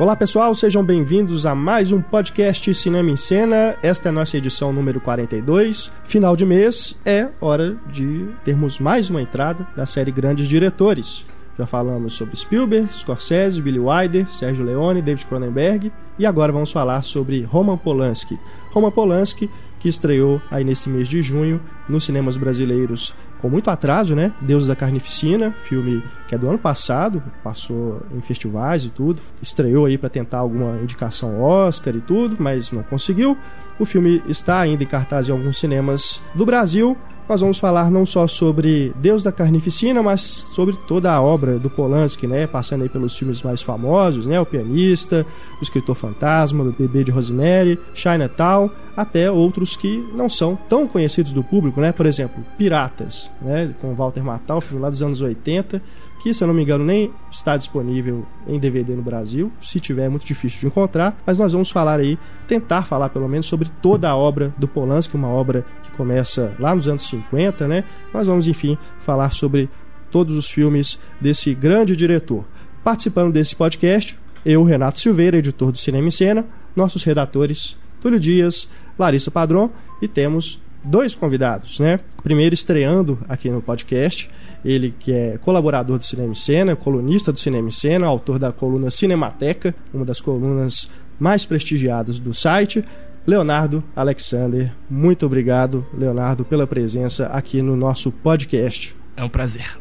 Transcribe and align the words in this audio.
Olá 0.00 0.16
pessoal, 0.16 0.54
sejam 0.54 0.82
bem-vindos 0.82 1.44
a 1.44 1.54
mais 1.54 1.92
um 1.92 2.00
podcast 2.00 2.72
Cinema 2.72 3.10
em 3.10 3.16
Cena. 3.16 3.76
Esta 3.82 4.08
é 4.08 4.10
a 4.10 4.12
nossa 4.12 4.34
edição 4.34 4.72
número 4.72 4.98
42. 4.98 5.92
Final 6.04 6.34
de 6.34 6.46
mês 6.46 6.96
é 7.04 7.28
hora 7.38 7.76
de 7.92 8.30
termos 8.42 8.78
mais 8.78 9.10
uma 9.10 9.20
entrada 9.20 9.68
da 9.76 9.84
série 9.84 10.10
Grandes 10.10 10.48
Diretores. 10.48 11.26
Já 11.58 11.66
falamos 11.66 12.14
sobre 12.14 12.34
Spielberg, 12.34 12.90
Scorsese, 12.94 13.60
Billy 13.60 13.78
Wilder, 13.78 14.32
Sérgio 14.32 14.64
Leone, 14.64 15.02
David 15.02 15.26
Cronenberg 15.26 15.92
e 16.18 16.24
agora 16.24 16.50
vamos 16.50 16.72
falar 16.72 17.02
sobre 17.02 17.42
Roman 17.42 17.76
Polanski. 17.76 18.40
Roman 18.70 18.90
Polanski 18.90 19.50
que 19.78 19.90
estreou 19.90 20.40
aí 20.50 20.64
nesse 20.64 20.88
mês 20.88 21.08
de 21.08 21.20
junho 21.20 21.60
nos 21.86 22.04
cinemas 22.04 22.38
brasileiros 22.38 23.14
com 23.40 23.48
muito 23.48 23.70
atraso, 23.70 24.14
né? 24.14 24.32
Deus 24.40 24.66
da 24.66 24.76
Carnificina, 24.76 25.52
filme 25.52 26.02
que 26.28 26.34
é 26.34 26.38
do 26.38 26.48
ano 26.48 26.58
passado, 26.58 27.22
passou 27.42 28.00
em 28.14 28.20
festivais 28.20 28.84
e 28.84 28.88
tudo, 28.90 29.20
estreou 29.42 29.86
aí 29.86 29.98
para 29.98 30.08
tentar 30.08 30.38
alguma 30.38 30.78
indicação 30.80 31.40
Oscar 31.40 31.94
e 31.96 32.00
tudo, 32.00 32.36
mas 32.38 32.70
não 32.70 32.82
conseguiu. 32.82 33.36
O 33.78 33.84
filme 33.84 34.22
está 34.28 34.60
ainda 34.60 34.84
em 34.84 34.86
cartaz 34.86 35.28
em 35.28 35.32
alguns 35.32 35.58
cinemas 35.58 36.20
do 36.34 36.44
Brasil, 36.44 36.96
nós 37.30 37.42
vamos 37.42 37.60
falar 37.60 37.92
não 37.92 38.04
só 38.04 38.26
sobre 38.26 38.92
Deus 38.96 39.22
da 39.22 39.30
Carnificina, 39.30 40.02
mas 40.02 40.20
sobre 40.20 40.76
toda 40.88 41.12
a 41.12 41.22
obra 41.22 41.60
do 41.60 41.70
Polanski, 41.70 42.26
né? 42.26 42.44
Passando 42.44 42.82
aí 42.82 42.88
pelos 42.88 43.16
filmes 43.16 43.40
mais 43.40 43.62
famosos, 43.62 44.26
né? 44.26 44.40
O 44.40 44.44
Pianista, 44.44 45.24
O 45.60 45.62
Escritor 45.62 45.94
Fantasma, 45.94 46.64
O 46.64 46.72
Bebê 46.76 47.04
de 47.04 47.12
Rosemary, 47.12 47.78
Chinatown, 47.94 48.68
até 48.96 49.30
outros 49.30 49.76
que 49.76 50.04
não 50.16 50.28
são 50.28 50.58
tão 50.68 50.88
conhecidos 50.88 51.30
do 51.30 51.44
público, 51.44 51.80
né? 51.80 51.92
Por 51.92 52.04
exemplo, 52.04 52.44
Piratas, 52.58 53.30
né? 53.40 53.72
Com 53.80 53.94
Walter 53.94 54.24
Matthau, 54.24 54.60
filme 54.60 54.82
lá 54.82 54.90
dos 54.90 55.00
anos 55.00 55.20
80, 55.20 55.80
que, 56.22 56.34
se 56.34 56.44
eu 56.44 56.48
não 56.48 56.54
me 56.54 56.62
engano, 56.62 56.84
nem 56.84 57.10
está 57.30 57.56
disponível 57.56 58.26
em 58.46 58.58
DVD 58.58 58.94
no 58.94 59.02
Brasil. 59.02 59.50
Se 59.60 59.80
tiver, 59.80 60.04
é 60.04 60.08
muito 60.08 60.26
difícil 60.26 60.60
de 60.60 60.66
encontrar. 60.66 61.18
Mas 61.26 61.38
nós 61.38 61.52
vamos 61.52 61.70
falar 61.70 61.98
aí, 61.98 62.18
tentar 62.46 62.84
falar 62.84 63.08
pelo 63.08 63.28
menos 63.28 63.46
sobre 63.46 63.68
toda 63.82 64.08
a 64.08 64.16
obra 64.16 64.54
do 64.58 64.68
Polanski, 64.68 65.16
uma 65.16 65.28
obra 65.28 65.64
que 65.82 65.90
começa 65.92 66.54
lá 66.58 66.74
nos 66.74 66.86
anos 66.86 67.08
50, 67.08 67.66
né? 67.66 67.84
Nós 68.12 68.26
vamos, 68.26 68.46
enfim, 68.46 68.76
falar 68.98 69.30
sobre 69.32 69.68
todos 70.10 70.36
os 70.36 70.50
filmes 70.50 70.98
desse 71.20 71.54
grande 71.54 71.96
diretor. 71.96 72.44
Participando 72.84 73.32
desse 73.32 73.56
podcast, 73.56 74.18
eu, 74.44 74.62
Renato 74.62 75.00
Silveira, 75.00 75.38
editor 75.38 75.72
do 75.72 75.78
Cinema 75.78 76.08
em 76.08 76.10
Cena, 76.10 76.46
nossos 76.76 77.02
redatores 77.04 77.76
Túlio 78.00 78.18
Dias, 78.18 78.68
Larissa 78.98 79.30
Padron 79.30 79.70
e 80.00 80.08
temos 80.08 80.60
dois 80.84 81.14
convidados, 81.14 81.78
né? 81.78 82.00
Primeiro 82.22 82.54
estreando 82.54 83.18
aqui 83.28 83.50
no 83.50 83.60
podcast, 83.60 84.30
ele 84.64 84.94
que 84.98 85.12
é 85.12 85.38
colaborador 85.38 85.98
do 85.98 86.04
Cinema 86.04 86.32
em 86.32 86.34
Cena, 86.34 86.76
colunista 86.76 87.32
do 87.32 87.38
Cinema 87.38 87.68
em 87.68 87.72
Cena, 87.72 88.06
autor 88.06 88.38
da 88.38 88.52
coluna 88.52 88.90
Cinemateca, 88.90 89.74
uma 89.92 90.04
das 90.04 90.20
colunas 90.20 90.90
mais 91.18 91.44
prestigiadas 91.44 92.18
do 92.18 92.32
site. 92.32 92.84
Leonardo 93.26 93.84
Alexander, 93.94 94.72
muito 94.88 95.26
obrigado, 95.26 95.86
Leonardo, 95.96 96.44
pela 96.44 96.66
presença 96.66 97.26
aqui 97.26 97.60
no 97.60 97.76
nosso 97.76 98.10
podcast. 98.10 98.96
É 99.16 99.22
um 99.22 99.28
prazer. 99.28 99.78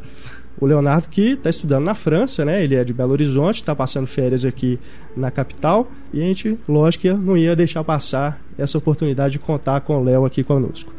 O 0.60 0.66
Leonardo 0.66 1.08
que 1.08 1.32
está 1.32 1.50
estudando 1.50 1.86
na 1.86 1.96
França, 1.96 2.44
né? 2.44 2.62
Ele 2.62 2.76
é 2.76 2.84
de 2.84 2.94
Belo 2.94 3.14
Horizonte, 3.14 3.56
está 3.56 3.74
passando 3.74 4.08
férias 4.08 4.44
aqui 4.44 4.78
na 5.16 5.32
capital 5.32 5.90
e 6.14 6.22
a 6.22 6.26
gente, 6.26 6.60
lógico, 6.68 7.08
não 7.14 7.38
ia 7.38 7.56
deixar 7.56 7.82
passar 7.82 8.42
essa 8.60 8.78
oportunidade 8.78 9.34
de 9.34 9.40
contar 9.40 9.82
com 9.82 9.98
o 9.98 10.04
Léo 10.04 10.26
aqui 10.26 10.44
conosco. 10.44 10.94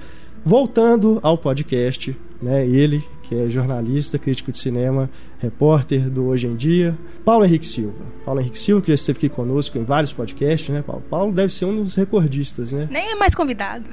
Voltando 0.45 1.21
ao 1.23 1.37
podcast, 1.37 2.17
né? 2.41 2.67
Ele 2.67 3.03
que 3.31 3.37
é 3.37 3.49
jornalista, 3.49 4.19
crítico 4.19 4.51
de 4.51 4.59
cinema, 4.59 5.09
repórter 5.39 6.11
do 6.11 6.27
Hoje 6.27 6.49
em 6.49 6.57
Dia. 6.57 6.99
Paulo 7.25 7.45
Henrique 7.45 7.65
Silva. 7.65 8.05
Paulo 8.25 8.41
Henrique 8.41 8.59
Silva, 8.59 8.83
que 8.83 8.89
já 8.89 8.97
esteve 8.97 9.19
aqui 9.19 9.29
conosco 9.29 9.79
em 9.79 9.85
vários 9.85 10.13
podcasts, 10.13 10.69
né, 10.69 10.83
Paulo? 10.83 11.01
Paulo 11.09 11.33
deve 11.33 11.53
ser 11.53 11.65
um 11.65 11.81
dos 11.81 11.95
recordistas, 11.95 12.73
né? 12.73 12.89
Nem 12.91 13.13
é 13.13 13.15
mais 13.15 13.33
convidado. 13.33 13.85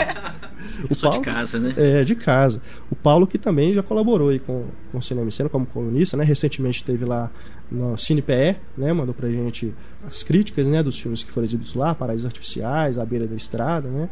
o 0.88 0.94
Sou 0.94 1.10
Paulo, 1.10 1.26
de 1.26 1.30
casa, 1.30 1.58
né? 1.58 1.74
É, 1.76 2.04
de 2.04 2.14
casa. 2.14 2.62
O 2.90 2.96
Paulo 2.96 3.26
que 3.26 3.36
também 3.36 3.74
já 3.74 3.82
colaborou 3.82 4.30
aí 4.30 4.38
com, 4.38 4.64
com 4.90 4.96
o 4.96 5.02
Cinema 5.02 5.28
e 5.28 5.32
Cena 5.32 5.50
como 5.50 5.66
colunista, 5.66 6.16
né? 6.16 6.24
Recentemente 6.24 6.76
esteve 6.78 7.04
lá 7.04 7.30
no 7.70 7.98
CinePE, 7.98 8.56
né? 8.78 8.94
Mandou 8.94 9.14
pra 9.14 9.28
gente 9.28 9.74
as 10.06 10.22
críticas, 10.22 10.64
né? 10.64 10.82
Dos 10.82 10.98
filmes 10.98 11.22
que 11.22 11.30
foram 11.30 11.44
exibidos 11.44 11.74
lá, 11.74 11.94
Paraísos 11.94 12.24
Artificiais, 12.24 12.96
A 12.96 13.04
Beira 13.04 13.26
da 13.26 13.36
Estrada, 13.36 13.90
né? 13.90 14.08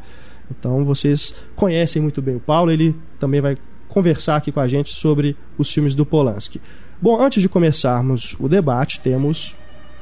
Então 0.51 0.85
vocês 0.85 1.35
conhecem 1.55 2.03
muito 2.03 2.21
bem 2.21 2.37
o 2.37 2.41
Paulo, 2.41 2.71
ele 2.71 2.95
também 3.19 3.41
vai 3.41 3.57
conversar 3.89 4.37
aqui 4.37 4.53
com 4.53 4.61
a 4.61 4.69
gente 4.69 4.91
sobre 4.91 5.37
os 5.57 5.73
filmes 5.73 5.95
do 5.95 6.05
Polanski. 6.05 6.61
Bom, 7.01 7.21
antes 7.21 7.43
de 7.43 7.49
começarmos 7.49 8.37
o 8.41 8.49
debate, 8.49 9.01
temos, 9.01 9.55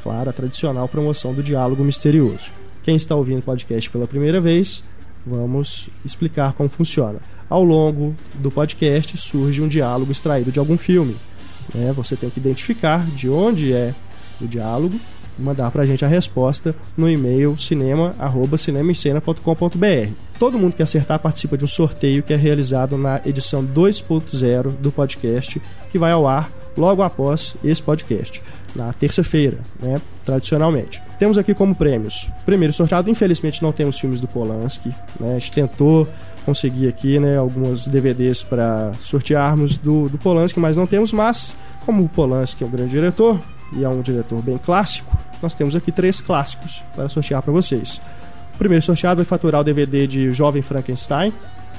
claro, 0.03 0.31
a 0.31 0.33
tradicional 0.33 0.89
promoção 0.89 1.35
do 1.35 1.43
diálogo 1.43 1.83
misterioso. 1.83 2.53
Quem 2.83 2.97
está 2.97 3.15
ouvindo 3.17 3.39
o 3.39 3.43
podcast 3.43 3.91
pela 3.91 4.07
primeira 4.07 4.41
vez, 4.41 4.83
vamos 5.27 5.89
explicar 6.05 6.53
como 6.53 6.69
funciona. 6.69 7.19
Ao 7.49 7.65
longo 7.65 8.15
do 8.35 8.51
podcast 8.51 9.17
surge 9.17 9.61
um 9.61 9.69
diálogo 9.69 10.13
extraído 10.13 10.53
de 10.53 10.59
algum 10.59 10.79
filme. 10.79 11.17
Né? 11.75 11.93
Você 11.93 12.17
tem 12.17 12.31
que 12.31 12.39
identificar 12.39 13.05
de 13.07 13.29
onde 13.29 13.73
é 13.73 13.95
o 14.41 14.47
diálogo 14.47 14.99
mandar 15.39 15.71
para 15.71 15.83
a 15.83 15.87
gente 15.87 16.05
a 16.05 16.09
resposta 16.09 16.75
no 16.97 17.09
e-mail 17.09 17.57
cinema@cinemascena.com.br. 17.57 20.13
Todo 20.39 20.59
mundo 20.59 20.75
que 20.75 20.83
acertar 20.83 21.21
participa 21.21 21.57
de 21.57 21.65
um 21.65 21.69
sorteio 21.69 22.23
que 22.23 22.33
é 22.33 22.37
realizado 22.37 22.99
na 22.99 23.21
edição 23.25 23.65
2.0 23.65 24.73
do 24.81 24.93
podcast, 24.93 25.61
que 25.91 25.99
vai 25.99 26.13
ao 26.13 26.27
ar 26.27 26.51
logo 26.77 27.03
após 27.03 27.55
esse 27.63 27.83
podcast, 27.83 28.43
na 28.75 28.93
terça-feira, 28.93 29.59
né, 29.81 30.01
tradicionalmente. 30.25 31.01
Temos 31.19 31.39
aqui 31.39 31.55
como 31.55 31.75
prêmios. 31.75 32.31
Primeiro 32.45 32.73
sorteado, 32.73 33.09
infelizmente 33.09 33.63
não 33.63 33.73
temos 33.73 33.99
filmes 33.99 34.21
do 34.21 34.27
Polanski, 34.27 34.93
né, 35.21 35.37
a 35.37 35.39
gente 35.39 35.53
tentou 35.53 36.09
conseguir 36.45 36.89
aqui, 36.89 37.19
né, 37.19 37.39
alguns 37.39 37.87
DVDs 37.87 38.43
para 38.43 38.93
sortearmos 39.01 39.77
do, 39.77 40.09
do 40.09 40.19
Polanski, 40.19 40.61
mas 40.61 40.77
não 40.77 40.87
temos, 40.87 41.13
mas 41.13 41.57
como 41.87 42.05
o 42.05 42.09
Polanski 42.09 42.65
é 42.65 42.67
um 42.67 42.71
grande 42.71 42.91
diretor, 42.91 43.41
e 43.77 43.85
é 43.85 43.89
um 43.89 44.01
diretor 44.01 44.41
bem 44.43 44.59
clássico, 44.59 45.17
nós 45.43 45.55
temos 45.55 45.75
aqui 45.75 45.93
três 45.93 46.21
clássicos 46.21 46.83
para 46.95 47.09
sortear 47.09 47.43
para 47.43 47.53
vocês. 47.53 48.01
O 48.55 48.59
primeiro 48.59 48.85
sorteado 48.85 49.17
vai 49.17 49.25
faturar 49.25 49.61
o 49.61 49.65
DVD 49.65 50.07
de 50.07 50.33
Jovem 50.33 50.63
Frankenstein, 50.63 51.33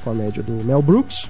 comédia 0.03 0.43
do 0.43 0.53
Mel 0.63 0.81
Brooks. 0.81 1.29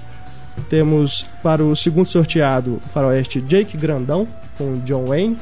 Temos 0.68 1.24
para 1.42 1.62
o 1.62 1.76
segundo 1.76 2.06
sorteado 2.06 2.80
o 2.84 2.88
faroeste 2.88 3.40
Jake 3.40 3.76
Grandão, 3.76 4.26
com 4.58 4.78
John 4.80 5.06
Wayne. 5.06 5.38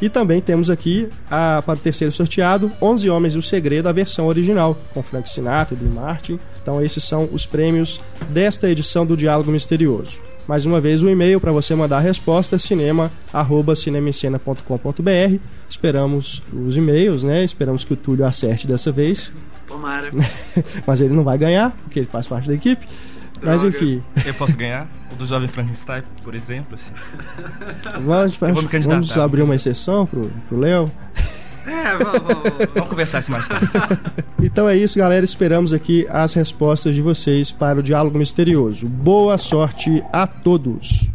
E 0.00 0.08
também 0.08 0.40
temos 0.40 0.70
aqui 0.70 1.08
a, 1.30 1.62
para 1.64 1.76
o 1.76 1.80
terceiro 1.80 2.12
sorteado 2.12 2.70
11 2.80 3.10
Homens 3.10 3.34
e 3.34 3.38
o 3.38 3.42
Segredo, 3.42 3.88
a 3.88 3.92
versão 3.92 4.26
original, 4.26 4.78
com 4.94 5.02
Frank 5.02 5.28
Sinatra 5.28 5.74
e 5.74 5.78
Dean 5.78 5.92
Martin. 5.92 6.38
Então 6.62 6.80
esses 6.82 7.02
são 7.02 7.28
os 7.32 7.46
prêmios 7.46 8.00
desta 8.30 8.70
edição 8.70 9.04
do 9.04 9.16
Diálogo 9.16 9.50
Misterioso. 9.50 10.20
Mais 10.46 10.64
uma 10.64 10.80
vez 10.80 11.02
o 11.02 11.10
e-mail 11.10 11.40
para 11.40 11.50
você 11.52 11.74
mandar 11.74 11.98
a 11.98 12.00
resposta 12.00 12.58
cinema@cinemicena.com.br. 12.58 15.36
Esperamos 15.68 16.42
os 16.52 16.76
e-mails, 16.76 17.22
né? 17.22 17.44
Esperamos 17.44 17.84
que 17.84 17.92
o 17.92 17.96
Túlio 17.96 18.24
acerte 18.24 18.66
dessa 18.66 18.90
vez. 18.90 19.30
Tomara. 19.66 20.10
Mas 20.86 21.02
ele 21.02 21.14
não 21.14 21.22
vai 21.22 21.36
ganhar, 21.36 21.76
porque 21.82 21.98
ele 21.98 22.06
faz 22.06 22.26
parte 22.26 22.48
da 22.48 22.54
equipe. 22.54 22.86
Mas 23.42 23.62
enfim. 23.62 24.02
Eu 24.24 24.34
posso 24.34 24.56
ganhar? 24.56 24.88
O 25.12 25.14
do 25.14 25.26
Jovem 25.26 25.48
Frankenstein, 25.48 26.02
por 26.22 26.34
exemplo, 26.34 26.74
assim. 26.74 26.92
Vamos, 28.04 28.36
vamos 28.36 29.16
abrir 29.16 29.42
uma 29.42 29.54
exceção 29.54 30.06
pro, 30.06 30.30
pro 30.48 30.58
Léo. 30.58 30.90
É, 31.66 31.96
vamos, 31.96 32.22
vamos, 32.22 32.72
vamos 32.74 32.88
conversar 32.88 33.18
isso 33.20 33.30
mais 33.30 33.46
tarde. 33.46 33.68
então 34.42 34.68
é 34.68 34.76
isso, 34.76 34.98
galera. 34.98 35.24
Esperamos 35.24 35.72
aqui 35.72 36.06
as 36.08 36.32
respostas 36.34 36.94
de 36.94 37.02
vocês 37.02 37.52
para 37.52 37.80
o 37.80 37.82
Diálogo 37.82 38.18
Misterioso. 38.18 38.88
Boa 38.88 39.36
sorte 39.36 40.02
a 40.12 40.26
todos! 40.26 41.10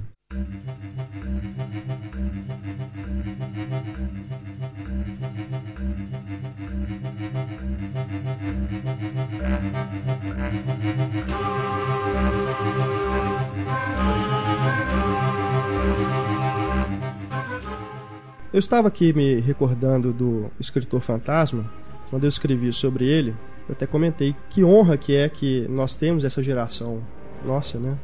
Eu 18.54 18.60
estava 18.60 18.88
aqui 18.88 19.12
me 19.14 19.40
recordando 19.40 20.14
do 20.14 20.52
escritor 20.60 21.02
fantasma, 21.02 21.68
quando 22.12 22.26
eu 22.26 22.30
escrevi 22.30 22.72
sobre 22.72 23.04
ele, 23.04 23.36
eu 23.68 23.74
até 23.74 23.88
comentei 23.88 24.36
que 24.48 24.64
honra 24.64 24.96
que 24.96 25.16
é 25.16 25.28
que 25.28 25.68
nós 25.68 25.96
temos 25.96 26.24
essa 26.24 26.44
geração 26.44 27.02
nossa, 27.44 27.80
né? 27.80 27.98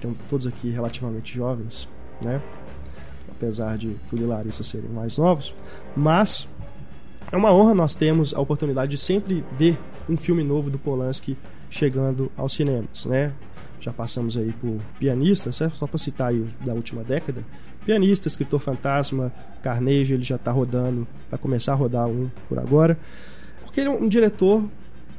Temos 0.00 0.20
todos 0.22 0.48
aqui 0.48 0.68
relativamente 0.68 1.32
jovens, 1.32 1.88
né? 2.20 2.42
Apesar 3.30 3.78
de 3.78 3.94
tudo 4.08 4.24
e 4.24 4.26
Larissa 4.26 4.64
serem 4.64 4.90
mais 4.90 5.16
novos, 5.16 5.54
mas 5.96 6.48
é 7.30 7.36
uma 7.36 7.52
honra 7.54 7.72
nós 7.72 7.94
temos 7.94 8.34
a 8.34 8.40
oportunidade 8.40 8.90
de 8.90 8.98
sempre 8.98 9.44
ver 9.56 9.78
um 10.08 10.16
filme 10.16 10.42
novo 10.42 10.70
do 10.70 10.78
Polanski 10.78 11.38
chegando 11.70 12.32
aos 12.36 12.52
cinemas, 12.52 13.06
né? 13.06 13.32
Já 13.80 13.92
passamos 13.92 14.36
aí 14.36 14.52
por 14.60 14.80
pianistas, 14.98 15.56
certo? 15.56 15.76
só 15.76 15.86
para 15.86 15.98
citar 15.98 16.28
aí 16.28 16.44
da 16.64 16.72
última 16.72 17.02
década. 17.02 17.44
Pianista, 17.84 18.28
escritor 18.28 18.60
fantasma, 18.60 19.32
Carnegie, 19.62 20.14
ele 20.14 20.22
já 20.22 20.36
está 20.36 20.50
rodando, 20.50 21.06
vai 21.30 21.38
começar 21.38 21.72
a 21.72 21.76
rodar 21.76 22.06
um 22.06 22.30
por 22.48 22.58
agora. 22.58 22.98
Porque 23.62 23.80
ele 23.80 23.88
é 23.88 23.92
um 23.92 24.08
diretor 24.08 24.66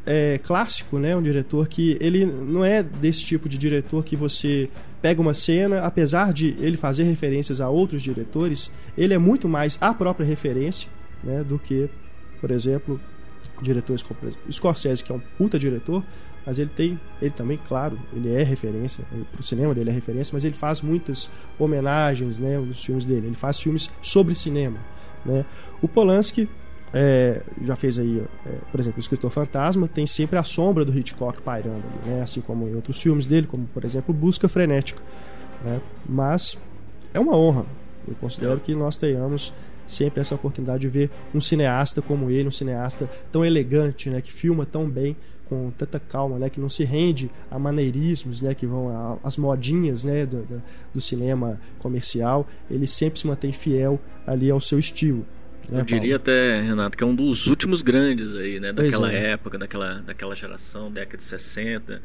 é, 0.05 0.39
clássico, 0.39 0.97
né? 0.97 1.15
Um 1.15 1.21
diretor 1.21 1.67
que 1.67 1.97
ele 1.99 2.25
não 2.25 2.65
é 2.65 2.81
desse 2.81 3.21
tipo 3.21 3.47
de 3.47 3.57
diretor 3.57 4.03
que 4.03 4.15
você 4.15 4.69
pega 5.01 5.21
uma 5.21 5.33
cena, 5.33 5.81
apesar 5.81 6.33
de 6.33 6.55
ele 6.59 6.77
fazer 6.77 7.03
referências 7.03 7.61
a 7.61 7.69
outros 7.69 8.01
diretores, 8.01 8.71
ele 8.97 9.13
é 9.13 9.17
muito 9.17 9.47
mais 9.47 9.77
a 9.79 9.93
própria 9.93 10.25
referência, 10.25 10.89
né? 11.23 11.43
Do 11.43 11.59
que, 11.59 11.87
por 12.41 12.49
exemplo, 12.49 12.99
diretores 13.61 14.01
como 14.01 14.19
Scorsese, 14.51 15.03
que 15.03 15.11
é 15.11 15.15
um 15.15 15.21
puta 15.37 15.59
diretor, 15.59 16.03
mas 16.45 16.59
ele 16.59 16.69
tem, 16.75 16.99
ele 17.21 17.31
também, 17.31 17.59
claro, 17.67 17.97
ele 18.13 18.33
é 18.33 18.43
referência, 18.43 19.03
para 19.31 19.39
o 19.39 19.43
cinema 19.43 19.73
dele 19.73 19.89
é 19.89 19.93
referência, 19.93 20.31
mas 20.33 20.45
ele 20.45 20.53
faz 20.53 20.81
muitas 20.81 21.29
homenagens, 21.57 22.39
né, 22.39 22.57
nos 22.57 22.83
filmes 22.83 23.05
dele. 23.05 23.27
Ele 23.27 23.35
faz 23.35 23.59
filmes 23.59 23.89
sobre 24.01 24.35
cinema, 24.35 24.77
né? 25.25 25.43
O 25.81 25.87
Polanski 25.87 26.47
é, 26.93 27.41
já 27.63 27.75
fez 27.75 27.99
aí, 27.99 28.23
é, 28.45 28.49
por 28.71 28.79
exemplo, 28.79 28.97
o 28.97 28.99
Escritor 28.99 29.29
Fantasma 29.31 29.87
tem 29.87 30.05
sempre 30.05 30.37
a 30.37 30.43
sombra 30.43 30.85
do 30.85 30.97
Hitchcock 30.97 31.41
pairando 31.41 31.83
ali, 31.87 32.11
né? 32.11 32.21
Assim 32.21 32.41
como 32.41 32.67
em 32.67 32.75
outros 32.75 33.01
filmes 33.01 33.25
dele, 33.25 33.47
como 33.47 33.65
por 33.73 33.83
exemplo 33.83 34.13
Busca 34.13 34.47
Frenética, 34.47 35.01
né? 35.63 35.81
Mas 36.07 36.57
é 37.13 37.19
uma 37.19 37.35
honra. 37.35 37.65
Eu 38.07 38.13
considero 38.15 38.59
que 38.59 38.75
nós 38.75 38.97
tenhamos 38.97 39.51
sempre 39.87 40.21
essa 40.21 40.35
oportunidade 40.35 40.81
de 40.81 40.87
ver 40.87 41.09
um 41.33 41.41
cineasta 41.41 42.01
como 42.01 42.29
ele, 42.29 42.47
um 42.47 42.51
cineasta 42.51 43.09
tão 43.31 43.43
elegante, 43.43 44.09
né, 44.09 44.21
que 44.21 44.31
filma 44.31 44.65
tão 44.65 44.89
bem, 44.89 45.15
com 45.47 45.71
tanta 45.71 45.99
calma, 45.99 46.39
né, 46.39 46.49
que 46.49 46.59
não 46.59 46.69
se 46.69 46.83
rende 46.83 47.29
a 47.49 47.57
maneirismos, 47.59 48.41
né, 48.41 48.53
que 48.53 48.65
vão 48.65 49.19
às 49.23 49.37
modinhas, 49.37 50.03
né, 50.03 50.25
do, 50.25 50.45
do, 50.93 51.01
cinema 51.01 51.59
comercial. 51.79 52.47
Ele 52.69 52.87
sempre 52.87 53.19
se 53.19 53.27
mantém 53.27 53.51
fiel 53.51 53.99
ali 54.25 54.49
ao 54.49 54.59
seu 54.59 54.79
estilo. 54.79 55.25
Né, 55.69 55.81
Eu 55.81 55.85
diria 55.85 56.15
até, 56.15 56.61
Renato, 56.61 56.97
que 56.97 57.03
é 57.03 57.07
um 57.07 57.15
dos 57.15 57.47
últimos 57.47 57.81
grandes 57.81 58.35
aí, 58.35 58.59
né, 58.59 58.73
daquela 58.73 59.11
é. 59.11 59.31
época, 59.31 59.57
daquela, 59.57 60.01
daquela 60.01 60.35
geração, 60.35 60.91
década 60.91 61.17
de 61.17 61.23
60, 61.23 62.01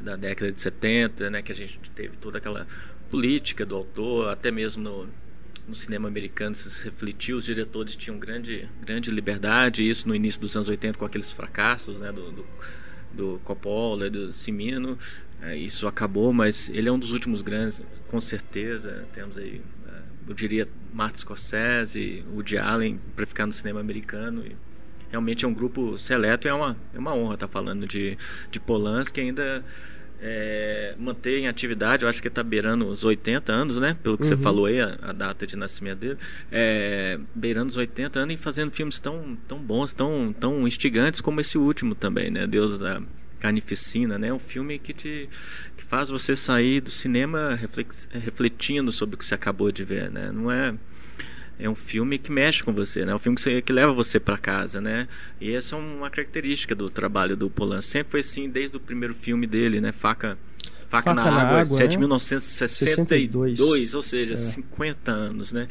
da 0.00 0.16
década 0.16 0.50
de 0.50 0.60
70, 0.60 1.30
né, 1.30 1.42
que 1.42 1.52
a 1.52 1.54
gente 1.54 1.78
teve 1.94 2.16
toda 2.16 2.38
aquela 2.38 2.66
política 3.10 3.64
do 3.64 3.76
autor, 3.76 4.30
até 4.30 4.50
mesmo 4.50 4.82
no, 4.82 5.08
no 5.66 5.74
cinema 5.74 6.08
americano 6.08 6.54
se 6.54 6.84
refletiu, 6.84 7.36
os 7.36 7.44
diretores 7.44 7.94
tinham 7.94 8.18
grande, 8.18 8.68
grande 8.80 9.10
liberdade, 9.10 9.88
isso 9.88 10.08
no 10.08 10.14
início 10.14 10.40
dos 10.40 10.56
anos 10.56 10.68
80 10.68 10.98
com 10.98 11.04
aqueles 11.04 11.30
fracassos 11.30 11.98
né, 11.98 12.10
do, 12.10 12.32
do, 12.32 12.46
do 13.12 13.40
Coppola, 13.44 14.10
do 14.10 14.32
Cimino, 14.32 14.98
é, 15.40 15.56
isso 15.56 15.86
acabou, 15.86 16.32
mas 16.32 16.68
ele 16.68 16.88
é 16.88 16.92
um 16.92 16.98
dos 16.98 17.12
últimos 17.12 17.42
grandes, 17.42 17.82
com 18.08 18.20
certeza, 18.20 19.06
temos 19.12 19.36
aí, 19.36 19.60
é, 19.88 19.92
eu 20.28 20.34
diria, 20.34 20.68
Martin 20.92 21.20
Scorsese, 21.20 22.24
Woody 22.32 22.58
Allen, 22.58 23.00
para 23.14 23.26
ficar 23.26 23.46
no 23.46 23.52
cinema 23.52 23.80
americano, 23.80 24.44
e 24.44 24.56
realmente 25.10 25.44
é 25.44 25.48
um 25.48 25.54
grupo 25.54 25.98
seleto 25.98 26.48
é 26.48 26.54
uma, 26.54 26.76
é 26.94 26.98
uma 26.98 27.14
honra 27.14 27.34
estar 27.34 27.48
falando 27.48 27.86
de, 27.86 28.16
de 28.50 28.58
Polanski, 28.58 29.20
ainda 29.20 29.64
é, 30.24 30.94
manter 30.96 31.40
em 31.40 31.48
atividade, 31.48 32.04
eu 32.04 32.08
acho 32.08 32.22
que 32.22 32.28
está 32.28 32.44
beirando 32.44 32.86
os 32.86 33.04
80 33.04 33.52
anos, 33.52 33.80
né? 33.80 33.96
Pelo 34.04 34.16
que 34.16 34.22
uhum. 34.22 34.28
você 34.28 34.36
falou 34.36 34.66
aí, 34.66 34.80
a, 34.80 34.96
a, 35.02 35.12
data 35.12 35.44
de 35.44 35.56
nascimento 35.56 35.98
dele. 35.98 36.16
É, 36.50 37.18
beirando 37.34 37.70
os 37.70 37.76
80 37.76 38.20
anos 38.20 38.34
e 38.34 38.38
fazendo 38.38 38.70
filmes 38.70 39.00
tão, 39.00 39.36
tão 39.48 39.58
bons, 39.58 39.92
tão, 39.92 40.32
tão 40.38 40.66
instigantes 40.66 41.20
como 41.20 41.40
esse 41.40 41.58
último 41.58 41.96
também, 41.96 42.30
né? 42.30 42.46
Deus 42.46 42.78
da 42.78 43.02
Carnificina, 43.40 44.16
né? 44.16 44.32
Um 44.32 44.38
filme 44.38 44.78
que 44.78 44.92
te 44.92 45.28
que 45.76 45.84
faz 45.84 46.08
você 46.08 46.36
sair 46.36 46.80
do 46.80 46.90
cinema 46.90 47.58
refletindo 48.12 48.92
sobre 48.92 49.16
o 49.16 49.18
que 49.18 49.26
você 49.26 49.34
acabou 49.34 49.72
de 49.72 49.82
ver, 49.82 50.08
né? 50.08 50.30
Não 50.32 50.52
é 50.52 50.72
é 51.62 51.70
um 51.70 51.76
filme 51.76 52.18
que 52.18 52.32
mexe 52.32 52.64
com 52.64 52.72
você, 52.72 53.04
né? 53.04 53.12
É 53.12 53.14
um 53.14 53.20
filme 53.20 53.36
que, 53.36 53.42
você, 53.42 53.62
que 53.62 53.72
leva 53.72 53.92
você 53.92 54.18
para 54.18 54.36
casa, 54.36 54.80
né? 54.80 55.06
E 55.40 55.52
essa 55.52 55.76
é 55.76 55.78
uma 55.78 56.10
característica 56.10 56.74
do 56.74 56.88
trabalho 56.88 57.36
do 57.36 57.48
Polan. 57.48 57.80
Sempre 57.80 58.10
foi 58.10 58.20
assim 58.20 58.50
desde 58.50 58.76
o 58.76 58.80
primeiro 58.80 59.14
filme 59.14 59.46
dele, 59.46 59.80
né? 59.80 59.92
Faca 59.92 60.36
Faca, 60.90 61.10
Faca 61.10 61.14
na, 61.14 61.30
na, 61.30 61.42
Água, 61.42 61.60
água 61.60 61.76
7 61.78 61.92
de 61.92 61.98
1962, 61.98 63.58
62. 63.58 63.94
ou 63.94 64.02
seja, 64.02 64.32
é. 64.34 64.36
50 64.36 65.10
anos, 65.10 65.52
né? 65.52 65.68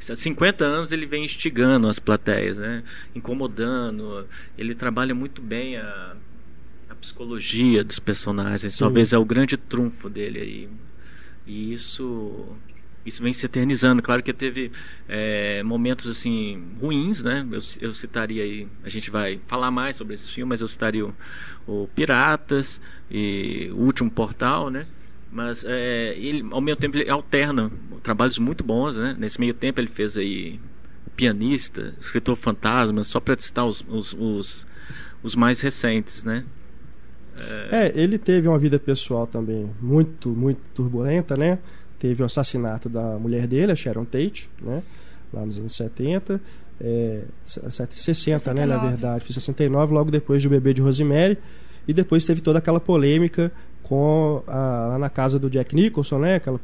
50 0.00 0.64
anos 0.64 0.92
ele 0.92 1.06
vem 1.06 1.24
instigando 1.24 1.86
as 1.86 2.00
plateias, 2.00 2.58
né? 2.58 2.82
Incomodando. 3.14 4.26
Ele 4.58 4.74
trabalha 4.74 5.14
muito 5.14 5.40
bem 5.40 5.76
a, 5.76 6.16
a 6.90 6.94
psicologia 6.96 7.84
dos 7.84 8.00
personagens. 8.00 8.74
Sim. 8.74 8.80
Talvez 8.80 9.12
é 9.12 9.18
o 9.18 9.24
grande 9.24 9.56
trunfo 9.56 10.10
dele 10.10 10.40
aí. 10.40 10.68
E 11.46 11.72
isso 11.72 12.44
isso 13.08 13.22
vem 13.22 13.32
se 13.32 13.44
eternizando. 13.44 14.02
Claro 14.02 14.22
que 14.22 14.32
teve 14.32 14.70
é, 15.08 15.62
momentos 15.62 16.06
assim 16.06 16.62
ruins, 16.80 17.22
né? 17.22 17.46
Eu, 17.50 17.60
eu, 17.80 17.94
citaria 17.94 18.42
aí, 18.42 18.68
a 18.84 18.88
gente 18.88 19.10
vai 19.10 19.40
falar 19.46 19.70
mais 19.70 19.96
sobre 19.96 20.14
esse 20.14 20.28
filme, 20.28 20.50
mas 20.50 20.60
eu 20.60 20.68
citaria 20.68 21.04
o, 21.04 21.14
o 21.66 21.88
Piratas 21.94 22.80
e 23.10 23.70
o 23.72 23.82
Último 23.82 24.10
Portal, 24.10 24.70
né? 24.70 24.86
Mas 25.30 25.64
é, 25.66 26.14
ele, 26.16 26.46
ao 26.50 26.60
mesmo 26.60 26.80
tempo, 26.80 26.96
ele 26.96 27.10
alterna 27.10 27.70
trabalhos 28.02 28.38
muito 28.38 28.64
bons, 28.64 28.96
né? 28.96 29.16
Nesse 29.18 29.38
meio 29.38 29.52
tempo 29.52 29.80
ele 29.80 29.88
fez 29.88 30.16
aí 30.16 30.58
pianista, 31.16 31.94
escritor 32.00 32.36
fantasma, 32.36 33.02
só 33.04 33.18
para 33.18 33.38
citar 33.38 33.66
os, 33.66 33.84
os, 33.88 34.14
os, 34.14 34.66
os 35.22 35.34
mais 35.34 35.60
recentes, 35.60 36.22
né? 36.24 36.44
É... 37.40 37.86
é, 37.86 38.00
ele 38.00 38.18
teve 38.18 38.48
uma 38.48 38.58
vida 38.58 38.78
pessoal 38.78 39.26
também 39.26 39.70
muito, 39.80 40.30
muito 40.30 40.60
turbulenta, 40.74 41.36
né? 41.36 41.58
Teve 41.98 42.22
o 42.22 42.26
assassinato 42.26 42.88
da 42.88 43.18
mulher 43.18 43.46
dele, 43.46 43.72
a 43.72 43.76
Sharon 43.76 44.04
Tate, 44.04 44.48
né? 44.60 44.82
lá 45.32 45.44
nos 45.44 45.58
anos 45.58 45.72
70. 45.74 46.40
É, 46.80 47.22
60, 47.44 47.92
69. 47.92 48.60
né, 48.60 48.66
na 48.66 48.78
verdade, 48.78 49.24
foi 49.24 49.34
69, 49.34 49.92
logo 49.92 50.10
depois 50.10 50.42
do 50.42 50.48
bebê 50.48 50.72
de 50.72 50.80
Rosemary. 50.80 51.36
E 51.86 51.92
depois 51.92 52.24
teve 52.24 52.40
toda 52.40 52.58
aquela 52.58 52.78
polêmica 52.78 53.50
com 53.82 54.42
a, 54.46 54.86
lá 54.90 54.98
na 54.98 55.08
casa 55.08 55.38
do 55.38 55.48
Jack 55.48 55.74
Nicholson, 55.74 56.18
né? 56.18 56.36
Aquela 56.36 56.60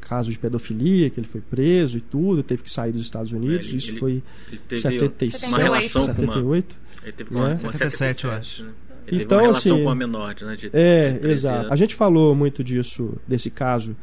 caso 0.00 0.30
de 0.30 0.38
pedofilia, 0.38 1.08
que 1.08 1.18
ele 1.18 1.26
foi 1.26 1.40
preso 1.40 1.98
e 1.98 2.00
tudo, 2.00 2.42
teve 2.42 2.62
que 2.62 2.70
sair 2.70 2.92
dos 2.92 3.02
Estados 3.02 3.32
Unidos. 3.32 3.68
Ele, 3.68 3.76
Isso 3.78 3.90
ele, 3.92 3.98
foi 3.98 4.22
em 4.70 4.76
76, 4.76 5.42
uma 5.44 5.58
relação 5.58 6.04
78. 6.04 6.76
Ele 7.02 7.12
teve 7.12 7.30
com 7.30 7.42
né? 7.42 7.56
77, 7.56 8.24
eu 8.24 8.30
acho. 8.30 8.64
Né? 8.64 8.72
Ele 9.06 9.22
então, 9.22 9.50
assim, 9.50 9.82
com 9.82 9.90
a 9.90 9.94
menor, 9.94 10.34
né? 10.42 10.56
De, 10.56 10.70
é, 10.72 11.18
de 11.18 11.28
exato. 11.28 11.72
A 11.72 11.76
gente 11.76 11.94
falou 11.94 12.34
muito 12.34 12.64
disso, 12.64 13.14
desse 13.26 13.50
caso, 13.50 13.96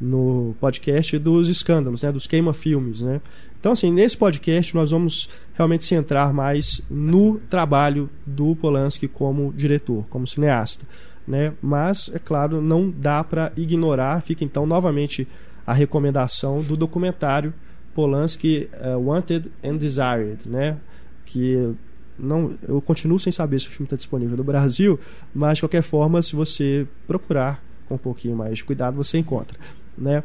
no 0.00 0.54
podcast 0.60 1.18
dos 1.18 1.48
escândalos, 1.48 2.02
né, 2.02 2.12
dos 2.12 2.26
queima-filmes, 2.26 3.00
né? 3.00 3.20
Então, 3.58 3.72
assim, 3.72 3.92
nesse 3.92 4.16
podcast 4.16 4.74
nós 4.74 4.92
vamos 4.92 5.28
realmente 5.54 5.84
centrar 5.84 6.32
mais 6.32 6.80
no 6.88 7.40
trabalho 7.50 8.08
do 8.24 8.54
Polanski 8.54 9.08
como 9.08 9.52
diretor, 9.52 10.06
como 10.08 10.26
cineasta, 10.26 10.86
né? 11.26 11.52
Mas, 11.60 12.08
é 12.14 12.18
claro, 12.20 12.62
não 12.62 12.88
dá 12.88 13.24
para 13.24 13.52
ignorar, 13.56 14.22
fica 14.22 14.44
então 14.44 14.64
novamente 14.64 15.26
a 15.66 15.72
recomendação 15.72 16.62
do 16.62 16.76
documentário 16.76 17.52
Polanski 17.94 18.70
uh, 18.74 18.96
Wanted 18.96 19.50
and 19.64 19.76
Desired, 19.76 20.48
né? 20.48 20.76
Que 21.26 21.74
não, 22.16 22.56
eu 22.66 22.80
continuo 22.80 23.18
sem 23.18 23.32
saber 23.32 23.60
se 23.60 23.66
o 23.66 23.70
filme 23.70 23.86
está 23.86 23.96
disponível 23.96 24.36
no 24.36 24.44
Brasil, 24.44 25.00
mas 25.34 25.58
de 25.58 25.62
qualquer 25.62 25.82
forma, 25.82 26.22
se 26.22 26.36
você 26.36 26.86
procurar 27.08 27.62
com 27.86 27.96
um 27.96 27.98
pouquinho 27.98 28.36
mais 28.36 28.58
de 28.58 28.64
cuidado, 28.64 28.96
você 28.96 29.18
encontra 29.18 29.58
né? 30.00 30.22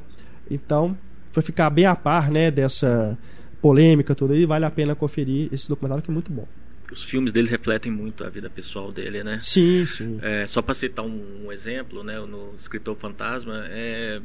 Então, 0.50 0.98
para 1.32 1.42
ficar 1.42 1.70
bem 1.70 1.86
a 1.86 1.96
par, 1.96 2.30
né, 2.30 2.52
dessa 2.52 3.18
polêmica 3.62 4.14
toda 4.14 4.34
aí, 4.34 4.46
vale 4.46 4.66
a 4.66 4.72
pena 4.72 4.94
conferir 4.94 5.50
esse 5.52 5.68
documentário 5.68 6.04
que 6.04 6.12
é 6.12 6.14
muito 6.14 6.32
bom. 6.32 6.48
Os 6.92 7.04
filmes 7.04 7.32
dele 7.32 7.50
refletem 7.50 7.92
muito 7.92 8.24
a 8.24 8.30
vida 8.30 8.50
pessoal 8.50 8.92
dele, 8.92 9.24
né? 9.24 9.40
Sim, 9.42 9.86
sim. 9.86 10.20
É, 10.22 10.46
só 10.46 10.62
para 10.62 10.74
citar 10.74 11.04
um, 11.04 11.46
um, 11.46 11.52
exemplo, 11.52 12.04
né, 12.04 12.20
no 12.20 12.54
Escritor 12.56 12.96
Fantasma, 12.96 13.66
é, 13.70 14.22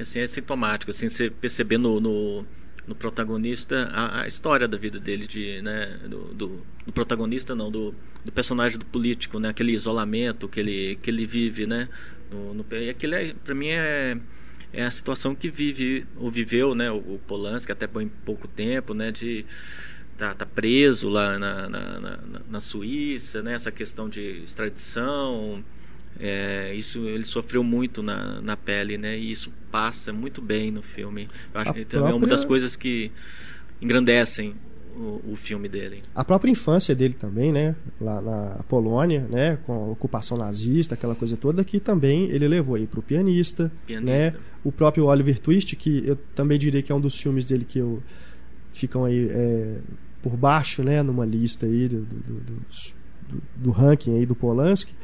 assim, 0.00 0.18
é 0.20 0.26
sintomático, 0.26 0.90
assim, 0.90 1.08
você 1.08 1.30
perceber 1.30 1.78
no, 1.78 2.00
no, 2.00 2.44
no 2.86 2.94
protagonista 2.94 3.88
a, 3.92 4.22
a, 4.22 4.26
história 4.26 4.66
da 4.66 4.76
vida 4.76 4.98
dele, 4.98 5.26
de, 5.26 5.60
né, 5.62 5.98
do, 6.08 6.34
do, 6.34 6.62
do 6.86 6.92
protagonista 6.92 7.54
não, 7.54 7.70
do, 7.70 7.94
do, 8.24 8.32
personagem 8.32 8.78
do 8.78 8.86
político, 8.86 9.38
né, 9.38 9.50
aquele 9.50 9.72
isolamento 9.72 10.48
que 10.48 10.58
ele, 10.58 10.98
que 11.00 11.10
ele 11.10 11.26
vive, 11.26 11.66
né, 11.66 11.88
no, 12.32 12.54
no, 12.54 12.66
e 12.72 12.88
aquilo 12.88 13.14
é, 13.14 13.32
para 13.44 13.54
mim 13.54 13.68
é 13.68 14.16
é 14.72 14.84
a 14.84 14.90
situação 14.90 15.34
que 15.34 15.50
vive 15.50 16.06
ou 16.16 16.30
viveu 16.30 16.74
né, 16.74 16.90
o, 16.90 16.96
o 16.96 17.20
Polanski 17.26 17.72
até 17.72 17.88
em 18.00 18.08
pouco 18.08 18.46
tempo, 18.46 18.94
né, 18.94 19.10
de 19.10 19.44
tá, 20.16 20.34
tá 20.34 20.44
preso 20.44 21.08
lá 21.08 21.38
na, 21.38 21.68
na, 21.68 22.00
na, 22.00 22.18
na, 22.48 22.60
Suíça, 22.60 23.42
né, 23.42 23.54
essa 23.54 23.70
questão 23.70 24.08
de 24.08 24.42
extradição, 24.44 25.64
é, 26.20 26.74
isso 26.74 27.08
ele 27.08 27.24
sofreu 27.24 27.62
muito 27.62 28.02
na, 28.02 28.40
na 28.40 28.56
pele, 28.56 28.98
né, 28.98 29.18
e 29.18 29.30
isso 29.30 29.52
passa 29.70 30.12
muito 30.12 30.42
bem 30.42 30.70
no 30.70 30.82
filme. 30.82 31.28
Eu 31.54 31.60
acho 31.60 31.70
a 31.70 31.74
que 31.74 31.84
também 31.84 32.08
própria... 32.08 32.12
é 32.12 32.16
uma 32.16 32.26
das 32.26 32.44
coisas 32.44 32.76
que 32.76 33.10
engrandecem 33.80 34.54
o, 34.98 35.32
o, 35.32 35.36
filme 35.36 35.68
dele. 35.68 36.02
A 36.14 36.24
própria 36.24 36.50
infância 36.50 36.94
dele 36.94 37.14
também, 37.14 37.52
né? 37.52 37.76
Lá 38.00 38.20
na 38.20 38.60
Polônia, 38.68 39.26
né? 39.30 39.58
Com 39.64 39.72
a 39.72 39.86
ocupação 39.90 40.36
nazista, 40.36 40.94
aquela 40.94 41.14
coisa 41.14 41.36
toda, 41.36 41.64
que 41.64 41.78
também 41.78 42.24
ele 42.30 42.48
levou 42.48 42.74
aí 42.74 42.86
pro 42.86 43.00
pianista, 43.00 43.70
pianista. 43.86 44.12
né? 44.12 44.34
O 44.64 44.72
próprio 44.72 45.06
Oliver 45.06 45.38
Twist, 45.38 45.76
que 45.76 46.02
eu 46.06 46.16
também 46.34 46.58
diria 46.58 46.82
que 46.82 46.90
é 46.90 46.94
um 46.94 47.00
dos 47.00 47.20
filmes 47.20 47.44
dele 47.44 47.64
que 47.64 47.78
eu 47.78 48.02
ficam 48.72 49.04
aí 49.04 49.28
é, 49.30 49.76
por 50.20 50.36
baixo, 50.36 50.82
né? 50.82 51.02
Numa 51.02 51.24
lista 51.24 51.66
aí 51.66 51.88
do, 51.88 52.00
do, 52.00 52.40
do, 52.40 53.42
do 53.56 53.70
ranking 53.70 54.16
aí 54.16 54.26
do 54.26 54.34
Polanski, 54.34 54.94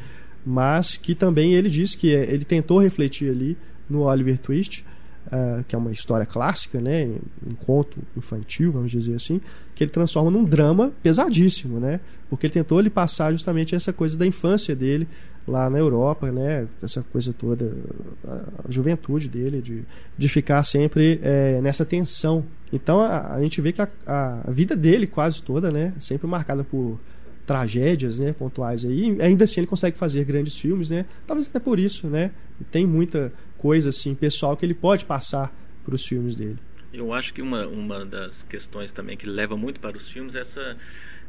mas 0.45 0.97
que 0.97 1.15
também 1.15 1.55
ele 1.55 1.71
disse 1.71 1.97
que 1.97 2.15
é, 2.15 2.33
ele 2.33 2.45
tentou 2.45 2.79
refletir 2.79 3.31
ali 3.31 3.57
no 3.89 4.03
Oliver 4.03 4.39
Twist 4.39 4.85
uh, 5.27 5.65
que 5.65 5.75
é 5.75 5.79
uma 5.79 5.91
história 5.91 6.27
clássica, 6.27 6.81
né, 6.81 7.09
um 7.47 7.55
conto 7.55 7.99
infantil, 8.17 8.73
vamos 8.73 8.91
dizer 8.91 9.15
assim, 9.15 9.41
que 9.75 9.85
ele 9.85 9.91
transforma 9.91 10.31
num 10.31 10.45
drama 10.45 10.93
pesadíssimo, 11.03 11.79
né, 11.79 12.01
porque 12.29 12.47
ele 12.47 12.55
tentou 12.55 12.81
lhe 12.81 12.91
passar 12.91 13.33
justamente 13.33 13.75
essa 13.75 13.93
coisa 13.93 14.17
da 14.17 14.27
infância 14.27 14.75
dele 14.75 15.09
lá 15.47 15.69
na 15.69 15.79
Europa, 15.79 16.33
né, 16.33 16.67
essa 16.83 17.03
coisa 17.03 17.33
toda, 17.33 17.73
a 18.27 18.71
juventude 18.71 19.29
dele, 19.29 19.61
de, 19.61 19.85
de 20.17 20.29
ficar 20.29 20.63
sempre 20.63 21.21
é, 21.23 21.61
nessa 21.61 21.85
tensão. 21.85 22.45
Então 22.73 23.01
a, 23.01 23.35
a 23.35 23.43
gente 23.43 23.61
vê 23.61 23.73
que 23.73 23.83
a, 23.83 23.89
a, 24.07 24.51
vida 24.51 24.75
dele 24.75 25.07
quase 25.07 25.43
toda, 25.43 25.71
né, 25.71 25.93
sempre 25.99 26.27
marcada 26.27 26.65
por 26.65 26.99
tragédias, 27.47 28.19
né, 28.19 28.33
pontuais 28.33 28.85
aí, 28.85 29.17
ainda 29.21 29.45
assim 29.45 29.61
ele 29.61 29.67
consegue 29.67 29.99
fazer 29.99 30.25
grandes 30.25 30.57
filmes, 30.57 30.91
né? 30.91 31.05
Talvez 31.27 31.47
até 31.47 31.61
por 31.61 31.79
isso, 31.79 32.07
né? 32.07 32.31
Tem 32.71 32.87
muita 32.87 33.31
coisa 33.65 33.89
assim 33.89 34.15
pessoal 34.15 34.59
que 34.59 34.67
ele 34.67 34.75
pode 34.75 35.07
passar 35.07 35.51
para 35.83 35.95
os 35.95 36.05
filmes 36.05 36.35
dele. 36.35 36.59
Eu 36.93 37.15
acho 37.15 37.33
que 37.33 37.41
uma, 37.41 37.67
uma 37.67 38.05
das 38.05 38.43
questões 38.43 38.93
também 38.93 39.17
que 39.17 39.25
leva 39.25 39.57
muito 39.57 39.81
para 39.81 39.97
os 39.97 40.07
filmes 40.07 40.35
é 40.35 40.41
essa, 40.43 40.77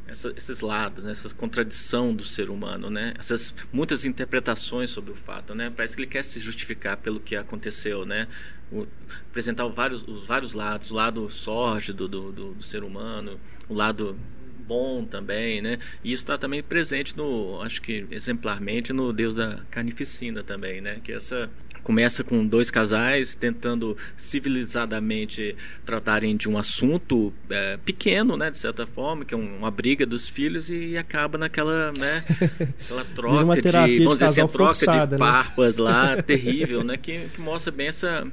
essa 0.06 0.34
esses 0.36 0.60
lados, 0.60 1.06
né? 1.06 1.14
essa 1.14 1.34
contradição 1.34 2.14
do 2.14 2.26
ser 2.26 2.50
humano, 2.50 2.90
né? 2.90 3.14
Essas 3.18 3.56
muitas 3.72 4.04
interpretações 4.04 4.90
sobre 4.90 5.14
o 5.14 5.16
fato, 5.16 5.56
né? 5.56 5.72
Parece 5.74 5.96
que 5.96 6.02
ele 6.02 6.12
quer 6.12 6.26
se 6.26 6.42
justificar 6.42 6.98
pelo 6.98 7.22
que 7.22 7.38
aconteceu, 7.38 8.06
né? 8.06 8.28
O, 8.70 8.86
apresentar 9.30 9.66
vários, 9.70 10.06
os 10.06 10.28
vários 10.28 10.52
lados, 10.52 10.92
o 10.92 10.94
lado 10.94 11.30
sórdido 11.30 12.06
do, 12.06 12.34
do, 12.34 12.54
do 12.56 12.64
ser 12.64 12.84
humano, 12.84 13.40
o 13.70 13.74
lado 13.74 14.20
bom 14.68 15.06
também, 15.06 15.62
né? 15.62 15.80
E 16.04 16.12
isso 16.12 16.24
está 16.24 16.38
também 16.38 16.62
presente 16.62 17.16
no, 17.16 17.62
acho 17.62 17.82
que 17.82 18.06
exemplarmente 18.12 18.92
no 18.92 19.14
Deus 19.14 19.36
da 19.36 19.62
Carnificina 19.72 20.44
também, 20.44 20.82
né? 20.82 21.00
Que 21.02 21.14
essa 21.14 21.50
começa 21.86 22.24
com 22.24 22.44
dois 22.44 22.72
casais 22.72 23.36
tentando 23.36 23.96
civilizadamente 24.18 25.56
tratarem 25.86 26.36
de 26.36 26.50
um 26.50 26.58
assunto 26.58 27.32
é, 27.48 27.78
pequeno, 27.78 28.36
né, 28.36 28.50
de 28.50 28.58
certa 28.58 28.88
forma, 28.88 29.24
que 29.24 29.36
é 29.36 29.38
uma 29.38 29.70
briga 29.70 30.04
dos 30.04 30.28
filhos 30.28 30.72
e 30.72 30.98
acaba 30.98 31.38
naquela, 31.38 31.92
né, 31.92 32.24
aquela 32.82 33.06
troca 33.06 33.62
de, 33.62 34.00
vamos 34.00 34.16
dizer 34.16 34.26
assim, 34.26 34.42
a 34.42 34.48
troca 34.48 34.74
forçada, 34.74 35.16
de 35.16 35.20
farpas 35.20 35.78
né? 35.78 35.84
lá, 35.84 36.22
terrível, 36.24 36.84
né, 36.84 36.98
que, 36.98 37.30
que 37.30 37.40
mostra 37.40 37.72
bem 37.72 37.88
essa 37.88 38.28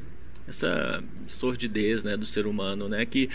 essa 0.49 1.05
sordidez, 1.29 2.03
né, 2.03 2.17
do 2.17 2.25
ser 2.25 2.47
humano, 2.47 2.89
né, 2.89 3.05
que 3.05 3.29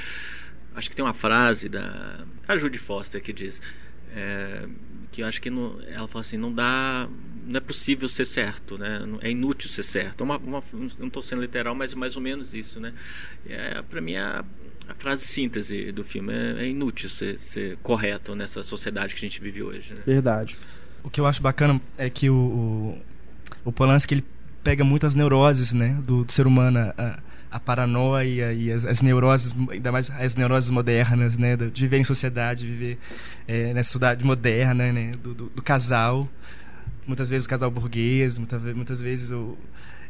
acho 0.76 0.90
que 0.90 0.96
tem 0.96 1.06
uma 1.06 1.14
frase 1.14 1.70
da 1.70 2.26
a 2.48 2.58
Judy 2.58 2.80
Foster 2.80 3.22
que 3.22 3.32
diz 3.32 3.62
é, 4.18 4.68
que 5.12 5.22
eu 5.22 5.28
acho 5.28 5.40
que 5.40 5.50
não, 5.50 5.80
ela 5.88 6.08
fala 6.08 6.22
assim, 6.22 6.38
não 6.38 6.52
dá, 6.52 7.08
não 7.46 7.58
é 7.58 7.60
possível 7.60 8.10
ser 8.10 8.26
certo, 8.26 8.78
né? 8.78 9.00
É 9.22 9.30
inútil 9.30 9.70
ser 9.70 9.84
certo. 9.84 10.24
Uma, 10.24 10.38
uma, 10.38 10.64
não 10.98 11.08
estou 11.08 11.22
sendo 11.22 11.42
literal, 11.42 11.76
mas 11.76 11.94
mais 11.94 12.16
ou 12.16 12.22
menos 12.22 12.54
isso, 12.54 12.80
né? 12.80 12.94
É, 13.48 13.82
Para 13.84 14.02
mim, 14.02 14.16
a, 14.16 14.44
a, 14.90 14.94
frase 14.96 15.26
síntese 15.26 15.92
do 15.92 16.04
filme 16.04 16.34
é, 16.34 16.64
é 16.64 16.68
inútil 16.68 17.10
ser, 17.10 17.38
ser, 17.38 17.78
correto 17.78 18.36
nessa 18.36 18.64
sociedade 18.64 19.14
que 19.14 19.24
a 19.24 19.30
gente 19.30 19.40
vive 19.40 19.62
hoje. 19.62 19.94
Né? 19.94 20.02
Verdade. 20.06 20.58
O 21.04 21.10
que 21.10 21.22
eu 21.22 21.28
acho 21.28 21.42
bacana 21.42 21.80
é 21.98 22.10
que 22.10 22.30
o, 22.30 22.36
o, 22.36 23.02
o 23.66 23.72
Polanski 23.72 24.16
ele 24.16 24.26
pega 24.64 24.84
muitas 24.84 25.16
neuroses, 25.16 25.74
né, 25.74 25.98
do, 26.04 26.26
do 26.26 26.32
ser 26.32 26.48
humano. 26.48 26.80
A, 26.98 27.20
a 27.50 27.60
paranoia 27.60 28.54
e 28.54 28.72
as, 28.72 28.86
as, 28.86 29.02
neuroses, 29.02 29.56
ainda 29.70 29.92
mais 29.92 30.12
as 30.12 30.36
neuroses 30.36 30.70
modernas, 30.70 31.38
né? 31.38 31.56
De 31.56 31.82
viver 31.82 31.98
em 31.98 32.04
sociedade, 32.04 32.66
viver 32.66 32.98
é, 33.48 33.74
nessa 33.74 33.92
sociedade 33.92 34.24
moderna, 34.26 34.92
né? 34.92 35.12
Do, 35.22 35.34
do, 35.34 35.46
do, 35.50 35.62
casal. 35.62 36.28
Muitas 37.06 37.30
vezes 37.30 37.46
o 37.46 37.50
casal 37.50 37.72
burguês, 37.72 38.38
muitas, 38.38 38.62
muitas 38.76 39.02
vezes 39.02 39.32
o, 39.32 39.58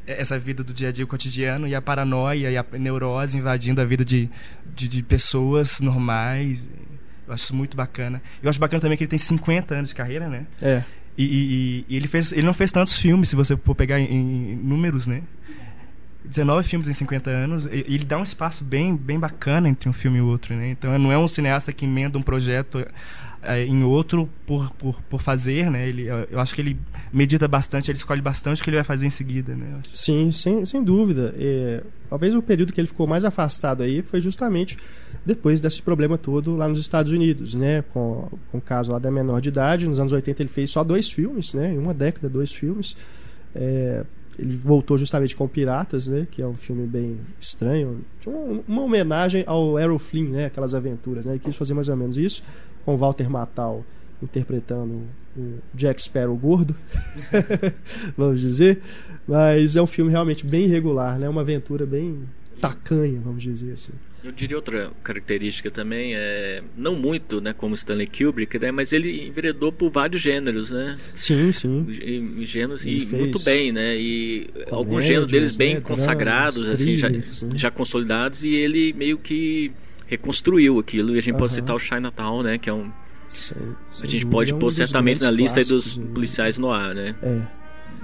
essa 0.05 0.39
vida 0.39 0.63
do 0.63 0.73
dia 0.73 0.89
a 0.89 0.91
dia, 0.91 1.05
o 1.05 1.07
cotidiano, 1.07 1.67
e 1.67 1.75
a 1.75 1.81
paranoia 1.81 2.49
e 2.49 2.57
a 2.57 2.65
neurose 2.73 3.37
invadindo 3.37 3.81
a 3.81 3.85
vida 3.85 4.03
de, 4.03 4.29
de, 4.75 4.87
de 4.87 5.03
pessoas 5.03 5.79
normais. 5.79 6.67
Eu 7.27 7.33
acho 7.33 7.53
muito 7.53 7.77
bacana. 7.77 8.21
Eu 8.41 8.49
acho 8.49 8.59
bacana 8.59 8.81
também 8.81 8.97
que 8.97 9.03
ele 9.03 9.09
tem 9.09 9.19
50 9.19 9.75
anos 9.75 9.89
de 9.89 9.95
carreira, 9.95 10.27
né? 10.27 10.47
É. 10.61 10.83
E, 11.17 11.23
e, 11.23 11.85
e, 11.89 11.97
ele, 11.97 12.07
fez, 12.07 12.31
ele 12.31 12.43
não 12.43 12.53
fez 12.53 12.71
tantos 12.71 12.97
filmes, 12.97 13.29
se 13.29 13.35
você 13.35 13.57
for 13.57 13.75
pegar 13.75 13.99
em, 13.99 14.05
em 14.05 14.55
números, 14.55 15.07
né? 15.07 15.23
19 16.25 16.67
filmes 16.67 16.87
em 16.87 16.93
50 16.93 17.29
anos, 17.29 17.65
e 17.65 17.85
ele 17.87 18.05
dá 18.05 18.17
um 18.17 18.23
espaço 18.23 18.63
bem, 18.63 18.95
bem 18.95 19.19
bacana 19.19 19.69
entre 19.69 19.87
um 19.87 19.93
filme 19.93 20.17
e 20.17 20.21
outro, 20.21 20.55
né? 20.55 20.69
Então 20.69 20.97
não 20.97 21.11
é 21.11 21.17
um 21.17 21.27
cineasta 21.27 21.71
que 21.71 21.85
emenda 21.85 22.17
um 22.17 22.21
projeto 22.21 22.85
é, 23.41 23.63
em 23.63 23.83
outro 23.83 24.27
por, 24.45 24.71
por, 24.73 25.01
por 25.03 25.21
fazer, 25.21 25.71
né? 25.71 25.87
Ele, 25.87 26.07
eu 26.29 26.39
acho 26.39 26.53
que 26.53 26.61
ele 26.61 26.77
medita 27.13 27.47
bastante, 27.47 27.89
ele 27.89 27.97
escolhe 27.97 28.21
bastante 28.21 28.61
o 28.61 28.63
que 28.63 28.69
ele 28.69 28.77
vai 28.77 28.83
fazer 28.83 29.05
em 29.05 29.09
seguida, 29.09 29.55
né? 29.55 29.79
Sim, 29.93 30.31
sem, 30.31 30.65
sem 30.65 30.83
dúvida. 30.83 31.33
É, 31.37 31.83
talvez 32.09 32.35
o 32.35 32.41
período 32.41 32.73
que 32.73 32.81
ele 32.81 32.87
ficou 32.87 33.07
mais 33.07 33.23
afastado 33.23 33.83
aí 33.83 34.01
foi 34.01 34.19
justamente 34.19 34.77
depois 35.25 35.59
desse 35.59 35.81
problema 35.81 36.17
todo 36.17 36.55
lá 36.55 36.67
nos 36.67 36.79
Estados 36.79 37.11
Unidos, 37.11 37.53
né? 37.53 37.83
Com, 37.93 38.29
com 38.51 38.57
o 38.57 38.61
caso 38.61 38.91
lá 38.91 38.99
da 38.99 39.11
menor 39.11 39.39
de 39.39 39.49
idade. 39.49 39.87
Nos 39.87 39.99
anos 39.99 40.11
80 40.11 40.41
ele 40.41 40.49
fez 40.49 40.69
só 40.69 40.83
dois 40.83 41.09
filmes, 41.09 41.53
né? 41.53 41.73
Em 41.73 41.77
uma 41.77 41.93
década, 41.93 42.27
dois 42.27 42.51
filmes. 42.51 42.97
É, 43.55 44.03
ele 44.39 44.55
voltou 44.55 44.97
justamente 44.97 45.35
com 45.35 45.47
Piratas, 45.47 46.07
né? 46.07 46.27
Que 46.29 46.41
é 46.41 46.47
um 46.47 46.55
filme 46.55 46.85
bem 46.85 47.19
estranho. 47.39 48.01
Uma, 48.25 48.63
uma 48.67 48.81
homenagem 48.83 49.43
ao 49.47 49.79
Errol 49.79 49.99
Flynn, 49.99 50.29
né? 50.29 50.45
Aquelas 50.45 50.75
aventuras, 50.75 51.25
né? 51.25 51.33
Ele 51.33 51.39
quis 51.39 51.55
fazer 51.55 51.73
mais 51.73 51.89
ou 51.89 51.95
menos 51.95 52.17
isso, 52.17 52.43
com 52.85 52.95
Walter 52.95 53.29
Matthau 53.29 53.83
interpretando 54.21 55.03
o 55.35 55.59
Jack 55.73 56.01
Sparrow 56.01 56.35
gordo, 56.35 56.75
vamos 58.17 58.39
dizer. 58.39 58.81
Mas 59.27 59.75
é 59.75 59.81
um 59.81 59.87
filme 59.87 60.11
realmente 60.11 60.45
bem 60.45 60.65
irregular, 60.65 61.19
né? 61.19 61.29
Uma 61.29 61.41
aventura 61.41 61.85
bem 61.85 62.23
tacanha, 62.59 63.19
vamos 63.23 63.43
dizer 63.43 63.73
assim. 63.73 63.93
Eu 64.23 64.31
diria 64.31 64.55
outra 64.55 64.91
característica 65.03 65.69
também, 65.69 66.15
é 66.15 66.63
não 66.75 66.95
muito, 66.95 67.39
né, 67.39 67.53
como 67.53 67.75
Stanley 67.75 68.07
Kubrick, 68.07 68.57
né, 68.57 68.71
mas 68.71 68.91
ele 68.91 69.27
enveredou 69.27 69.71
por 69.71 69.91
vários 69.91 70.21
gêneros, 70.21 70.71
né? 70.71 70.97
Sim, 71.15 71.51
sim. 71.51 71.85
E, 71.89 72.45
gêneros 72.45 72.85
e 72.85 73.05
muito 73.05 73.39
bem, 73.39 73.71
né? 73.71 73.95
E 73.95 74.47
Comédias, 74.47 74.73
alguns 74.73 75.05
gêneros 75.05 75.31
deles 75.31 75.57
bem 75.57 75.75
né, 75.75 75.81
consagrados, 75.81 76.61
dramas, 76.61 76.81
assim, 76.81 76.97
já, 76.97 77.09
né? 77.09 77.23
já 77.55 77.71
consolidados 77.71 78.43
e 78.43 78.49
ele 78.55 78.91
meio 78.93 79.17
que 79.17 79.71
reconstruiu 80.07 80.79
aquilo. 80.79 81.15
E 81.15 81.19
a 81.19 81.21
gente 81.21 81.33
uh 81.33 81.35
-huh. 81.35 81.39
pode 81.39 81.53
citar 81.53 81.75
o 81.75 81.79
Chinatown, 81.79 82.43
né, 82.43 82.57
que 82.57 82.69
é 82.69 82.73
um 82.73 82.91
sem 83.27 83.57
a 84.01 84.05
gente 84.07 84.25
pode 84.25 84.51
é 84.51 84.55
um 84.55 84.59
pôr 84.59 84.71
certamente 84.71 85.21
na 85.21 85.29
lista 85.29 85.63
dos 85.63 85.97
policiais 85.97 86.57
no 86.57 86.71
ar, 86.71 86.95
né? 86.95 87.15
É. 87.21 87.41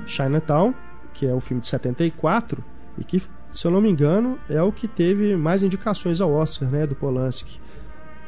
Chinatown, 0.05 0.73
que 1.13 1.25
é 1.25 1.33
um 1.33 1.39
filme 1.39 1.61
de 1.61 1.67
74 1.67 2.63
e 2.97 3.03
que 3.03 3.21
se 3.53 3.65
eu 3.65 3.71
não 3.71 3.79
me 3.79 3.89
engano, 3.89 4.39
é 4.49 4.61
o 4.61 4.71
que 4.71 4.87
teve 4.87 5.35
mais 5.35 5.63
indicações 5.63 6.19
ao 6.19 6.31
Oscar, 6.31 6.69
né, 6.69 6.87
do 6.87 6.95
Polanski. 6.95 7.59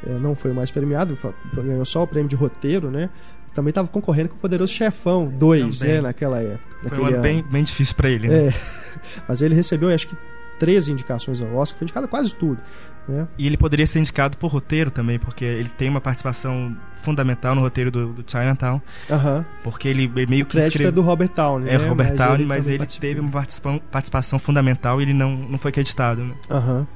É, 0.06 0.10
não 0.18 0.34
foi 0.34 0.52
mais 0.52 0.70
premiado, 0.70 1.18
ganhou 1.54 1.84
só 1.84 2.02
o 2.02 2.06
prêmio 2.06 2.28
de 2.28 2.36
roteiro, 2.36 2.90
né? 2.90 3.10
Também 3.54 3.70
estava 3.70 3.88
concorrendo 3.88 4.28
com 4.28 4.36
o 4.36 4.38
Poderoso 4.38 4.72
Chefão 4.72 5.28
2, 5.28 5.80
né, 5.80 6.00
naquela 6.02 6.40
época. 6.40 6.88
Foi 6.90 6.98
um 6.98 7.06
ano 7.06 7.22
bem, 7.22 7.42
bem 7.42 7.64
difícil 7.64 7.94
para 7.96 8.10
ele, 8.10 8.28
né? 8.28 8.48
É. 8.48 8.54
Mas 9.26 9.40
ele 9.40 9.54
recebeu, 9.54 9.88
acho 9.88 10.08
que 10.08 10.16
13 10.58 10.92
indicações 10.92 11.40
ao 11.40 11.54
Oscar, 11.54 11.78
foi 11.78 11.84
indicado 11.86 12.06
quase 12.06 12.34
tudo. 12.34 12.60
Né? 13.08 13.28
E 13.38 13.46
ele 13.46 13.56
poderia 13.56 13.86
ser 13.86 14.00
indicado 14.00 14.36
por 14.36 14.50
roteiro 14.50 14.90
também, 14.90 15.18
porque 15.18 15.44
ele 15.44 15.68
tem 15.68 15.88
uma 15.88 16.00
participação 16.00 16.76
fundamental 17.02 17.54
no 17.54 17.60
roteiro 17.60 17.90
do, 17.90 18.12
do 18.12 18.24
Chinatown. 18.28 18.80
Uhum. 19.08 19.44
Porque 19.62 19.88
ele 19.88 20.08
meio 20.08 20.44
que. 20.44 20.56
O 20.56 20.60
crédito 20.60 20.74
escreve... 20.74 20.88
é 20.88 20.92
do 20.92 21.02
Robert 21.02 21.28
Towney. 21.28 21.68
É, 21.68 21.78
né? 21.78 21.88
Robert 21.88 22.14
mas 22.16 22.34
ele 22.34 22.46
mas 22.46 22.68
ele 22.68 22.86
teve 22.86 23.20
uma 23.20 23.30
participação, 23.30 23.80
participação 23.90 24.38
fundamental 24.38 25.00
e 25.00 25.04
ele 25.04 25.14
não, 25.14 25.36
não 25.36 25.58
foi 25.58 25.70
acreditado. 25.70 26.24
Né? 26.24 26.34
Uhum. 26.50 26.86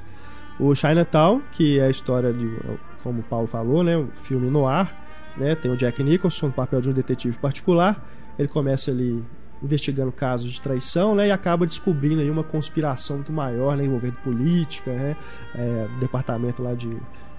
O 0.59 0.75
Chinatown, 0.75 1.41
que 1.51 1.79
é 1.79 1.85
a 1.85 1.89
história 1.89 2.33
de, 2.33 2.47
como 3.01 3.21
o 3.21 3.23
Paulo 3.23 3.47
falou, 3.47 3.83
né? 3.83 3.97
Um 3.97 4.09
filme 4.09 4.49
no 4.49 4.67
ar. 4.67 4.99
Né? 5.37 5.55
Tem 5.55 5.71
o 5.71 5.77
Jack 5.77 6.03
Nicholson 6.03 6.47
no 6.47 6.53
papel 6.53 6.81
de 6.81 6.89
um 6.89 6.93
detetive 6.93 7.37
particular. 7.39 8.05
Ele 8.37 8.47
começa 8.47 8.91
ali 8.91 9.23
investigando 9.63 10.11
casos 10.11 10.51
de 10.51 10.59
traição, 10.61 11.15
né, 11.15 11.27
e 11.27 11.31
acaba 11.31 11.65
descobrindo 11.65 12.21
aí 12.21 12.29
uma 12.29 12.43
conspiração 12.43 13.17
muito 13.17 13.31
maior, 13.31 13.77
né, 13.77 13.85
envolvendo 13.85 14.15
política, 14.23 14.91
né, 14.91 15.15
é, 15.55 15.87
departamento 15.99 16.63
lá 16.63 16.73
de, 16.73 16.89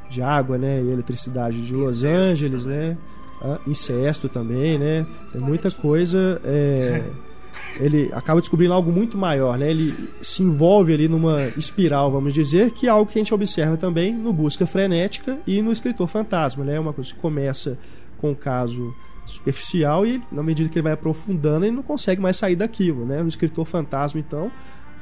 de 0.09 0.23
água, 0.23 0.57
né, 0.57 0.83
e 0.83 0.91
eletricidade 0.91 1.61
de 1.61 1.75
Los 1.75 1.97
incesto 1.97 2.31
Angeles, 2.33 2.63
também. 2.65 2.79
né, 2.79 2.97
ah, 3.43 3.59
incesto 3.67 4.29
também, 4.29 4.79
né, 4.79 5.07
tem 5.33 5.41
muita 5.41 5.71
coisa, 5.71 6.41
é, 6.45 7.03
ele 7.81 8.11
acaba 8.13 8.41
descobrindo 8.41 8.73
algo 8.73 8.93
muito 8.93 9.17
maior, 9.17 9.59
né? 9.59 9.71
Ele 9.71 9.95
se 10.21 10.43
envolve 10.43 10.93
ali 10.93 11.09
numa 11.09 11.49
espiral, 11.57 12.11
vamos 12.11 12.33
dizer, 12.33 12.71
que 12.71 12.87
é 12.87 12.91
algo 12.91 13.11
que 13.11 13.19
a 13.19 13.23
gente 13.23 13.33
observa 13.33 13.77
também 13.77 14.13
no 14.13 14.33
Busca 14.33 14.67
Frenética 14.67 15.39
e 15.47 15.63
no 15.63 15.73
Escritor 15.73 16.09
Fantasma, 16.09 16.65
né? 16.65 16.79
Uma 16.79 16.93
coisa 16.93 17.13
que 17.13 17.19
começa 17.19 17.79
com 18.19 18.31
um 18.31 18.35
caso 18.35 18.95
superficial 19.33 20.07
e 20.07 20.23
na 20.31 20.43
medida 20.43 20.69
que 20.69 20.79
ele 20.79 20.85
vai 20.85 20.93
aprofundando 20.93 21.65
ele 21.65 21.75
não 21.75 21.83
consegue 21.83 22.21
mais 22.21 22.37
sair 22.37 22.57
daquilo, 22.57 23.05
né? 23.05 23.23
No 23.23 23.29
Escritor 23.29 23.65
Fantasma, 23.65 24.21
então, 24.21 24.51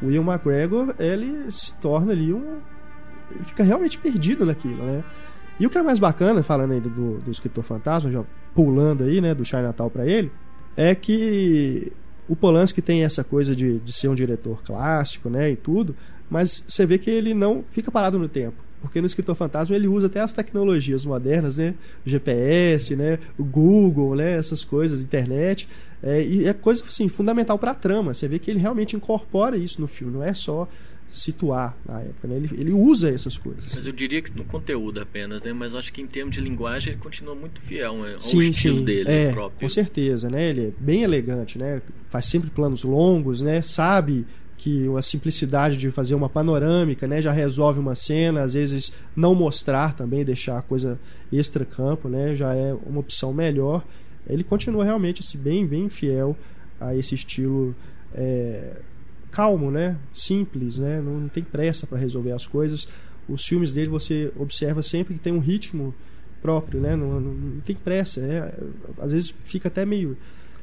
o 0.00 0.06
Will 0.06 0.22
McGregor, 0.22 0.94
ele 0.98 1.50
se 1.50 1.74
torna 1.74 2.12
ali 2.12 2.32
um... 2.32 2.58
ele 3.30 3.44
fica 3.44 3.62
realmente 3.62 3.98
perdido 3.98 4.46
naquilo, 4.46 4.82
né? 4.84 5.04
E 5.58 5.66
o 5.66 5.70
que 5.70 5.76
é 5.76 5.82
mais 5.82 5.98
bacana, 5.98 6.42
falando 6.42 6.72
ainda 6.72 6.88
do, 6.88 7.18
do 7.18 7.30
Escritor 7.30 7.62
Fantasma, 7.62 8.10
já 8.10 8.24
pulando 8.54 9.04
aí, 9.04 9.20
né, 9.20 9.34
do 9.34 9.44
Chinatown 9.44 9.90
para 9.90 10.06
ele, 10.06 10.32
é 10.74 10.94
que 10.94 11.92
o 12.26 12.34
Polanski 12.34 12.80
tem 12.80 13.04
essa 13.04 13.22
coisa 13.22 13.54
de, 13.54 13.78
de 13.78 13.92
ser 13.92 14.08
um 14.08 14.14
diretor 14.14 14.62
clássico, 14.62 15.28
né, 15.28 15.50
e 15.50 15.56
tudo, 15.56 15.94
mas 16.30 16.64
você 16.66 16.86
vê 16.86 16.96
que 16.96 17.10
ele 17.10 17.34
não 17.34 17.62
fica 17.68 17.90
parado 17.90 18.18
no 18.18 18.28
tempo. 18.28 18.69
Porque 18.80 19.00
no 19.00 19.06
Escritor 19.06 19.34
Fantasma 19.34 19.76
ele 19.76 19.86
usa 19.86 20.06
até 20.06 20.20
as 20.20 20.32
tecnologias 20.32 21.04
modernas, 21.04 21.58
né? 21.58 21.74
O 22.04 22.08
GPS, 22.08 22.96
né? 22.96 23.18
O 23.38 23.44
Google, 23.44 24.14
né? 24.16 24.36
Essas 24.36 24.64
coisas, 24.64 25.00
internet. 25.00 25.68
É, 26.02 26.22
e 26.22 26.46
é 26.46 26.52
coisa 26.52 26.82
assim, 26.86 27.08
fundamental 27.08 27.58
para 27.58 27.72
a 27.72 27.74
trama. 27.74 28.14
Você 28.14 28.26
vê 28.26 28.38
que 28.38 28.50
ele 28.50 28.58
realmente 28.58 28.96
incorpora 28.96 29.56
isso 29.56 29.80
no 29.80 29.86
filme, 29.86 30.14
não 30.14 30.22
é 30.22 30.32
só 30.32 30.66
situar 31.10 31.76
na 31.86 32.00
época. 32.00 32.28
Né? 32.28 32.36
Ele, 32.36 32.50
ele 32.52 32.72
usa 32.72 33.10
essas 33.10 33.36
coisas. 33.36 33.66
Mas 33.74 33.86
eu 33.86 33.92
diria 33.92 34.22
que 34.22 34.36
no 34.36 34.44
conteúdo 34.44 35.00
apenas, 35.00 35.42
né? 35.42 35.52
mas 35.52 35.74
acho 35.74 35.92
que 35.92 36.00
em 36.00 36.06
termos 36.06 36.34
de 36.34 36.40
linguagem 36.40 36.92
ele 36.92 37.02
continua 37.02 37.34
muito 37.34 37.60
fiel 37.60 37.96
né? 37.96 38.14
ao 38.14 38.20
sim, 38.20 38.48
estilo 38.48 38.78
sim. 38.78 38.84
dele 38.84 39.10
é, 39.10 39.32
próprio. 39.32 39.60
Com 39.60 39.68
certeza, 39.68 40.30
né? 40.30 40.48
ele 40.48 40.68
é 40.68 40.72
bem 40.78 41.02
elegante, 41.02 41.58
né? 41.58 41.82
faz 42.08 42.26
sempre 42.26 42.48
planos 42.50 42.84
longos, 42.84 43.42
né? 43.42 43.60
sabe 43.60 44.24
que 44.60 44.86
a 44.94 45.00
simplicidade 45.00 45.78
de 45.78 45.90
fazer 45.90 46.14
uma 46.14 46.28
panorâmica 46.28 47.06
né, 47.06 47.22
já 47.22 47.32
resolve 47.32 47.80
uma 47.80 47.94
cena, 47.94 48.42
às 48.42 48.52
vezes 48.52 48.92
não 49.16 49.34
mostrar 49.34 49.94
também, 49.94 50.22
deixar 50.22 50.58
a 50.58 50.62
coisa 50.62 51.00
extra 51.32 51.64
campo, 51.64 52.10
né, 52.10 52.36
já 52.36 52.54
é 52.54 52.76
uma 52.84 53.00
opção 53.00 53.32
melhor. 53.32 53.82
Ele 54.28 54.44
continua 54.44 54.84
realmente 54.84 55.22
assim, 55.22 55.38
bem, 55.38 55.66
bem 55.66 55.88
fiel 55.88 56.36
a 56.78 56.94
esse 56.94 57.14
estilo 57.14 57.74
é, 58.12 58.82
calmo, 59.30 59.70
né? 59.70 59.96
Simples, 60.12 60.76
né? 60.76 61.00
Não, 61.00 61.20
não 61.20 61.28
tem 61.28 61.42
pressa 61.42 61.86
para 61.86 61.96
resolver 61.96 62.32
as 62.32 62.46
coisas. 62.46 62.86
Os 63.26 63.46
filmes 63.46 63.72
dele 63.72 63.88
você 63.88 64.30
observa 64.36 64.82
sempre 64.82 65.14
que 65.14 65.20
tem 65.20 65.32
um 65.32 65.38
ritmo 65.38 65.94
próprio, 66.42 66.80
né? 66.80 66.94
Não, 66.94 67.18
não, 67.18 67.32
não 67.32 67.60
tem 67.60 67.74
pressa. 67.74 68.20
É, 68.20 68.54
às 68.98 69.12
vezes 69.12 69.34
fica 69.42 69.68
até 69.68 69.86
meio 69.86 70.18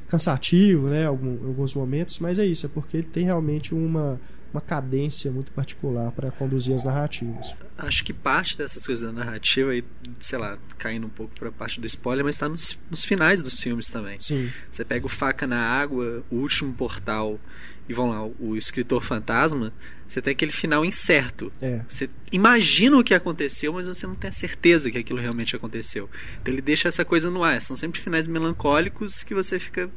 cansativo, 0.07 0.87
né? 0.87 1.05
Algum, 1.05 1.47
alguns 1.47 1.73
momentos, 1.73 2.19
mas 2.19 2.39
é 2.39 2.45
isso. 2.45 2.65
É 2.65 2.69
porque 2.69 2.97
ele 2.97 3.07
tem 3.07 3.25
realmente 3.25 3.73
uma 3.73 4.19
uma 4.53 4.61
cadência 4.61 5.31
muito 5.31 5.51
particular 5.51 6.11
para 6.11 6.31
conduzir 6.31 6.75
as 6.75 6.85
narrativas. 6.85 7.53
Acho 7.77 8.03
que 8.03 8.13
parte 8.13 8.57
dessas 8.57 8.85
coisas 8.85 9.05
da 9.05 9.11
narrativa, 9.11 9.75
e, 9.75 9.83
sei 10.19 10.39
lá, 10.39 10.57
caindo 10.77 11.07
um 11.07 11.09
pouco 11.09 11.33
para 11.37 11.49
a 11.49 11.51
parte 11.51 11.79
do 11.79 11.85
spoiler, 11.85 12.23
mas 12.23 12.35
está 12.35 12.49
nos, 12.49 12.77
nos, 12.89 13.05
finais 13.05 13.41
dos 13.41 13.59
filmes 13.59 13.89
também. 13.89 14.19
Sim. 14.19 14.51
Você 14.71 14.83
pega 14.83 15.05
o 15.05 15.09
Faca 15.09 15.45
na 15.45 15.59
Água, 15.59 16.23
o 16.31 16.37
último 16.37 16.73
portal 16.73 17.39
e 17.87 17.93
vão 17.93 18.09
lá, 18.09 18.23
o 18.39 18.55
escritor 18.55 19.03
fantasma, 19.03 19.73
você 20.07 20.21
tem 20.21 20.31
aquele 20.31 20.51
final 20.51 20.85
incerto. 20.85 21.51
É. 21.61 21.81
Você 21.87 22.09
imagina 22.31 22.97
o 22.97 23.03
que 23.03 23.13
aconteceu, 23.13 23.73
mas 23.73 23.87
você 23.87 24.07
não 24.07 24.15
tem 24.15 24.29
a 24.29 24.33
certeza 24.33 24.89
que 24.89 24.97
aquilo 24.97 25.19
realmente 25.19 25.55
aconteceu. 25.55 26.09
Então 26.41 26.53
ele 26.53 26.61
deixa 26.61 26.87
essa 26.87 27.03
coisa 27.03 27.29
no 27.29 27.43
ar. 27.43 27.61
São 27.61 27.75
sempre 27.75 27.99
finais 27.99 28.27
melancólicos 28.27 29.23
que 29.23 29.33
você 29.33 29.59
fica. 29.59 29.89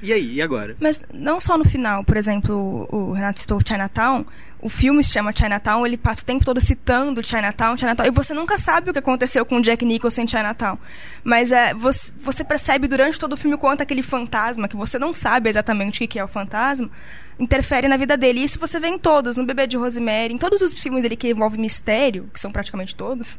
E 0.00 0.12
aí, 0.12 0.34
e 0.34 0.42
agora? 0.42 0.76
Mas 0.78 1.02
não 1.12 1.40
só 1.40 1.58
no 1.58 1.64
final, 1.64 2.04
por 2.04 2.16
exemplo, 2.16 2.88
o 2.90 3.12
Renato 3.12 3.40
citou 3.40 3.60
Chinatown, 3.66 4.24
o 4.60 4.68
filme 4.68 5.04
se 5.04 5.12
chama 5.12 5.32
Chinatown, 5.34 5.86
ele 5.86 5.96
passa 5.96 6.22
o 6.22 6.24
tempo 6.24 6.44
todo 6.44 6.60
citando 6.60 7.24
Chinatown, 7.24 7.76
Chinatown, 7.76 8.06
e 8.06 8.10
você 8.10 8.32
nunca 8.32 8.56
sabe 8.56 8.90
o 8.90 8.92
que 8.92 8.98
aconteceu 8.98 9.44
com 9.44 9.56
o 9.56 9.62
Jack 9.62 9.84
Nicholson 9.84 10.22
em 10.22 10.28
Chinatown. 10.28 10.78
Mas 11.22 11.52
é, 11.52 11.74
você, 11.74 12.12
você 12.20 12.42
percebe 12.42 12.88
durante 12.88 13.18
todo 13.18 13.34
o 13.34 13.36
filme 13.36 13.56
quanto 13.56 13.82
aquele 13.82 14.02
fantasma, 14.02 14.68
que 14.68 14.76
você 14.76 14.98
não 14.98 15.12
sabe 15.12 15.50
exatamente 15.50 16.02
o 16.02 16.08
que 16.08 16.18
é 16.18 16.24
o 16.24 16.28
fantasma, 16.28 16.90
interfere 17.38 17.88
na 17.88 17.96
vida 17.96 18.16
dele. 18.16 18.40
E 18.40 18.44
isso 18.44 18.58
você 18.58 18.78
vê 18.78 18.88
em 18.88 18.98
todos, 18.98 19.36
no 19.36 19.44
Bebê 19.44 19.66
de 19.66 19.76
Rosemary, 19.76 20.34
em 20.34 20.38
todos 20.38 20.60
os 20.60 20.72
filmes 20.72 21.02
dele 21.02 21.16
que 21.16 21.28
envolve 21.28 21.58
mistério, 21.58 22.28
que 22.32 22.38
são 22.38 22.50
praticamente 22.50 22.94
todos. 22.94 23.38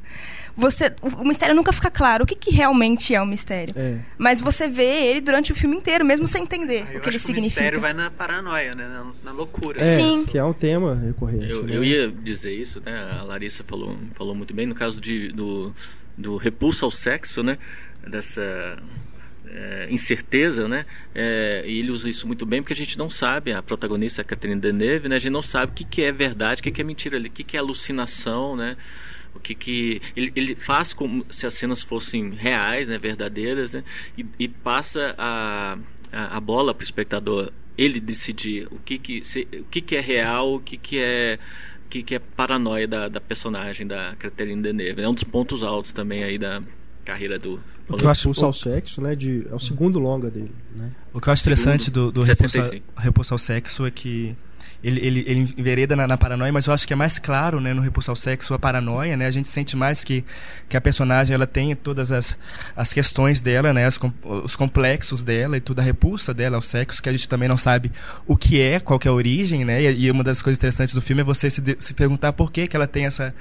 Você, 0.56 0.93
o, 1.01 1.21
o 1.21 1.28
mistério 1.28 1.54
nunca 1.54 1.73
fica 1.73 1.91
claro 1.91 2.23
o 2.23 2.28
que, 2.28 2.36
que 2.36 2.51
realmente 2.51 3.13
é 3.13 3.21
o 3.21 3.25
mistério. 3.25 3.73
É. 3.78 3.99
Mas 4.17 4.39
você 4.39 4.67
vê 4.67 5.08
ele 5.08 5.21
durante 5.21 5.51
o 5.51 5.56
filme 5.56 5.75
inteiro, 5.75 6.06
mesmo 6.06 6.28
sem 6.28 6.43
entender 6.43 6.86
ah, 6.88 6.97
o 6.97 7.01
que 7.01 7.10
ele 7.10 7.17
que 7.17 7.19
significa. 7.19 7.60
O 7.60 7.63
mistério 7.63 7.82
vai 7.82 7.93
na 7.93 8.10
paranoia, 8.10 8.73
né? 8.73 8.88
na, 8.88 9.06
na 9.23 9.32
loucura. 9.32 9.82
É, 9.84 9.97
Sim. 9.97 10.25
que 10.25 10.38
é 10.38 10.43
um 10.43 10.54
tema 10.54 11.04
recorrente. 11.07 11.49
Eu, 11.49 11.63
né? 11.63 11.75
eu 11.75 11.83
ia 11.83 12.09
dizer 12.09 12.53
isso, 12.53 12.81
né? 12.85 12.97
A 13.19 13.23
Larissa 13.23 13.63
falou, 13.63 13.97
falou 14.13 14.35
muito 14.35 14.53
bem 14.53 14.65
no 14.65 14.75
caso 14.75 14.99
de, 14.99 15.29
do, 15.29 15.73
do 16.17 16.37
repulso 16.37 16.85
ao 16.85 16.91
sexo, 16.91 17.43
né? 17.43 17.57
Dessa 18.07 18.77
é, 19.47 19.87
incerteza, 19.89 20.67
né? 20.67 20.85
É, 21.13 21.63
e 21.65 21.79
ele 21.79 21.91
usa 21.91 22.09
isso 22.09 22.27
muito 22.27 22.45
bem 22.45 22.61
porque 22.61 22.73
a 22.73 22.75
gente 22.75 22.97
não 22.97 23.09
sabe, 23.09 23.51
a 23.51 23.61
protagonista, 23.61 24.21
a 24.21 24.25
Catherine 24.25 24.59
Deneuve, 24.59 25.07
né? 25.07 25.15
A 25.15 25.19
gente 25.19 25.31
não 25.31 25.41
sabe 25.41 25.71
o 25.71 25.75
que, 25.75 25.85
que 25.85 26.01
é 26.01 26.11
verdade, 26.11 26.59
o 26.59 26.63
que, 26.63 26.71
que 26.71 26.81
é 26.81 26.83
mentira 26.83 27.17
ali, 27.17 27.29
o 27.29 27.31
que, 27.31 27.43
que 27.43 27.57
é 27.57 27.59
alucinação, 27.59 28.55
né? 28.55 28.75
O 29.33 29.39
que 29.39 29.53
que 29.53 30.01
ele, 30.15 30.31
ele 30.35 30.55
faz 30.55 30.93
como 30.93 31.25
se 31.29 31.45
as 31.45 31.53
cenas 31.53 31.81
fossem 31.81 32.31
reais, 32.31 32.87
né? 32.87 32.97
Verdadeiras, 32.97 33.73
né? 33.73 33.83
E, 34.17 34.25
e 34.39 34.47
passa 34.47 35.15
a, 35.17 35.77
a, 36.11 36.37
a 36.37 36.39
bola 36.39 36.73
para 36.73 36.81
o 36.81 36.85
espectador 36.85 37.51
ele 37.77 37.99
decidir 37.99 38.67
o 38.71 38.79
que 38.79 38.97
que, 38.97 39.23
se, 39.23 39.47
o 39.53 39.65
que, 39.65 39.81
que 39.81 39.95
é 39.95 40.01
real, 40.01 40.55
o 40.55 40.59
que, 40.59 40.77
que 40.77 40.97
é 40.97 41.39
o 41.85 41.89
que, 41.89 42.03
que 42.03 42.15
é 42.15 42.19
paranoia 42.19 42.88
da, 42.88 43.07
da 43.07 43.21
personagem 43.21 43.85
da 43.85 44.15
Catherine 44.17 44.61
Deneuve. 44.61 45.01
É 45.01 45.07
um 45.07 45.13
dos 45.13 45.23
pontos 45.23 45.63
altos 45.63 45.91
também 45.91 46.23
aí 46.23 46.38
da 46.38 46.61
carreira 47.03 47.38
do 47.38 47.59
o 47.88 47.97
que 47.97 48.05
eu 48.05 48.09
acho 48.09 48.31
ao 48.43 48.53
sexo, 48.53 49.01
né? 49.01 49.15
De, 49.15 49.45
é 49.49 49.53
o 49.53 49.59
segundo 49.59 49.99
longa 49.99 50.29
dele. 50.29 50.51
Né? 50.75 50.91
O 51.13 51.21
que 51.21 51.29
eu 51.29 51.33
acho 51.33 51.43
interessante 51.43 51.91
do, 51.91 52.11
do 52.11 52.21
repulso, 52.21 53.33
ao 53.33 53.38
sexo 53.38 53.85
é 53.85 53.91
que 53.91 54.35
ele, 54.83 55.05
ele, 55.05 55.23
ele 55.27 55.53
envereda 55.57 55.95
na, 55.95 56.07
na, 56.07 56.17
paranoia, 56.17 56.51
mas 56.51 56.65
eu 56.67 56.73
acho 56.73 56.85
que 56.88 56.93
é 56.93 56.95
mais 56.95 57.17
claro, 57.17 57.59
né, 57.59 57.73
no 57.73 57.81
Repulso 57.81 58.11
ao 58.11 58.15
Sexo, 58.15 58.53
a 58.53 58.59
paranoia, 58.59 59.17
né? 59.17 59.25
A 59.25 59.31
gente 59.31 59.47
sente 59.47 59.75
mais 59.75 60.03
que, 60.03 60.23
que 60.69 60.77
a 60.77 60.81
personagem, 60.81 61.33
ela 61.33 61.47
tem 61.47 61.75
todas 61.75 62.11
as, 62.11 62.38
as 62.75 62.93
questões 62.93 63.41
dela, 63.41 63.73
né? 63.73 63.85
As, 63.85 63.99
os 64.23 64.55
complexos 64.55 65.23
dela 65.23 65.57
e 65.57 65.61
toda 65.61 65.81
a 65.81 65.85
repulsa 65.85 66.33
dela 66.33 66.55
ao 66.55 66.61
sexo, 66.61 67.01
que 67.01 67.09
a 67.09 67.11
gente 67.11 67.27
também 67.27 67.49
não 67.49 67.57
sabe 67.57 67.91
o 68.27 68.38
que 68.38 68.61
é, 68.61 68.79
qual 68.79 68.99
que 68.99 69.07
é 69.07 69.11
a 69.11 69.13
origem, 69.13 69.65
né? 69.65 69.81
E, 69.81 70.05
e 70.05 70.11
uma 70.11 70.23
das 70.23 70.41
coisas 70.41 70.59
interessantes 70.59 70.93
do 70.93 71.01
filme 71.01 71.21
é 71.21 71.25
você 71.25 71.49
se, 71.49 71.61
de, 71.61 71.75
se 71.79 71.93
perguntar 71.93 72.33
por 72.33 72.51
que, 72.51 72.67
que 72.67 72.75
ela 72.75 72.88
tem 72.88 73.05
essa, 73.05 73.33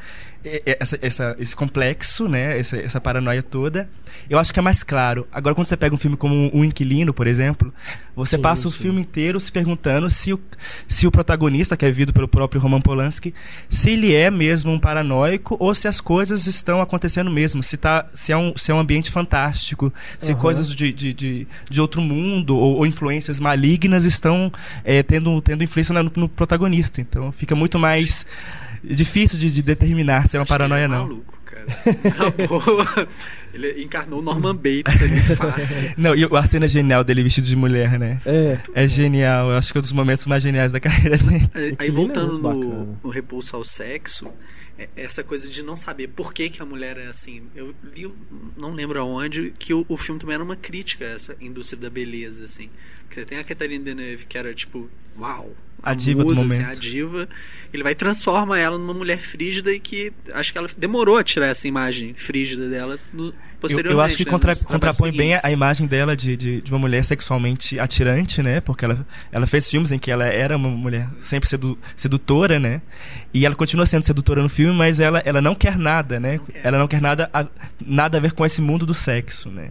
essa, 0.45 0.99
essa, 1.01 1.37
esse 1.39 1.57
complexo, 1.57 2.29
né? 2.29 2.59
Essa, 2.59 2.77
essa 2.77 3.01
paranoia 3.01 3.43
toda. 3.43 3.89
Eu 4.29 4.39
acho 4.39 4.53
que 4.53 4.59
é 4.59 4.63
mais 4.63 4.83
claro. 4.83 5.27
Agora, 5.33 5.55
quando 5.55 5.67
você 5.67 5.77
pega 5.77 5.95
um 5.95 5.99
filme 5.99 6.17
como 6.17 6.51
O 6.53 6.65
Inquilino, 6.65 7.15
por 7.15 7.27
exemplo, 7.27 7.73
você 8.15 8.37
sim, 8.37 8.43
passa 8.43 8.69
o 8.69 8.71
filme 8.71 9.01
inteiro 9.01 9.41
se 9.41 9.51
perguntando 9.51 10.09
se 10.11 10.33
o, 10.33 10.41
se 10.87 11.07
o 11.07 11.11
protagonista, 11.25 11.77
que 11.77 11.85
é 11.85 11.89
vivido 11.89 12.13
pelo 12.13 12.29
próprio 12.29 12.61
Roman 12.61 12.81
Polanski, 12.81 13.35
se 13.69 13.91
ele 13.91 14.15
é 14.15 14.31
mesmo 14.31 14.71
um 14.71 14.79
paranoico 14.79 15.57
ou 15.59 15.75
se 15.75 15.89
as 15.89 16.01
coisas 16.01 16.47
estão 16.47 16.81
acontecendo 16.81 17.31
mesmo, 17.31 17.63
se, 17.63 17.77
tá, 17.77 18.07
se, 18.13 18.31
é, 18.31 18.37
um, 18.37 18.53
se 18.57 18.71
é 18.71 18.75
um 18.75 18.79
ambiente 18.79 19.11
fantástico, 19.11 19.93
se 20.19 20.33
uhum. 20.33 20.39
coisas 20.39 20.73
de, 20.73 20.93
de, 20.93 21.13
de, 21.13 21.47
de, 21.69 21.81
outro 21.81 22.01
mundo 22.01 22.57
ou, 22.57 22.77
ou 22.77 22.87
influências 22.87 23.41
malignas 23.41 24.05
estão 24.05 24.53
é, 24.85 25.03
tendo, 25.03 25.41
tendo 25.41 25.65
influência 25.65 25.95
no, 25.95 26.13
no 26.15 26.29
protagonista. 26.29 27.01
Então 27.01 27.33
fica 27.33 27.55
muito 27.55 27.79
mais 27.79 28.27
difícil 28.95 29.39
de, 29.39 29.51
de 29.51 29.63
determinar 29.63 30.29
se 30.29 30.37
é 30.37 30.41
uma 30.41 30.47
paranoia, 30.47 30.85
é 30.85 30.89
não. 30.89 31.05
Maluco, 31.05 31.39
cara. 31.45 31.67
Na 32.19 32.47
boa. 32.47 33.09
Ele 33.55 33.85
encarnou 33.85 34.21
Norman 34.21 34.57
Bates 34.57 35.01
ali 35.01 35.21
fácil. 35.37 35.95
Não, 35.97 36.15
e 36.15 36.25
a 36.25 36.47
cena 36.47 36.67
genial 36.67 37.05
dele 37.05 37.23
vestido 37.23 37.47
de 37.47 37.55
mulher, 37.55 37.99
né? 37.99 38.21
É. 38.27 38.59
É 38.75 38.89
genial. 38.89 39.51
Eu 39.51 39.57
acho 39.57 39.71
que 39.71 39.79
é 39.79 39.81
um 39.81 39.83
dos 39.83 39.93
momentos 39.93 40.27
mais 40.27 40.43
geniais 40.43 40.73
da 40.73 40.81
carreira 40.81 41.17
dele. 41.17 41.49
Aí, 41.55 41.77
aí 41.79 41.91
voltando 41.91 42.37
é 42.37 42.53
no, 42.53 42.99
no 43.05 43.11
repulso 43.11 43.55
ao 43.55 43.65
sexo, 43.65 44.29
é, 44.77 44.89
essa 44.97 45.23
coisa 45.23 45.49
de 45.49 45.63
não 45.63 45.77
saber 45.77 46.09
por 46.09 46.35
que, 46.35 46.51
que 46.51 46.61
a 46.61 46.67
mulher 46.67 46.99
é 46.99 47.07
assim. 47.07 47.45
Eu 47.55 47.73
li, 47.95 48.13
não 48.57 48.73
lembro 48.73 49.01
aonde, 49.01 49.53
que 49.57 49.73
o, 49.73 49.87
o 49.89 49.97
filme 49.97 50.21
também 50.21 50.35
era 50.35 50.43
uma 50.43 50.57
crítica 50.57 51.05
a 51.05 51.11
essa 51.11 51.37
indústria 51.41 51.81
da 51.81 51.89
beleza, 51.89 52.45
assim. 52.45 52.69
Que 53.15 53.21
você 53.21 53.27
tem 53.27 53.39
a 53.39 53.45
Catherine 53.45 53.85
Deneuve, 53.85 54.27
que 54.27 54.37
era 54.37 54.53
tipo, 54.53 54.91
uau, 55.17 55.55
a, 55.81 55.93
a 55.93 55.95
diva 55.95 56.25
musa, 56.25 56.43
do 56.43 56.49
momento. 56.49 56.63
Assim, 56.63 56.71
a 56.71 56.75
diva. 56.75 57.29
Ele 57.73 57.85
vai 57.85 57.95
transforma 57.95 58.59
ela 58.59 58.77
numa 58.77 58.93
mulher 58.93 59.19
frígida 59.19 59.73
e 59.73 59.79
que 59.79 60.13
acho 60.33 60.51
que 60.51 60.59
ela 60.59 60.69
demorou 60.77 61.17
a 61.17 61.23
tirar 61.23 61.47
essa 61.47 61.69
imagem 61.69 62.13
frígida 62.15 62.69
dela 62.69 62.99
no, 63.13 63.33
posteriormente. 63.61 63.93
Eu, 63.95 63.99
eu 63.99 64.01
acho 64.01 64.17
que 64.17 64.25
né, 64.25 64.31
contra, 64.33 64.57
contrapõe 64.57 65.13
bem 65.13 65.35
a, 65.35 65.41
a, 65.45 65.53
imagem 65.53 65.87
dela 65.87 66.17
de, 66.17 66.37
de, 66.37 66.61
de, 66.61 66.73
uma 66.73 66.79
mulher 66.81 67.05
sexualmente 67.05 67.79
atirante, 67.79 68.43
né? 68.43 68.61
Porque 68.61 68.85
ela, 68.85 69.07
ela 69.31 69.47
fez 69.47 69.71
filmes 69.71 69.93
em 69.93 69.99
que 69.99 70.11
ela 70.11 70.25
era 70.25 70.57
uma 70.57 70.69
mulher 70.69 71.07
sempre 71.21 71.49
sedu, 71.49 71.79
sedutora, 71.95 72.59
né? 72.59 72.83
E 73.33 73.47
ela 73.47 73.55
continua 73.55 73.87
sendo 73.87 74.05
sedutora 74.05 74.43
no 74.43 74.49
filme, 74.49 74.77
mas 74.77 74.99
ela, 74.99 75.21
ela 75.25 75.41
não 75.41 75.55
quer 75.55 75.79
nada, 75.79 76.19
né? 76.19 76.39
Não 76.39 76.47
quer. 76.47 76.61
Ela 76.65 76.79
não 76.79 76.89
quer 76.89 77.01
nada 77.01 77.31
a, 77.33 77.47
nada 77.85 78.19
a 78.19 78.21
ver 78.21 78.33
com 78.33 78.45
esse 78.45 78.61
mundo 78.61 78.85
do 78.85 78.95
sexo, 78.95 79.51
né? 79.51 79.71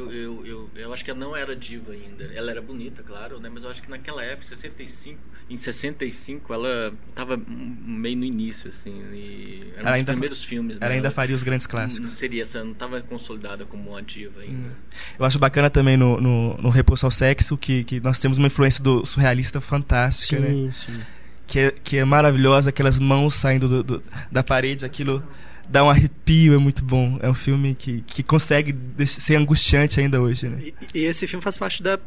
Eu, 0.00 0.12
eu, 0.12 0.46
eu, 0.46 0.70
eu, 0.74 0.92
acho 0.92 1.04
que 1.04 1.10
ela 1.10 1.20
não 1.20 1.36
era 1.36 1.54
diva 1.54 1.92
ainda. 1.92 2.24
Ela 2.34 2.50
era 2.50 2.62
bonita, 2.62 3.02
claro, 3.02 3.38
né? 3.38 3.50
Mas 3.52 3.64
eu 3.64 3.70
acho 3.70 3.82
que 3.82 3.90
naquela 3.90 4.22
época, 4.22 4.46
65, 4.46 5.18
em 5.48 5.56
65, 5.56 6.52
ela 6.54 6.92
estava 7.08 7.36
meio 7.36 8.16
no 8.16 8.24
início, 8.24 8.68
assim. 8.68 9.02
E 9.12 9.72
era 9.76 9.90
um 9.90 9.94
dos 9.94 10.04
primeiros 10.04 10.44
filmes. 10.44 10.76
Ela 10.80 10.90
né? 10.90 10.96
ainda 10.96 11.10
faria 11.10 11.36
os 11.36 11.42
grandes 11.42 11.66
clássicos. 11.66 12.10
Não 12.10 12.16
seria 12.16 12.42
essa, 12.42 12.64
não 12.64 12.72
estava 12.72 13.00
consolidada 13.02 13.64
como 13.64 13.90
uma 13.90 14.02
diva 14.02 14.40
ainda. 14.40 14.68
Hum. 14.68 14.72
Eu 15.18 15.24
acho 15.24 15.38
bacana 15.38 15.68
também 15.68 15.96
no, 15.96 16.20
no, 16.20 16.56
no 16.56 16.70
Repulso 16.70 17.06
ao 17.06 17.10
Sexo 17.10 17.56
que, 17.56 17.84
que 17.84 18.00
nós 18.00 18.18
temos 18.18 18.38
uma 18.38 18.46
influência 18.46 18.82
do 18.82 19.04
surrealista 19.04 19.60
fantástica, 19.60 20.40
sim, 20.40 20.66
né? 20.66 20.72
Sim, 20.72 21.00
que 21.46 21.58
é, 21.58 21.70
que 21.82 21.96
é 21.96 22.04
maravilhosa, 22.04 22.70
aquelas 22.70 22.98
mãos 22.98 23.34
saindo 23.34 23.68
do, 23.68 23.82
do, 23.82 24.02
da 24.30 24.42
parede, 24.42 24.84
aquilo 24.84 25.22
dá 25.70 25.84
um 25.84 25.90
arrepio, 25.90 26.54
é 26.54 26.58
muito 26.58 26.84
bom. 26.84 27.18
É 27.22 27.28
um 27.28 27.34
filme 27.34 27.74
que, 27.74 28.02
que 28.02 28.22
consegue 28.22 28.74
ser 29.06 29.36
angustiante 29.36 30.00
ainda 30.00 30.20
hoje, 30.20 30.48
né? 30.48 30.58
E, 30.94 30.98
e 31.00 31.04
esse 31.04 31.26
filme 31.26 31.42
faz 31.42 31.56
parte 31.56 31.82
da 31.82 31.98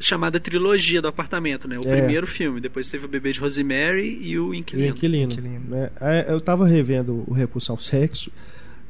chamada 0.00 0.40
trilogia 0.40 1.00
do 1.00 1.08
apartamento, 1.08 1.68
né? 1.68 1.78
O 1.78 1.88
é. 1.88 1.98
primeiro 1.98 2.26
filme, 2.26 2.60
depois 2.60 2.90
teve 2.90 3.04
o 3.04 3.08
Bebê 3.08 3.32
de 3.32 3.40
Rosemary 3.40 4.18
e 4.20 4.38
o 4.38 4.52
Inquilino. 4.52 4.88
O 4.88 4.96
Inquilino. 4.96 5.32
Inquilino. 5.32 5.76
É, 5.76 5.90
é 6.00 6.32
eu 6.32 6.40
tava 6.40 6.66
revendo 6.66 7.24
o 7.26 7.32
Repulsão 7.32 7.78
Sexo 7.78 8.30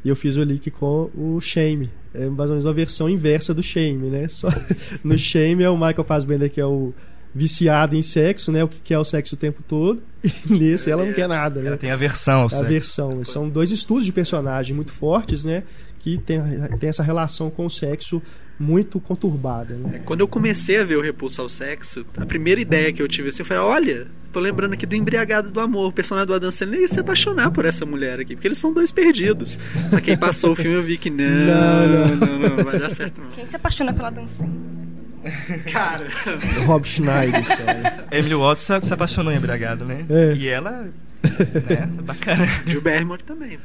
e 0.04 0.08
eu 0.08 0.16
fiz 0.16 0.36
o 0.36 0.42
link 0.42 0.70
com 0.70 1.10
o 1.14 1.38
Shame. 1.40 1.90
É 2.14 2.26
mais 2.26 2.50
ou 2.50 2.56
menos 2.56 2.66
a 2.66 2.72
versão 2.72 3.08
inversa 3.08 3.52
do 3.52 3.62
Shame, 3.62 4.08
né? 4.08 4.28
Só, 4.28 4.48
no 5.04 5.18
Shame 5.18 5.62
é 5.62 5.70
o 5.70 5.76
Michael 5.76 6.04
Fassbender 6.04 6.50
que 6.50 6.60
é 6.60 6.66
o 6.66 6.94
viciada 7.34 7.96
em 7.96 8.02
sexo, 8.02 8.52
né? 8.52 8.62
O 8.62 8.68
que 8.68 8.80
quer 8.80 8.98
o 8.98 9.04
sexo 9.04 9.34
o 9.34 9.38
tempo 9.38 9.62
todo. 9.62 10.02
E 10.48 10.52
nesse 10.52 10.88
ela 10.90 11.04
não 11.04 11.12
quer 11.12 11.28
nada, 11.28 11.60
né? 11.60 11.68
Ela 11.68 11.76
tem 11.76 11.90
aversão 11.90 12.48
sexo. 12.48 12.64
Aversão. 12.64 13.24
São 13.24 13.48
dois 13.48 13.70
estudos 13.70 14.04
de 14.04 14.12
personagem 14.12 14.74
muito 14.74 14.92
fortes, 14.92 15.44
né? 15.44 15.64
Que 15.98 16.18
tem, 16.18 16.40
tem 16.78 16.88
essa 16.88 17.02
relação 17.02 17.50
com 17.50 17.66
o 17.66 17.70
sexo 17.70 18.22
muito 18.58 19.00
conturbada. 19.00 19.74
Né? 19.74 19.96
É, 19.96 19.98
quando 19.98 20.20
eu 20.20 20.28
comecei 20.28 20.80
a 20.80 20.84
ver 20.84 20.96
o 20.96 21.00
Repulso 21.00 21.42
ao 21.42 21.48
Sexo, 21.48 22.06
a 22.16 22.24
primeira 22.24 22.60
ideia 22.60 22.92
que 22.92 23.02
eu 23.02 23.08
tive 23.08 23.28
assim 23.28 23.42
foi: 23.42 23.56
olha, 23.56 24.06
tô 24.32 24.38
lembrando 24.38 24.74
aqui 24.74 24.86
do 24.86 24.94
Embriagado 24.94 25.50
do 25.50 25.60
Amor. 25.60 25.88
O 25.88 25.92
personagem 25.92 26.26
do 26.26 26.34
Adam 26.34 26.50
Sandler 26.50 26.82
ia 26.82 26.88
se 26.88 27.00
apaixonar 27.00 27.50
por 27.50 27.64
essa 27.64 27.84
mulher 27.84 28.20
aqui, 28.20 28.34
porque 28.34 28.48
eles 28.48 28.58
são 28.58 28.72
dois 28.72 28.92
perdidos. 28.92 29.58
Só 29.90 30.00
que 30.00 30.12
aí 30.12 30.16
passou 30.16 30.52
o 30.52 30.56
filme 30.56 30.76
eu 30.76 30.82
vi 30.82 30.96
que 30.96 31.10
não, 31.10 31.24
não, 31.26 32.16
não, 32.16 32.38
não, 32.38 32.56
não 32.56 32.64
vai 32.64 32.78
dar 32.78 32.90
certo 32.90 33.20
não. 33.20 33.30
Quem 33.30 33.46
se 33.46 33.56
apaixona 33.56 33.92
pela 33.92 34.08
Adam 34.08 34.28
Sandler? 34.28 34.81
Cara. 35.72 36.06
Rob 36.66 36.86
Schneider. 36.86 37.42
Emily 38.10 38.34
Watson 38.34 38.80
se 38.82 38.92
apaixonou 38.92 39.32
em 39.32 39.36
Embriagado, 39.36 39.84
né? 39.84 40.04
É. 40.08 40.34
E 40.34 40.48
ela. 40.48 40.70
né? 40.82 41.88
Bacana. 42.02 42.46
Drew 42.64 42.80
Barrymore 42.80 43.22
também. 43.22 43.58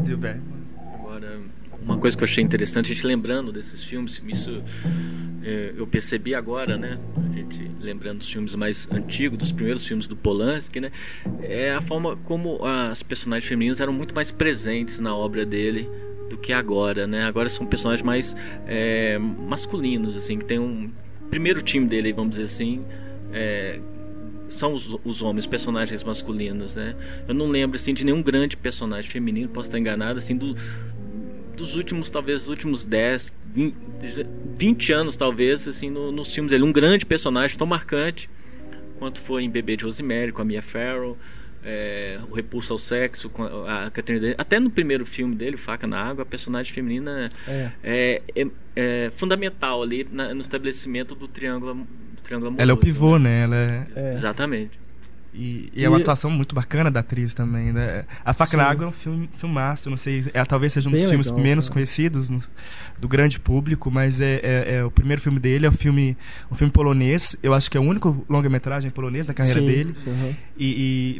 Drew 0.00 0.18
Barrymore. 0.18 0.58
Agora, 0.94 1.40
uma 1.82 1.98
coisa 1.98 2.16
que 2.16 2.22
eu 2.22 2.26
achei 2.28 2.42
interessante, 2.42 2.90
a 2.90 2.94
gente 2.94 3.06
lembrando 3.06 3.52
desses 3.52 3.84
filmes, 3.84 4.22
isso 4.26 4.62
é, 5.42 5.72
eu 5.76 5.86
percebi 5.86 6.34
agora, 6.34 6.76
né? 6.76 6.98
A 7.16 7.32
gente 7.32 7.70
lembrando 7.80 8.18
dos 8.18 8.30
filmes 8.30 8.54
mais 8.54 8.88
antigos, 8.90 9.38
dos 9.38 9.52
primeiros 9.52 9.86
filmes 9.86 10.06
do 10.06 10.16
Polanski, 10.16 10.80
né? 10.80 10.90
É 11.40 11.72
a 11.72 11.80
forma 11.80 12.16
como 12.24 12.64
as 12.64 13.02
personagens 13.02 13.48
femininas 13.48 13.80
eram 13.80 13.92
muito 13.92 14.14
mais 14.14 14.30
presentes 14.30 14.98
na 15.00 15.14
obra 15.14 15.46
dele 15.46 15.88
do 16.28 16.36
que 16.36 16.52
agora, 16.52 17.06
né? 17.06 17.24
Agora 17.24 17.48
são 17.48 17.66
personagens 17.66 18.04
mais 18.04 18.36
é, 18.66 19.18
masculinos, 19.18 20.16
assim, 20.16 20.38
que 20.38 20.44
tem 20.44 20.58
um 20.58 20.90
primeiro 21.30 21.62
time 21.62 21.86
dele, 21.86 22.12
vamos 22.12 22.32
dizer 22.32 22.44
assim, 22.44 22.84
é, 23.32 23.80
são 24.48 24.72
os, 24.72 24.98
os 25.04 25.22
homens, 25.22 25.46
personagens 25.46 26.02
masculinos, 26.02 26.76
né? 26.76 26.94
Eu 27.26 27.34
não 27.34 27.48
lembro 27.48 27.76
assim 27.76 27.92
de 27.92 28.04
nenhum 28.04 28.22
grande 28.22 28.56
personagem 28.56 29.10
feminino, 29.10 29.48
posso 29.48 29.68
estar 29.68 29.78
enganado, 29.78 30.18
assim, 30.18 30.36
do, 30.36 30.56
dos 31.56 31.76
últimos, 31.76 32.08
talvez, 32.08 32.40
dos 32.40 32.48
últimos 32.48 32.84
10, 32.84 33.34
20, 33.54 33.76
20 34.56 34.92
anos, 34.92 35.16
talvez, 35.16 35.66
assim, 35.68 35.90
no, 35.90 36.24
filmes 36.24 36.50
dele. 36.50 36.64
Um 36.64 36.72
grande 36.72 37.04
personagem 37.04 37.58
tão 37.58 37.66
marcante 37.66 38.30
quanto 38.98 39.20
foi 39.20 39.44
em 39.44 39.50
Bebê 39.50 39.76
de 39.76 39.84
Rosemary, 39.84 40.32
com 40.32 40.42
a 40.42 40.44
Mia 40.44 40.62
Farrow, 40.62 41.16
é, 41.70 42.18
o 42.30 42.34
repulso 42.34 42.72
ao 42.72 42.78
sexo 42.78 43.30
a, 43.66 43.90
Catherine 43.90 44.34
até 44.38 44.58
no 44.58 44.70
primeiro 44.70 45.04
filme 45.04 45.34
dele 45.34 45.58
Faca 45.58 45.86
na 45.86 46.02
Água 46.02 46.22
a 46.22 46.26
personagem 46.26 46.72
feminina 46.72 47.28
é, 47.46 47.70
é, 47.84 48.22
é, 48.34 48.46
é 48.74 49.10
fundamental 49.16 49.82
ali 49.82 50.08
na, 50.10 50.32
no 50.32 50.40
estabelecimento 50.40 51.14
do 51.14 51.28
triângulo 51.28 51.74
do 51.74 52.22
triângulo 52.22 52.48
amoroso, 52.48 52.62
ela 52.62 52.70
é 52.70 52.74
o 52.74 52.78
pivô 52.78 53.18
né, 53.18 53.46
né? 53.46 53.86
ela 53.94 54.08
é... 54.08 54.14
exatamente 54.14 54.87
e, 55.32 55.70
e, 55.74 55.84
é 55.84 55.88
uma 55.88 55.98
atuação 55.98 56.30
muito 56.30 56.54
bacana 56.54 56.90
da 56.90 57.00
atriz 57.00 57.34
também, 57.34 57.72
né? 57.72 58.04
A 58.24 58.32
Faca 58.32 58.56
na 58.56 58.64
Água 58.64 58.86
é 58.86 58.88
um 58.88 58.92
filme 58.92 59.28
filmaço, 59.34 59.90
não 59.90 59.96
sei, 59.96 60.24
é, 60.32 60.44
talvez 60.44 60.72
seja 60.72 60.88
um 60.88 60.92
dos 60.92 61.00
Bem 61.00 61.08
filmes 61.08 61.26
legal, 61.26 61.42
menos 61.42 61.66
cara. 61.66 61.74
conhecidos 61.74 62.30
no, 62.30 62.40
do 62.98 63.06
grande 63.06 63.38
público, 63.38 63.90
mas 63.90 64.20
é, 64.20 64.40
é, 64.42 64.74
é, 64.76 64.84
o 64.84 64.90
primeiro 64.90 65.20
filme 65.20 65.38
dele, 65.38 65.66
é 65.66 65.68
o 65.68 65.72
filme, 65.72 66.16
um 66.50 66.54
filme 66.54 66.72
polonês, 66.72 67.36
eu 67.42 67.52
acho 67.52 67.70
que 67.70 67.76
é 67.76 67.80
o 67.80 67.84
único 67.84 68.24
longa-metragem 68.28 68.90
polonês 68.90 69.26
da 69.26 69.34
carreira 69.34 69.60
sim, 69.60 69.66
dele. 69.66 69.94
Uhum. 70.06 70.34
E, 70.56 70.66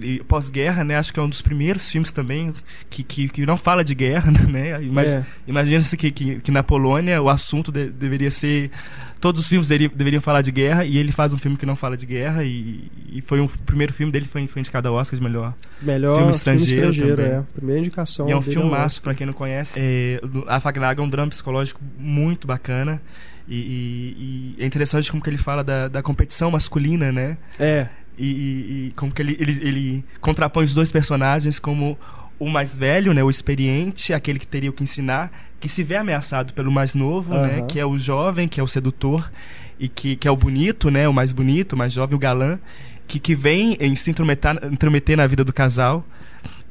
e, 0.00 0.14
e 0.14 0.24
pós-guerra, 0.24 0.82
né? 0.82 0.96
Acho 0.96 1.12
que 1.12 1.20
é 1.20 1.22
um 1.22 1.28
dos 1.28 1.42
primeiros 1.42 1.88
filmes 1.88 2.10
também 2.10 2.52
que, 2.88 3.02
que, 3.02 3.28
que 3.28 3.46
não 3.46 3.56
fala 3.56 3.84
de 3.84 3.94
guerra, 3.94 4.30
né? 4.48 4.70
É. 5.06 5.24
Imagina-se 5.46 5.96
que, 5.96 6.10
que, 6.10 6.40
que, 6.40 6.50
na 6.50 6.62
Polônia 6.62 7.20
o 7.20 7.28
assunto 7.28 7.70
de, 7.70 7.88
deveria 7.90 8.30
ser 8.30 8.70
todos 9.20 9.40
os 9.40 9.48
filmes 9.48 9.68
dele 9.68 9.88
deveriam 9.88 10.20
falar 10.20 10.42
de 10.42 10.50
guerra 10.50 10.84
e 10.84 10.96
ele 10.96 11.12
faz 11.12 11.32
um 11.32 11.38
filme 11.38 11.56
que 11.56 11.66
não 11.66 11.76
fala 11.76 11.96
de 11.96 12.06
guerra 12.06 12.44
e, 12.44 12.90
e 13.12 13.20
foi 13.20 13.40
um 13.40 13.48
primeiro 13.48 13.92
filme 13.92 14.12
dele 14.12 14.26
foi, 14.26 14.46
foi 14.46 14.60
indicado 14.60 14.88
ao 14.88 14.94
Oscar 14.94 15.18
de 15.18 15.24
melhor 15.24 15.54
melhor 15.82 16.16
filme 16.16 16.30
estrangeiro, 16.30 16.92
filme 16.92 16.92
estrangeiro 16.92 17.22
é. 17.22 17.44
Primeira 17.54 17.80
indicação 17.80 18.28
e 18.28 18.32
é 18.32 18.36
um 18.36 18.42
filme 18.42 18.70
massa 18.70 19.00
para 19.00 19.14
quem 19.14 19.26
não 19.26 19.34
conhece. 19.34 19.74
É, 19.76 20.20
a 20.46 20.60
Fagnaga 20.60 21.02
é 21.02 21.04
um 21.04 21.08
drama 21.08 21.30
psicológico 21.30 21.80
muito 21.98 22.46
bacana 22.46 23.00
e, 23.48 23.56
e, 23.56 24.54
e, 24.58 24.62
é 24.62 24.66
interessante 24.66 25.10
como 25.10 25.22
que 25.22 25.30
ele 25.30 25.38
fala 25.38 25.64
da, 25.64 25.88
da 25.88 26.02
competição 26.02 26.50
masculina 26.50 27.10
né? 27.10 27.36
É. 27.58 27.88
E, 28.18 28.88
e, 28.88 28.92
como 28.96 29.12
que 29.12 29.22
ele, 29.22 29.36
ele, 29.38 29.52
ele 29.62 30.04
contrapõe 30.20 30.64
os 30.64 30.74
dois 30.74 30.90
personagens 30.90 31.58
como 31.58 31.96
o 32.38 32.48
mais 32.48 32.76
velho, 32.76 33.12
né, 33.12 33.22
o 33.22 33.30
experiente, 33.30 34.12
aquele 34.12 34.38
que 34.38 34.46
teria 34.46 34.70
o 34.70 34.72
que 34.72 34.82
ensinar, 34.82 35.30
que 35.60 35.68
se 35.68 35.82
vê 35.82 35.96
ameaçado 35.96 36.52
pelo 36.52 36.70
mais 36.70 36.94
novo, 36.94 37.34
uhum. 37.34 37.42
né, 37.42 37.62
que 37.68 37.80
é 37.80 37.86
o 37.86 37.98
jovem, 37.98 38.46
que 38.46 38.60
é 38.60 38.62
o 38.62 38.66
sedutor 38.66 39.30
e 39.78 39.88
que, 39.88 40.16
que 40.16 40.28
é 40.28 40.30
o 40.30 40.36
bonito, 40.36 40.90
né, 40.90 41.08
o 41.08 41.12
mais 41.12 41.32
bonito, 41.32 41.72
o 41.72 41.76
mais 41.76 41.92
jovem, 41.92 42.14
o 42.16 42.18
galã, 42.18 42.58
que, 43.06 43.18
que 43.18 43.34
vem 43.34 43.76
em 43.80 43.96
se 43.96 44.10
intrometer, 44.10 44.58
intrometer 44.70 45.16
na 45.16 45.26
vida 45.26 45.44
do 45.44 45.52
casal, 45.52 46.04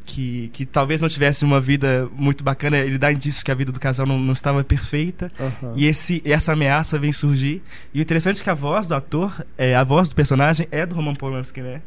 que, 0.05 0.49
que 0.53 0.65
talvez 0.65 1.01
não 1.01 1.09
tivesse 1.09 1.43
uma 1.43 1.59
vida 1.59 2.07
muito 2.15 2.43
bacana, 2.43 2.77
ele 2.77 2.97
dá 2.97 3.11
indícios 3.11 3.43
que 3.43 3.51
a 3.51 3.55
vida 3.55 3.71
do 3.71 3.79
casal 3.79 4.05
não, 4.05 4.17
não 4.17 4.33
estava 4.33 4.63
perfeita, 4.63 5.27
uhum. 5.37 5.73
e 5.75 5.85
esse, 5.85 6.21
essa 6.25 6.53
ameaça 6.53 6.97
vem 6.97 7.11
surgir. 7.11 7.61
E 7.93 7.99
o 7.99 8.01
interessante 8.01 8.39
é 8.39 8.43
que 8.43 8.49
a 8.49 8.53
voz 8.53 8.87
do 8.87 8.95
ator, 8.95 9.45
é, 9.57 9.75
a 9.75 9.83
voz 9.83 10.07
do 10.07 10.15
personagem 10.15 10.67
é 10.71 10.85
do 10.85 10.95
Roman 10.95 11.13
Polanski, 11.13 11.61
né? 11.61 11.81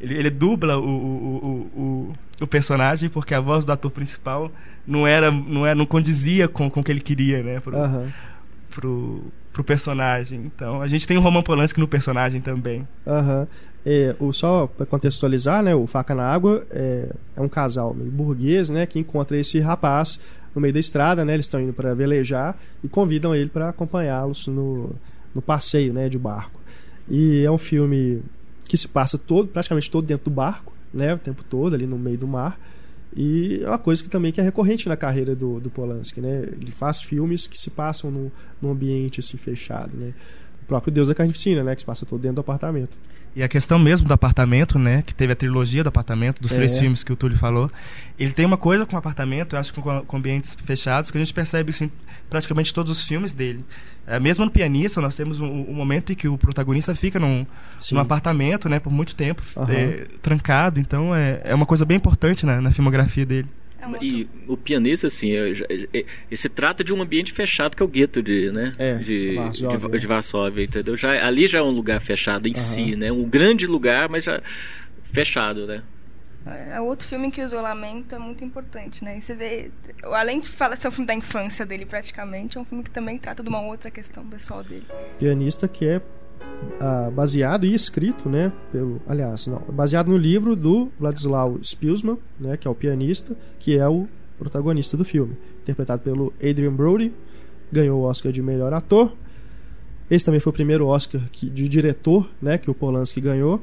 Ele, 0.00 0.14
ele 0.14 0.30
dubla 0.30 0.78
o, 0.78 0.84
o, 0.84 1.70
o, 1.74 1.80
o, 1.80 2.12
personagem 2.44 3.08
porque 3.08 3.32
a 3.32 3.40
voz 3.40 3.64
do 3.64 3.70
ator 3.70 3.90
principal 3.90 4.50
não 4.84 5.06
era 5.06 5.30
não 5.30 5.64
era 5.64 5.76
não 5.76 5.86
condizia 5.86 6.48
com, 6.48 6.68
com 6.68 6.80
o 6.80 6.84
que 6.84 6.90
ele 6.90 7.00
queria 7.00 7.40
né 7.40 7.60
pro, 7.60 7.76
uhum. 7.76 8.08
pro, 8.70 9.22
pro 9.52 9.62
personagem 9.62 10.40
então 10.44 10.82
a 10.82 10.88
gente 10.88 11.06
tem 11.06 11.16
o 11.16 11.20
Roman 11.20 11.42
Polanski 11.42 11.78
no 11.78 11.86
personagem 11.86 12.40
também 12.40 12.86
uhum. 13.06 13.46
é, 13.86 14.16
o 14.18 14.32
só 14.32 14.66
para 14.66 14.84
contextualizar 14.84 15.62
né 15.62 15.72
o 15.72 15.86
faca 15.86 16.12
na 16.12 16.24
água 16.24 16.66
é, 16.72 17.14
é 17.36 17.40
um 17.40 17.48
casal 17.48 17.94
meio 17.94 18.10
burguês 18.10 18.68
né 18.68 18.86
que 18.86 18.98
encontra 18.98 19.38
esse 19.38 19.60
rapaz 19.60 20.18
no 20.52 20.60
meio 20.60 20.74
da 20.74 20.80
estrada 20.80 21.24
né 21.24 21.34
eles 21.34 21.46
estão 21.46 21.60
indo 21.60 21.72
para 21.72 21.94
velejar 21.94 22.56
e 22.82 22.88
convidam 22.88 23.32
ele 23.32 23.48
para 23.48 23.68
acompanhá-los 23.68 24.48
no, 24.48 24.90
no 25.32 25.40
passeio 25.40 25.92
né 25.92 26.08
de 26.08 26.18
barco 26.18 26.60
e 27.08 27.44
é 27.44 27.50
um 27.50 27.58
filme 27.58 28.20
que 28.66 28.76
se 28.76 28.88
passa 28.88 29.16
todo, 29.16 29.48
praticamente 29.48 29.90
todo 29.90 30.06
dentro 30.06 30.24
do 30.24 30.34
barco, 30.34 30.72
né, 30.92 31.14
o 31.14 31.18
tempo 31.18 31.44
todo 31.44 31.74
ali 31.74 31.86
no 31.86 31.98
meio 31.98 32.18
do 32.18 32.26
mar. 32.26 32.58
E 33.14 33.60
é 33.62 33.68
uma 33.68 33.78
coisa 33.78 34.02
que 34.02 34.10
também 34.10 34.30
que 34.30 34.40
é 34.40 34.44
recorrente 34.44 34.88
na 34.88 34.96
carreira 34.96 35.34
do, 35.34 35.58
do 35.58 35.70
Polanski, 35.70 36.20
né? 36.20 36.42
Ele 36.52 36.70
faz 36.70 37.00
filmes 37.00 37.46
que 37.46 37.58
se 37.58 37.70
passam 37.70 38.10
no, 38.10 38.30
num 38.60 38.70
ambiente 38.70 39.20
assim 39.20 39.38
fechado, 39.38 39.96
né? 39.96 40.12
Próprio 40.66 40.92
Deus 40.92 41.08
da 41.08 41.14
Carnificina, 41.14 41.62
né, 41.62 41.74
que 41.74 41.82
se 41.82 41.86
passa 41.86 42.04
todo 42.04 42.20
dentro 42.20 42.36
do 42.36 42.40
apartamento. 42.40 42.96
E 43.36 43.42
a 43.42 43.48
questão 43.48 43.78
mesmo 43.78 44.08
do 44.08 44.14
apartamento, 44.14 44.78
né? 44.78 45.02
Que 45.02 45.14
teve 45.14 45.34
a 45.34 45.36
trilogia 45.36 45.82
do 45.82 45.88
apartamento, 45.88 46.40
dos 46.40 46.52
é. 46.52 46.54
três 46.54 46.78
filmes 46.78 47.04
que 47.04 47.12
o 47.12 47.16
Túlio 47.16 47.36
falou. 47.36 47.70
Ele 48.18 48.32
tem 48.32 48.46
uma 48.46 48.56
coisa 48.56 48.86
com 48.86 48.96
o 48.96 48.98
apartamento, 48.98 49.54
eu 49.54 49.60
acho 49.60 49.74
que 49.74 49.80
com, 49.82 50.00
com 50.06 50.16
ambientes 50.16 50.56
fechados, 50.64 51.10
que 51.10 51.18
a 51.18 51.20
gente 51.20 51.34
percebe 51.34 51.68
assim, 51.68 51.90
praticamente 52.30 52.72
todos 52.72 52.90
os 52.90 53.04
filmes 53.06 53.34
dele. 53.34 53.62
É, 54.06 54.18
mesmo 54.18 54.46
no 54.46 54.50
pianista, 54.50 55.02
nós 55.02 55.14
temos 55.14 55.38
um, 55.38 55.44
um, 55.44 55.74
momento 55.74 56.12
em 56.12 56.14
que 56.14 56.26
o 56.26 56.38
protagonista 56.38 56.94
fica 56.94 57.20
num, 57.20 57.44
num 57.92 58.00
apartamento, 58.00 58.70
né? 58.70 58.78
Por 58.78 58.90
muito 58.90 59.14
tempo, 59.14 59.42
uhum. 59.54 59.66
é, 59.68 60.06
trancado. 60.22 60.80
Então 60.80 61.14
é, 61.14 61.42
é 61.44 61.54
uma 61.54 61.66
coisa 61.66 61.84
bem 61.84 61.98
importante 61.98 62.46
na, 62.46 62.58
na 62.62 62.70
filmografia 62.70 63.26
dele. 63.26 63.48
É 63.94 64.04
e 64.04 64.28
o 64.46 64.56
pianista, 64.56 65.06
assim, 65.06 65.32
é, 65.32 65.52
é, 65.92 66.04
é, 66.30 66.36
se 66.36 66.48
trata 66.48 66.82
de 66.82 66.92
um 66.92 67.00
ambiente 67.00 67.32
fechado 67.32 67.76
que 67.76 67.82
é 67.82 67.86
o 67.86 67.88
gueto 67.88 68.22
de, 68.22 68.50
né? 68.50 68.72
É, 68.78 68.94
de, 68.94 69.34
Varsóvia. 69.34 69.88
De, 69.88 69.98
de, 69.98 70.06
Varsóvia, 70.06 70.64
entendeu? 70.64 70.96
Já, 70.96 71.26
ali 71.26 71.46
já 71.46 71.58
é 71.58 71.62
um 71.62 71.70
lugar 71.70 72.00
fechado 72.00 72.48
em 72.48 72.54
si, 72.54 72.96
né? 72.96 73.12
Um 73.12 73.24
grande 73.24 73.66
lugar, 73.66 74.08
mas 74.08 74.24
já 74.24 74.42
fechado, 75.12 75.66
né? 75.66 75.82
É 76.46 76.80
outro 76.80 77.08
filme 77.08 77.26
em 77.26 77.30
que 77.30 77.40
o 77.40 77.44
isolamento 77.44 78.14
é 78.14 78.18
muito 78.18 78.44
importante, 78.44 79.02
né? 79.02 79.18
E 79.18 79.20
você 79.20 79.34
vê, 79.34 79.70
além 80.04 80.38
de 80.38 80.48
falar 80.48 80.76
ser 80.76 80.86
um 80.86 80.92
filme 80.92 81.06
da 81.06 81.14
infância 81.14 81.66
dele 81.66 81.84
praticamente, 81.84 82.56
é 82.56 82.60
um 82.60 82.64
filme 82.64 82.84
que 82.84 82.90
também 82.90 83.18
trata 83.18 83.42
de 83.42 83.48
uma 83.48 83.60
outra 83.60 83.90
questão 83.90 84.24
pessoal 84.24 84.62
dele. 84.62 84.86
Pianista 85.18 85.66
que 85.66 85.84
é 85.84 86.00
ah, 86.80 87.10
baseado 87.10 87.64
e 87.64 87.74
escrito, 87.74 88.28
né, 88.28 88.52
pelo, 88.70 89.00
aliás, 89.06 89.46
não, 89.46 89.62
baseado 89.72 90.08
no 90.08 90.16
livro 90.16 90.54
do 90.54 90.90
Władysław 91.00 91.58
Spielsman, 91.62 92.18
né, 92.38 92.56
que 92.56 92.68
é 92.68 92.70
o 92.70 92.74
pianista, 92.74 93.36
que 93.58 93.78
é 93.78 93.88
o 93.88 94.06
protagonista 94.38 94.96
do 94.96 95.04
filme, 95.04 95.36
interpretado 95.62 96.02
pelo 96.02 96.32
Adrian 96.42 96.72
Brody, 96.72 97.12
ganhou 97.72 98.00
o 98.00 98.04
Oscar 98.04 98.30
de 98.30 98.42
melhor 98.42 98.72
ator. 98.72 99.14
Esse 100.10 100.24
também 100.24 100.38
foi 100.38 100.50
o 100.50 100.52
primeiro 100.52 100.86
Oscar 100.86 101.20
que, 101.32 101.48
de 101.48 101.68
diretor, 101.68 102.28
né, 102.40 102.58
que 102.58 102.70
o 102.70 102.74
Polanski 102.74 103.20
ganhou. 103.20 103.62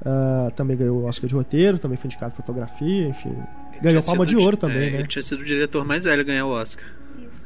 Uh, 0.00 0.50
também 0.56 0.76
ganhou 0.76 0.98
o 0.98 1.04
Oscar 1.04 1.28
de 1.28 1.34
roteiro, 1.34 1.78
também 1.78 1.96
foi 1.96 2.08
indicado 2.08 2.34
fotografia, 2.34 3.06
enfim. 3.06 3.32
Ganhou 3.80 4.02
Palma 4.02 4.26
de 4.26 4.36
Ouro 4.36 4.56
também, 4.56 4.88
é, 4.88 4.90
né? 4.90 4.98
Ele 4.98 5.06
tinha 5.06 5.22
sido 5.22 5.40
o 5.40 5.44
diretor 5.44 5.84
mais 5.84 6.04
velho 6.04 6.20
a 6.20 6.24
ganhar 6.24 6.44
o 6.44 6.50
Oscar. 6.50 6.84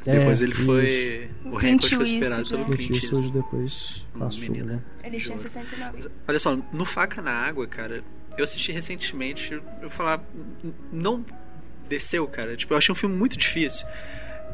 É, 0.06 0.18
depois 0.18 0.42
ele 0.42 0.54
foi. 0.54 0.86
Isso. 0.86 1.48
O 1.48 1.56
recorde 1.56 1.96
foi 1.96 2.06
superado 2.06 2.48
pelo 2.48 2.64
Clint 2.64 2.90
Eastwood. 2.90 3.32
depois 3.32 4.06
passou, 4.18 4.54
né? 4.54 4.80
Ele 5.04 5.18
tinha 5.18 5.36
69. 5.36 6.08
Olha 6.26 6.38
só, 6.38 6.58
no 6.72 6.84
Faca 6.84 7.20
na 7.20 7.32
Água, 7.32 7.66
cara, 7.66 8.02
eu 8.38 8.44
assisti 8.44 8.72
recentemente. 8.72 9.60
Eu 9.82 9.90
falar. 9.90 10.22
Não 10.92 11.24
desceu, 11.88 12.26
cara. 12.26 12.56
Tipo, 12.56 12.74
eu 12.74 12.78
achei 12.78 12.92
um 12.92 12.96
filme 12.96 13.16
muito 13.16 13.36
difícil 13.36 13.86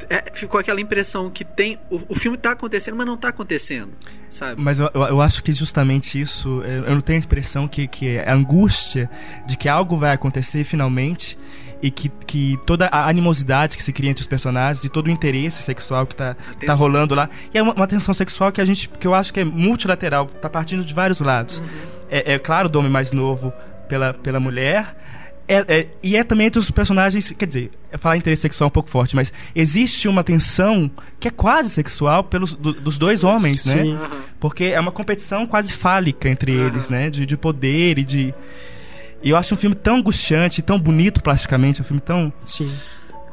é, 0.08 0.24
ficou 0.34 0.58
aquela 0.58 0.80
impressão 0.80 1.30
que 1.30 1.44
tem 1.44 1.78
o, 1.90 2.00
o 2.08 2.14
filme 2.14 2.36
está 2.36 2.52
acontecendo, 2.52 2.96
mas 2.96 3.06
não 3.06 3.14
está 3.14 3.28
acontecendo, 3.28 3.92
sabe? 4.28 4.60
Mas 4.60 4.78
eu, 4.78 4.90
eu, 4.94 5.20
acho 5.20 5.42
que 5.42 5.52
justamente 5.52 6.20
isso, 6.20 6.62
eu 6.62 6.94
não 6.94 7.00
tenho 7.00 7.20
a 7.20 7.24
impressão 7.24 7.68
que, 7.68 7.86
que 7.86 8.16
é 8.16 8.28
a 8.28 8.34
angústia 8.34 9.10
de 9.46 9.56
que 9.56 9.68
algo 9.68 9.96
vai 9.96 10.12
acontecer 10.12 10.64
finalmente 10.64 11.38
e 11.82 11.90
que, 11.90 12.08
que 12.26 12.58
toda 12.64 12.86
a 12.86 13.08
animosidade 13.08 13.76
que 13.76 13.82
se 13.82 13.92
cria 13.92 14.10
entre 14.10 14.20
os 14.20 14.26
personagens 14.26 14.84
e 14.84 14.88
todo 14.88 15.08
o 15.08 15.10
interesse 15.10 15.62
sexual 15.62 16.06
que 16.06 16.14
está 16.14 16.36
tá 16.64 16.72
rolando 16.74 17.14
lá 17.14 17.28
e 17.52 17.58
é 17.58 17.62
uma, 17.62 17.74
uma, 17.74 17.86
tensão 17.86 18.14
sexual 18.14 18.52
que 18.52 18.60
a 18.60 18.64
gente 18.64 18.88
que 18.88 19.06
eu 19.06 19.14
acho 19.14 19.32
que 19.34 19.40
é 19.40 19.44
multilateral, 19.44 20.26
está 20.26 20.48
partindo 20.48 20.84
de 20.84 20.94
vários 20.94 21.20
lados. 21.20 21.58
Uhum. 21.58 21.66
É, 22.08 22.34
é 22.34 22.38
claro, 22.38 22.68
do 22.68 22.78
homem 22.78 22.90
mais 22.90 23.10
novo 23.10 23.52
pela, 23.88 24.14
pela 24.14 24.38
mulher, 24.38 24.94
é, 25.48 25.64
é, 25.68 25.86
e 26.02 26.16
é 26.16 26.22
também 26.22 26.46
entre 26.46 26.58
os 26.58 26.70
personagens, 26.70 27.30
quer 27.32 27.46
dizer, 27.46 27.70
falar 27.98 28.16
interesse 28.16 28.42
sexual 28.42 28.66
é 28.66 28.68
um 28.68 28.72
pouco 28.72 28.88
forte, 28.88 29.16
mas 29.16 29.32
existe 29.54 30.08
uma 30.08 30.22
tensão 30.22 30.90
que 31.18 31.28
é 31.28 31.30
quase 31.30 31.70
sexual 31.70 32.24
pelos 32.24 32.54
do, 32.54 32.72
dos 32.72 32.96
dois 32.96 33.24
homens, 33.24 33.66
né? 33.66 33.82
Sim. 33.82 33.98
Porque 34.38 34.64
é 34.64 34.80
uma 34.80 34.92
competição 34.92 35.46
quase 35.46 35.72
fálica 35.72 36.28
entre 36.28 36.56
uhum. 36.56 36.66
eles, 36.66 36.88
né? 36.88 37.10
De, 37.10 37.26
de 37.26 37.36
poder 37.36 37.98
e 37.98 38.04
de. 38.04 38.34
E 39.22 39.30
eu 39.30 39.36
acho 39.36 39.54
um 39.54 39.56
filme 39.56 39.76
tão 39.76 39.96
angustiante, 39.96 40.62
tão 40.62 40.78
bonito 40.78 41.22
plasticamente, 41.22 41.80
um 41.80 41.84
filme 41.84 42.00
tão. 42.00 42.32
Sim. 42.44 42.70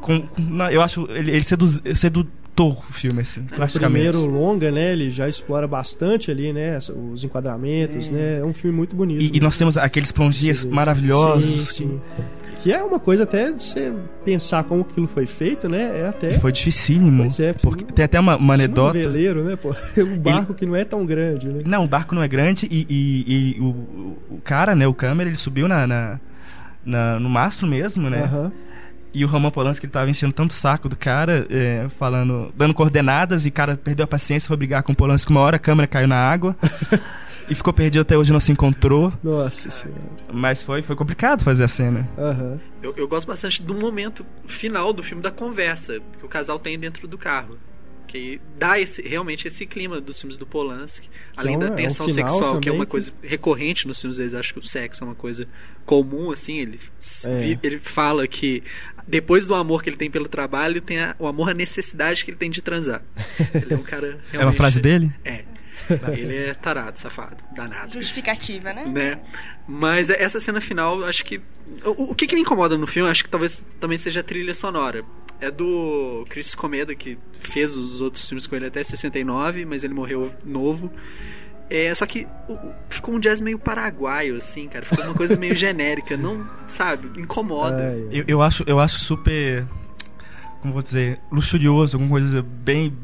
Com, 0.02 0.22
com, 0.22 0.64
eu 0.72 0.82
acho 0.82 1.08
ele, 1.12 1.32
ele 1.32 1.44
seduz, 1.44 1.82
seduz, 1.96 2.26
o 2.68 2.94
filme, 2.94 3.22
assim, 3.22 3.44
praticamente. 3.44 4.10
O 4.10 4.12
primeiro 4.12 4.26
longa, 4.26 4.72
né? 4.72 4.92
Ele 4.92 5.10
já 5.10 5.30
explora 5.30 5.68
bastante 5.68 6.30
ali, 6.30 6.52
né? 6.52 6.78
Os 7.12 7.24
enquadramentos, 7.24 8.10
é. 8.10 8.12
né? 8.12 8.40
É 8.40 8.44
um 8.44 8.54
filme 8.54 8.76
muito 8.76 8.96
bonito. 8.96 9.22
E, 9.22 9.26
né? 9.26 9.32
e 9.34 9.40
nós 9.40 9.58
temos 9.58 9.78
aqueles 9.78 10.12
plongias 10.12 10.66
maravilhosos. 10.66 11.70
Sim, 11.70 11.88
sim. 11.88 12.02
Que 12.39 12.39
é 12.68 12.84
uma 12.84 13.00
coisa 13.00 13.24
até 13.24 13.52
você 13.52 13.94
pensar 14.26 14.64
como 14.64 14.82
aquilo 14.82 15.08
foi 15.08 15.26
feito, 15.26 15.70
né? 15.70 16.00
É 16.02 16.08
até. 16.08 16.32
E 16.32 16.40
foi 16.40 16.52
dificílimo. 16.52 17.24
Pois 17.24 17.40
é, 17.40 17.54
porque 17.54 17.84
tem 17.86 18.06
até 18.06 18.20
uma, 18.20 18.36
uma 18.36 18.54
anedota. 18.54 18.98
Um 18.98 19.02
veleiro, 19.02 19.44
né? 19.44 19.56
Pô? 19.56 19.70
Um 20.00 20.18
barco 20.18 20.52
Ele... 20.52 20.60
que 20.60 20.66
não 20.66 20.76
é 20.76 20.84
tão 20.84 21.06
grande, 21.06 21.48
né? 21.48 21.64
Não, 21.66 21.84
o 21.84 21.88
barco 21.88 22.16
não 22.16 22.24
é 22.24 22.28
grande 22.28 22.68
e, 22.70 22.86
e, 22.90 23.56
e 23.58 23.62
o, 23.62 24.36
o, 24.36 24.42
cara, 24.44 24.76
né? 24.76 24.88
O 24.88 24.94
câmera, 24.94 25.30
ele 25.30 25.38
subiu 25.38 25.68
na, 25.68 25.86
na, 25.86 26.20
na 26.86 27.20
no 27.20 27.30
mastro 27.30 27.68
mesmo, 27.68 28.10
né? 28.10 28.30
Uhum 28.34 28.52
e 29.14 29.26
o 29.26 29.28
Roman 29.28 29.50
Polanski 29.50 29.86
ele 29.86 29.92
tava 29.92 30.10
enchendo 30.10 30.34
tanto 30.34 30.54
saco 30.54 30.88
do 30.88 30.96
cara, 30.96 31.46
é, 31.50 31.88
falando, 31.98 32.54
dando 32.56 32.74
coordenadas, 32.74 33.46
e 33.46 33.50
o 33.50 33.52
cara 33.52 33.76
perdeu 33.76 34.04
a 34.04 34.08
paciência, 34.08 34.48
foi 34.48 34.58
brigar 34.58 34.84
com 34.84 34.92
o 34.92 34.96
Polanski 34.96 35.32
uma 35.32 35.42
hora, 35.42 35.56
a 35.56 35.60
câmera 35.60 35.88
caiu 35.88 36.08
na 36.08 36.18
água. 36.18 36.56
e 37.50 37.56
ficou 37.56 37.74
perdido 37.74 38.02
até 38.02 38.18
hoje, 38.18 38.32
não 38.32 38.40
se 38.40 38.52
encontrou. 38.52 39.12
Nossa 39.24 39.70
senhora. 39.72 40.02
Mas 40.32 40.62
foi, 40.62 40.82
foi 40.82 40.96
complicado 40.96 41.44
fazer 41.44 41.64
a 41.64 41.68
cena. 41.68 42.08
Uhum. 42.18 42.60
Eu, 42.82 42.94
eu 42.96 43.08
gosto 43.08 43.28
bastante 43.28 43.62
do 43.62 43.74
momento 43.74 44.26
final 44.46 44.94
do 44.94 45.02
filme 45.02 45.22
da 45.22 45.32
conversa 45.32 46.00
que 46.18 46.26
o 46.26 46.30
casal 46.30 46.60
tem 46.60 46.78
dentro 46.78 47.08
do 47.08 47.18
carro 47.18 47.58
que 48.10 48.42
dá 48.58 48.80
esse, 48.80 49.04
realmente 49.04 49.48
esse 49.48 49.68
clima 49.68 50.02
dos 50.02 50.20
filmes 50.20 50.36
do 50.36 50.44
Polanski, 50.44 51.08
que 51.08 51.12
além 51.38 51.54
é 51.54 51.58
da 51.60 51.70
tensão 51.70 52.08
é 52.08 52.10
um 52.10 52.12
sexual, 52.12 52.60
que 52.60 52.68
é 52.68 52.72
uma 52.72 52.84
que... 52.84 52.90
coisa 52.90 53.14
recorrente 53.22 53.88
nos 53.88 54.02
filmes 54.02 54.18
deles, 54.18 54.34
acho 54.34 54.52
que 54.52 54.60
o 54.60 54.64
sexo 54.64 55.04
é 55.04 55.08
uma 55.08 55.14
coisa 55.14 55.48
comum, 55.86 56.32
assim, 56.32 56.58
ele, 56.58 56.80
é. 57.26 57.60
ele 57.62 57.80
fala 57.80 58.28
que 58.28 58.64
depois 59.08 59.46
do 59.46 59.54
amor 59.54 59.84
que 59.84 59.90
ele 59.90 59.98
tem 59.98 60.10
pelo 60.10 60.28
trabalho, 60.28 60.82
tem 60.82 61.00
a, 61.00 61.16
o 61.20 61.28
amor, 61.28 61.52
a 61.52 61.54
necessidade 61.54 62.26
que 62.26 62.32
ele 62.32 62.38
tem 62.38 62.50
de 62.50 62.62
transar. 62.62 63.04
Ele 63.54 63.74
é 63.74 63.78
um 63.78 63.82
cara 63.82 64.20
realmente... 64.32 64.36
É 64.36 64.46
uma 64.46 64.54
frase 64.54 64.80
dele? 64.80 65.12
É. 65.26 65.44
Ele 66.18 66.36
é 66.36 66.54
tarado, 66.54 66.98
safado, 66.98 67.38
danado. 67.56 67.94
Justificativa, 67.94 68.74
né? 68.74 68.86
né? 68.86 69.20
Mas 69.68 70.10
essa 70.10 70.40
cena 70.40 70.62
final, 70.62 71.04
acho 71.04 71.24
que. 71.26 71.42
O, 71.84 72.12
o 72.12 72.16
que, 72.16 72.28
que 72.28 72.36
me 72.36 72.42
incomoda 72.42 72.78
no 72.78 72.88
filme, 72.88 73.10
acho 73.10 73.24
que 73.24 73.30
talvez 73.30 73.66
também 73.80 73.98
seja 73.98 74.20
a 74.20 74.24
trilha 74.24 74.54
sonora 74.54 75.04
é 75.42 75.50
do 75.50 76.26
Chris 76.30 76.54
Comeda, 76.54 76.94
que 76.94 77.18
fez 77.40 77.78
os 77.78 78.02
outros 78.02 78.28
filmes 78.28 78.46
com 78.46 78.56
ele 78.56 78.68
até 78.68 78.84
69, 78.84 79.66
mas 79.66 79.84
ele 79.84 79.94
morreu 79.94 80.32
novo. 80.44 80.92
É, 81.70 81.94
só 81.94 82.06
que 82.06 82.28
ficou 82.90 83.14
um 83.16 83.20
jazz 83.20 83.40
meio 83.40 83.60
paraguaio, 83.60 84.36
assim, 84.36 84.68
cara. 84.68 84.86
Ficou 84.86 85.06
uma 85.06 85.14
coisa 85.14 85.36
meio 85.38 85.56
genérica, 85.56 86.18
não, 86.18 86.46
sabe, 86.68 87.20
incomoda. 87.20 87.96
Eu, 88.12 88.26
eu, 88.28 88.42
acho, 88.42 88.64
eu 88.66 88.80
acho 88.80 89.00
super, 89.00 89.66
como 90.62 90.74
vou 90.74 90.82
dizer, 90.82 91.20
luxurioso, 91.32 91.96
alguma 91.96 92.12
coisa 92.12 92.42
bem, 92.42 92.98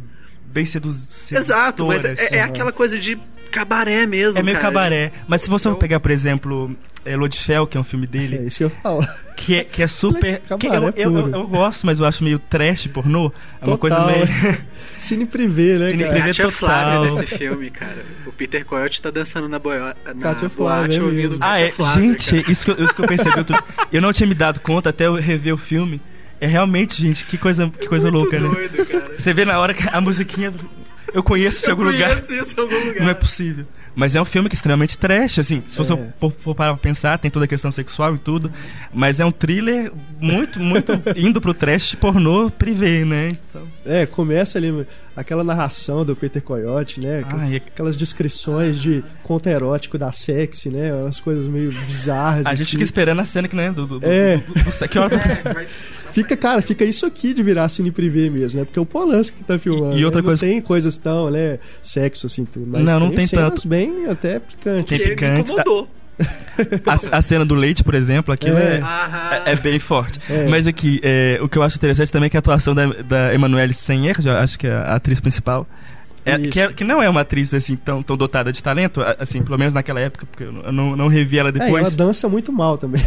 bem 0.56 0.66
seduzidora. 0.66 1.44
Exato, 1.44 1.86
mas 1.86 2.06
é, 2.06 2.12
assim. 2.12 2.36
é, 2.36 2.42
aquela 2.42 2.72
coisa 2.72 2.98
de 2.98 3.20
cabaré 3.52 4.06
mesmo, 4.06 4.40
É 4.40 4.44
meio 4.44 4.58
cara, 4.58 4.72
cabaré. 4.74 5.12
Mas 5.28 5.42
se 5.42 5.50
você 5.50 5.68
eu... 5.68 5.76
pegar, 5.76 6.00
por 6.00 6.12
exemplo, 6.12 6.74
é 7.04 7.16
Lodifel, 7.18 7.68
que 7.68 7.78
é 7.78 7.80
um 7.80 7.84
filme 7.84 8.08
dele. 8.08 8.38
É 8.38 8.44
isso 8.44 8.58
que 8.60 8.64
eu 8.64 8.70
falo. 8.70 9.06
Que 9.36 9.60
é, 9.60 9.64
que 9.66 9.84
é 9.84 9.88
super. 9.88 10.42
que 10.58 10.66
eu, 10.66 10.74
eu, 10.74 10.94
eu, 10.96 11.30
eu, 11.30 11.48
gosto, 11.48 11.86
mas 11.86 12.00
eu 12.00 12.06
acho 12.06 12.24
meio 12.24 12.40
trash 12.40 12.88
pornô. 12.88 13.34
É 13.62 13.68
uma 13.68 13.78
coisa 13.78 14.00
meio. 14.06 14.28
Cine 14.98 15.26
privê, 15.26 15.78
né? 15.78 15.92
Cine 15.92 16.04
cara? 16.04 16.14
privê 16.14 16.28
Katia 16.30 16.52
Flávia 16.52 17.00
nesse 17.02 17.28
filme, 17.28 17.70
cara. 17.70 18.06
O 18.26 18.32
Peter 18.32 18.66
Coyote 18.66 19.02
tá 19.02 19.12
dançando 19.12 19.50
na, 19.50 19.60
boio... 19.60 19.82
na 19.82 20.16
Katia 20.22 20.50
boate 20.50 20.98
é 20.98 21.04
ouvindo 21.04 21.38
Ah, 21.42 21.60
é. 21.60 21.70
Flávia, 21.70 22.02
gente, 22.02 22.50
isso 22.50 22.74
que, 22.74 22.82
isso 22.82 22.96
que 22.96 23.02
eu 23.02 23.08
percebi. 23.08 23.38
Eu, 23.38 23.46
eu 23.92 24.02
não 24.02 24.14
tinha 24.14 24.26
me 24.26 24.34
dado 24.34 24.62
conta 24.62 24.90
até 24.90 25.06
eu 25.06 25.16
rever 25.16 25.54
o 25.54 25.58
filme. 25.58 26.02
É 26.40 26.48
realmente, 26.48 27.02
gente, 27.02 27.26
que 27.26 27.38
coisa, 27.38 27.70
que 27.70 27.88
coisa 27.88 28.10
louca, 28.10 28.40
né? 28.40 28.48
doido, 28.48 28.78
né? 28.78 28.86
Cara. 28.86 29.16
Você 29.18 29.34
vê 29.34 29.46
na 29.46 29.60
hora 29.60 29.74
que 29.74 29.88
a 29.88 30.02
musiquinha. 30.02 30.54
Eu 31.14 31.24
conheço 31.24 31.60
isso 31.60 31.68
em 31.68 31.72
algum 31.72 31.84
lugar. 31.84 32.18
Isso 32.18 32.56
em 32.58 32.62
algum 32.62 32.78
lugar. 32.78 33.02
Não 33.02 33.10
é 33.10 33.14
possível. 33.14 33.66
Mas 33.96 34.14
é 34.14 34.22
um 34.22 34.26
filme 34.26 34.50
que 34.50 34.56
é 34.56 34.58
extremamente 34.58 34.98
trash, 34.98 35.40
assim. 35.40 35.64
Se 35.68 35.78
você 35.78 35.94
é. 35.94 36.14
for, 36.20 36.34
for 36.40 36.54
parar 36.54 36.74
pra 36.74 36.82
pensar, 36.82 37.18
tem 37.18 37.32
toda 37.32 37.46
a 37.46 37.48
questão 37.48 37.72
sexual 37.72 38.14
e 38.16 38.18
tudo. 38.18 38.52
Mas 38.94 39.22
é 39.22 39.26
um 39.26 39.32
thriller 39.32 39.92
muito, 40.20 40.60
muito 40.60 40.92
indo 41.16 41.40
pro 41.40 41.54
trash 41.54 41.96
pornô 41.96 42.50
privê, 42.50 43.06
né? 43.06 43.30
Então... 43.30 43.62
É, 43.86 44.06
começa 44.06 44.58
ali 44.58 44.86
aquela 45.16 45.46
narração 45.46 46.04
do 46.04 46.14
Peter 46.14 46.42
Coyote, 46.42 47.00
né? 47.00 47.24
Ah, 47.30 47.50
e... 47.50 47.56
Aquelas 47.56 47.96
descrições 47.96 48.82
de 48.82 49.02
conto 49.24 49.48
erótico 49.48 49.98
da 49.98 50.12
sexy, 50.12 50.70
né? 50.70 50.94
Umas 50.94 51.22
coisas 51.22 51.48
meio 51.48 51.72
bizarras. 51.72 52.46
A 52.46 52.50
gente 52.54 52.64
assim. 52.64 52.72
fica 52.72 52.84
esperando 52.84 53.22
a 53.22 53.26
cena 53.26 53.48
que, 53.48 53.56
né? 53.56 53.72
Do, 53.72 53.88
do, 53.88 54.00
é. 54.06 54.38
Do, 54.38 54.54
do, 54.54 54.62
do, 54.62 54.90
que 54.90 55.00
hora 55.00 55.16
é, 55.16 55.68
Fica, 56.16 56.38
cara, 56.38 56.62
fica 56.62 56.86
isso 56.86 57.06
aqui 57.06 57.34
de 57.34 57.44
virar 57.44 57.68
cine 57.68 57.92
privê 57.92 58.30
mesmo, 58.30 58.58
né? 58.58 58.66
Porque 58.66 58.80
é 58.80 58.82
o 58.82 58.86
Polanski 58.86 59.40
que 59.40 59.44
tá 59.44 59.60
filmando. 59.60 59.98
E 59.98 60.06
outra 60.06 60.22
né? 60.22 60.26
coisa... 60.26 60.46
Não 60.46 60.54
tem 60.54 60.62
coisas 60.62 60.96
tão, 60.96 61.30
né? 61.30 61.60
Sexo, 61.82 62.28
assim, 62.28 62.46
tudo. 62.46 62.68
Mas 62.68 62.84
não, 62.84 63.02
não 63.02 63.10
tem, 63.10 63.28
tem 63.28 63.38
tanto. 63.38 63.68
bem 63.68 64.06
até 64.08 64.40
picantes. 64.40 64.98
Tem 64.98 65.10
picantes. 65.10 65.52
incomodou. 65.52 65.90
A, 66.88 67.18
a, 67.18 67.22
cena 67.22 67.44
do 67.44 67.54
leite, 67.54 67.84
por 67.84 67.94
exemplo, 67.94 68.34
aquilo 68.34 68.58
é, 68.58 68.82
é, 69.46 69.52
é 69.52 69.56
bem 69.58 69.78
forte. 69.78 70.18
É. 70.30 70.48
Mas 70.48 70.66
aqui, 70.66 71.02
é, 71.04 71.38
o 71.42 71.50
que 71.50 71.58
eu 71.58 71.64
acho 71.64 71.76
interessante 71.76 72.10
também 72.14 72.28
é 72.28 72.30
que 72.30 72.38
a 72.38 72.40
atuação 72.40 72.74
da, 72.74 72.86
da 72.86 73.34
Emanuele 73.34 73.74
Senher, 73.74 74.16
acho 74.42 74.58
que 74.58 74.68
é 74.68 74.72
a 74.72 74.96
atriz 74.96 75.20
principal, 75.20 75.68
é, 76.26 76.38
que, 76.40 76.60
é, 76.60 76.74
que, 76.74 76.84
não 76.84 77.04
é 77.04 77.08
uma 77.08 77.22
atriz 77.22 77.54
assim 77.54 77.76
tão, 77.76 78.02
tão 78.02 78.18
dotada 78.18 78.52
de 78.52 78.62
talento, 78.62 79.02
assim, 79.20 79.44
pelo 79.44 79.60
menos 79.60 79.76
naquela 79.76 80.00
época, 80.00 80.26
porque 80.26 80.44
eu 80.44 80.52
não, 80.52 80.96
não 80.96 81.08
revi 81.08 81.38
ela 81.38 81.52
depois. 81.52 81.76
É, 81.76 81.80
ela 81.80 81.92
dança 81.92 82.28
muito 82.28 82.52
mal 82.52 82.78
também. 82.78 83.02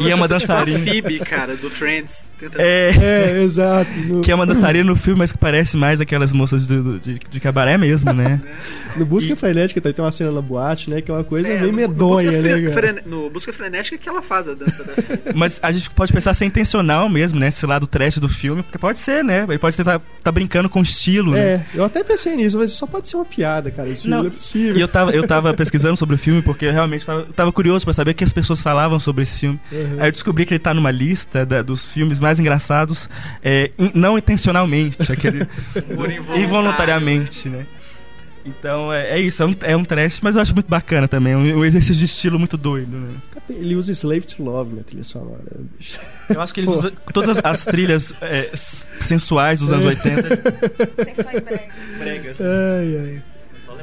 E 0.00 0.10
é 0.10 0.14
uma 0.14 0.28
dançarina. 0.28 0.78
Tipo 0.78 0.90
a 0.90 0.92
Phoebe, 0.92 1.18
cara, 1.20 1.56
do 1.56 1.68
Friends. 1.68 2.32
É, 2.56 2.90
é, 3.00 3.42
exato. 3.42 3.90
No... 4.06 4.22
Que 4.22 4.30
é 4.30 4.34
uma 4.34 4.46
dançarina 4.46 4.84
no 4.84 4.94
filme, 4.94 5.18
mas 5.18 5.32
que 5.32 5.38
parece 5.38 5.76
mais 5.76 6.00
aquelas 6.00 6.32
moças 6.32 6.66
do, 6.66 6.82
do, 6.82 7.00
de, 7.00 7.18
de 7.18 7.40
cabaré 7.40 7.76
mesmo, 7.76 8.12
né? 8.12 8.40
no 8.96 9.04
Busca 9.04 9.32
e... 9.32 9.36
Frenética 9.36 9.80
tem 9.80 9.92
uma 9.98 10.12
cena 10.12 10.30
na 10.30 10.40
boate, 10.40 10.88
né? 10.88 11.00
Que 11.00 11.10
é 11.10 11.14
uma 11.14 11.24
coisa 11.24 11.48
é, 11.48 11.60
meio 11.60 11.72
medonha, 11.72 12.30
no 12.30 12.42
né? 12.42 12.70
Fre... 12.72 13.02
No 13.04 13.28
Busca 13.28 13.52
Frenética 13.52 13.98
que 13.98 14.08
ela 14.08 14.22
faz 14.22 14.46
a 14.48 14.54
dança 14.54 14.84
da. 14.84 14.92
Mas 15.34 15.58
a 15.62 15.72
gente 15.72 15.90
pode 15.90 16.12
pensar 16.12 16.32
ser 16.34 16.44
intencional 16.44 17.08
mesmo, 17.08 17.40
né? 17.40 17.48
Esse 17.48 17.66
lado 17.66 17.88
trash 17.88 18.18
do 18.18 18.28
filme, 18.28 18.62
porque 18.62 18.78
pode 18.78 19.00
ser, 19.00 19.24
né? 19.24 19.44
Ele 19.48 19.58
pode 19.58 19.76
tentar 19.76 20.00
tá 20.22 20.30
brincando 20.30 20.68
com 20.68 20.80
estilo, 20.80 21.34
É, 21.34 21.58
né? 21.58 21.66
eu 21.74 21.84
até 21.84 22.04
pensei 22.04 22.36
nisso 22.36 22.51
isso, 22.52 22.58
mas 22.58 22.70
só 22.72 22.86
pode 22.86 23.08
ser 23.08 23.16
uma 23.16 23.24
piada, 23.24 23.70
cara. 23.70 23.92
Filme 23.94 24.10
não, 24.10 24.22
não 24.22 24.26
é 24.28 24.30
possível. 24.30 24.76
E 24.76 24.80
eu 24.80 24.88
tava, 24.88 25.10
eu 25.12 25.26
tava 25.26 25.54
pesquisando 25.54 25.96
sobre 25.96 26.14
o 26.14 26.18
filme 26.18 26.42
porque 26.42 26.66
eu 26.66 26.72
realmente 26.72 27.04
tava, 27.04 27.24
tava 27.34 27.52
curioso 27.52 27.84
para 27.84 27.94
saber 27.94 28.12
o 28.12 28.14
que 28.14 28.24
as 28.24 28.32
pessoas 28.32 28.60
falavam 28.60 28.98
sobre 28.98 29.22
esse 29.22 29.38
filme. 29.40 29.60
Uhum. 29.70 29.96
Aí 29.98 30.08
eu 30.08 30.12
descobri 30.12 30.46
que 30.46 30.54
ele 30.54 30.60
tá 30.60 30.74
numa 30.74 30.90
lista 30.90 31.44
da, 31.44 31.62
dos 31.62 31.90
filmes 31.92 32.20
mais 32.20 32.38
engraçados, 32.38 33.08
é, 33.42 33.70
in, 33.78 33.90
não 33.94 34.18
intencionalmente, 34.18 35.10
aquele, 35.12 35.46
involuntariamente, 36.36 37.48
né? 37.48 37.66
Então 38.44 38.92
é, 38.92 39.18
é 39.18 39.20
isso, 39.20 39.42
é 39.42 39.46
um, 39.46 39.54
é 39.62 39.76
um 39.76 39.84
trash, 39.84 40.20
mas 40.22 40.36
eu 40.36 40.42
acho 40.42 40.54
muito 40.54 40.68
bacana 40.68 41.06
também. 41.06 41.34
Um, 41.34 41.58
um 41.58 41.64
exercício 41.64 41.96
de 41.96 42.04
estilo 42.04 42.38
muito 42.38 42.56
doido, 42.56 42.96
né? 42.96 43.10
Ele 43.48 43.76
usa 43.76 43.92
Slave 43.92 44.22
to 44.22 44.42
Love 44.42 44.74
na 44.74 44.82
trilha 44.82 45.04
sonora. 45.04 45.42
Eu 46.28 46.40
acho 46.40 46.52
que 46.52 46.60
ele 46.60 46.68
usa 46.68 46.92
todas 47.12 47.38
as, 47.38 47.44
as 47.44 47.64
trilhas 47.64 48.14
é, 48.20 48.50
sensuais 49.00 49.60
dos 49.60 49.72
anos 49.72 49.84
80. 49.84 50.28
Sensuais 51.04 51.42
bregas. 51.98 52.36
Ai, 52.40 52.96
ai. 52.96 53.22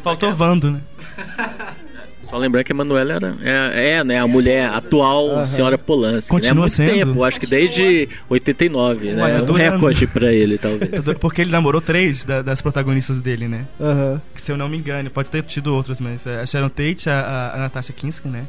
Faltou 0.03 0.33
Vando, 0.33 0.71
né? 0.71 0.81
Só 2.29 2.37
lembrar 2.37 2.63
que 2.63 2.71
a 2.71 2.75
Manuela 2.75 3.13
era, 3.13 3.35
é, 3.41 3.93
é 3.93 4.03
né, 4.03 4.19
a 4.19 4.27
mulher 4.27 4.69
atual 4.69 5.29
uhum. 5.29 5.47
senhora 5.47 5.79
Polanski. 5.79 6.29
Continua 6.29 6.53
né? 6.53 6.59
Há 6.59 6.61
muito 6.61 6.71
sendo. 6.73 6.93
tempo, 6.93 7.23
acho 7.23 7.39
que 7.39 7.47
desde 7.47 8.07
89, 8.29 9.13
né? 9.13 9.37
É 9.37 9.41
um 9.41 9.51
recorde 9.51 10.05
pra 10.05 10.31
ele, 10.31 10.57
talvez. 10.59 10.91
Porque 11.19 11.41
ele 11.41 11.49
namorou 11.49 11.81
três 11.81 12.23
da, 12.23 12.43
das 12.43 12.61
protagonistas 12.61 13.19
dele, 13.19 13.47
né? 13.47 13.65
Uhum. 13.79 14.21
Que, 14.35 14.41
se 14.41 14.51
eu 14.51 14.57
não 14.57 14.69
me 14.69 14.77
engano, 14.77 15.09
pode 15.09 15.31
ter 15.31 15.41
tido 15.41 15.73
outras, 15.73 15.99
mas 15.99 16.27
a 16.27 16.45
Sharon 16.45 16.69
Tate, 16.69 17.09
a, 17.09 17.51
a, 17.55 17.57
Natasha 17.57 17.93
Kinski, 17.93 18.27
né? 18.27 18.45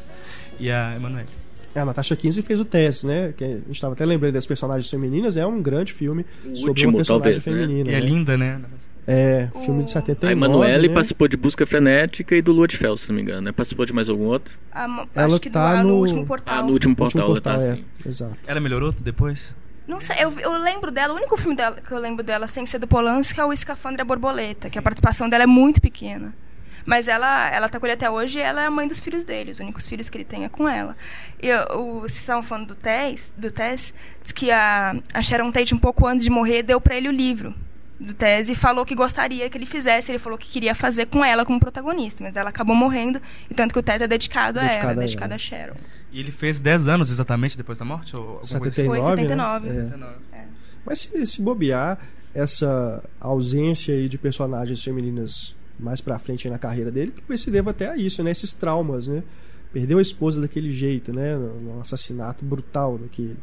E 0.58 0.70
a 0.70 0.94
Emanuele. 0.94 1.28
É, 1.74 1.80
a 1.80 1.84
Natasha 1.84 2.14
Kinski 2.14 2.42
fez 2.42 2.60
o 2.60 2.66
Tess, 2.66 3.04
né? 3.04 3.32
Que 3.34 3.44
a 3.44 3.48
gente 3.48 3.70
estava 3.70 3.94
até 3.94 4.04
lembrando 4.04 4.34
das 4.34 4.44
personagens 4.44 4.90
femininas. 4.90 5.38
É 5.38 5.46
um 5.46 5.62
grande 5.62 5.94
filme 5.94 6.26
o 6.44 6.54
sobre 6.54 6.68
último, 6.68 6.90
uma 6.90 6.96
personagem 6.98 7.40
talvez, 7.40 7.44
feminina. 7.44 7.90
Né? 7.90 7.92
E 7.92 7.94
é 7.94 8.00
né? 8.00 8.06
linda, 8.06 8.36
né? 8.36 8.60
É, 9.06 9.48
filme 9.64 9.84
de 9.84 9.90
79. 9.90 10.26
A 10.26 10.32
Emanuele 10.32 10.88
né? 10.88 10.94
participou 10.94 11.26
de 11.26 11.36
Busca 11.36 11.66
Frenética 11.66 12.36
e 12.36 12.42
do 12.42 12.52
Lua 12.52 12.68
de 12.68 12.76
Fel, 12.76 12.96
se 12.96 13.08
não 13.08 13.16
me 13.16 13.22
engano. 13.22 13.42
Né? 13.42 13.52
Participou 13.52 13.84
de 13.86 13.92
mais 13.92 14.08
algum 14.08 14.26
outro? 14.26 14.56
Ah, 14.72 15.06
ela 15.14 15.26
acho 15.26 15.40
que 15.40 15.50
tá 15.50 15.76
do, 15.76 15.82
no... 15.82 15.88
no 15.88 16.00
último 16.00 16.26
portal. 16.26 16.58
Ah, 16.58 16.62
no 16.62 16.72
último 16.72 16.94
portal, 16.94 17.28
último 17.28 17.34
portal 17.34 17.54
ela 17.54 17.60
tá 17.64 17.72
assim. 17.72 17.84
É, 18.04 18.08
exato. 18.08 18.36
Ela 18.46 18.60
melhorou 18.60 18.92
depois? 18.92 19.54
Não 19.86 19.98
sei, 19.98 20.16
eu, 20.20 20.38
eu 20.38 20.52
lembro 20.52 20.90
dela, 20.92 21.12
o 21.12 21.16
único 21.16 21.36
filme 21.36 21.56
dela 21.56 21.80
que 21.80 21.90
eu 21.90 21.98
lembro 21.98 22.22
dela 22.22 22.46
sem 22.46 22.64
ser 22.64 22.78
do 22.78 22.86
Polanski 22.86 23.40
é 23.40 23.44
o 23.44 23.52
Escafandra 23.52 24.04
Borboleta, 24.04 24.70
que 24.70 24.78
a 24.78 24.82
participação 24.82 25.28
dela 25.28 25.42
é 25.42 25.46
muito 25.46 25.80
pequena. 25.80 26.32
Mas 26.86 27.08
ela, 27.08 27.50
ela 27.50 27.68
tá 27.68 27.78
com 27.78 27.86
ele 27.86 27.94
até 27.94 28.08
hoje 28.08 28.38
e 28.38 28.42
ela 28.42 28.62
é 28.62 28.66
a 28.66 28.70
mãe 28.70 28.86
dos 28.86 29.00
filhos 29.00 29.24
dele. 29.24 29.50
Os 29.50 29.60
únicos 29.60 29.86
filhos 29.86 30.08
que 30.08 30.16
ele 30.16 30.24
tem 30.24 30.44
é 30.44 30.48
com 30.48 30.68
ela. 30.68 30.96
E 31.42 31.52
o, 31.74 32.00
vocês 32.00 32.20
estavam 32.20 32.42
falando 32.42 32.68
do 32.68 32.74
Tess, 32.74 33.32
do 33.36 33.50
Tess, 33.50 33.92
diz 34.22 34.32
que 34.32 34.50
a, 34.50 34.94
a 35.12 35.22
Sharon 35.22 35.50
Tate, 35.50 35.74
um 35.74 35.78
pouco 35.78 36.06
antes 36.06 36.24
de 36.24 36.30
morrer, 36.30 36.62
deu 36.62 36.80
para 36.80 36.94
ele 36.94 37.08
o 37.08 37.12
livro 37.12 37.54
do 38.00 38.14
Tese 38.14 38.52
e 38.52 38.54
falou 38.54 38.86
que 38.86 38.94
gostaria 38.94 39.48
que 39.50 39.58
ele 39.58 39.66
fizesse. 39.66 40.10
Ele 40.10 40.18
falou 40.18 40.38
que 40.38 40.48
queria 40.48 40.74
fazer 40.74 41.06
com 41.06 41.24
ela 41.24 41.44
como 41.44 41.60
protagonista, 41.60 42.24
mas 42.24 42.34
ela 42.34 42.48
acabou 42.48 42.74
morrendo, 42.74 43.20
e 43.48 43.54
tanto 43.54 43.72
que 43.74 43.78
o 43.78 43.82
Tese 43.82 44.04
é 44.04 44.08
dedicado, 44.08 44.58
dedicado 44.58 44.86
a 44.86 44.92
ela, 44.92 44.92
a 44.92 45.04
dedicado 45.04 45.34
a 45.34 45.38
Sharon. 45.38 45.74
E 46.10 46.18
ele 46.18 46.32
fez 46.32 46.58
10 46.58 46.88
anos 46.88 47.10
exatamente 47.10 47.56
depois 47.56 47.78
da 47.78 47.84
morte? 47.84 48.16
Ou 48.16 48.40
79, 48.42 48.80
assim? 48.80 48.86
Foi 48.86 49.16
79. 49.16 49.68
Né? 49.68 50.14
É. 50.32 50.36
É. 50.38 50.44
Mas 50.84 51.00
se, 51.00 51.26
se 51.26 51.42
bobear, 51.42 51.98
essa 52.34 53.02
ausência 53.20 53.94
aí 53.94 54.08
de 54.08 54.16
personagens 54.16 54.82
femininas 54.82 55.56
mais 55.78 56.00
pra 56.00 56.18
frente 56.18 56.48
na 56.48 56.58
carreira 56.58 56.90
dele, 56.90 57.12
talvez 57.16 57.40
se 57.40 57.50
deva 57.50 57.70
até 57.70 57.88
a 57.88 57.96
isso, 57.96 58.22
né? 58.22 58.30
Esses 58.30 58.52
traumas, 58.52 59.08
né? 59.08 59.22
Perdeu 59.72 59.98
a 59.98 60.02
esposa 60.02 60.40
daquele 60.40 60.72
jeito, 60.72 61.12
né? 61.12 61.36
Um 61.36 61.80
assassinato 61.80 62.44
brutal 62.44 62.98
daquele. 62.98 63.36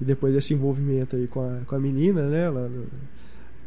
E 0.00 0.04
depois 0.04 0.34
desse 0.34 0.52
envolvimento 0.52 1.16
aí 1.16 1.26
com 1.26 1.40
a, 1.40 1.60
com 1.66 1.74
a 1.74 1.78
menina, 1.78 2.22
né? 2.28 2.44
Ela, 2.44 2.70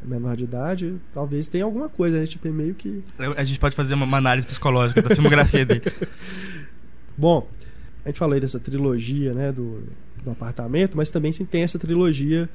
menor 0.04 0.36
de 0.36 0.44
idade, 0.44 0.96
talvez 1.14 1.48
tenha 1.48 1.64
alguma 1.64 1.90
coisa, 1.90 2.20
né? 2.20 2.26
Tipo, 2.26 2.48
é 2.48 2.52
meio 2.52 2.74
que. 2.74 3.04
A 3.36 3.44
gente 3.44 3.60
pode 3.60 3.76
fazer 3.76 3.94
uma 3.94 4.18
análise 4.18 4.48
psicológica 4.48 5.02
da 5.02 5.14
filmografia 5.14 5.66
dele. 5.66 5.84
Bom, 7.18 7.48
a 8.06 8.10
gente 8.10 8.20
falou 8.20 8.34
aí 8.34 8.40
dessa 8.40 8.60
trilogia, 8.60 9.34
né? 9.34 9.52
Do, 9.52 9.84
do 10.24 10.32
apartamento, 10.32 10.96
mas 10.96 11.10
também 11.10 11.32
sim, 11.32 11.46
tem 11.46 11.64
essa 11.64 11.80
trilogia 11.80 12.50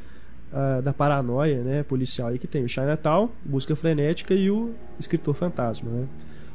uh, 0.53 0.83
da 0.83 0.93
paranoia, 0.93 1.63
né? 1.63 1.83
Policial 1.83 2.29
aí 2.29 2.39
que 2.39 2.47
tem 2.47 2.65
o 2.65 2.69
Chinatown, 2.69 3.31
Busca 3.45 3.75
Frenética 3.75 4.35
e 4.35 4.51
o 4.51 4.75
Escritor 4.99 5.35
Fantasma, 5.35 5.91
né? 5.91 6.07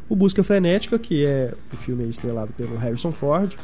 O 0.10 0.15
Busca 0.15 0.43
Frenética, 0.43 0.97
que 0.97 1.26
é 1.26 1.54
o 1.71 1.76
filme 1.76 2.08
estrelado 2.08 2.54
pelo 2.54 2.78
Harrison 2.78 3.12
Ford, 3.12 3.58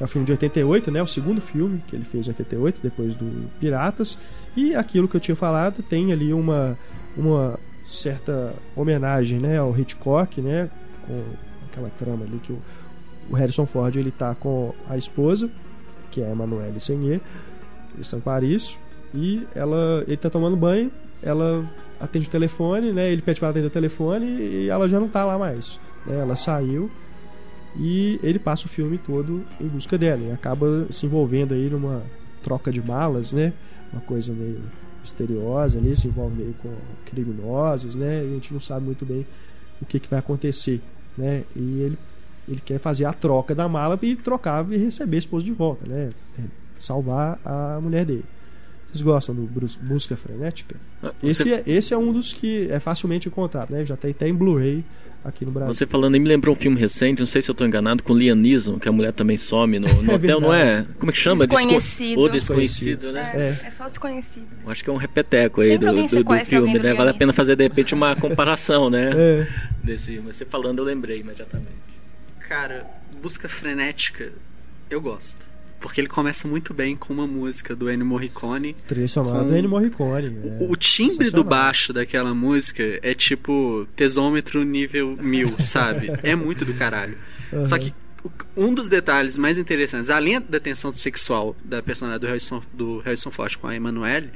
é 0.00 0.04
um 0.04 0.06
filme 0.06 0.24
de 0.24 0.32
88, 0.32 0.90
né? 0.90 1.02
O 1.02 1.06
segundo 1.06 1.40
filme 1.40 1.82
que 1.86 1.94
ele 1.94 2.04
fez 2.04 2.26
em 2.26 2.30
88, 2.30 2.80
depois 2.82 3.14
do 3.14 3.50
Piratas. 3.60 4.18
E 4.56 4.74
aquilo 4.74 5.06
que 5.06 5.16
eu 5.16 5.20
tinha 5.20 5.36
falado 5.36 5.82
tem 5.82 6.12
ali 6.12 6.32
uma, 6.32 6.76
uma 7.16 7.58
certa 7.86 8.54
homenagem 8.74 9.38
né, 9.38 9.58
ao 9.58 9.78
Hitchcock, 9.78 10.40
né? 10.40 10.70
Com 11.06 11.22
aquela 11.70 11.90
trama 11.90 12.24
ali 12.24 12.38
que 12.38 12.52
o, 12.52 12.58
o 13.30 13.34
Harrison 13.34 13.66
Ford 13.66 13.94
ele 13.94 14.10
tá 14.10 14.34
com 14.34 14.74
a 14.88 14.96
esposa, 14.96 15.50
que 16.10 16.22
é 16.22 16.26
a 16.26 16.30
Emanuele 16.30 16.80
Senier. 16.80 17.20
Eles 17.94 18.06
estão 18.06 18.20
Paris. 18.20 18.78
E 19.14 19.46
ela, 19.54 20.04
ele 20.06 20.16
tá 20.16 20.30
tomando 20.30 20.56
banho, 20.56 20.90
ela 21.22 21.64
atende 21.98 22.28
o 22.28 22.30
telefone, 22.30 22.92
né? 22.92 23.10
Ele 23.10 23.20
pede 23.20 23.38
para 23.38 23.50
atender 23.50 23.66
o 23.66 23.70
telefone 23.70 24.26
e 24.26 24.68
ela 24.68 24.88
já 24.88 24.98
não 24.98 25.08
tá 25.08 25.24
lá 25.24 25.36
mais. 25.36 25.78
Né? 26.06 26.20
Ela 26.20 26.36
saiu 26.36 26.90
e 27.76 28.18
ele 28.22 28.38
passa 28.38 28.66
o 28.66 28.68
filme 28.68 28.98
todo 28.98 29.44
em 29.60 29.66
busca 29.66 29.96
dela 29.96 30.22
e 30.22 30.32
acaba 30.32 30.86
se 30.90 31.06
envolvendo 31.06 31.54
aí 31.54 31.68
numa 31.70 32.02
troca 32.42 32.72
de 32.72 32.82
malas, 32.82 33.32
né? 33.32 33.52
Uma 33.92 34.02
coisa 34.02 34.32
meio 34.32 34.60
misteriosa 35.00 35.78
ali, 35.78 35.96
se 35.96 36.08
envolve 36.08 36.36
meio 36.36 36.54
com 36.54 36.72
criminosos, 37.06 37.94
né? 37.94 38.24
E 38.24 38.30
a 38.30 38.34
gente 38.34 38.52
não 38.52 38.60
sabe 38.60 38.84
muito 38.84 39.04
bem 39.04 39.26
o 39.80 39.86
que, 39.86 39.98
que 39.98 40.08
vai 40.08 40.18
acontecer, 40.18 40.80
né? 41.16 41.44
E 41.54 41.80
ele, 41.80 41.98
ele 42.48 42.60
quer 42.64 42.78
fazer 42.78 43.04
a 43.04 43.12
troca 43.12 43.54
da 43.54 43.68
mala 43.68 43.98
e 44.02 44.16
trocar 44.16 44.70
e 44.70 44.76
receber 44.76 45.16
a 45.16 45.20
esposa 45.20 45.44
de 45.44 45.52
volta, 45.52 45.86
né? 45.86 46.10
É, 46.38 46.42
salvar 46.78 47.38
a 47.44 47.78
mulher 47.80 48.04
dele. 48.04 48.24
Vocês 48.86 49.02
gostam 49.02 49.34
do 49.34 49.48
Busca 49.82 50.16
Frenética? 50.16 50.74
Ah, 51.00 51.12
você... 51.20 51.28
Esse, 51.28 51.52
é, 51.52 51.62
esse 51.66 51.94
é 51.94 51.96
um 51.96 52.12
dos 52.12 52.32
que 52.32 52.68
é 52.70 52.80
facilmente 52.80 53.28
encontrado, 53.28 53.70
né? 53.70 53.84
Já 53.84 53.96
tem 53.96 54.10
até 54.10 54.28
em 54.28 54.34
Blu-ray 54.34 54.84
aqui 55.24 55.44
no 55.44 55.50
Brasil. 55.50 55.74
Você 55.74 55.86
falando 55.86 56.14
aí 56.14 56.20
me 56.20 56.28
lembrou 56.28 56.54
um 56.54 56.58
filme 56.58 56.78
recente, 56.78 57.20
não 57.20 57.26
sei 57.26 57.42
se 57.42 57.50
eu 57.50 57.52
estou 57.52 57.66
enganado, 57.66 58.02
com 58.02 58.14
Liam 58.14 58.34
Neeson, 58.34 58.78
que 58.78 58.88
a 58.88 58.92
mulher 58.92 59.12
também 59.12 59.36
some 59.36 59.78
no, 59.78 60.02
no 60.02 60.12
é 60.12 60.14
hotel, 60.14 60.40
não 60.40 60.54
é? 60.54 60.86
Como 60.98 61.10
é 61.10 61.12
que 61.12 61.18
chama? 61.18 61.46
Desconhecido. 61.46 62.18
Ou 62.18 62.28
desconhecido, 62.28 63.12
né? 63.12 63.30
É, 63.34 63.66
é, 63.66 63.70
só 63.70 63.88
desconhecido. 63.88 64.48
Acho 64.66 64.84
que 64.84 64.90
é 64.90 64.92
um 64.92 64.96
repeteco 64.96 65.60
aí 65.60 65.76
do, 65.78 65.86
do, 65.86 66.24
do, 66.24 66.44
filme, 66.44 66.78
né? 66.78 66.94
Vale 66.94 67.10
a 67.10 67.14
pena 67.14 67.32
fazer 67.32 67.56
de 67.56 67.62
repente 67.64 67.94
uma 67.94 68.14
comparação, 68.20 68.88
né? 68.90 69.10
é. 69.14 69.46
Desse, 69.82 70.20
mas 70.24 70.36
você 70.36 70.44
falando 70.44 70.78
eu 70.78 70.84
lembrei 70.84 71.20
imediatamente. 71.20 71.70
Cara, 72.40 72.86
busca 73.22 73.48
frenética, 73.48 74.32
eu 74.90 75.00
gosto. 75.00 75.49
Porque 75.80 76.00
ele 76.00 76.08
começa 76.08 76.46
muito 76.46 76.74
bem 76.74 76.94
com 76.94 77.12
uma 77.12 77.26
música 77.26 77.74
do 77.74 77.90
Ennio 77.90 78.04
Morricone. 78.04 78.76
Trilha 78.86 79.08
sonora 79.08 79.44
do 79.44 79.56
Ennio 79.56 79.70
Morricone. 79.70 80.26
É 80.60 80.64
o 80.68 80.76
timbre 80.76 81.30
do 81.30 81.42
baixo 81.42 81.92
daquela 81.92 82.34
música 82.34 82.82
é 83.02 83.14
tipo 83.14 83.86
tesômetro 83.96 84.62
nível 84.62 85.16
mil, 85.16 85.54
sabe? 85.58 86.10
é 86.22 86.36
muito 86.36 86.64
do 86.64 86.74
caralho. 86.74 87.16
Uhum. 87.52 87.64
Só 87.64 87.78
que 87.78 87.94
um 88.56 88.74
dos 88.74 88.88
detalhes 88.88 89.38
mais 89.38 89.58
interessantes, 89.58 90.10
além 90.10 90.40
da 90.40 90.60
tensão 90.60 90.92
sexual 90.92 91.56
da 91.64 91.82
personagem 91.82 92.20
do 92.20 92.26
Harrison, 92.26 92.62
do 92.72 92.98
Harrison 92.98 93.30
Ford 93.30 93.56
com 93.56 93.66
a 93.66 93.74
Emanuele, 93.74 94.30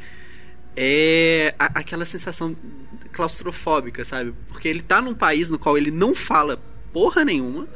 é 0.77 1.55
a, 1.59 1.67
aquela 1.81 2.05
sensação 2.05 2.57
claustrofóbica, 3.13 4.05
sabe? 4.05 4.33
Porque 4.49 4.67
ele 4.67 4.81
tá 4.81 5.01
num 5.03 5.15
país 5.15 5.51
no 5.51 5.59
qual 5.59 5.77
ele 5.77 5.91
não 5.91 6.15
fala 6.15 6.59
porra 6.93 7.25
nenhuma 7.25 7.69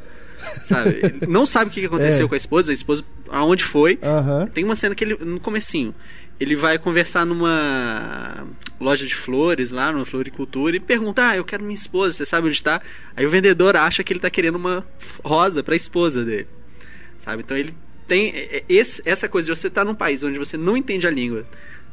sabe? 0.63 1.01
Ele 1.03 1.27
não 1.27 1.45
sabe 1.45 1.71
o 1.71 1.73
que 1.73 1.85
aconteceu 1.85 2.27
é. 2.27 2.29
com 2.29 2.35
a 2.35 2.37
esposa, 2.37 2.71
a 2.71 2.75
esposa 2.75 3.05
aonde 3.29 3.65
foi. 3.65 3.99
Uhum. 4.03 4.47
Tem 4.49 4.65
uma 4.65 4.77
cena 4.77 4.95
que 4.95 5.05
ele 5.05 5.17
no 5.21 5.41
comecinho, 5.41 5.95
ele 6.41 6.55
vai 6.55 6.79
conversar 6.79 7.27
numa 7.27 8.47
loja 8.81 9.07
de 9.07 9.15
flores 9.15 9.71
lá, 9.71 9.91
numa 9.93 10.05
floricultura 10.05 10.77
e 10.77 10.81
pergunta: 10.81 11.29
"Ah, 11.29 11.37
eu 11.37 11.45
quero 11.45 11.63
minha 11.63 11.75
esposa, 11.75 12.13
você 12.13 12.25
sabe 12.25 12.47
onde 12.47 12.57
está?" 12.57 12.81
Aí 13.17 13.27
o 13.27 13.31
vendedor 13.31 13.77
acha 13.77 14.05
que 14.05 14.13
ele 14.13 14.19
está 14.19 14.31
querendo 14.31 14.57
uma 14.57 14.87
rosa 15.25 15.63
para 15.63 15.75
a 15.75 15.77
esposa 15.77 16.25
dele. 16.25 16.47
Sabe? 17.19 17.43
Então 17.43 17.57
ele 17.57 17.75
tem 18.07 18.31
é, 18.31 18.59
é, 18.59 18.65
esse, 18.69 19.03
essa 19.05 19.29
coisa 19.29 19.53
de 19.53 19.59
você 19.59 19.67
estar 19.67 19.83
tá 19.83 19.85
num 19.85 19.95
país 19.95 20.23
onde 20.23 20.39
você 20.39 20.57
não 20.57 20.77
entende 20.77 21.07
a 21.07 21.11
língua. 21.11 21.45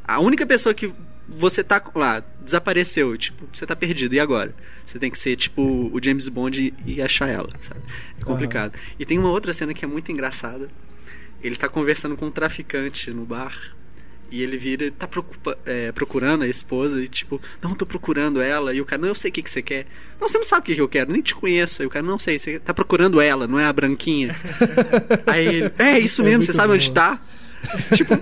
A 0.08 0.20
única 0.20 0.46
pessoa 0.46 0.74
que 0.74 0.94
você 1.28 1.64
tá 1.64 1.82
lá, 1.96 2.24
desapareceu, 2.42 3.18
tipo, 3.18 3.48
você 3.52 3.66
tá 3.66 3.76
perdido, 3.76 4.14
e 4.14 4.20
agora? 4.20 4.54
Você 4.86 5.00
tem 5.00 5.10
que 5.10 5.18
ser, 5.18 5.36
tipo, 5.36 5.62
o 5.62 6.00
James 6.04 6.30
Bond 6.30 6.74
e, 6.86 6.94
e 6.94 7.02
achar 7.02 7.28
ela, 7.28 7.50
sabe? 7.60 7.82
É 8.20 8.24
complicado. 8.24 8.76
Uhum. 8.76 8.82
E 9.00 9.06
tem 9.06 9.18
uma 9.18 9.30
outra 9.30 9.52
cena 9.54 9.74
que 9.74 9.84
é 9.84 9.88
muito 9.88 10.12
engraçada. 10.12 10.70
Ele 11.42 11.56
tá 11.56 11.68
conversando 11.68 12.16
com 12.16 12.28
um 12.28 12.32
traficante 12.32 13.12
no 13.12 13.26
bar. 13.26 13.76
E 14.32 14.42
ele 14.42 14.58
vira, 14.58 14.92
tá 14.92 15.08
preocupa, 15.08 15.58
é, 15.66 15.92
procurando 15.92 16.44
a 16.44 16.48
esposa 16.48 17.02
e 17.02 17.08
tipo, 17.08 17.40
não, 17.62 17.76
tô 17.76 17.86
procurando 17.86 18.42
ela. 18.42 18.74
E 18.74 18.82
o 18.82 18.86
cara, 18.86 19.02
não, 19.02 19.10
eu 19.10 19.16
sei 19.16 19.30
o 19.30 19.34
que, 19.34 19.44
que 19.44 19.50
você 19.50 19.62
quer. 19.62 19.86
Não, 20.20 20.28
você 20.28 20.38
não 20.38 20.46
sabe 20.46 20.62
o 20.62 20.66
que, 20.66 20.76
que 20.76 20.82
eu 20.82 20.90
quero, 20.90 21.12
nem 21.12 21.22
te 21.22 21.36
conheço. 21.36 21.82
Aí 21.82 21.88
o 21.88 21.92
cara, 21.92 22.06
não 22.06 22.18
sei, 22.18 22.40
você 22.40 22.60
tá 22.60 22.74
procurando 22.74 23.22
ela, 23.22 23.48
não 23.48 23.60
é 23.60 23.66
a 23.66 23.74
branquinha. 23.74 24.36
Aí 25.28 25.46
ele, 25.46 25.72
é 25.78 26.00
isso 26.00 26.22
é 26.24 26.26
mesmo, 26.26 26.44
você 26.44 26.54
sabe 26.54 26.70
bom. 26.70 26.74
onde 26.74 26.92
tá? 26.92 27.22
tipo, 27.96 28.14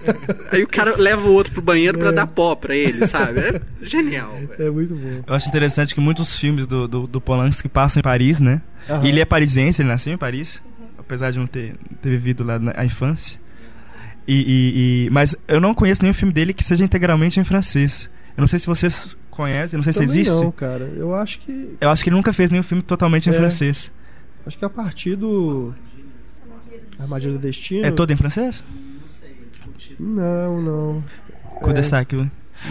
aí 0.51 0.63
o 0.63 0.67
cara 0.67 0.95
leva 0.97 1.27
o 1.27 1.33
outro 1.33 1.53
pro 1.53 1.61
banheiro 1.61 1.97
pra 1.97 2.09
é. 2.09 2.11
dar 2.11 2.27
pó 2.27 2.55
pra 2.55 2.75
ele, 2.75 3.05
sabe? 3.07 3.39
É 3.39 3.61
genial. 3.81 4.31
Véio. 4.57 4.69
É 4.69 4.71
muito 4.71 4.95
bom. 4.95 5.23
Eu 5.25 5.33
acho 5.33 5.47
interessante 5.47 5.93
que 5.93 6.01
muitos 6.01 6.37
filmes 6.37 6.67
do, 6.67 6.87
do, 6.87 7.07
do 7.07 7.21
Polanski 7.21 7.69
passam 7.69 7.99
em 7.99 8.03
Paris, 8.03 8.39
né? 8.39 8.61
Uhum. 8.89 9.05
E 9.05 9.09
ele 9.09 9.21
é 9.21 9.25
parisiense, 9.25 9.81
ele 9.81 9.89
nasceu 9.89 10.13
em 10.13 10.17
Paris, 10.17 10.61
apesar 10.97 11.31
de 11.31 11.39
não 11.39 11.47
ter, 11.47 11.75
ter 12.01 12.09
vivido 12.09 12.43
lá 12.43 12.59
na 12.59 12.85
infância. 12.85 13.39
E, 14.27 14.35
e, 14.35 15.07
e, 15.07 15.09
mas 15.09 15.35
eu 15.47 15.59
não 15.59 15.73
conheço 15.73 16.01
nenhum 16.01 16.13
filme 16.13 16.33
dele 16.33 16.53
que 16.53 16.63
seja 16.63 16.83
integralmente 16.83 17.39
em 17.39 17.43
francês. 17.43 18.09
Eu 18.35 18.41
não 18.41 18.47
sei 18.47 18.57
se 18.57 18.65
vocês 18.65 19.15
conhecem, 19.29 19.77
não 19.77 19.83
sei 19.83 19.93
Também 19.93 20.07
se 20.07 20.19
existe. 20.19 20.31
Não, 20.31 20.51
cara. 20.51 20.85
Eu 20.95 21.13
acho 21.13 21.39
que. 21.39 21.77
Eu 21.79 21.89
acho 21.89 22.03
que 22.03 22.09
ele 22.09 22.15
nunca 22.15 22.33
fez 22.33 22.49
nenhum 22.49 22.63
filme 22.63 22.81
totalmente 22.81 23.29
é, 23.29 23.33
em 23.33 23.35
francês. 23.35 23.91
Acho 24.45 24.57
que 24.57 24.65
a 24.65 24.69
partir 24.69 25.15
do. 25.15 25.73
Armadilha 26.99 27.33
do 27.33 27.39
Destino. 27.39 27.85
É 27.85 27.91
todo 27.91 28.11
em 28.11 28.15
francês? 28.15 28.63
Não, 29.99 30.61
não. 30.61 31.03
Cul-de-sac, 31.61 32.13
é, 32.13 32.17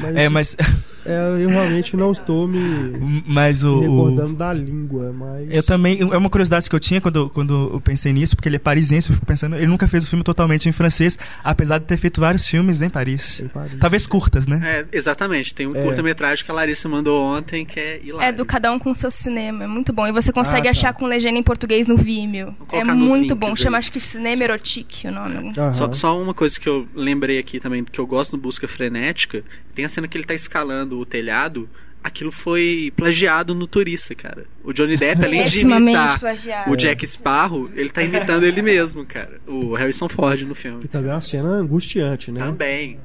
mas... 0.01 0.17
É, 0.17 0.29
mas 0.29 0.57
é, 1.05 1.43
eu 1.43 1.49
realmente 1.49 1.97
não 1.97 2.13
estou 2.13 2.47
me, 2.47 3.23
mas 3.27 3.65
o, 3.65 3.81
recordando 3.81 4.33
o... 4.33 4.37
da 4.37 4.53
língua, 4.53 5.13
mas... 5.13 5.55
Eu 5.55 5.63
também... 5.63 6.01
É 6.01 6.17
uma 6.17 6.31
curiosidade 6.31 6.69
que 6.69 6.75
eu 6.75 6.81
tinha 6.81 7.01
quando, 7.01 7.29
quando 7.31 7.71
eu 7.75 7.81
pensei 7.81 8.13
nisso, 8.13 8.37
porque 8.37 8.49
ele 8.49 8.57
é 8.57 8.59
parisiense, 8.59 9.11
eu 9.11 9.15
fico 9.15 9.27
pensando... 9.27 9.57
Ele 9.57 9.67
nunca 9.67 9.89
fez 9.89 10.05
o 10.05 10.09
filme 10.09 10.25
totalmente 10.25 10.69
em 10.69 10.73
francês, 10.73 11.19
apesar 11.43 11.79
de 11.79 11.87
ter 11.87 11.97
feito 11.97 12.21
vários 12.21 12.47
filmes 12.47 12.83
em 12.83 12.91
Paris. 12.91 13.41
Em 13.41 13.49
Paris. 13.49 13.79
Talvez 13.79 14.07
curtas, 14.07 14.47
né? 14.47 14.61
É, 14.65 14.97
exatamente. 14.97 15.55
Tem 15.55 15.67
um 15.67 15.77
é. 15.77 15.83
curta-metragem 15.83 16.45
que 16.45 16.51
a 16.51 16.55
Larissa 16.55 16.89
mandou 16.89 17.23
ontem, 17.23 17.65
que 17.65 17.79
é 17.79 18.01
hilário. 18.03 18.29
É 18.29 18.33
do 18.33 18.45
Cada 18.45 18.73
Um 18.73 18.79
com 18.79 18.95
Seu 18.95 19.11
Cinema. 19.11 19.65
É 19.65 19.67
muito 19.67 19.93
bom. 19.93 20.07
E 20.07 20.13
você 20.13 20.33
consegue 20.33 20.69
ah, 20.69 20.73
tá. 20.73 20.79
achar 20.79 20.93
com 20.95 21.07
legenda 21.07 21.39
em 21.39 21.43
português 21.43 21.87
no 21.87 21.97
Vimeo. 21.97 22.55
É 22.71 22.85
muito 22.85 23.35
bom. 23.35 23.49
Aí. 23.49 23.57
Chama, 23.57 23.79
acho 23.79 23.93
que 23.93 24.01
Cinema 24.01 24.43
Erotique 24.45 25.07
o 25.07 25.11
nome. 25.11 25.53
Só, 25.73 25.93
só 25.93 26.21
uma 26.21 26.35
coisa 26.35 26.59
que 26.59 26.69
eu 26.69 26.87
lembrei 26.95 27.39
aqui 27.39 27.59
também, 27.61 27.85
que 27.85 27.99
eu 27.99 28.07
gosto 28.07 28.37
no 28.37 28.43
Busca 28.43 28.67
Frenética, 28.67 29.45
tem 29.75 29.85
a 29.85 29.89
cena 29.89 30.07
que 30.07 30.17
ele 30.17 30.25
tá 30.25 30.35
escalando 30.35 30.92
o 30.99 31.07
telhado, 31.07 31.69
aquilo 32.03 32.33
foi 32.33 32.93
plagiado 32.97 33.55
no 33.55 33.67
Turista, 33.67 34.15
cara. 34.15 34.45
O 34.65 34.73
Johnny 34.73 34.97
Depp, 34.97 35.23
além 35.25 35.45
de 35.45 35.61
imitar 35.61 36.19
plagiado. 36.19 36.71
o 36.71 36.77
Jack 36.77 37.07
Sparrow, 37.07 37.71
ele 37.75 37.91
tá 37.91 38.03
imitando 38.03 38.45
ele 38.45 38.63
mesmo, 38.63 39.05
cara. 39.05 39.41
O 39.47 39.75
Harrison 39.75 40.09
Ford 40.09 40.43
no 40.43 40.55
filme. 40.55 40.85
E 40.85 40.89
também 40.89 41.11
é 41.11 41.15
uma 41.15 41.23
cena 41.23 41.49
angustiante, 41.49 42.31
né? 42.31 42.41
Também. 42.41 42.99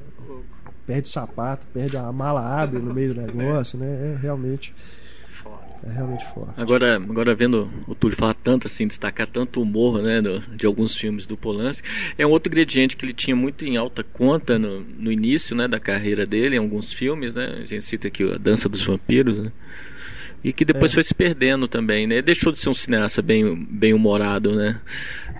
Perde 0.86 1.06
o 1.06 1.10
sapato, 1.12 1.66
perde 1.66 1.98
a 1.98 2.10
mala 2.10 2.62
abre 2.62 2.78
no 2.78 2.94
meio 2.94 3.12
do 3.12 3.20
negócio, 3.32 3.78
né? 3.78 4.14
É 4.14 4.18
realmente 4.20 4.74
é 5.84 5.92
realmente 5.92 6.24
forte. 6.26 6.54
Agora, 6.56 6.96
agora 6.96 7.34
vendo 7.34 7.70
o 7.86 7.94
Túlio 7.94 8.16
falar 8.16 8.34
tanto 8.34 8.66
assim, 8.66 8.86
destacar 8.86 9.26
tanto 9.26 9.60
o 9.60 9.62
humor 9.62 10.02
né, 10.02 10.20
do, 10.20 10.40
de 10.56 10.66
alguns 10.66 10.96
filmes 10.96 11.26
do 11.26 11.36
Polanski, 11.36 11.86
é 12.16 12.26
um 12.26 12.30
outro 12.30 12.50
ingrediente 12.50 12.96
que 12.96 13.04
ele 13.04 13.12
tinha 13.12 13.36
muito 13.36 13.64
em 13.64 13.76
alta 13.76 14.02
conta 14.02 14.58
no, 14.58 14.80
no 14.80 15.12
início 15.12 15.54
né, 15.56 15.68
da 15.68 15.78
carreira 15.78 16.26
dele, 16.26 16.56
em 16.56 16.58
alguns 16.58 16.92
filmes, 16.92 17.32
né? 17.34 17.60
A 17.62 17.66
gente 17.66 17.84
cita 17.84 18.08
aqui 18.08 18.24
a 18.24 18.38
Dança 18.38 18.68
dos 18.68 18.84
Vampiros, 18.84 19.38
né? 19.38 19.52
E 20.42 20.52
que 20.52 20.64
depois 20.64 20.92
é. 20.92 20.94
foi 20.94 21.02
se 21.02 21.14
perdendo 21.14 21.66
também, 21.66 22.06
né? 22.06 22.22
Deixou 22.22 22.52
de 22.52 22.58
ser 22.58 22.68
um 22.68 22.74
cineasta 22.74 23.20
bem, 23.20 23.66
bem 23.70 23.92
humorado, 23.92 24.54
né? 24.54 24.80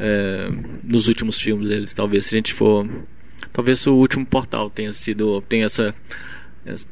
É, 0.01 0.49
nos 0.83 1.09
últimos 1.09 1.41
filmes 1.41 1.69
deles, 1.69 1.95
talvez 1.95 2.27
se 2.27 2.35
a 2.35 2.39
gente 2.39 2.53
for... 2.53 2.89
Talvez 3.53 3.87
o 3.87 3.95
último 3.95 4.27
portal 4.27 4.71
tenha 4.71 4.93
sido... 4.93 5.41
tenha 5.43 5.67
essa 5.67 5.95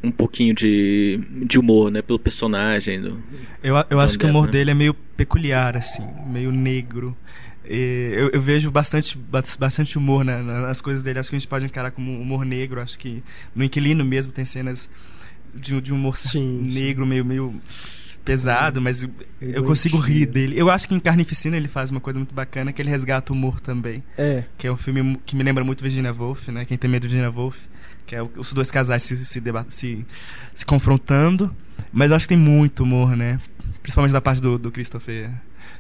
um 0.02 0.10
pouquinho 0.10 0.54
de, 0.54 1.20
de 1.44 1.58
humor, 1.58 1.90
né? 1.90 2.02
Pelo 2.02 2.18
personagem. 2.18 3.00
Do 3.00 3.22
eu 3.62 3.74
eu 3.90 4.00
acho 4.00 4.18
que 4.18 4.26
o 4.26 4.28
humor 4.28 4.46
né? 4.46 4.52
dele 4.52 4.70
é 4.70 4.74
meio 4.74 4.94
peculiar, 4.94 5.76
assim, 5.76 6.06
meio 6.26 6.50
negro. 6.50 7.16
Eu, 7.64 8.30
eu, 8.30 8.40
vejo 8.40 8.70
bastante, 8.70 9.18
bastante 9.58 9.98
humor 9.98 10.24
né, 10.24 10.40
nas 10.40 10.80
coisas 10.80 11.02
dele. 11.02 11.18
Acho 11.18 11.30
que 11.30 11.36
a 11.36 11.38
gente 11.38 11.48
pode 11.48 11.66
encarar 11.66 11.90
como 11.90 12.20
humor 12.20 12.44
negro. 12.44 12.80
Acho 12.80 12.96
que 12.96 13.24
no 13.54 13.64
Inquilino 13.64 14.04
mesmo 14.04 14.32
tem 14.32 14.44
cenas 14.44 14.88
de, 15.52 15.80
de 15.80 15.92
humor 15.92 16.16
sim, 16.16 16.62
negro, 16.62 17.02
sim. 17.02 17.10
meio, 17.10 17.24
meio 17.24 17.60
pesado, 18.24 18.80
mas 18.80 19.02
eu, 19.02 19.10
eu 19.40 19.64
consigo 19.64 19.98
rir 19.98 20.26
dele. 20.26 20.58
Eu 20.58 20.70
acho 20.70 20.86
que 20.86 20.94
em 20.94 21.00
Carnificina 21.00 21.56
ele 21.56 21.66
faz 21.66 21.90
uma 21.90 22.00
coisa 22.00 22.18
muito 22.18 22.34
bacana, 22.34 22.72
que 22.72 22.80
ele 22.80 22.90
resgata 22.90 23.32
o 23.32 23.36
humor 23.36 23.60
também. 23.60 24.02
É. 24.16 24.44
Que 24.56 24.68
é 24.68 24.72
um 24.72 24.76
filme 24.76 25.18
que 25.26 25.34
me 25.34 25.42
lembra 25.42 25.64
muito 25.64 25.82
Virginia 25.82 26.12
Woolf, 26.12 26.48
né? 26.48 26.64
Quem 26.64 26.78
tem 26.78 26.88
medo 26.88 27.02
de 27.02 27.08
Virginia 27.08 27.36
Woolf 27.36 27.56
que 28.06 28.14
é 28.14 28.22
os 28.22 28.52
dois 28.52 28.70
casais 28.70 29.02
se, 29.02 29.24
se, 29.24 29.42
se, 29.68 30.06
se 30.54 30.66
confrontando. 30.66 31.54
Mas 31.92 32.10
eu 32.10 32.16
acho 32.16 32.24
que 32.26 32.34
tem 32.34 32.38
muito 32.38 32.84
humor, 32.84 33.16
né? 33.16 33.38
Principalmente 33.82 34.12
da 34.12 34.20
parte 34.20 34.40
do, 34.40 34.58
do 34.58 34.70
Christopher. 34.70 35.30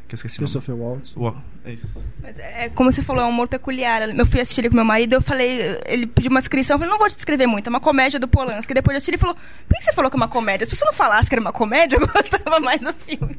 Que 0.08 0.14
eu 0.14 0.16
esqueci 0.16 0.38
Christopher 0.38 0.76
Waltz. 0.76 1.16
Uau, 1.16 1.36
é 1.64 1.72
isso. 1.72 2.04
Mas 2.22 2.38
é, 2.38 2.68
como 2.68 2.92
você 2.92 3.02
falou, 3.02 3.22
é 3.22 3.26
um 3.26 3.30
humor 3.30 3.48
peculiar. 3.48 4.08
Eu 4.08 4.26
fui 4.26 4.40
assistir 4.40 4.60
ele 4.60 4.70
com 4.70 4.76
meu 4.76 4.84
marido, 4.84 5.14
eu 5.14 5.20
falei, 5.20 5.80
ele 5.84 6.06
pediu 6.06 6.30
uma 6.30 6.38
descrição, 6.38 6.74
eu 6.74 6.78
falei, 6.78 6.92
não 6.92 6.98
vou 6.98 7.08
te 7.08 7.16
descrever 7.16 7.46
muito, 7.46 7.66
é 7.66 7.70
uma 7.70 7.80
comédia 7.80 8.20
do 8.20 8.28
Polanski. 8.28 8.72
Depois 8.72 8.94
eu 8.94 8.98
assisti 8.98 9.10
ele 9.10 9.18
falou, 9.18 9.34
por 9.34 9.76
que 9.76 9.82
você 9.82 9.92
falou 9.92 10.08
que 10.08 10.16
é 10.16 10.18
uma 10.18 10.28
comédia? 10.28 10.64
Se 10.64 10.76
você 10.76 10.84
não 10.84 10.92
falasse 10.92 11.28
que 11.28 11.34
era 11.34 11.40
uma 11.40 11.52
comédia, 11.52 11.96
eu 11.96 12.06
gostava 12.06 12.60
mais 12.60 12.80
do 12.80 12.92
filme. 12.92 13.36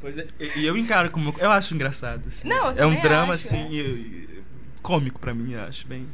Pois 0.00 0.18
é, 0.18 0.26
e 0.56 0.66
eu 0.66 0.76
encaro 0.76 1.10
como. 1.10 1.34
Eu 1.38 1.50
acho 1.50 1.74
engraçado. 1.74 2.22
Assim. 2.26 2.46
Não, 2.46 2.70
é 2.72 2.84
um 2.84 3.00
drama, 3.00 3.34
acho, 3.34 3.46
assim, 3.46 3.80
é. 3.80 4.42
cômico 4.82 5.18
pra 5.20 5.32
mim, 5.32 5.52
eu 5.52 5.62
acho 5.62 5.86
bem 5.86 6.06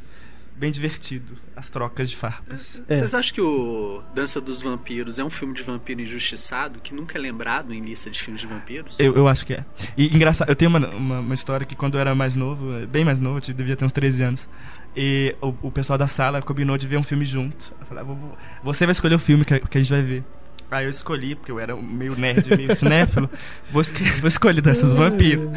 bem 0.59 0.71
divertido 0.71 1.33
as 1.55 1.69
trocas 1.69 2.09
de 2.09 2.17
farpas. 2.17 2.81
É. 2.87 2.93
Vocês 2.93 3.13
acham 3.13 3.33
que 3.33 3.41
o 3.41 4.03
Dança 4.13 4.41
dos 4.41 4.61
Vampiros 4.61 5.17
é 5.17 5.23
um 5.23 5.29
filme 5.29 5.53
de 5.53 5.63
vampiro 5.63 6.01
injustiçado 6.01 6.79
que 6.79 6.93
nunca 6.93 7.17
é 7.17 7.21
lembrado 7.21 7.73
em 7.73 7.81
lista 7.81 8.09
de 8.09 8.21
filmes 8.21 8.41
de 8.41 8.47
vampiros? 8.47 8.99
Eu, 8.99 9.15
eu 9.15 9.27
acho 9.27 9.45
que 9.45 9.53
é. 9.53 9.65
E 9.97 10.13
engraçado, 10.13 10.49
eu 10.49 10.55
tenho 10.55 10.69
uma, 10.69 10.87
uma, 10.89 11.19
uma, 11.19 11.33
história 11.33 11.65
que 11.65 11.75
quando 11.75 11.95
eu 11.95 12.01
era 12.01 12.13
mais 12.13 12.35
novo, 12.35 12.85
bem 12.87 13.05
mais 13.05 13.21
novo, 13.21 13.39
eu 13.39 13.53
devia 13.53 13.75
ter 13.75 13.85
uns 13.85 13.93
13 13.93 14.23
anos. 14.23 14.49
E 14.95 15.35
o, 15.41 15.53
o 15.63 15.71
pessoal 15.71 15.97
da 15.97 16.07
sala 16.07 16.41
combinou 16.41 16.77
de 16.77 16.87
ver 16.87 16.97
um 16.97 17.03
filme 17.03 17.25
junto. 17.25 17.73
Eu 17.79 17.85
falei, 17.85 18.03
ah, 18.03 18.37
você 18.63 18.85
vai 18.85 18.91
escolher 18.91 19.15
o 19.15 19.19
filme 19.19 19.45
que, 19.45 19.59
que 19.59 19.77
a 19.77 19.81
gente 19.81 19.91
vai 19.91 20.01
ver. 20.01 20.23
Aí 20.69 20.85
eu 20.85 20.89
escolhi, 20.89 21.35
porque 21.35 21.51
eu 21.51 21.59
era 21.59 21.75
meio 21.75 22.15
nerd, 22.15 22.55
meio 22.55 22.75
cinéfilo, 22.75 23.29
vou, 23.71 23.81
vou 24.19 24.27
escolher 24.27 24.61
Danças 24.61 24.89
dos 24.89 24.95
Vampiros. 24.95 25.49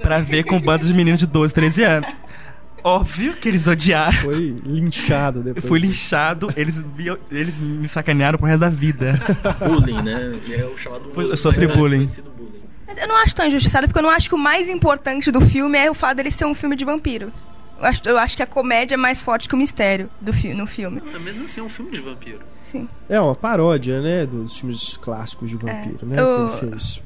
Pra 0.00 0.20
ver 0.20 0.44
com 0.44 0.56
um 0.56 0.60
bando 0.60 0.86
de 0.86 0.92
meninos 0.92 1.18
de 1.18 1.26
12, 1.26 1.54
13 1.54 1.82
anos. 1.82 2.08
Óbvio 2.84 3.34
que 3.34 3.48
eles 3.48 3.66
odiaram. 3.66 4.12
Foi 4.18 4.54
linchado 4.66 5.42
depois. 5.42 5.64
Fui 5.64 5.80
linchado, 5.80 6.52
eles, 6.54 6.84
eles 7.30 7.58
me 7.58 7.88
sacanearam 7.88 8.38
pro 8.38 8.46
resto 8.46 8.60
da 8.60 8.68
vida. 8.68 9.18
bullying, 9.66 10.02
né? 10.02 10.38
É 10.50 10.64
o 10.66 10.76
chamado 10.76 11.04
bullying. 11.14 11.30
Eu 11.30 11.36
sofri 11.38 11.66
né? 11.66 11.74
bullying. 11.74 12.10
Mas 12.86 12.98
eu 12.98 13.08
não 13.08 13.16
acho 13.16 13.34
tão 13.34 13.46
injustiçado, 13.46 13.86
porque 13.86 13.98
eu 13.98 14.02
não 14.02 14.10
acho 14.10 14.28
que 14.28 14.34
o 14.34 14.38
mais 14.38 14.68
importante 14.68 15.30
do 15.30 15.40
filme 15.40 15.78
é 15.78 15.90
o 15.90 15.94
fato 15.94 16.18
dele 16.18 16.30
ser 16.30 16.44
um 16.44 16.54
filme 16.54 16.76
de 16.76 16.84
vampiro. 16.84 17.32
Eu 17.78 17.86
acho, 17.86 18.02
eu 18.04 18.18
acho 18.18 18.36
que 18.36 18.42
a 18.42 18.46
comédia 18.46 18.96
é 18.96 18.98
mais 18.98 19.22
forte 19.22 19.48
que 19.48 19.54
o 19.54 19.58
mistério 19.58 20.10
do 20.20 20.32
fi 20.34 20.52
no 20.52 20.66
filme. 20.66 21.02
Não, 21.04 21.20
mesmo 21.20 21.46
assim 21.46 21.60
é 21.60 21.62
um 21.62 21.70
filme 21.70 21.90
de 21.90 22.02
vampiro. 22.02 22.40
Sim. 22.66 22.86
É 23.08 23.18
uma 23.18 23.34
paródia, 23.34 24.02
né, 24.02 24.26
dos 24.26 24.58
filmes 24.58 24.98
clássicos 24.98 25.48
de 25.48 25.56
vampiro, 25.56 26.00
é. 26.02 26.06
né, 26.06 26.20
eu... 26.20 26.50
que 26.50 26.64
ele 26.66 26.70
fez. 26.70 27.02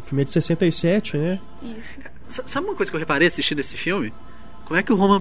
O 0.00 0.02
filme 0.02 0.22
é 0.22 0.24
de 0.24 0.30
67, 0.30 1.18
né? 1.18 1.38
Isso. 1.62 2.42
Sabe 2.46 2.66
uma 2.66 2.74
coisa 2.74 2.90
que 2.90 2.96
eu 2.96 3.00
reparei 3.00 3.28
assistindo 3.28 3.58
esse 3.58 3.76
filme? 3.76 4.12
Como 4.68 4.78
é 4.78 4.82
que 4.82 4.92
o 4.92 4.96
Roman 4.96 5.18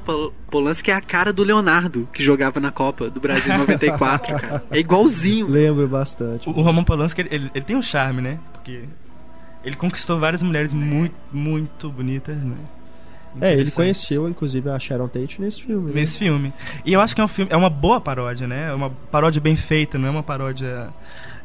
Polanski 0.51 0.91
é 0.91 0.93
a 0.93 0.99
cara 0.99 1.31
do 1.31 1.41
Leonardo, 1.41 2.05
que 2.11 2.21
jogava 2.21 2.59
na 2.59 2.69
Copa 2.69 3.09
do 3.09 3.21
Brasil 3.21 3.53
em 3.53 3.57
94, 3.59 4.37
cara? 4.37 4.63
É 4.69 4.77
igualzinho. 4.77 5.47
Lembro 5.47 5.87
bastante. 5.87 6.49
O, 6.49 6.51
o 6.51 6.61
Roman 6.61 6.83
Polanski, 6.83 7.21
ele, 7.21 7.29
ele, 7.31 7.51
ele, 7.55 7.63
tem 7.63 7.77
um 7.77 7.81
charme, 7.81 8.21
né? 8.21 8.39
Porque 8.51 8.83
ele 9.63 9.77
conquistou 9.77 10.19
várias 10.19 10.43
mulheres 10.43 10.73
muito, 10.73 11.15
muito 11.31 11.89
bonitas, 11.89 12.35
né? 12.35 12.57
É, 13.39 13.53
ele 13.53 13.71
conheceu, 13.71 14.27
inclusive, 14.27 14.69
a 14.69 14.77
Sharon 14.77 15.07
Tate 15.07 15.39
nesse 15.39 15.63
filme. 15.63 15.91
Né? 15.91 16.01
Nesse 16.01 16.17
filme. 16.17 16.51
E 16.83 16.91
eu 16.91 16.99
acho 16.99 17.15
que 17.15 17.21
é 17.21 17.23
um 17.23 17.29
filme, 17.29 17.49
é 17.49 17.55
uma 17.55 17.69
boa 17.69 18.01
paródia, 18.01 18.47
né? 18.47 18.67
É 18.69 18.73
uma 18.73 18.89
paródia 18.89 19.39
bem 19.39 19.55
feita, 19.55 19.97
não 19.97 20.09
é 20.09 20.11
uma 20.11 20.23
paródia 20.23 20.89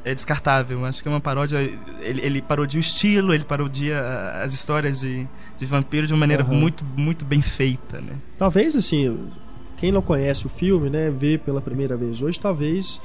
é 0.05 0.15
descartável. 0.15 0.85
Acho 0.85 1.03
que 1.03 1.09
é 1.09 1.11
uma 1.11 1.21
paródia. 1.21 1.59
Ele, 2.01 2.21
ele 2.21 2.43
parodia 2.43 2.79
o 2.79 2.81
estilo, 2.81 3.33
ele 3.33 3.45
parodia 3.45 4.01
as 4.43 4.53
histórias 4.53 5.01
de, 5.01 5.27
de 5.57 5.67
vampiro 5.67 6.07
de 6.07 6.13
uma 6.13 6.21
maneira 6.21 6.45
uhum. 6.45 6.55
muito, 6.55 6.85
muito 6.97 7.25
bem 7.25 7.43
feita, 7.43 8.01
né? 8.01 8.15
Talvez, 8.39 8.77
assim, 8.77 9.29
quem 9.77 9.91
não 9.91 10.03
conhece 10.03 10.47
o 10.47 10.49
filme, 10.49 10.89
né, 10.89 11.11
vê 11.11 11.37
pela 11.37 11.61
primeira 11.61 11.97
vez 11.97 12.23
hoje, 12.23 12.39
talvez 12.39 13.01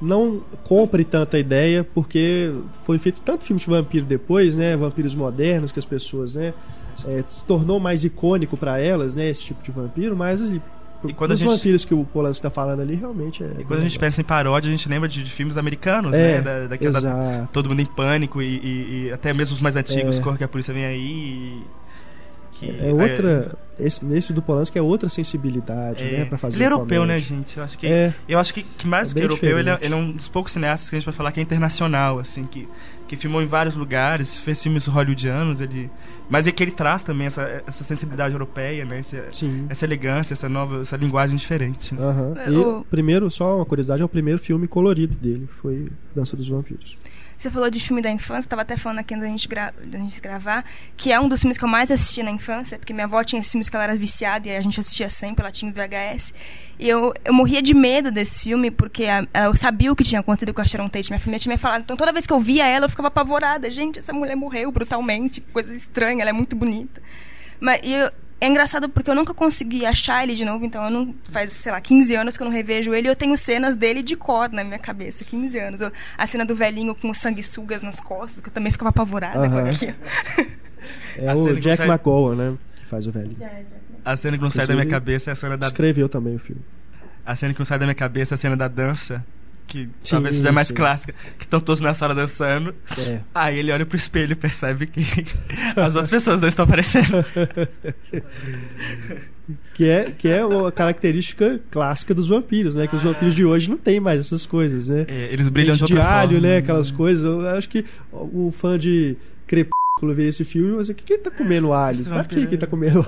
não 0.00 0.40
compre 0.64 1.04
tanta 1.04 1.38
ideia, 1.38 1.84
porque 1.84 2.52
foi 2.84 2.98
feito 2.98 3.20
tanto 3.20 3.44
filme 3.44 3.60
de 3.60 3.66
vampiro 3.66 4.04
depois, 4.04 4.56
né, 4.56 4.76
vampiros 4.76 5.14
modernos 5.14 5.70
que 5.70 5.78
as 5.78 5.84
pessoas, 5.84 6.34
né, 6.34 6.54
é, 7.06 7.22
se 7.28 7.44
tornou 7.44 7.78
mais 7.78 8.02
icônico 8.02 8.56
para 8.56 8.78
elas, 8.78 9.14
né, 9.14 9.28
esse 9.28 9.42
tipo 9.42 9.62
de 9.62 9.70
vampiro, 9.70 10.16
mas 10.16 10.40
assim, 10.40 10.60
e 11.04 11.12
quando 11.12 11.32
Os 11.32 11.40
gente... 11.40 11.48
vampiros 11.48 11.84
que 11.84 11.94
o 11.94 12.04
Polanski 12.04 12.38
está 12.38 12.50
falando 12.50 12.80
ali 12.80 12.94
realmente 12.94 13.42
é. 13.42 13.50
E 13.60 13.64
quando 13.64 13.80
a 13.80 13.82
gente 13.82 13.98
pensa 13.98 14.20
em 14.20 14.24
paródia, 14.24 14.68
a 14.68 14.70
gente 14.70 14.88
lembra 14.88 15.08
de, 15.08 15.22
de 15.22 15.30
filmes 15.30 15.56
americanos, 15.56 16.14
é, 16.14 16.36
né? 16.36 16.40
Da, 16.40 16.66
daquela, 16.68 17.00
da, 17.00 17.48
todo 17.52 17.68
mundo 17.68 17.80
em 17.80 17.86
pânico 17.86 18.40
e, 18.40 18.46
e, 18.46 19.06
e, 19.06 19.12
até 19.12 19.32
mesmo 19.32 19.54
os 19.54 19.60
mais 19.60 19.76
antigos, 19.76 20.18
é. 20.18 20.22
Corre 20.22 20.38
que 20.38 20.44
a 20.44 20.48
polícia 20.48 20.72
vem 20.72 20.84
aí. 20.84 21.62
que 22.52 22.70
é 22.70 22.92
outra 22.92 23.56
é, 23.78 23.86
esse 23.86 24.04
nesse 24.04 24.32
do 24.32 24.42
Polanski 24.42 24.78
é 24.78 24.82
outra 24.82 25.08
sensibilidade, 25.08 26.04
é, 26.04 26.18
né, 26.18 26.24
para 26.24 26.38
fazer. 26.38 26.58
Ele 26.58 26.64
é 26.64 26.66
europeu, 26.66 27.04
né, 27.04 27.18
gente? 27.18 27.56
Eu 27.56 27.64
acho 27.64 27.78
que 27.78 27.86
é, 27.86 28.14
eu 28.28 28.38
acho 28.38 28.54
que, 28.54 28.62
que 28.62 28.86
mais 28.86 29.08
do 29.08 29.14
que 29.14 29.22
europeu, 29.22 29.58
ele 29.58 29.70
é, 29.70 29.78
ele 29.82 29.94
é, 29.94 29.96
um 29.96 30.12
dos 30.12 30.28
poucos 30.28 30.52
cineastas 30.52 30.88
que 30.88 30.96
a 30.96 30.98
gente 30.98 31.06
vai 31.06 31.14
falar 31.14 31.32
que 31.32 31.40
é 31.40 31.42
internacional, 31.42 32.18
assim, 32.18 32.44
que 32.44 32.68
que 33.12 33.16
filmou 33.18 33.42
em 33.42 33.46
vários 33.46 33.76
lugares, 33.76 34.38
fez 34.38 34.62
filmes 34.62 34.86
hollywoodianos, 34.86 35.60
ele 35.60 35.90
mas 36.30 36.46
é 36.46 36.50
que 36.50 36.62
ele 36.62 36.70
traz 36.70 37.02
também 37.02 37.26
essa, 37.26 37.62
essa 37.66 37.84
sensibilidade 37.84 38.32
europeia, 38.32 38.86
né? 38.86 39.00
Essa, 39.00 39.30
Sim. 39.30 39.66
essa 39.68 39.84
elegância, 39.84 40.32
essa 40.32 40.48
nova, 40.48 40.80
essa 40.80 40.96
linguagem 40.96 41.36
diferente. 41.36 41.94
Né? 41.94 42.00
Uhum. 42.00 42.34
E 42.54 42.56
o 42.56 42.84
primeiro, 42.86 43.30
só 43.30 43.56
uma 43.56 43.66
curiosidade, 43.66 44.00
é 44.00 44.04
o 44.04 44.08
primeiro 44.08 44.40
filme 44.40 44.66
colorido 44.66 45.14
dele, 45.14 45.46
foi 45.46 45.88
Dança 46.16 46.38
dos 46.38 46.48
Vampiros. 46.48 46.96
Você 47.42 47.50
falou 47.50 47.68
de 47.68 47.80
filme 47.80 48.00
da 48.00 48.08
infância, 48.08 48.46
estava 48.46 48.62
até 48.62 48.76
falando 48.76 49.00
aqui 49.00 49.14
antes 49.14 49.24
da 49.24 49.28
gente, 49.28 49.48
gra 49.48 49.74
gente 49.94 50.20
gravar, 50.20 50.64
que 50.96 51.10
é 51.10 51.18
um 51.18 51.26
dos 51.26 51.40
filmes 51.40 51.58
que 51.58 51.64
eu 51.64 51.68
mais 51.68 51.90
assisti 51.90 52.22
na 52.22 52.30
infância, 52.30 52.78
porque 52.78 52.92
minha 52.92 53.04
avó 53.04 53.24
tinha 53.24 53.40
esses 53.40 53.50
filmes 53.50 53.68
que 53.68 53.74
ela 53.74 53.82
era 53.82 53.96
viciada 53.96 54.46
e 54.46 54.54
a 54.54 54.60
gente 54.60 54.78
assistia 54.78 55.10
sempre, 55.10 55.42
ela 55.42 55.50
tinha 55.50 55.72
VHS. 55.72 56.32
E 56.78 56.88
eu, 56.88 57.12
eu 57.24 57.34
morria 57.34 57.60
de 57.60 57.74
medo 57.74 58.12
desse 58.12 58.44
filme, 58.44 58.70
porque 58.70 59.06
a, 59.06 59.26
a, 59.34 59.44
eu 59.46 59.56
sabia 59.56 59.90
o 59.90 59.96
que 59.96 60.04
tinha 60.04 60.20
acontecido 60.20 60.54
com 60.54 60.60
a 60.60 60.64
Sharon 60.64 60.88
Tate. 60.88 61.10
Minha 61.10 61.18
família 61.18 61.40
tinha 61.40 61.52
me 61.52 61.58
falado. 61.58 61.82
Então 61.82 61.96
toda 61.96 62.12
vez 62.12 62.28
que 62.28 62.32
eu 62.32 62.38
via 62.38 62.64
ela, 62.64 62.84
eu 62.84 62.88
ficava 62.88 63.08
apavorada. 63.08 63.68
Gente, 63.72 63.98
essa 63.98 64.12
mulher 64.12 64.36
morreu 64.36 64.70
brutalmente, 64.70 65.40
coisa 65.40 65.74
estranha, 65.74 66.22
ela 66.22 66.30
é 66.30 66.32
muito 66.32 66.54
bonita. 66.54 67.02
Mas 67.58 67.80
e 67.82 67.92
eu, 67.92 68.12
é 68.42 68.48
engraçado 68.48 68.88
porque 68.88 69.08
eu 69.08 69.14
nunca 69.14 69.32
consegui 69.32 69.86
achar 69.86 70.24
ele 70.24 70.34
de 70.34 70.44
novo, 70.44 70.64
então 70.64 70.82
eu 70.82 70.90
não 70.90 71.14
faz, 71.30 71.52
sei 71.52 71.70
lá, 71.70 71.80
15 71.80 72.16
anos 72.16 72.36
que 72.36 72.42
eu 72.42 72.44
não 72.44 72.52
revejo 72.52 72.92
ele, 72.92 73.06
e 73.06 73.10
eu 73.10 73.14
tenho 73.14 73.36
cenas 73.38 73.76
dele 73.76 74.02
de 74.02 74.16
cor 74.16 74.50
na 74.50 74.64
minha 74.64 74.80
cabeça, 74.80 75.24
15 75.24 75.58
anos. 75.60 75.80
Eu, 75.80 75.92
a 76.18 76.26
cena 76.26 76.44
do 76.44 76.52
velhinho 76.52 76.92
com 76.92 77.14
sanguessugas 77.14 77.82
nas 77.82 78.00
costas, 78.00 78.40
que 78.40 78.48
eu 78.48 78.52
também 78.52 78.72
ficava 78.72 78.88
apavorada 78.88 79.48
com 79.48 79.58
aquilo. 79.58 79.94
É 81.16 81.28
a 81.30 81.36
o 81.36 81.54
Jack 81.54 81.76
sai... 81.76 81.88
McGowan, 81.88 82.34
né, 82.34 82.58
que 82.74 82.84
faz 82.84 83.06
o 83.06 83.12
velhinho. 83.12 83.36
A 84.04 84.16
cena 84.16 84.36
que 84.36 84.42
não 84.42 84.50
sai 84.50 84.66
da 84.66 84.74
minha 84.74 84.86
cabeça 84.86 85.30
é 85.30 85.32
a 85.32 85.36
cena 85.36 85.56
da 85.56 85.68
Escreveu 85.68 86.08
também 86.08 86.34
o 86.34 86.38
filme. 86.40 86.62
A 87.24 87.36
cena 87.36 87.54
que 87.54 87.60
não 87.60 87.64
sai 87.64 87.78
da 87.78 87.86
minha 87.86 87.94
cabeça 87.94 88.34
é 88.34 88.36
a 88.36 88.38
cena 88.38 88.56
da 88.56 88.66
dança 88.66 89.24
que 89.66 89.88
sim, 90.02 90.10
talvez 90.10 90.36
seja 90.36 90.52
mais 90.52 90.68
sim. 90.68 90.74
clássica, 90.74 91.14
que 91.38 91.44
estão 91.44 91.60
todos 91.60 91.80
na 91.80 91.94
sala 91.94 92.14
dançando. 92.14 92.74
É. 92.98 93.20
Aí 93.34 93.58
ele 93.58 93.72
olha 93.72 93.86
pro 93.86 93.96
espelho 93.96 94.32
e 94.32 94.36
percebe 94.36 94.86
que 94.86 95.02
as 95.76 95.94
outras 95.94 96.10
pessoas 96.10 96.40
não 96.40 96.48
estão 96.48 96.64
aparecendo. 96.64 97.24
que 99.74 99.88
é, 99.88 100.10
que 100.10 100.28
é 100.28 100.42
a 100.42 100.72
característica 100.72 101.60
clássica 101.70 102.14
dos 102.14 102.28
vampiros, 102.28 102.76
né? 102.76 102.86
Que 102.86 102.96
os 102.96 103.02
vampiros 103.02 103.34
de 103.34 103.44
hoje 103.44 103.70
não 103.70 103.76
tem 103.76 104.00
mais 104.00 104.20
essas 104.20 104.46
coisas, 104.46 104.88
né? 104.88 105.04
É, 105.08 105.32
eles 105.32 105.48
brilham 105.48 105.74
de, 105.74 105.84
de 105.84 105.98
alho, 105.98 106.32
forma, 106.32 106.46
né? 106.46 106.56
Aquelas 106.58 106.90
coisas. 106.90 107.24
Eu 107.24 107.46
acho 107.48 107.68
que 107.68 107.84
o 108.12 108.50
fã 108.50 108.78
de 108.78 109.16
Crepúsculo 109.46 110.14
vê 110.14 110.28
esse 110.28 110.44
filme, 110.44 110.76
mas 110.76 110.88
o 110.88 110.94
que, 110.94 111.02
que 111.02 111.14
ele 111.14 111.22
tá 111.22 111.30
comendo 111.30 111.72
alho? 111.72 112.04
Pra 112.04 112.24
que 112.24 112.38
ele 112.38 112.56
tá 112.56 112.66
comendo 112.66 113.06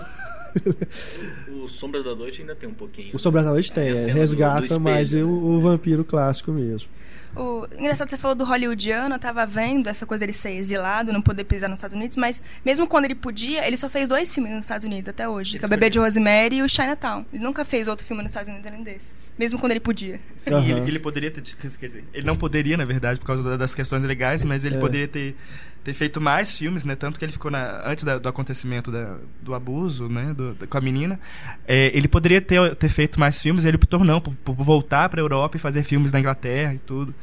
o 1.64 1.68
Sombras 1.68 2.04
da 2.04 2.14
Noite 2.14 2.40
ainda 2.40 2.54
tem 2.54 2.68
um 2.68 2.74
pouquinho. 2.74 3.10
O 3.14 3.18
Sombras 3.18 3.44
da 3.44 3.50
Noite 3.50 3.72
tem, 3.72 3.88
é, 3.88 4.06
resgata, 4.06 4.66
do, 4.66 4.74
do 4.74 4.80
mas 4.80 5.12
o, 5.12 5.26
o 5.26 5.60
vampiro 5.60 6.04
clássico 6.04 6.52
mesmo. 6.52 6.88
O, 7.36 7.66
engraçado, 7.76 8.08
você 8.08 8.16
falou 8.16 8.34
do 8.36 8.44
hollywoodiano, 8.44 9.16
eu 9.16 9.18
tava 9.18 9.44
vendo 9.44 9.88
essa 9.88 10.06
coisa 10.06 10.20
dele 10.20 10.32
ser 10.32 10.52
exilado, 10.52 11.12
não 11.12 11.20
poder 11.20 11.42
pisar 11.44 11.68
nos 11.68 11.78
Estados 11.78 11.96
Unidos, 11.96 12.16
mas 12.16 12.42
mesmo 12.64 12.86
quando 12.86 13.06
ele 13.06 13.14
podia, 13.14 13.66
ele 13.66 13.76
só 13.76 13.88
fez 13.88 14.08
dois 14.08 14.32
filmes 14.32 14.52
nos 14.52 14.64
Estados 14.64 14.84
Unidos 14.84 15.08
até 15.08 15.28
hoje, 15.28 15.58
que 15.58 15.64
é 15.64 15.66
o 15.66 15.68
Bebê 15.68 15.90
de 15.90 15.98
Rosemary 15.98 16.56
e 16.56 16.62
o 16.62 16.68
Chinatown. 16.68 17.24
Ele 17.32 17.42
nunca 17.42 17.64
fez 17.64 17.88
outro 17.88 18.06
filme 18.06 18.22
nos 18.22 18.30
Estados 18.30 18.48
Unidos 18.48 18.66
além 18.68 18.84
desses, 18.84 19.33
mesmo 19.38 19.58
quando 19.58 19.72
ele 19.72 19.80
podia. 19.80 20.20
Sim, 20.38 20.54
uhum. 20.54 20.62
ele, 20.62 20.88
ele, 20.88 20.98
poderia 20.98 21.30
ter, 21.30 21.42
quer 21.42 21.86
dizer, 21.86 22.04
ele 22.12 22.26
não 22.26 22.36
poderia, 22.36 22.76
na 22.76 22.84
verdade, 22.84 23.18
por 23.18 23.26
causa 23.26 23.58
das 23.58 23.74
questões 23.74 24.02
legais, 24.04 24.44
mas 24.44 24.64
ele 24.64 24.76
é. 24.76 24.80
poderia 24.80 25.08
ter 25.08 25.36
ter 25.84 25.92
feito 25.92 26.18
mais 26.20 26.56
filmes, 26.56 26.84
né? 26.84 26.96
Tanto 26.96 27.18
que 27.18 27.24
ele 27.24 27.32
ficou 27.32 27.50
na, 27.50 27.82
antes 27.86 28.02
da, 28.04 28.18
do 28.18 28.26
acontecimento 28.26 28.90
da, 28.90 29.18
do 29.42 29.54
abuso, 29.54 30.08
né? 30.08 30.32
Do, 30.34 30.54
da, 30.54 30.66
com 30.66 30.78
a 30.78 30.80
menina. 30.80 31.20
É, 31.68 31.90
ele 31.94 32.08
poderia 32.08 32.40
ter, 32.40 32.74
ter 32.76 32.88
feito 32.88 33.20
mais 33.20 33.40
filmes, 33.40 33.66
ele 33.66 33.76
optou 33.76 34.02
não, 34.02 34.18
por, 34.18 34.34
por 34.34 34.54
voltar 34.54 35.10
para 35.10 35.20
a 35.20 35.22
Europa 35.22 35.58
e 35.58 35.60
fazer 35.60 35.84
filmes 35.84 36.10
na 36.10 36.18
Inglaterra 36.18 36.72
e 36.72 36.78
tudo. 36.78 37.14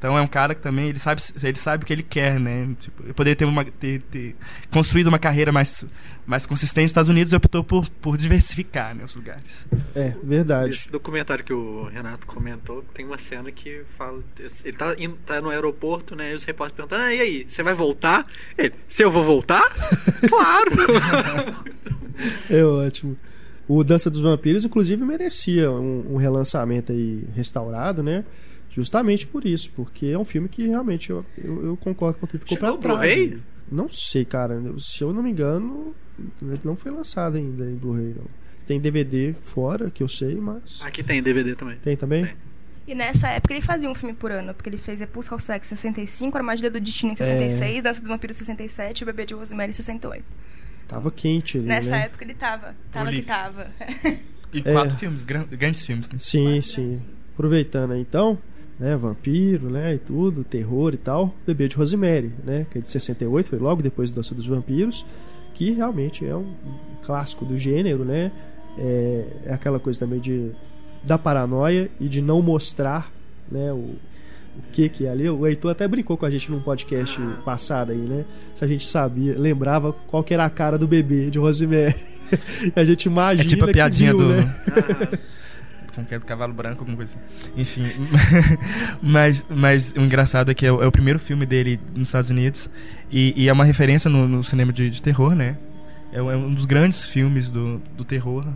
Então 0.00 0.16
é 0.16 0.22
um 0.22 0.26
cara 0.26 0.54
que 0.54 0.62
também 0.62 0.88
ele 0.88 0.98
sabe, 0.98 1.20
ele 1.42 1.58
sabe 1.58 1.84
o 1.84 1.86
que 1.86 1.92
ele 1.92 2.02
quer, 2.02 2.40
né? 2.40 2.74
Tipo, 2.80 3.02
ele 3.02 3.12
poderia 3.12 3.36
ter, 3.36 3.44
uma, 3.44 3.62
ter, 3.66 4.00
ter, 4.00 4.34
construído 4.72 5.08
uma 5.08 5.18
carreira 5.18 5.52
mais, 5.52 5.84
mais 6.24 6.46
consistente 6.46 6.84
nos 6.84 6.90
Estados 6.92 7.10
Unidos 7.10 7.34
e 7.34 7.36
optou 7.36 7.62
por, 7.62 7.86
por 8.00 8.16
diversificar 8.16 8.94
né, 8.94 9.04
os 9.04 9.14
lugares. 9.14 9.66
É, 9.94 10.14
verdade. 10.22 10.70
Esse 10.70 10.90
documentário 10.90 11.44
que 11.44 11.52
o 11.52 11.84
Renato 11.84 12.26
comentou, 12.26 12.82
tem 12.94 13.04
uma 13.04 13.18
cena 13.18 13.52
que 13.52 13.82
fala. 13.98 14.24
Ele 14.64 14.72
tá, 14.74 14.96
indo, 14.98 15.18
tá 15.26 15.38
no 15.42 15.50
aeroporto, 15.50 16.16
né? 16.16 16.32
E 16.32 16.34
os 16.34 16.44
repórteres 16.44 16.76
perguntando: 16.76 17.02
ah, 17.02 17.14
e 17.14 17.20
aí, 17.20 17.44
você 17.46 17.62
vai 17.62 17.74
voltar? 17.74 18.24
Ele, 18.56 18.72
se 18.88 19.04
eu 19.04 19.10
vou 19.10 19.22
voltar? 19.22 19.70
claro! 20.30 20.70
é 22.48 22.64
ótimo. 22.64 23.18
O 23.68 23.84
Dança 23.84 24.08
dos 24.08 24.22
Vampiros, 24.22 24.64
inclusive, 24.64 25.04
merecia 25.04 25.70
um, 25.70 26.14
um 26.14 26.16
relançamento 26.16 26.90
aí 26.90 27.22
restaurado, 27.34 28.02
né? 28.02 28.24
Justamente 28.70 29.26
por 29.26 29.44
isso, 29.44 29.70
porque 29.72 30.06
é 30.06 30.18
um 30.18 30.24
filme 30.24 30.48
que 30.48 30.66
realmente 30.66 31.10
eu, 31.10 31.26
eu, 31.36 31.66
eu 31.66 31.76
concordo 31.76 32.18
com 32.18 32.26
ele. 32.26 32.38
Ficou 32.38 32.56
Chegou 32.56 32.78
pra 32.78 32.96
trás. 32.96 33.14
Blu-ray? 33.14 33.42
Não 33.70 33.88
sei, 33.90 34.24
cara. 34.24 34.60
Se 34.78 35.02
eu 35.02 35.12
não 35.12 35.22
me 35.22 35.30
engano, 35.30 35.94
ele 36.40 36.60
não 36.64 36.76
foi 36.76 36.92
lançado 36.92 37.36
ainda 37.36 37.64
em 37.68 37.74
Blu-ray, 37.74 38.14
não. 38.16 38.26
Tem 38.66 38.80
DVD 38.80 39.34
fora, 39.42 39.90
que 39.90 40.02
eu 40.02 40.08
sei, 40.08 40.36
mas. 40.36 40.80
Aqui 40.84 41.02
tem 41.02 41.20
DVD 41.20 41.56
também. 41.56 41.76
Tem 41.78 41.96
também? 41.96 42.26
Tem. 42.26 42.34
E 42.86 42.94
nessa 42.94 43.28
época 43.28 43.54
ele 43.54 43.60
fazia 43.60 43.88
um 43.88 43.94
filme 43.94 44.14
por 44.14 44.32
ano, 44.32 44.52
porque 44.54 44.68
ele 44.68 44.78
fez 44.78 44.98
Repulsa 44.98 45.32
ao 45.32 45.38
Sexo 45.38 45.74
em 45.74 45.76
65, 45.76 46.36
Armadilha 46.36 46.70
do 46.70 46.80
Destino 46.80 47.12
em 47.12 47.16
66, 47.16 47.78
é... 47.78 47.82
Dança 47.82 48.00
dos 48.00 48.08
Vampiros 48.08 48.36
em 48.36 48.44
67 48.44 49.00
e 49.00 49.02
O 49.04 49.06
Bebê 49.06 49.26
de 49.26 49.34
Rosemary 49.34 49.70
em 49.70 49.72
68. 49.72 50.24
Tava 50.88 51.10
quente 51.12 51.58
ali, 51.58 51.66
Nessa 51.66 51.92
né? 51.92 52.06
época 52.06 52.24
ele 52.24 52.34
tava. 52.34 52.74
Tava 52.90 53.12
que 53.12 53.22
tava. 53.22 53.70
E 54.52 54.62
quatro 54.62 54.92
é... 54.92 54.98
filmes, 54.98 55.22
grandes 55.22 55.82
filmes, 55.86 56.10
né? 56.10 56.18
Sim, 56.18 56.54
quatro 56.54 56.62
sim. 56.62 57.02
Aproveitando 57.34 57.92
aí, 57.92 58.00
então, 58.00 58.36
né, 58.80 58.96
vampiro, 58.96 59.68
né, 59.68 59.94
e 59.94 59.98
tudo, 59.98 60.42
terror 60.42 60.94
e 60.94 60.96
tal, 60.96 61.34
Bebê 61.46 61.68
de 61.68 61.76
Rosemary, 61.76 62.32
né, 62.42 62.66
que 62.70 62.78
é 62.78 62.80
de 62.80 62.90
68, 62.90 63.50
foi 63.50 63.58
logo 63.58 63.82
depois 63.82 64.10
do 64.10 64.16
Dança 64.16 64.34
dos 64.34 64.46
Vampiros, 64.46 65.04
que 65.52 65.70
realmente 65.70 66.26
é 66.26 66.34
um 66.34 66.54
clássico 67.04 67.44
do 67.44 67.58
gênero, 67.58 68.06
né, 68.06 68.32
é, 68.78 69.24
é 69.44 69.52
aquela 69.52 69.78
coisa 69.78 70.00
também 70.00 70.18
de 70.18 70.50
da 71.02 71.16
paranoia 71.16 71.90
e 71.98 72.08
de 72.08 72.22
não 72.22 72.42
mostrar, 72.42 73.10
né, 73.50 73.70
o, 73.72 73.76
o 73.76 74.62
que 74.72 74.88
que 74.88 75.06
é 75.06 75.10
ali. 75.10 75.28
O 75.30 75.46
Heitor 75.46 75.70
até 75.70 75.88
brincou 75.88 76.14
com 76.16 76.26
a 76.26 76.30
gente 76.30 76.50
num 76.50 76.60
podcast 76.60 77.18
passado 77.44 77.92
aí, 77.92 77.98
né, 77.98 78.24
se 78.54 78.64
a 78.64 78.68
gente 78.68 78.86
sabia, 78.86 79.38
lembrava 79.38 79.92
qual 79.92 80.24
que 80.24 80.32
era 80.32 80.44
a 80.46 80.50
cara 80.50 80.78
do 80.78 80.88
bebê 80.88 81.28
de 81.28 81.38
Rosemary. 81.38 81.96
a 82.74 82.84
gente 82.84 83.06
imagina 83.06 83.46
é 83.46 83.48
tipo 83.48 83.64
a 83.64 83.68
piadinha 83.68 84.14
viu, 84.14 84.26
do... 84.26 84.28
né? 84.28 84.54
com 86.00 86.06
que 86.06 86.14
é 86.14 86.18
do 86.18 86.24
cavalo 86.24 86.52
branco, 86.52 86.80
alguma 86.80 86.96
coisa 86.96 87.18
assim. 87.18 87.50
Enfim. 87.56 87.84
mas, 89.02 89.44
mas 89.48 89.92
o 89.92 90.00
engraçado 90.00 90.50
é 90.50 90.54
que 90.54 90.66
é 90.66 90.72
o, 90.72 90.82
é 90.82 90.86
o, 90.86 90.92
primeiro 90.92 91.18
filme 91.18 91.46
dele 91.46 91.80
nos 91.94 92.08
Estados 92.08 92.30
Unidos. 92.30 92.68
E, 93.10 93.32
e 93.36 93.48
é 93.48 93.52
uma 93.52 93.64
referência 93.64 94.10
no, 94.10 94.26
no 94.26 94.42
cinema 94.42 94.72
de, 94.72 94.90
de, 94.90 95.00
terror, 95.00 95.34
né? 95.34 95.56
É, 96.12 96.18
é, 96.18 96.22
um 96.22 96.52
dos 96.52 96.64
grandes 96.64 97.06
filmes 97.06 97.50
do, 97.50 97.78
do 97.96 98.04
terror 98.04 98.46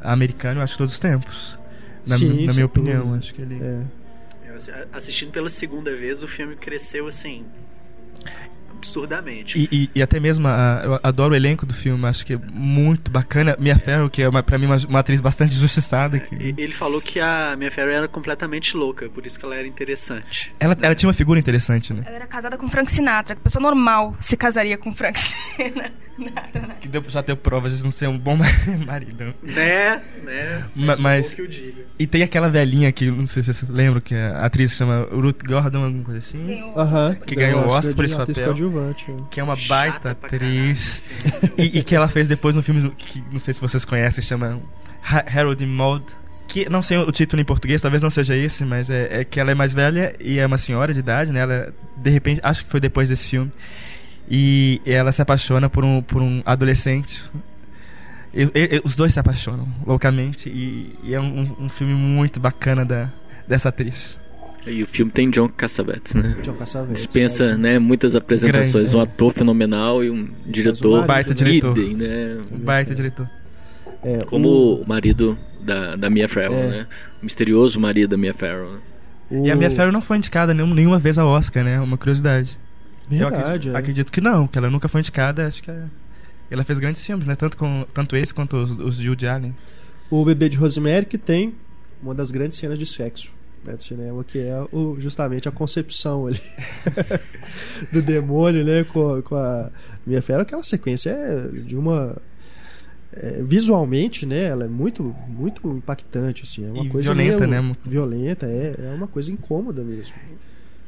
americano, 0.00 0.60
acho 0.60 0.74
que 0.74 0.78
todos 0.78 0.94
os 0.94 0.98
tempos. 0.98 1.58
Na, 2.06 2.16
Sim, 2.16 2.46
na 2.46 2.52
minha 2.52 2.66
opinião, 2.66 3.14
acho 3.14 3.34
que 3.34 3.42
ele. 3.42 3.60
É. 3.62 3.82
Assistindo 4.92 5.32
pela 5.32 5.50
segunda 5.50 5.94
vez, 5.94 6.22
o 6.22 6.28
filme 6.28 6.56
cresceu 6.56 7.06
assim 7.06 7.44
absurdamente. 8.76 9.58
E, 9.58 9.68
e, 9.72 9.90
e, 9.94 10.02
até 10.02 10.20
mesmo, 10.20 10.46
a, 10.46 10.82
eu 10.84 11.00
adoro 11.02 11.32
o 11.32 11.36
elenco 11.36 11.66
do 11.66 11.74
filme, 11.74 12.06
acho 12.06 12.24
que 12.24 12.34
é 12.34 12.38
muito 12.52 13.10
bacana. 13.10 13.56
Mia 13.58 13.78
Farrow, 13.78 14.08
que 14.08 14.22
é 14.22 14.28
uma, 14.28 14.42
pra 14.42 14.58
mim 14.58 14.66
uma, 14.66 14.76
uma 14.88 15.00
atriz 15.00 15.20
bastante 15.20 15.54
injustiçada. 15.56 16.18
Que... 16.18 16.54
Ele 16.56 16.72
falou 16.72 17.00
que 17.00 17.20
a 17.20 17.54
Mia 17.58 17.70
Farrow 17.70 17.90
era 17.90 18.08
completamente 18.08 18.76
louca, 18.76 19.08
por 19.08 19.26
isso 19.26 19.38
que 19.38 19.44
ela 19.44 19.56
era 19.56 19.66
interessante. 19.66 20.54
Ela, 20.60 20.76
ela 20.80 20.94
tinha 20.94 21.08
uma 21.08 21.14
figura 21.14 21.38
interessante, 21.38 21.92
né? 21.92 22.02
Ela 22.06 22.16
era 22.16 22.26
casada 22.26 22.56
com 22.56 22.68
Frank 22.68 22.90
Sinatra, 22.90 23.34
que 23.34 23.42
pessoa 23.42 23.62
normal 23.62 24.16
se 24.20 24.36
casaria 24.36 24.76
com 24.78 24.94
Frank 24.94 25.18
Sinatra. 25.18 26.05
Que 26.80 26.88
deu, 26.88 27.04
já 27.08 27.20
deu 27.20 27.36
provas 27.36 27.76
de 27.76 27.84
não 27.84 27.90
ser 27.90 28.08
um 28.08 28.18
bom 28.18 28.36
marido. 28.86 29.34
Né, 29.42 30.02
né. 30.22 30.64
Ma, 30.74 30.96
mas. 30.96 31.34
que 31.34 31.42
eu 31.42 31.46
diga. 31.46 31.82
E 31.98 32.06
tem 32.06 32.22
aquela 32.22 32.48
velhinha 32.48 32.90
que, 32.92 33.10
não 33.10 33.26
sei 33.26 33.42
se 33.42 33.52
vocês 33.52 33.70
lembram, 33.70 34.00
que 34.00 34.14
a 34.14 34.44
atriz 34.44 34.72
chama 34.72 35.06
Ruth 35.10 35.42
Gordon, 35.44 35.84
alguma 35.84 36.04
coisa 36.04 36.18
assim. 36.18 36.72
Aham. 36.76 37.14
Que 37.26 37.34
ganhou 37.34 37.64
o 37.64 37.68
Oscar 37.68 37.94
por 37.94 38.04
esse 38.04 38.16
papel. 38.16 38.54
Que 39.30 39.40
é 39.40 39.42
uma 39.42 39.56
baita 39.68 40.10
atriz. 40.10 41.02
e, 41.58 41.78
e, 41.78 41.84
que 41.84 41.94
ela 41.94 42.08
fez 42.08 42.28
depois 42.28 42.56
no 42.56 42.62
filme 42.62 42.90
que 42.96 43.22
não 43.30 43.38
sei 43.38 43.54
se 43.54 43.60
vocês 43.60 43.84
conhecem, 43.84 44.22
chama 44.22 44.60
Harold 45.02 45.64
Mode 45.66 46.04
que 46.46 46.68
não 46.68 46.82
sei 46.82 46.96
o 46.96 47.10
título 47.10 47.42
em 47.42 47.44
português, 47.44 47.82
talvez 47.82 48.02
não 48.02 48.10
seja 48.10 48.36
esse, 48.36 48.64
mas 48.64 48.88
é, 48.88 49.20
é, 49.20 49.24
que 49.24 49.40
ela 49.40 49.50
é 49.50 49.54
mais 49.54 49.74
velha 49.74 50.14
e 50.20 50.38
é 50.38 50.46
uma 50.46 50.58
senhora 50.58 50.94
de 50.94 51.00
idade, 51.00 51.32
né? 51.32 51.40
Ela, 51.40 51.74
de 51.96 52.10
repente, 52.10 52.40
acho 52.42 52.62
que 52.62 52.70
foi 52.70 52.80
depois 52.80 53.08
desse 53.08 53.28
filme. 53.28 53.52
E 54.28 54.80
ela 54.84 55.12
se 55.12 55.22
apaixona 55.22 55.68
por 55.70 55.84
um, 55.84 56.02
por 56.02 56.20
um 56.20 56.42
adolescente. 56.44 57.24
E, 58.34 58.42
e, 58.54 58.80
os 58.84 58.96
dois 58.96 59.12
se 59.12 59.20
apaixonam 59.20 59.66
loucamente. 59.86 60.48
E, 60.48 60.94
e 61.04 61.14
é 61.14 61.20
um, 61.20 61.56
um, 61.60 61.68
filme 61.68 61.94
muito 61.94 62.38
bacana 62.40 62.84
da, 62.84 63.08
dessa 63.46 63.68
atriz. 63.68 64.18
E 64.66 64.82
o 64.82 64.86
filme 64.86 65.12
tem 65.12 65.30
John 65.30 65.48
Cassavetes, 65.48 66.12
né? 66.14 66.36
John 66.42 66.54
Cassavetes. 66.54 67.04
Dispensa, 67.04 67.56
né, 67.56 67.78
muitas 67.78 68.16
apresentações. 68.16 68.72
Grande, 68.90 68.96
um 68.96 69.00
ator 69.00 69.32
fenomenal 69.32 70.02
e 70.02 70.10
um 70.10 70.28
diretor 70.44 71.04
um 71.04 71.06
baita 71.06 71.32
diretor. 71.32 71.78
idem, 71.78 71.94
né? 71.96 72.38
Um 72.50 72.58
baita 72.58 72.92
diretor. 72.94 73.30
É, 74.02 74.24
Como 74.24 74.48
o, 74.48 74.82
o 74.82 74.88
marido 74.88 75.38
da, 75.60 75.94
da 75.94 76.10
Mia 76.10 76.28
Farrow, 76.28 76.56
É. 76.56 76.66
né? 76.66 76.86
O 77.22 77.24
misterioso 77.24 77.78
marido 77.80 78.10
da 78.10 78.16
Mia 78.16 78.34
Farrow. 78.34 78.72
né? 78.72 78.78
o- 79.30 79.46
E 79.46 79.50
a 79.52 79.56
Mia 79.56 79.70
Farrow 79.70 79.92
não 79.92 80.02
foi 80.02 80.16
indicada 80.16 80.52
nenhum- 80.52 80.74
nenhuma 80.74 80.98
vez 80.98 81.16
ao 81.16 81.28
Oscar, 81.28 81.62
né? 81.62 81.80
Uma 81.80 81.96
curiosidade. 81.96 82.58
Eu 83.10 83.18
Verdade, 83.28 83.44
acredito, 83.44 83.74
é. 83.74 83.78
acredito 83.78 84.12
que 84.12 84.20
não, 84.20 84.46
que 84.48 84.58
ela 84.58 84.68
nunca 84.70 84.88
foi 84.88 85.00
indicada. 85.00 85.46
Acho 85.46 85.62
que 85.62 85.70
é- 85.70 85.84
ela 86.50 86.64
fez 86.64 86.78
grandes 86.78 87.04
filmes, 87.04 87.26
né? 87.26 87.34
Tanto, 87.36 87.56
com, 87.56 87.84
tanto 87.94 88.16
esse 88.16 88.32
quanto 88.34 88.56
os, 88.56 88.70
os 88.78 88.96
de 88.96 89.08
Woody 89.08 89.26
Allen. 89.26 89.54
O 90.10 90.24
Bebê 90.24 90.48
de 90.48 90.56
Rosemary 90.56 91.04
que 91.06 91.18
tem 91.18 91.54
uma 92.02 92.14
das 92.14 92.30
grandes 92.30 92.58
cenas 92.58 92.78
de 92.78 92.86
sexo 92.86 93.34
né, 93.64 93.74
do 93.74 93.82
cinema, 93.82 94.22
que 94.22 94.38
é 94.38 94.64
o, 94.70 94.96
justamente 95.00 95.48
a 95.48 95.52
concepção 95.52 96.26
ali 96.28 96.40
do 97.92 98.00
demônio, 98.02 98.64
né, 98.64 98.84
com, 98.84 99.20
com 99.22 99.34
a 99.34 99.70
Mia 100.06 100.22
Farrow. 100.22 100.42
Aquela 100.42 100.62
sequência 100.62 101.10
é 101.10 101.48
de 101.60 101.76
uma 101.76 102.16
é, 103.12 103.42
visualmente, 103.42 104.24
né, 104.26 104.44
ela 104.44 104.64
é 104.64 104.68
muito 104.68 105.02
muito 105.28 105.66
impactante 105.68 106.42
assim, 106.44 106.66
é 106.66 106.70
uma 106.70 106.84
E 106.84 106.88
coisa 106.88 107.12
violenta, 107.14 107.46
meio- 107.46 107.62
né? 107.62 107.76
Violenta, 107.84 108.46
é, 108.46 108.74
é 108.78 108.94
uma 108.94 109.06
coisa 109.08 109.32
incômoda 109.32 109.82
mesmo. 109.82 110.14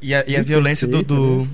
E 0.00 0.14
a, 0.14 0.24
e 0.28 0.36
a 0.36 0.42
violência 0.42 0.86
do. 0.86 0.98
perfeita, 0.98 1.14
do- 1.14 1.42
né? 1.44 1.48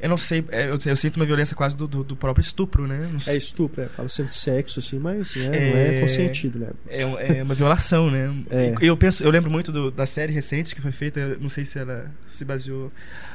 Eu 0.00 0.08
não 0.08 0.18
sei, 0.18 0.44
é, 0.50 0.68
eu, 0.68 0.78
eu 0.84 0.96
sinto 0.96 1.16
uma 1.16 1.24
violência 1.26 1.54
quase 1.56 1.76
do, 1.76 1.86
do, 1.86 2.04
do 2.04 2.16
próprio 2.16 2.40
estupro, 2.42 2.86
né? 2.86 3.08
É 3.26 3.36
estupro, 3.36 3.80
é, 3.82 3.88
fala 3.88 4.08
sempre 4.08 4.32
de 4.32 4.38
sexo 4.38 4.78
assim, 4.80 4.98
mas 4.98 5.34
né, 5.36 5.50
não 5.50 5.76
É- 5.76 5.96
é 5.96 6.00
consentido, 6.00 6.58
né? 6.58 6.68
É, 6.88 7.38
é 7.38 7.42
uma 7.42 7.54
violação, 7.54 8.10
né? 8.10 8.32
É. 8.50 8.74
Eu 8.80 8.96
penso, 8.96 9.22
eu 9.24 9.30
lembro 9.30 9.50
muito 9.50 9.70
do- 9.72 9.90
da 9.90 10.06
série 10.06 10.32
recente 10.32 10.74
que 10.74 10.80
foi 10.80 10.92
feita, 10.92 11.36
não 11.40 11.48
sei 11.48 11.64
se 11.64 11.78
ela 11.78 12.10
se 12.26 12.44
baseou 12.44 12.92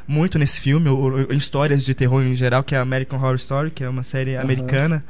muito 0.08 0.38
nesse 0.40 0.60
filme 0.62 0.90
ou, 0.90 1.00
ou 1.00 1.34
em 1.34 1.38
histórias 1.38 1.84
de 1.86 1.94
terror 1.94 2.24
em 2.24 2.36
geral, 2.36 2.64
que 2.64 2.76
é 2.76 2.78
a 2.78 2.82
American 2.82 3.20
Horror 3.20 3.36
Story, 3.36 3.72
que 3.72 3.84
é 3.84 3.90
uma 3.90 4.04
série 4.04 4.36
Aham. 4.36 4.44
americana 4.44 5.04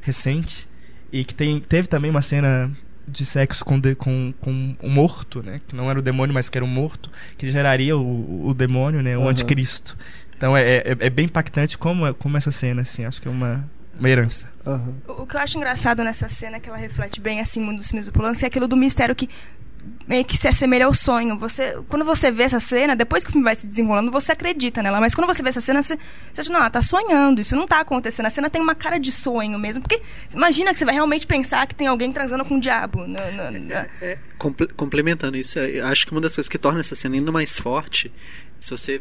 recente 0.00 0.68
e 1.12 1.24
que 1.24 1.34
tem, 1.34 1.60
teve 1.60 1.88
também 1.88 2.10
uma 2.10 2.22
cena 2.22 2.70
de 3.08 3.24
sexo 3.24 3.64
com, 3.64 3.78
de- 3.78 3.94
com, 3.94 4.34
com 4.40 4.76
um 4.82 4.90
morto, 4.90 5.40
né? 5.42 5.60
Que 5.66 5.76
não 5.76 5.88
era 5.88 5.98
o 5.98 6.02
demônio, 6.02 6.34
mas 6.34 6.48
que 6.48 6.58
era 6.58 6.64
um 6.64 6.68
morto, 6.68 7.08
que 7.38 7.48
geraria 7.50 7.96
o, 7.96 8.48
o 8.48 8.52
demônio, 8.54 9.00
né? 9.02 9.16
O 9.16 9.20
Aham. 9.22 9.30
anticristo. 9.30 9.96
Então 10.36 10.56
é, 10.56 10.62
é, 10.78 10.96
é 11.00 11.10
bem 11.10 11.26
impactante 11.26 11.78
como, 11.78 12.12
como 12.14 12.36
essa 12.36 12.50
cena, 12.50 12.82
assim, 12.82 13.04
acho 13.04 13.20
que 13.22 13.28
é 13.28 13.30
uma, 13.30 13.68
uma 13.98 14.08
herança. 14.08 14.46
Aham. 14.66 14.94
O 15.08 15.22
o 15.22 15.26
que 15.26 15.36
eu 15.36 15.40
acho 15.40 15.56
engraçado 15.56 16.04
nessa 16.04 16.28
cena, 16.28 16.60
que 16.60 16.68
ela 16.68 16.78
reflete 16.78 17.20
bem 17.20 17.40
assim 17.40 17.62
um 17.66 17.74
dos 17.76 17.88
filmes 17.88 18.06
do 18.06 18.12
Polanski, 18.12 18.44
é 18.44 18.48
aquilo 18.48 18.68
do 18.68 18.76
mistério 18.76 19.14
que 19.14 19.28
meio 20.06 20.24
que 20.24 20.36
se 20.36 20.48
assemelha 20.48 20.84
ao 20.86 20.92
sonho. 20.92 21.38
Você, 21.38 21.76
quando 21.88 22.04
você 22.04 22.30
vê 22.30 22.42
essa 22.42 22.58
cena, 22.58 22.96
depois 22.96 23.22
que 23.24 23.30
o 23.30 23.32
filme 23.32 23.44
vai 23.44 23.54
se 23.54 23.66
desenrolando, 23.68 24.10
você 24.10 24.32
acredita 24.32 24.82
nela. 24.82 25.00
Mas 25.00 25.14
quando 25.14 25.28
você 25.28 25.42
vê 25.44 25.48
essa 25.48 25.60
cena, 25.60 25.80
você, 25.80 25.96
você 26.32 26.40
acha, 26.40 26.52
não, 26.52 26.58
ela 26.58 26.68
tá 26.70 26.82
sonhando, 26.82 27.40
isso 27.40 27.54
não 27.54 27.66
tá 27.68 27.80
acontecendo. 27.80 28.26
A 28.26 28.30
cena 28.30 28.50
tem 28.50 28.60
uma 28.60 28.74
cara 28.74 28.98
de 28.98 29.12
sonho 29.12 29.56
mesmo. 29.60 29.80
Porque 29.82 30.02
imagina 30.34 30.72
que 30.72 30.78
você 30.80 30.84
vai 30.84 30.94
realmente 30.94 31.24
pensar 31.24 31.64
que 31.68 31.74
tem 31.74 31.86
alguém 31.86 32.12
transando 32.12 32.44
com 32.44 32.56
o 32.56 32.60
diabo. 32.60 33.06
na- 33.06 33.30
na- 33.30 33.50
na- 33.52 33.86
É, 34.02 34.18
comple- 34.36 34.68
complementando 34.76 35.36
isso, 35.36 35.56
acho 35.84 36.04
que 36.06 36.10
uma 36.12 36.20
das 36.20 36.34
coisas 36.34 36.48
que 36.48 36.58
torna 36.58 36.80
essa 36.80 36.96
cena 36.96 37.14
ainda 37.14 37.30
mais 37.30 37.56
forte, 37.58 38.12
se 38.58 38.70
você. 38.70 39.00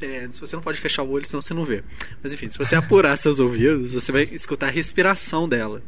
É, 0.00 0.28
se 0.30 0.40
você 0.40 0.56
não 0.56 0.62
pode 0.62 0.80
fechar 0.80 1.02
o 1.02 1.10
olho, 1.10 1.26
senão 1.26 1.40
você 1.40 1.54
não 1.54 1.64
vê. 1.64 1.82
Mas 2.22 2.32
enfim, 2.32 2.48
se 2.48 2.58
você 2.58 2.74
apurar 2.74 3.16
seus 3.18 3.38
ouvidos, 3.40 3.94
você 3.94 4.12
vai 4.12 4.22
escutar 4.24 4.68
a 4.68 4.70
respiração 4.70 5.48
dela. 5.48 5.82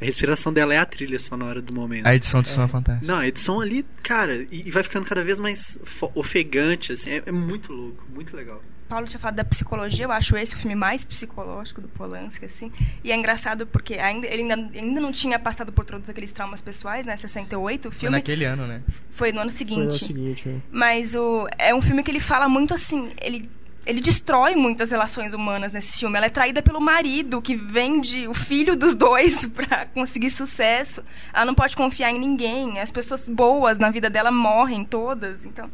A 0.00 0.04
respiração 0.04 0.52
dela 0.52 0.74
é 0.74 0.78
a 0.78 0.84
trilha 0.84 1.18
sonora 1.18 1.62
do 1.62 1.72
momento. 1.72 2.06
A 2.06 2.14
edição 2.14 2.42
de 2.42 2.48
som 2.48 2.64
é 2.64 2.68
fantástica. 2.68 3.06
Não, 3.06 3.20
a 3.20 3.28
edição 3.28 3.60
ali, 3.60 3.84
cara, 4.02 4.46
e, 4.50 4.66
e 4.66 4.70
vai 4.70 4.82
ficando 4.82 5.06
cada 5.06 5.22
vez 5.22 5.38
mais 5.38 5.78
ofegante, 6.14 6.92
assim, 6.92 7.10
é, 7.10 7.22
é 7.26 7.32
muito 7.32 7.72
louco, 7.72 8.04
muito 8.12 8.36
legal. 8.36 8.60
Paulo 8.92 9.06
tinha 9.06 9.18
falado 9.18 9.36
da 9.36 9.44
psicologia, 9.44 10.04
eu 10.04 10.12
acho 10.12 10.36
esse 10.36 10.54
o 10.54 10.58
filme 10.58 10.74
mais 10.74 11.02
psicológico 11.02 11.80
do 11.80 11.88
Polanski, 11.88 12.44
assim. 12.44 12.70
E 13.02 13.10
é 13.10 13.16
engraçado 13.16 13.66
porque 13.66 13.94
ainda, 13.94 14.26
ele 14.26 14.42
ainda, 14.42 14.54
ainda 14.78 15.00
não 15.00 15.10
tinha 15.10 15.38
passado 15.38 15.72
por 15.72 15.86
todos 15.86 16.10
aqueles 16.10 16.30
traumas 16.30 16.60
pessoais, 16.60 17.06
né? 17.06 17.16
68, 17.16 17.88
o 17.88 17.90
Foi 17.90 18.00
filme 18.00 18.16
naquele 18.16 18.44
ano, 18.44 18.66
né? 18.66 18.82
foi 19.10 19.32
no 19.32 19.40
ano 19.40 19.50
Foi 19.50 19.58
seguinte. 19.58 19.96
o 19.96 19.98
seguinte, 19.98 20.48
é. 20.50 20.56
Mas 20.70 21.14
o, 21.14 21.48
é 21.58 21.74
um 21.74 21.80
filme 21.80 22.02
que 22.02 22.10
ele 22.10 22.20
fala 22.20 22.50
muito 22.50 22.74
assim, 22.74 23.12
ele 23.18 23.48
ele 23.84 24.00
destrói 24.00 24.54
muitas 24.54 24.90
relações 24.90 25.34
humanas 25.34 25.72
nesse 25.72 25.98
filme. 25.98 26.16
Ela 26.16 26.26
é 26.26 26.30
traída 26.30 26.62
pelo 26.62 26.80
marido, 26.80 27.42
que 27.42 27.56
vende 27.56 28.28
o 28.28 28.34
filho 28.34 28.76
dos 28.76 28.94
dois 28.94 29.44
pra 29.50 29.86
conseguir 29.86 30.30
sucesso. 30.30 31.02
Ela 31.32 31.46
não 31.46 31.54
pode 31.54 31.74
confiar 31.74 32.10
em 32.10 32.18
ninguém. 32.20 32.78
As 32.78 32.92
pessoas 32.92 33.28
boas 33.28 33.78
na 33.78 33.90
vida 33.90 34.08
dela 34.08 34.30
morrem 34.30 34.84
todas. 34.84 35.44
Então, 35.44 35.68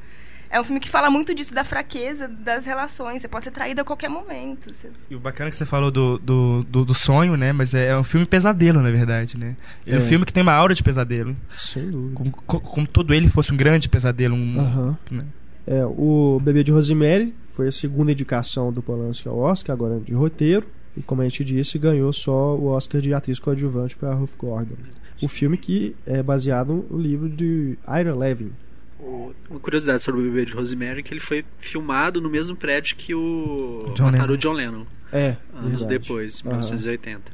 é 0.50 0.60
um 0.60 0.64
filme 0.64 0.80
que 0.80 0.88
fala 0.88 1.10
muito 1.10 1.34
disso, 1.34 1.54
da 1.54 1.64
fraqueza 1.64 2.26
das 2.28 2.64
relações. 2.64 3.20
Você 3.22 3.28
pode 3.28 3.44
ser 3.44 3.50
traída 3.50 3.82
a 3.82 3.84
qualquer 3.84 4.08
momento. 4.08 4.72
Você- 4.72 4.90
E 5.10 5.14
o 5.14 5.20
bacana 5.20 5.48
é 5.48 5.50
que 5.50 5.56
você 5.56 5.64
falou 5.66 5.90
do, 5.90 6.18
do, 6.18 6.62
do, 6.64 6.84
do 6.84 6.94
sonho, 6.94 7.36
né? 7.36 7.52
Mas 7.52 7.74
é 7.74 7.96
um 7.96 8.04
filme 8.04 8.24
pesadelo, 8.26 8.80
na 8.80 8.90
verdade, 8.90 9.36
né? 9.38 9.56
É, 9.86 9.94
É. 9.94 9.98
um 9.98 10.02
filme 10.02 10.24
que 10.24 10.32
tem 10.32 10.42
uma 10.42 10.52
aura 10.54 10.74
de 10.74 10.82
pesadelo. 10.82 11.36
sem 11.56 11.90
dúvida. 11.90 12.14
Como, 12.14 12.30
co- 12.30 12.60
como 12.60 12.86
todo 12.86 13.12
ele 13.14 13.28
fosse 13.28 13.52
um 13.52 13.56
grande 13.56 13.88
pesadelo. 13.88 14.34
Um, 14.34 14.94
né? 15.10 15.24
É, 15.66 15.84
o 15.84 16.40
Bebê 16.42 16.64
de 16.64 16.72
Rosemary 16.72 17.34
foi 17.50 17.68
a 17.68 17.72
segunda 17.72 18.10
indicação 18.12 18.72
do 18.72 18.82
Polanski 18.82 19.28
ao 19.28 19.38
Oscar, 19.38 19.74
agora 19.74 20.00
de 20.00 20.12
roteiro. 20.14 20.64
E 20.96 21.02
como 21.02 21.20
a 21.20 21.24
gente 21.24 21.44
disse, 21.44 21.78
ganhou 21.78 22.12
só 22.12 22.56
o 22.56 22.68
Oscar 22.68 23.00
de 23.00 23.12
atriz 23.12 23.38
coadjuvante 23.38 23.96
para 23.96 24.14
Ruth 24.14 24.30
Gordon. 24.38 24.74
O 25.22 25.28
filme 25.28 25.56
que 25.58 25.94
é 26.06 26.22
baseado 26.22 26.86
no 26.90 26.98
livro 26.98 27.28
de 27.28 27.76
Ira 27.86 28.14
Levin. 28.16 28.50
Uma 28.98 29.60
curiosidade 29.60 30.02
sobre 30.02 30.20
o 30.20 30.24
bebê 30.24 30.44
de 30.44 30.52
Rosemary 30.54 31.00
é 31.00 31.02
que 31.02 31.12
ele 31.12 31.20
foi 31.20 31.44
filmado 31.58 32.20
no 32.20 32.28
mesmo 32.28 32.56
prédio 32.56 32.96
que 32.96 33.14
o 33.14 33.92
John 33.94 34.04
mataram 34.06 34.24
Lennon. 34.24 34.34
o 34.34 34.36
John 34.36 34.52
Lennon, 34.52 34.86
É, 35.12 35.36
anos 35.54 35.84
verdade. 35.84 35.86
depois, 36.00 36.40
Aham. 36.40 36.50
1980. 36.50 37.32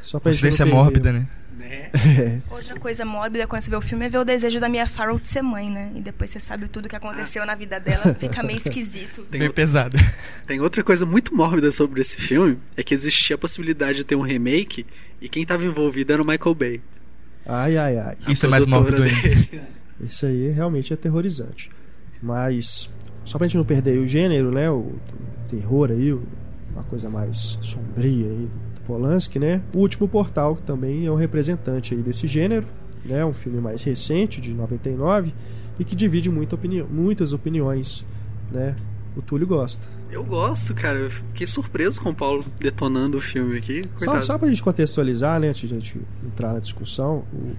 Só 0.00 0.20
pra 0.20 0.30
gente 0.32 0.42
não 0.44 0.48
Coincidência 0.50 0.64
perder- 0.64 0.74
mórbida, 0.78 1.12
né? 1.12 1.26
Né? 1.58 1.90
É, 1.94 2.38
Outra 2.50 2.78
coisa 2.78 3.04
mórbida 3.04 3.46
quando 3.46 3.62
você 3.62 3.70
vê 3.70 3.76
o 3.76 3.80
filme 3.80 4.06
é 4.06 4.08
ver 4.08 4.18
o 4.18 4.24
desejo 4.24 4.60
da 4.60 4.68
Mia 4.68 4.86
Farrow 4.86 5.18
de 5.18 5.26
ser 5.26 5.42
mãe, 5.42 5.68
né? 5.70 5.90
E 5.96 6.00
depois 6.00 6.30
você 6.30 6.38
sabe 6.38 6.68
tudo 6.68 6.88
que 6.88 6.94
aconteceu 6.94 7.44
na 7.44 7.54
vida 7.56 7.80
dela, 7.80 8.14
fica 8.20 8.42
meio 8.42 8.58
esquisito. 8.58 9.22
Tem, 9.30 9.40
Bem 9.40 9.50
pesado. 9.50 9.96
tem 10.46 10.60
outra 10.60 10.84
coisa 10.84 11.04
muito 11.04 11.34
mórbida 11.34 11.70
sobre 11.72 12.00
esse 12.02 12.18
filme, 12.18 12.58
é 12.76 12.82
que 12.84 12.94
existia 12.94 13.34
a 13.34 13.38
possibilidade 13.38 13.98
de 13.98 14.04
ter 14.04 14.14
um 14.14 14.20
remake 14.20 14.86
e 15.20 15.28
quem 15.28 15.42
estava 15.42 15.64
envolvido 15.64 16.12
era 16.12 16.22
o 16.22 16.26
Michael 16.26 16.54
Bay. 16.54 16.80
Ai, 17.44 17.76
ai, 17.76 17.98
ai. 17.98 18.16
a 18.26 18.30
Isso 18.30 18.46
é 18.46 18.48
mais 18.48 18.66
mórbido 18.66 19.02
ainda. 19.02 19.66
Isso 20.00 20.26
aí 20.26 20.50
realmente 20.50 20.92
é 20.92 20.94
aterrorizante. 20.94 21.70
Mas, 22.22 22.90
só 23.24 23.38
pra 23.38 23.46
gente 23.46 23.56
não 23.56 23.64
perder 23.64 23.98
o 23.98 24.06
gênero, 24.06 24.50
né? 24.50 24.70
O, 24.70 24.74
o 24.78 24.98
terror 25.48 25.90
aí, 25.90 26.12
uma 26.72 26.82
coisa 26.88 27.08
mais 27.10 27.58
sombria 27.60 28.26
aí 28.26 28.48
do 28.74 28.80
Polanski, 28.82 29.38
né? 29.38 29.62
O 29.74 29.78
Último 29.78 30.08
Portal, 30.08 30.56
que 30.56 30.62
também 30.62 31.06
é 31.06 31.10
um 31.10 31.14
representante 31.16 31.94
aí 31.94 32.02
desse 32.02 32.26
gênero, 32.26 32.66
né? 33.04 33.24
Um 33.24 33.32
filme 33.34 33.60
mais 33.60 33.82
recente, 33.82 34.40
de 34.40 34.54
99, 34.54 35.32
e 35.78 35.84
que 35.84 35.94
divide 35.94 36.30
muita 36.30 36.54
opini 36.54 36.82
muitas 36.82 37.32
opiniões, 37.32 38.04
né? 38.50 38.74
O 39.16 39.22
Túlio 39.22 39.46
gosta. 39.46 39.88
Eu 40.10 40.22
gosto, 40.24 40.74
cara. 40.74 40.98
Eu 40.98 41.10
fiquei 41.10 41.46
surpreso 41.46 42.00
com 42.02 42.10
o 42.10 42.14
Paulo 42.14 42.44
detonando 42.60 43.18
o 43.18 43.20
filme 43.20 43.56
aqui. 43.58 43.82
Só, 43.96 44.12
só 44.22 44.38
pra 44.38 44.48
gente 44.48 44.62
contextualizar, 44.62 45.40
né? 45.40 45.48
Antes 45.48 45.68
de 45.68 45.74
a 45.74 45.78
gente 45.78 46.00
entrar 46.24 46.52
na 46.52 46.60
discussão, 46.60 47.24
o- 47.32 47.54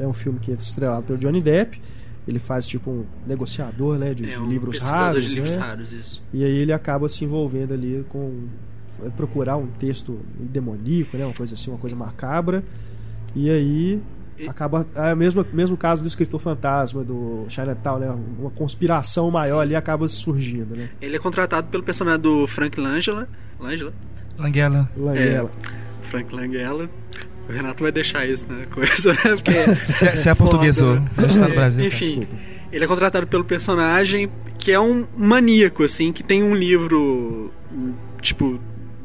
é 0.00 0.06
um 0.06 0.12
filme 0.12 0.38
que 0.38 0.50
é 0.50 0.54
estrelado 0.54 1.04
pelo 1.04 1.18
Johnny 1.18 1.40
Depp. 1.40 1.80
Ele 2.26 2.38
faz 2.38 2.66
tipo 2.66 2.90
um 2.90 3.04
negociador, 3.26 3.96
né? 3.98 4.12
De, 4.12 4.30
é 4.30 4.36
de 4.36 4.42
livros 4.46 4.78
raros, 4.82 5.24
de 5.24 5.34
livros 5.34 5.56
né? 5.56 5.62
raros, 5.62 5.92
isso. 5.92 6.22
E 6.32 6.44
aí 6.44 6.56
ele 6.58 6.72
acaba 6.72 7.08
se 7.08 7.24
envolvendo 7.24 7.72
ali 7.72 8.04
com 8.10 8.44
é, 9.04 9.08
procurar 9.10 9.56
um 9.56 9.66
texto 9.66 10.18
demoníaco, 10.38 11.16
né? 11.16 11.24
Uma 11.24 11.34
coisa 11.34 11.54
assim, 11.54 11.70
uma 11.70 11.78
coisa 11.78 11.96
macabra. 11.96 12.62
E 13.34 13.48
aí 13.48 14.00
E- 14.38 14.46
acaba 14.46 14.86
é 14.94 15.14
o 15.14 15.16
mesmo 15.16 15.44
mesmo 15.54 15.74
caso 15.76 16.02
do 16.02 16.06
escritor 16.08 16.38
fantasma 16.38 17.02
do 17.02 17.46
Chinatown, 17.48 17.98
né? 17.98 18.14
Uma 18.38 18.50
conspiração 18.50 19.30
maior 19.30 19.60
ali 19.60 19.74
acaba 19.74 20.06
surgindo, 20.06 20.76
né? 20.76 20.90
Ele 21.00 21.16
é 21.16 21.18
contratado 21.18 21.68
pelo 21.68 21.82
personagem 21.82 22.20
do 22.20 22.46
Frank 22.46 22.78
Langella. 22.78 23.26
Langella? 23.58 23.92
Langella. 24.38 24.88
Langella. 24.98 25.50
Frank 26.02 26.34
Langella. 26.34 26.90
O 27.48 27.52
Renato 27.52 27.82
vai 27.82 27.90
deixar 27.90 28.28
isso 28.28 28.46
na 28.48 28.66
coisa, 28.66 29.12
né? 29.12 29.36
Porque 29.42 29.86
Se, 29.86 30.16
se 30.16 30.28
é 30.28 30.34
portuguesou, 30.34 31.00
a 31.16 31.22
gente 31.22 31.38
tá 31.38 31.48
no 31.48 31.54
Brasil. 31.54 31.84
Enfim, 31.84 32.20
Desculpa. 32.20 32.36
ele 32.72 32.84
é 32.84 32.88
contratado 32.88 33.26
pelo 33.26 33.44
personagem 33.44 34.30
que 34.58 34.72
é 34.72 34.78
um 34.80 35.06
maníaco, 35.16 35.82
assim, 35.84 36.12
que 36.12 36.22
tem 36.22 36.42
um 36.42 36.54
livro, 36.54 37.50
tipo, 38.20 38.60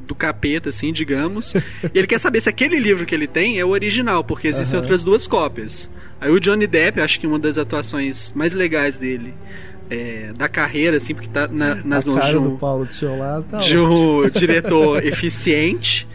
do 0.06 0.14
capeta, 0.14 0.70
assim, 0.70 0.92
digamos. 0.92 1.54
e 1.56 1.62
ele 1.94 2.08
quer 2.08 2.20
saber 2.20 2.42
se 2.42 2.50
aquele 2.50 2.80
livro 2.80 3.06
que 3.06 3.16
ele 3.16 3.28
tem 3.28 3.60
é 3.60 3.64
o 3.64 3.70
original, 3.70 4.24
porque 4.24 4.48
existem 4.48 4.76
Aham. 4.78 4.82
outras 4.84 5.04
duas 5.04 5.26
cópias. 5.28 5.90
Aí 6.20 6.32
o 6.32 6.40
Johnny 6.40 6.68
Depp, 6.68 7.00
acho 7.02 7.20
que 7.20 7.28
uma 7.28 7.40
das 7.40 7.58
atuações 7.58 8.32
mais 8.36 8.54
legais 8.54 8.98
dele 8.98 9.34
é, 9.90 10.34
da 10.34 10.48
carreira, 10.48 10.98
assim, 10.98 11.14
porque 11.14 11.30
tá 11.30 11.48
na, 11.48 11.76
nas 11.76 12.08
a 12.08 12.12
mãos 12.12 12.20
cara 12.20 12.32
de 12.32 12.38
um, 12.38 12.50
do 12.50 12.58
Paulo 12.58 12.86
do 12.86 12.94
seu 12.94 13.18
lado 13.18 13.46
tá 13.50 13.58
de 13.58 13.78
um 13.78 14.28
diretor 14.32 15.04
eficiente, 15.06 16.08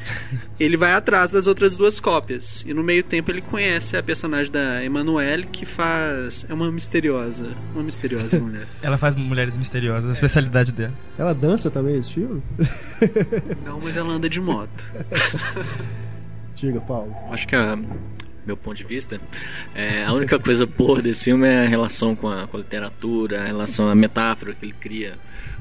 ele 0.59 0.77
vai 0.77 0.93
atrás 0.93 1.31
das 1.31 1.47
outras 1.47 1.77
duas 1.77 2.01
cópias. 2.01 2.65
E 2.67 2.75
no 2.75 2.83
meio 2.83 3.03
tempo 3.03 3.31
ele 3.31 3.41
conhece 3.41 3.97
a 3.97 4.03
personagem 4.03 4.51
da 4.51 4.85
Emanuele, 4.85 5.47
que 5.47 5.65
faz. 5.65 6.47
É 6.49 6.55
uma 6.55 6.71
misteriosa. 6.71 7.49
Uma 7.75 7.83
misteriosa 7.83 8.39
mulher. 8.41 8.67
Ela 8.83 8.99
faz 8.99 9.15
mulheres 9.15 9.57
misteriosas, 9.57 10.09
a 10.09 10.13
especialidade 10.13 10.73
dela. 10.73 10.95
Ela 11.17 11.33
dança 11.33 11.71
também 11.71 11.97
esse 11.97 12.15
filme? 12.15 12.43
Não, 13.65 13.81
mas 13.81 13.97
ela 13.97 14.13
anda 14.13 14.29
de 14.29 14.41
moto. 14.41 14.87
Diga, 16.55 16.81
Paulo. 16.81 17.15
Acho 17.31 17.47
que 17.47 17.55
a 17.55 17.79
meu 18.49 18.57
ponto 18.57 18.77
de 18.79 18.85
vista, 18.85 19.21
é, 19.75 20.05
a 20.05 20.13
única 20.15 20.39
coisa 20.39 20.65
boa 20.65 21.03
desse 21.03 21.25
filme 21.25 21.47
é 21.47 21.67
a 21.67 21.69
relação 21.69 22.17
com 22.17 22.29
a, 22.29 22.47
com 22.47 22.57
a 22.57 22.61
literatura, 22.61 23.43
a 23.43 23.45
relação, 23.45 23.89
a 23.89 23.95
metáfora 23.95 24.55
que 24.55 24.65
ele 24.65 24.75
cria 24.81 25.13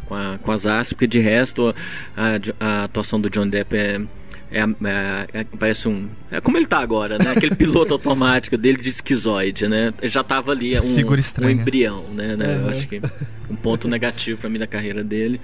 com, 0.05 0.15
a, 0.15 0.38
com 0.41 0.51
as 0.53 0.65
artes, 0.65 0.93
porque 0.93 1.05
de 1.05 1.19
resto 1.19 1.75
a, 2.15 2.39
a 2.65 2.83
atuação 2.85 3.19
do 3.19 3.29
John 3.29 3.47
Depp 3.47 3.75
é, 3.75 4.01
é, 4.49 4.61
é, 4.61 5.27
é, 5.41 5.43
parece 5.59 5.89
um. 5.89 6.07
É 6.31 6.39
como 6.39 6.57
ele 6.57 6.65
tá 6.65 6.79
agora, 6.79 7.17
né? 7.17 7.31
Aquele 7.35 7.53
piloto 7.57 7.91
automático 7.93 8.55
dele 8.57 8.77
de 8.77 8.88
esquizoide, 8.88 9.67
né? 9.67 9.93
Já 10.03 10.23
tava 10.23 10.53
ali 10.53 10.79
um, 10.79 10.95
Figura 10.95 11.17
um 11.17 11.19
estranha. 11.19 11.51
embrião, 11.51 12.05
né? 12.13 12.38
né? 12.38 12.61
Eu 12.63 12.69
acho 12.69 12.88
que 12.88 13.01
um 13.49 13.55
ponto 13.57 13.89
negativo 13.89 14.39
para 14.39 14.49
mim 14.49 14.57
da 14.57 14.65
carreira 14.65 15.03
dele. 15.03 15.41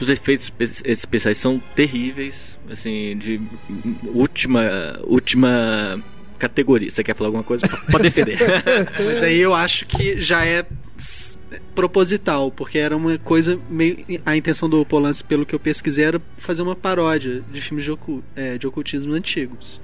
Os 0.00 0.08
efeitos 0.08 0.44
espe- 0.44 0.88
especiais 0.88 1.36
são 1.36 1.60
terríveis, 1.74 2.56
assim, 2.70 3.18
de 3.18 3.40
última 4.14 4.62
última 5.02 6.00
categoria. 6.48 6.90
Você 6.90 7.02
quer 7.04 7.14
falar 7.14 7.28
alguma 7.28 7.44
coisa? 7.44 7.62
Pode 7.90 8.02
defender. 8.02 8.38
Mas 9.04 9.22
aí 9.22 9.38
eu 9.38 9.54
acho 9.54 9.86
que 9.86 10.20
já 10.20 10.44
é 10.44 10.64
proposital, 11.74 12.50
porque 12.50 12.78
era 12.78 12.96
uma 12.96 13.18
coisa 13.18 13.58
meio. 13.68 14.04
A 14.24 14.36
intenção 14.36 14.68
do 14.68 14.84
Polanski, 14.84 15.26
pelo 15.26 15.44
que 15.46 15.54
eu 15.54 15.60
pesquisei, 15.60 16.04
era 16.04 16.20
fazer 16.36 16.62
uma 16.62 16.76
paródia 16.76 17.42
de 17.52 17.60
filmes 17.60 17.84
de, 17.84 17.90
ocu, 17.90 18.22
é, 18.34 18.58
de 18.58 18.66
ocultismo 18.66 19.12
antigos. 19.12 19.80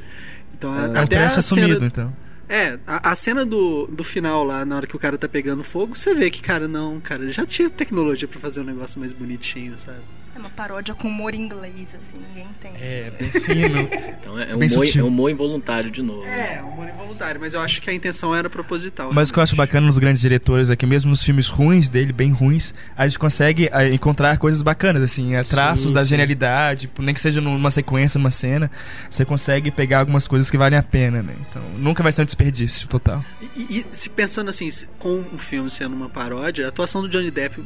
Então, 0.57 0.73
a- 0.73 0.85
É 0.85 0.89
um 0.89 0.97
até 0.97 1.17
a 1.17 1.21
trash 1.21 1.39
assumido, 1.39 1.75
cena, 1.75 1.87
então. 1.87 2.17
É, 2.49 2.79
a, 2.87 3.13
a 3.13 3.15
cena 3.15 3.47
do, 3.47 3.87
do 3.87 4.03
final 4.03 4.43
lá, 4.43 4.65
na 4.65 4.77
hora 4.77 4.87
que 4.87 4.97
o 4.97 4.99
cara 4.99 5.17
tá 5.17 5.29
pegando 5.29 5.63
fogo, 5.63 5.97
você 5.97 6.13
vê 6.15 6.29
que, 6.31 6.43
cara, 6.43 6.67
não, 6.67 6.99
cara, 7.01 7.31
já 7.31 7.47
tinha 7.47 7.71
tecnologia 7.71 8.27
pra 8.27 8.41
fazer 8.41 8.61
um 8.61 8.65
negócio 8.65 8.99
mais 8.99 9.13
bonitinho, 9.13 9.79
sabe? 9.79 9.99
É 10.41 10.43
uma 10.43 10.51
paródia 10.51 10.95
com 10.95 11.07
humor 11.07 11.35
inglês, 11.35 11.95
assim, 11.95 12.17
ninguém 12.29 12.49
tem. 12.63 12.73
É, 12.77 13.11
bem 13.11 13.29
fino. 13.31 13.89
Então 14.21 14.39
é 14.39 14.55
um, 14.55 14.59
Bem 14.59 14.71
humor, 14.71 14.87
é 14.87 15.03
um 15.03 15.07
humor 15.07 15.31
involuntário 15.31 15.91
de 15.91 16.03
novo. 16.03 16.23
né? 16.23 16.57
É, 16.57 16.63
humor 16.63 16.89
involuntário, 16.89 17.41
mas 17.41 17.55
eu 17.55 17.61
acho 17.61 17.81
que 17.81 17.89
a 17.89 17.95
intenção 17.95 18.35
era 18.35 18.51
proposital. 18.51 19.13
Mas 19.13 19.31
o 19.31 19.33
que 19.33 19.39
eu 19.39 19.43
acho 19.43 19.57
bacana 19.57 19.87
nos 19.87 19.99
grandes 19.99 20.21
diretores 20.21 20.69
é 20.71 20.77
que 20.77 20.85
mesmo 20.87 21.11
nos 21.11 21.23
filmes 21.23 21.49
ruins 21.49 21.89
dele, 21.89 22.13
bem 22.13 22.31
ruins, 22.31 22.75
a 22.97 23.07
gente 23.07 23.19
consegue 23.19 23.69
ah, 23.73 23.87
encontrar 23.89 24.37
coisas 24.39 24.63
bacanas, 24.63 25.03
assim, 25.03 25.35
eh, 25.35 25.43
traços 25.43 25.89
Sim, 25.89 25.93
da 25.95 26.03
sim. 26.03 26.09
genialidade, 26.09 26.83
tipo, 26.83 27.03
nem 27.03 27.15
que 27.15 27.21
seja 27.21 27.41
numa 27.41 27.71
sequência, 27.71 28.19
numa 28.19 28.31
cena, 28.31 28.71
você 29.09 29.25
consegue 29.25 29.71
pegar 29.71 30.01
algumas 30.01 30.27
coisas 30.29 30.51
que 30.51 30.59
valem 30.59 30.79
a 30.79 30.83
pena, 30.83 31.23
né? 31.23 31.35
Então, 31.49 31.63
nunca 31.79 32.03
vai 32.03 32.13
ser 32.13 32.23
um 32.23 32.27
desperdício 32.27 32.89
total. 32.89 33.25
E, 33.57 33.81
e 33.81 33.87
se 33.91 34.09
pensando 34.11 34.49
assim, 34.51 34.69
com 34.99 35.21
o 35.33 35.39
filme 35.39 35.71
sendo 35.71 35.95
uma 35.95 36.09
paródia, 36.09 36.67
a 36.67 36.69
atuação 36.69 37.03
do 37.03 37.09
Johnny 37.09 37.31
Depp, 37.31 37.63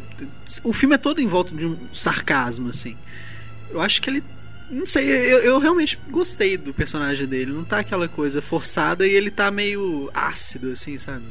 o 0.63 0.73
filme 0.73 0.95
é 0.95 0.99
todo 0.99 1.21
em 1.21 1.27
volta 1.27 1.55
de 1.55 1.67
um 1.67 1.77
sarcasmo, 1.93 2.64
assim. 2.69 2.97
Eu 3.71 3.81
acho 3.81 4.01
que 4.03 4.11
ele. 4.11 4.23
Não 4.71 4.87
sei, 4.87 5.05
eu, 5.09 5.39
eu 5.41 5.59
realmente 5.59 5.99
gostei 6.11 6.57
do 6.57 6.73
personagem 6.73 7.27
dele. 7.27 7.53
Não 7.53 7.65
tá 7.65 7.79
aquela 7.81 8.09
coisa 8.09 8.41
forçada 8.41 9.07
e 9.07 9.11
ele 9.11 9.31
tá 9.31 9.51
meio 9.51 10.11
ácido, 10.15 10.71
assim, 10.73 10.97
sabe? 10.99 11.23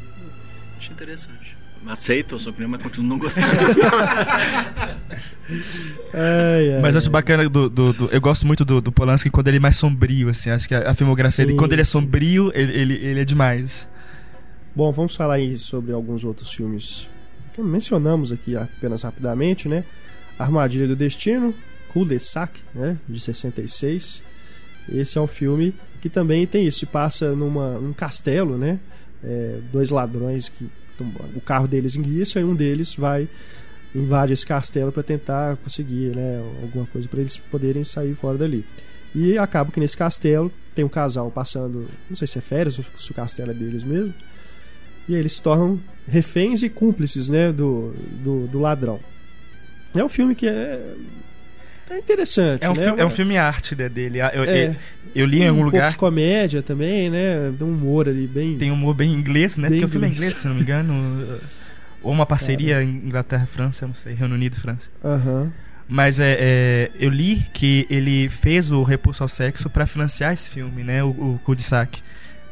Acho 0.77 0.91
interessante. 0.91 1.57
Aceito 1.85 2.35
a 2.35 2.39
sua 2.39 2.51
opinião, 2.51 2.69
mas 2.69 2.81
continuo 2.81 3.09
não 3.09 3.17
gostando. 3.17 3.47
Ai, 6.13 6.75
ai, 6.75 6.81
Mas 6.81 6.95
eu 6.95 6.99
acho 6.99 7.09
bacana 7.09 7.47
do, 7.49 7.69
do- 7.69 7.93
do- 7.93 8.09
Eu 8.11 8.21
gosto 8.21 8.45
muito 8.47 8.63
do, 8.63 8.79
do 8.79 8.91
Polanski 8.91 9.29
quando 9.29 9.47
ele 9.49 9.57
é 9.57 9.59
mais 9.59 9.75
sombrio, 9.75 10.29
assim. 10.29 10.49
Acho 10.49 10.67
que 10.67 10.75
a, 10.75 10.91
a 10.91 10.93
filmografia 10.93 11.45
dele, 11.45 11.57
quando 11.57 11.73
ele 11.73 11.81
é 11.81 11.85
sombrio, 11.85 12.51
ele, 12.55 12.71
ele, 12.73 12.93
ele 12.93 13.19
é 13.21 13.25
demais. 13.25 13.87
Bom, 14.75 14.91
vamos 14.91 15.15
falar 15.15 15.35
aí 15.35 15.57
sobre 15.57 15.91
alguns 15.91 16.23
outros 16.23 16.53
filmes 16.53 17.09
que 17.53 17.61
mencionamos 17.61 18.31
aqui 18.31 18.55
apenas 18.55 19.03
rapidamente, 19.03 19.67
né? 19.67 19.83
Armadilha 20.37 20.87
do 20.87 20.95
Destino, 20.95 21.53
Cul-de-sac, 21.89 22.59
né? 22.73 22.97
De 23.07 23.19
66. 23.19 24.23
Esse 24.89 25.17
é 25.17 25.21
um 25.21 25.27
filme 25.27 25.73
que 26.01 26.09
também 26.09 26.45
tem 26.45 26.65
isso, 26.65 26.85
passa 26.87 27.33
numa, 27.33 27.79
num 27.79 27.93
castelo, 27.93 28.57
né? 28.57 28.79
É, 29.23 29.59
dois 29.71 29.89
ladrões 29.89 30.49
que 30.49 30.69
o 31.35 31.41
carro 31.41 31.67
deles 31.67 31.95
enguiça 31.95 32.39
e 32.39 32.43
um 32.43 32.53
deles 32.55 32.95
vai 32.95 33.27
invade 33.95 34.33
esse 34.33 34.45
castelo 34.45 34.91
para 34.91 35.03
tentar 35.03 35.55
conseguir, 35.57 36.15
né? 36.15 36.43
Alguma 36.61 36.85
coisa 36.87 37.07
para 37.07 37.19
eles 37.19 37.37
poderem 37.37 37.83
sair 37.83 38.15
fora 38.15 38.37
dali. 38.37 38.65
E 39.15 39.37
acaba 39.37 39.71
que 39.71 39.79
nesse 39.79 39.95
castelo 39.95 40.51
tem 40.73 40.83
um 40.83 40.89
casal 40.89 41.29
passando, 41.29 41.87
não 42.09 42.15
sei 42.15 42.27
se 42.27 42.39
é 42.39 42.41
férias 42.41 42.77
ou 42.79 42.85
se 42.97 43.11
o 43.11 43.13
castelo 43.13 43.51
é 43.51 43.53
deles 43.53 43.83
mesmo. 43.83 44.13
E 45.07 45.13
eles 45.13 45.33
se 45.33 45.43
tornam 45.43 45.79
reféns 46.07 46.63
e 46.63 46.69
cúmplices, 46.69 47.29
né, 47.29 47.51
do, 47.51 47.93
do, 48.23 48.47
do 48.47 48.59
ladrão. 48.59 48.99
É 49.95 50.03
um 50.03 50.09
filme 50.09 50.33
que 50.35 50.47
é, 50.47 50.93
é 51.89 51.97
interessante, 51.97 52.63
É 52.65 52.69
um, 52.69 52.73
né? 52.73 52.93
fi- 52.93 52.99
é 53.01 53.05
um 53.05 53.09
filme 53.09 53.37
arte 53.37 53.75
né, 53.75 53.87
dele. 53.89 54.19
Eu, 54.19 54.43
É, 54.45 54.75
eu, 55.13 55.25
li 55.25 55.39
em 55.41 55.45
um 55.45 55.49
algum 55.49 55.61
pouco 55.63 55.75
lugar. 55.75 55.89
de 55.91 55.97
comédia 55.97 56.61
também, 56.63 57.09
né? 57.09 57.53
Tem 57.57 57.67
um 57.67 57.71
humor 57.71 58.07
ali 58.09 58.25
bem. 58.27 58.57
Tem 58.57 58.71
um 58.71 58.73
humor 58.75 58.93
bem 58.95 59.11
inglês, 59.13 59.57
né? 59.57 59.69
Bem 59.69 59.79
Porque 59.81 59.85
o 59.85 59.91
filme 59.91 60.07
é 60.07 60.09
inglês. 60.09 60.33
se 60.35 60.47
não 60.47 60.55
me 60.55 60.61
engano. 60.61 61.39
Ou 62.01 62.11
uma 62.11 62.25
parceria 62.25 62.83
Inglaterra-França, 62.83 63.87
não 63.87 63.95
sei, 63.95 64.13
Reino 64.13 64.35
Unido-França. 64.35 64.89
Aham. 65.03 65.51
Mas 65.87 66.19
é, 66.19 66.37
é, 66.39 66.91
eu 66.99 67.09
li 67.09 67.45
que 67.53 67.85
ele 67.89 68.27
fez 68.29 68.71
o 68.71 68.83
Repulso 68.83 69.21
ao 69.23 69.29
Sexo 69.29 69.69
para 69.69 69.85
financiar 69.85 70.33
esse 70.33 70.49
filme, 70.49 70.83
né? 70.83 71.03
O, 71.03 71.09
o 71.09 71.39
Cul-de-sac. 71.45 72.01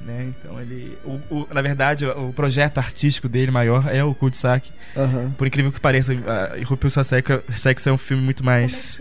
Né? 0.06 0.34
Então 0.40 0.60
ele. 0.60 0.98
O, 1.06 1.20
o- 1.30 1.48
na 1.54 1.62
verdade, 1.62 2.06
o, 2.06 2.30
o 2.30 2.34
projeto 2.34 2.80
artístico 2.80 3.30
dele 3.30 3.52
maior 3.52 3.88
é 3.94 4.04
o 4.04 4.16
Cul-de-sac. 4.16 4.72
Aham. 4.98 5.32
Por 5.38 5.46
incrível 5.46 5.72
que 5.72 5.80
pareça, 5.80 6.12
a- 6.14 6.56
Repulso 6.58 7.00
ao 7.00 7.04
Sexo, 7.04 7.90
é 7.90 7.92
um 7.94 7.98
filme 7.98 8.24
muito 8.24 8.44
mais. 8.44 9.00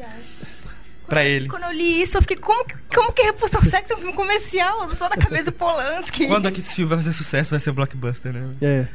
Pra 1.08 1.24
ele. 1.24 1.48
Quando 1.48 1.64
eu 1.64 1.72
li 1.72 2.02
isso, 2.02 2.16
eu 2.16 2.22
fiquei, 2.22 2.36
como, 2.36 2.64
que- 2.64 2.76
como 2.94 3.12
que 3.12 3.22
Repulsão 3.22 3.62
Sexo 3.62 3.92
é 3.92 3.96
um 3.96 3.98
filme 3.98 4.12
comercial? 4.14 4.88
Só 4.90 5.08
na 5.08 5.16
cabeça 5.16 5.46
do 5.46 5.52
Polanski. 5.52 6.26
Quando 6.28 6.46
é 6.46 6.50
que 6.52 6.60
esse 6.60 6.74
filme 6.74 6.88
vai 6.90 6.98
fazer 6.98 7.12
sucesso, 7.12 7.50
vai 7.50 7.58
ser 7.58 7.70
um 7.70 7.74
blockbuster, 7.74 8.32
né? 8.32 8.48
É. 8.62 8.86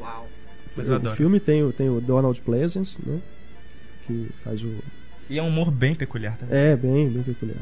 Uau. 0.00 0.28
Mas 0.76 0.88
eu 0.88 0.94
o 0.94 0.96
adoro. 0.96 1.14
filme 1.14 1.38
tem, 1.38 1.62
o- 1.62 1.72
tem 1.72 1.88
o 1.88 2.00
Donald 2.00 2.40
Pleasence, 2.42 3.00
né? 3.06 3.20
Que 4.02 4.28
faz 4.42 4.64
o. 4.64 4.74
E 5.30 5.38
é 5.38 5.42
um 5.42 5.46
humor 5.48 5.70
bem 5.70 5.94
peculiar 5.94 6.36
também. 6.36 6.58
É, 6.58 6.74
bem, 6.74 7.08
bem 7.08 7.22
peculiar. 7.22 7.56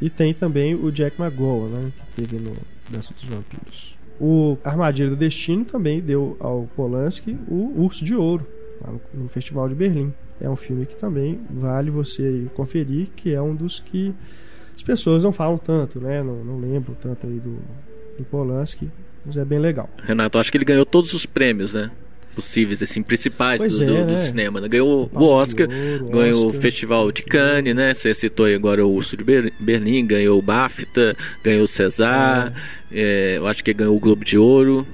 E 0.00 0.08
tem 0.08 0.32
também 0.32 0.74
o 0.76 0.92
Jack 0.92 1.20
McGowan, 1.20 1.68
né? 1.68 1.92
Que 2.14 2.22
teve 2.22 2.36
no 2.42 2.54
Dança 2.90 3.14
dos 3.14 3.24
Vampiros. 3.24 3.96
O 4.20 4.56
Armadilha 4.64 5.10
do 5.10 5.16
Destino 5.16 5.64
também 5.64 6.00
deu 6.00 6.36
ao 6.40 6.68
Polanski 6.74 7.36
o 7.48 7.82
Urso 7.82 8.04
de 8.04 8.14
Ouro, 8.14 8.46
lá 8.80 8.94
no, 9.12 9.28
Festival 9.28 9.68
de 9.68 9.74
Berlim. 9.74 10.12
É 10.40 10.48
um 10.48 10.56
filme 10.56 10.86
que 10.86 10.96
também 10.96 11.40
vale 11.50 11.90
você 11.90 12.46
conferir, 12.54 13.08
que 13.14 13.32
é 13.34 13.40
um 13.40 13.54
dos 13.54 13.80
que 13.80 14.14
as 14.74 14.82
pessoas 14.82 15.24
não 15.24 15.32
falam 15.32 15.58
tanto, 15.58 16.00
né? 16.00 16.22
Não, 16.22 16.44
não 16.44 16.58
lembram 16.58 16.94
tanto 16.94 17.26
aí 17.26 17.38
do, 17.38 17.58
do 18.18 18.24
Polanski, 18.24 18.90
mas 19.24 19.36
é 19.36 19.44
bem 19.44 19.58
legal. 19.58 19.88
Renato, 20.02 20.38
acho 20.38 20.50
que 20.50 20.58
ele 20.58 20.64
ganhou 20.64 20.86
todos 20.86 21.12
os 21.12 21.26
prêmios, 21.26 21.74
né? 21.74 21.90
Possíveis, 22.36 22.82
assim, 22.82 23.02
principais 23.02 23.60
do, 23.64 23.82
é, 23.82 23.86
do- 23.86 24.04
do 24.04 24.12
né? 24.12 24.16
cinema. 24.18 24.60
né? 24.60 24.68
Ganhou 24.68 25.10
o 25.12 25.24
Oscar, 25.24 25.66
Ouro, 25.68 26.04
ganhou 26.10 26.46
Oscar. 26.46 26.58
o 26.58 26.62
Festival 26.62 27.10
de 27.10 27.22
Cannes, 27.22 27.74
né? 27.74 27.94
Você 27.94 28.12
citou 28.12 28.44
aí 28.46 28.54
agora 28.54 28.86
o 28.86 28.92
Urso 28.92 29.16
de 29.16 29.24
Ber- 29.24 29.52
Berlim, 29.58 30.06
ganhou 30.06 30.38
o 30.38 30.42
BAFTA, 30.42 31.16
ganhou 31.42 31.64
o 31.64 31.66
César, 31.66 32.52
é, 32.92 33.34
eu 33.38 33.46
acho 33.46 33.64
que 33.64 33.72
ganhou 33.72 33.96
o 33.96 33.98
Globo 33.98 34.22
de 34.24 34.36
Ouro 34.36 34.86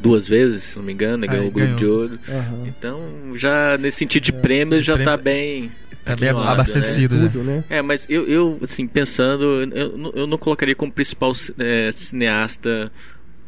duas 0.00 0.28
vezes, 0.28 0.62
se 0.64 0.76
não 0.76 0.84
me 0.84 0.92
engano, 0.92 1.18
né? 1.18 1.26
Ganhou 1.28 1.46
o 1.46 1.50
Globo 1.50 1.64
ganhou. 1.66 1.78
de 1.78 1.86
Ouro. 1.86 2.18
Aham. 2.28 2.64
Então, 2.66 3.00
já 3.36 3.78
nesse 3.78 3.98
sentido 3.98 4.24
de 4.24 4.32
prêmios, 4.32 4.80
de 4.82 4.88
já 4.88 4.94
prêmios, 4.94 5.16
tá 5.16 5.22
bem. 5.22 5.72
Tá 6.04 6.14
bem 6.14 6.28
abastecido. 6.28 7.16
né? 7.16 7.28
Tudo, 7.32 7.42
né? 7.44 7.64
É, 7.70 7.82
mas 7.82 8.06
eu, 8.08 8.26
eu 8.28 8.58
assim, 8.62 8.86
pensando, 8.86 9.42
eu, 9.72 9.96
não- 9.98 10.12
eu 10.14 10.26
não 10.26 10.36
colocaria 10.38 10.74
como 10.74 10.92
principal 10.92 11.32
é, 11.58 11.90
cineasta 11.92 12.92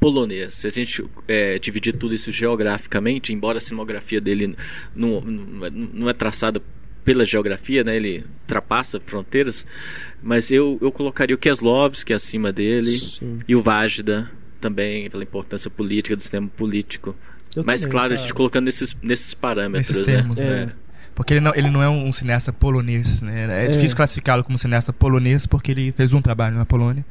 polonês. 0.00 0.54
Se 0.54 0.66
a 0.66 0.70
gente 0.70 1.04
é, 1.26 1.58
dividir 1.58 1.92
tudo 1.94 2.14
isso 2.14 2.30
geograficamente, 2.32 3.32
embora 3.32 3.58
a 3.58 3.60
cinematografia 3.60 4.20
dele 4.20 4.56
não, 4.94 5.20
não, 5.20 5.66
é- 5.66 5.70
não 5.70 6.08
é 6.08 6.12
traçada 6.12 6.60
pela 7.04 7.24
geografia, 7.24 7.82
né? 7.82 7.96
Ele 7.96 8.24
ultrapassa 8.42 9.00
fronteiras, 9.04 9.66
mas 10.22 10.50
eu, 10.50 10.78
eu 10.80 10.92
colocaria 10.92 11.34
o 11.34 11.38
Keslovski 11.38 12.12
acima 12.12 12.52
dele 12.52 12.98
Sim. 12.98 13.38
e 13.48 13.56
o 13.56 13.62
Vajda 13.62 14.30
também 14.60 15.08
pela 15.08 15.22
importância 15.22 15.70
política 15.70 16.14
do 16.16 16.20
sistema 16.22 16.48
político. 16.48 17.16
Eu 17.56 17.64
mas 17.64 17.80
também, 17.80 17.92
claro, 17.92 18.06
a 18.12 18.16
cara. 18.16 18.20
gente 18.22 18.34
colocando 18.34 18.66
nesses, 18.66 18.94
nesses 19.02 19.32
parâmetros, 19.32 19.88
Nesses 19.88 20.06
né? 20.06 20.14
termos. 20.16 20.36
É. 20.36 20.68
Porque 21.14 21.34
ele 21.34 21.40
não, 21.40 21.52
ele 21.54 21.70
não 21.70 21.82
é 21.82 21.88
um 21.88 22.12
cineasta 22.12 22.52
polonês, 22.52 23.20
né? 23.22 23.48
É, 23.50 23.64
É. 23.64 23.68
difícil 23.68 23.96
classificá-lo 23.96 24.44
como 24.44 24.56
cineasta 24.58 24.92
polonês 24.92 25.46
porque 25.46 25.72
ele 25.72 25.90
fez 25.92 26.12
um 26.12 26.20
trabalho 26.22 26.56
na 26.56 26.64
Polônia. 26.66 27.04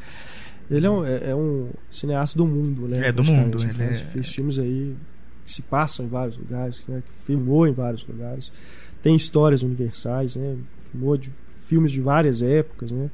Ele 0.69 0.85
é 0.85 0.89
um, 0.89 1.05
é, 1.05 1.29
é 1.29 1.35
um 1.35 1.69
cineasta 1.89 2.37
do 2.37 2.45
mundo, 2.45 2.87
né? 2.87 3.07
É, 3.07 3.11
do 3.11 3.23
mundo, 3.23 3.57
ele 3.61 3.73
Fez, 3.73 3.99
é- 3.99 4.03
fez 4.03 4.27
filmes 4.33 4.59
aí 4.59 4.95
que 5.45 5.51
se 5.51 5.61
passam 5.61 6.05
em 6.05 6.09
vários 6.09 6.37
lugares, 6.37 6.81
né, 6.87 7.01
que 7.05 7.25
filmou 7.25 7.65
em 7.67 7.71
vários 7.71 8.05
lugares. 8.05 8.51
Tem 9.01 9.15
histórias 9.15 9.63
universais, 9.63 10.35
né? 10.35 10.57
Filmou 10.91 11.15
de 11.17 11.31
filmes 11.61 11.91
de 11.91 12.01
várias 12.01 12.41
épocas, 12.41 12.91
né? 12.91 13.09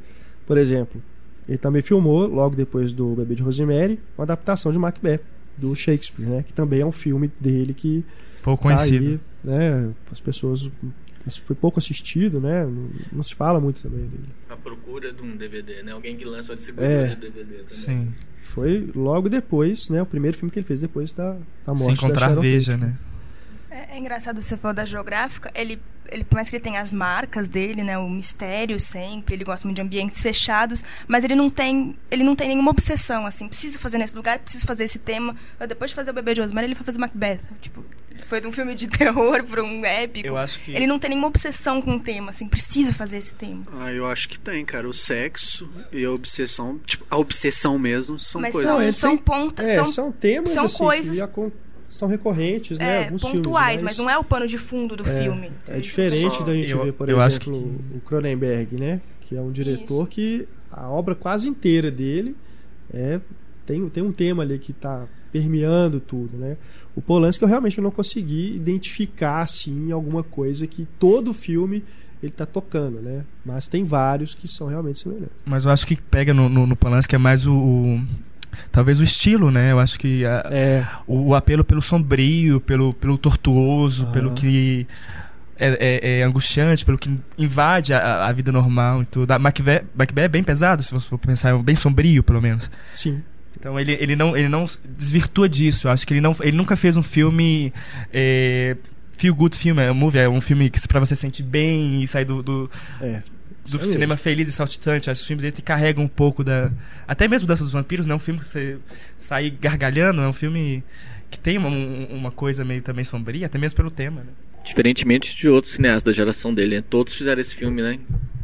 Por 0.48 0.58
exemplo, 0.58 1.02
ele 1.48 1.58
também 1.58 1.82
filmou, 1.82 2.26
logo 2.26 2.56
depois 2.56 2.92
do 2.94 3.14
Bebê 3.16 3.36
de 3.36 3.44
Rosemary, 3.44 4.00
uma 4.18 4.24
adaptação 4.24 4.72
de 4.72 4.80
Macbeth, 4.80 5.20
do 5.58 5.76
Shakespeare, 5.76 6.26
né? 6.28 6.44
Que 6.44 6.54
também 6.54 6.82
é 6.82 6.86
um 6.86 6.92
filme 6.92 7.32
dele 7.40 7.74
que. 7.74 8.04
Pouco 8.42 8.68
tá 8.68 8.76
conhecido. 8.76 9.20
Aí, 9.46 9.52
né? 9.52 9.92
As 10.12 10.20
pessoas. 10.20 10.70
Foi 11.46 11.56
pouco 11.56 11.80
assistido, 11.80 12.42
né? 12.42 12.66
Não, 12.66 12.90
não, 13.14 13.24
se 13.24 13.34
fala 13.34 13.60
muito 13.60 13.82
também 13.82 14.06
dele. 14.08 14.28
A 14.50 14.58
procura 14.58 15.14
de 15.14 15.22
um 15.22 15.38
DVD, 15.38 15.82
né? 15.82 15.94
Alguém 15.94 16.18
que 16.18 16.26
lança 16.26 16.52
uma 16.52 16.56
distribuidora 16.56 17.06
é, 17.06 17.16
de 17.16 17.16
DVD 17.16 17.54
também. 17.56 17.70
Sim. 17.70 18.14
Foi 18.42 18.92
logo 18.94 19.30
depois, 19.30 19.90
né? 19.90 20.02
O 20.02 20.06
primeiro 20.06 20.36
filme 20.36 20.52
que 20.52 20.60
ele 20.60 20.66
fez 20.66 20.82
depois 20.82 21.14
da, 21.14 21.38
da 21.66 21.74
morte 21.74 21.98
Se 21.98 22.06
encontrar 22.06 22.36
da 22.36 22.42
Veja, 22.42 22.76
né? 22.76 22.98
É, 23.72 23.96
é 23.96 24.00
engraçado 24.00 24.42
você 24.42 24.58
falar 24.58 24.74
da 24.74 24.86
geográfica. 24.86 25.50
Ele 25.56 25.80
ele, 26.14 26.24
por 26.24 26.36
mais 26.36 26.50
que 26.50 26.56
ele 26.56 26.64
tenha 26.64 26.80
as 26.80 26.92
marcas 26.92 27.50
dele, 27.50 27.84
né, 27.84 27.98
o 27.98 28.10
mistério 28.10 28.80
sempre, 28.80 29.34
ele 29.34 29.44
gosta 29.44 29.68
muito 29.68 29.78
de 29.78 29.82
ambientes 29.82 30.22
fechados, 30.22 30.84
mas 31.08 31.24
ele 31.24 31.36
não 31.36 31.50
tem, 31.50 31.98
ele 32.12 32.24
não 32.24 32.36
tem 32.36 32.48
nenhuma 32.48 32.72
obsessão 32.72 33.26
assim, 33.26 33.48
preciso 33.48 33.80
fazer 33.80 33.98
nesse 33.98 34.16
lugar, 34.16 34.40
preciso 34.40 34.66
fazer 34.66 34.84
esse 34.84 35.00
tema. 35.00 35.36
Depois 35.68 35.92
de 35.92 35.96
fazer 35.96 36.12
o 36.12 36.14
Bebê 36.14 36.36
de 36.36 36.42
Rosemary, 36.42 36.68
ele 36.68 36.76
foi 36.76 36.86
fazer 36.86 37.00
Macbeth, 37.00 37.40
tipo, 37.62 37.84
foi 38.30 38.40
de 38.40 38.48
um 38.48 38.52
filme 38.52 38.76
de 38.76 38.88
terror 38.90 39.44
para 39.44 39.64
um 39.64 39.84
épico. 39.86 40.28
Eu 40.28 40.38
acho 40.38 40.60
que... 40.60 40.72
Ele 40.72 40.88
não 40.88 41.00
tem 41.00 41.10
nenhuma 41.10 41.28
obsessão 41.28 41.82
com 41.82 41.96
o 41.96 42.00
tema, 42.00 42.30
assim, 42.30 42.48
precisa 42.48 42.94
fazer 42.94 43.18
esse 43.18 43.34
tema. 43.34 43.66
Ah, 43.74 43.92
eu 43.92 44.06
acho 44.06 44.30
que 44.30 44.40
tem, 44.40 44.64
cara. 44.64 44.88
O 44.88 44.94
sexo 44.94 45.70
e 45.92 46.06
a 46.06 46.12
obsessão, 46.12 46.80
tipo, 46.86 47.06
a 47.10 47.18
obsessão 47.18 47.78
mesmo, 47.80 48.20
são 48.20 48.40
Mas 48.40 48.54
coisas... 48.54 48.72
São, 48.72 48.82
é, 48.82 48.92
são 48.92 49.18
pontos, 49.18 49.66
é, 49.66 49.76
são, 49.76 49.86
são 49.88 50.12
temas, 50.12 50.52
são 50.52 50.66
assim, 50.66 50.78
coisas... 50.78 51.16
que 51.16 51.22
são 51.94 52.08
recorrentes, 52.08 52.80
né? 52.80 53.02
É, 53.02 53.04
Alguns 53.06 53.22
pontuais, 53.22 53.80
filmes, 53.80 53.82
mas... 53.82 53.98
mas... 53.98 53.98
não 53.98 54.10
é 54.10 54.18
o 54.18 54.24
pano 54.24 54.48
de 54.48 54.58
fundo 54.58 54.96
do 54.96 55.08
é, 55.08 55.24
filme. 55.24 55.52
É 55.68 55.80
diferente 55.80 56.38
Só... 56.38 56.44
da 56.44 56.54
gente 56.54 56.72
eu, 56.72 56.84
ver, 56.84 56.94
por 56.94 57.10
exemplo, 57.10 57.40
que... 57.40 57.98
o 57.98 58.02
Cronenberg, 58.02 58.78
né? 58.78 59.02
Que 59.22 59.36
é 59.36 59.42
um 59.42 59.52
diretor 59.52 60.02
Isso. 60.02 60.12
que 60.12 60.48
a 60.72 60.90
obra 60.90 61.16
quase 61.16 61.48
inteira 61.48 61.90
dele 61.92 62.36
é 62.94 63.20
tem, 63.66 63.88
tem 63.90 64.04
um 64.04 64.12
tema 64.12 64.44
ali 64.44 64.60
que 64.60 64.72
está 64.72 65.06
permeando 65.32 66.00
tudo, 66.00 66.38
né? 66.38 66.58
O 66.96 67.02
Polanski 67.02 67.44
eu 67.44 67.48
realmente 67.48 67.82
não 67.82 67.90
consegui 67.90 68.56
identificar 68.56 69.40
assim 69.40 69.92
alguma 69.92 70.24
coisa 70.24 70.68
que 70.68 70.88
todo 71.00 71.34
filme 71.34 71.84
ele 72.22 72.32
está 72.32 72.46
tocando, 72.46 73.02
né? 73.02 73.26
Mas 73.46 73.68
tem 73.68 73.84
vários 73.84 74.36
que 74.36 74.48
são 74.48 74.68
realmente 74.68 75.00
semelhantes. 75.00 75.36
Mas 75.46 75.66
eu 75.66 75.72
acho 75.72 75.88
que 75.88 75.96
pega 75.96 76.34
no, 76.34 76.48
no, 76.48 76.68
no 76.68 76.76
Polanski 76.76 77.16
é 77.16 77.18
mais 77.18 77.46
o, 77.46 77.54
o 77.54 78.02
talvez 78.72 79.00
o 79.00 79.04
estilo, 79.04 79.52
né? 79.52 79.72
Eu 79.72 79.80
acho 79.80 80.00
que 80.00 80.26
a, 80.26 80.44
é. 80.52 80.86
o, 81.08 81.30
o, 81.30 81.36
apelo 81.36 81.64
pelo 81.64 81.82
sombrio, 81.82 82.60
pelo, 82.60 82.94
pelo 82.94 83.18
tortuoso, 83.18 84.08
pelo 84.08 84.32
que 84.32 84.88
é, 85.58 85.70
é, 85.80 86.20
é, 86.20 86.24
angustiante, 86.24 86.86
pelo 86.86 86.98
que 86.98 87.18
invade 87.38 87.94
a, 87.94 88.26
a, 88.26 88.32
vida 88.32 88.52
normal 88.52 89.04
e 89.04 89.06
tudo. 89.06 89.32
A 89.32 89.40
Macbeth, 89.40 89.84
Macbeth 89.96 90.24
é 90.24 90.28
bem 90.28 90.44
pesado, 90.44 90.84
se 90.84 90.94
você 90.94 91.08
for 91.08 91.18
pensar, 91.18 91.50
é 91.50 91.58
bem 91.58 91.76
sombrio, 91.76 92.24
pelo 92.24 92.42
menos. 92.42 92.70
Sim. 92.92 93.22
Então 93.58 93.80
ele, 93.80 93.94
ele, 93.94 94.16
não, 94.16 94.36
ele 94.36 94.50
não 94.50 94.66
desvirtua 94.98 95.48
disso. 95.48 95.88
Eu 95.88 95.92
acho 95.92 96.06
que 96.06 96.14
ele, 96.14 96.22
não, 96.22 96.36
ele 96.42 96.58
nunca 96.58 96.76
fez 96.76 96.98
um 96.98 97.04
filme 97.04 97.72
é, 98.12 98.76
feel 99.18 99.34
good 99.34 99.58
filme, 99.58 99.82
é 99.82 99.92
um 99.92 99.96
movie, 99.96 100.20
é 100.20 100.28
um 100.28 100.42
filme 100.42 100.70
que 100.70 100.86
para 100.88 101.00
você 101.00 101.16
sentir 101.16 101.44
bem 101.44 102.04
e 102.04 102.08
sair 102.08 102.26
do, 102.26 102.44
do, 102.44 102.70
é 103.00 103.22
do 103.66 103.78
é 103.78 103.86
cinema 103.86 104.18
feliz 104.18 104.48
e 104.48 104.52
saltitante. 104.52 105.10
Acho 105.10 105.20
que 105.20 105.24
os 105.24 105.28
filmes 105.28 105.42
dele 105.44 105.62
carregam 105.64 106.04
um 106.04 106.08
pouco 106.08 106.44
da. 106.44 106.72
Até 107.08 107.28
mesmo 107.28 107.48
Dança 107.48 107.64
dos 107.64 107.74
Vampiros 107.74 108.06
não 108.06 108.14
é 108.14 108.16
um 108.16 108.20
filme 108.20 108.40
que 108.40 108.46
você 108.46 108.78
sai 109.18 109.50
gargalhando, 109.50 110.22
é 110.22 110.28
um 110.28 110.34
filme 110.34 110.84
que 111.30 111.40
tem 111.40 111.58
uma, 111.58 111.70
uma 111.70 112.32
coisa 112.32 112.64
meio 112.64 112.82
também 112.82 113.04
sombria, 113.04 113.48
até 113.48 113.58
mesmo 113.58 113.76
pelo 113.76 113.90
tema, 113.90 114.22
né? 114.22 114.30
Diferentemente 114.64 115.36
de 115.36 115.50
outros 115.50 115.74
cineastas 115.74 116.04
da 116.04 116.12
geração 116.12 116.54
dele, 116.54 116.78
né? 116.78 116.84
Todos 116.88 117.14
fizeram 117.14 117.42
esse 117.42 117.56
filme, 117.56 117.82
né? 117.82 118.00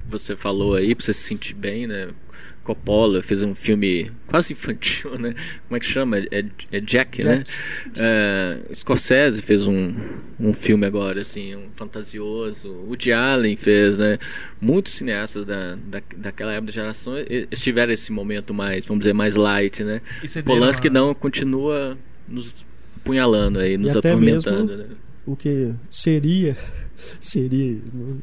Você 0.10 0.36
falou 0.36 0.76
aí, 0.76 0.96
pra 0.96 1.06
você 1.06 1.14
se 1.14 1.24
sentir 1.24 1.54
bem, 1.54 1.86
né? 1.86 2.10
Coppola 2.70 3.24
fez 3.24 3.42
um 3.42 3.56
filme 3.56 4.12
quase 4.28 4.54
infantil, 4.54 5.18
né? 5.18 5.34
Como 5.68 5.76
é 5.76 5.80
que 5.80 5.88
chama? 5.88 6.20
É, 6.20 6.46
é 6.72 6.80
Jack, 6.80 7.24
né? 7.24 7.38
Jack. 7.38 7.52
né? 8.00 8.62
É, 8.70 8.76
Scorsese 8.76 9.42
fez 9.42 9.66
um, 9.66 9.96
um 10.40 10.54
filme 10.54 10.86
agora, 10.86 11.20
assim, 11.22 11.56
um 11.56 11.70
fantasioso. 11.76 12.70
O 12.70 12.90
Woody 12.90 13.12
Allen 13.12 13.58
fez, 13.58 13.98
né? 13.98 14.20
Muitos 14.62 14.94
cineastas 14.94 15.48
da, 15.48 15.76
da, 15.84 16.00
daquela 16.16 16.54
época 16.54 16.68
da 16.68 16.72
geração 16.72 17.16
estiveram 17.50 17.92
esse 17.92 18.12
momento 18.12 18.54
mais, 18.54 18.86
vamos 18.86 19.00
dizer, 19.00 19.14
mais 19.14 19.36
light, 19.36 19.84
né? 19.84 20.00
Polanski 20.46 20.92
não 20.92 21.16
continua 21.16 21.98
nos 22.28 22.54
punhalando 23.04 23.58
aí, 23.58 23.80
nos 23.80 23.96
atormentando, 23.96 24.78
né? 24.78 24.86
O 25.26 25.36
que 25.36 25.74
seria, 25.90 26.56
seria, 27.20 27.80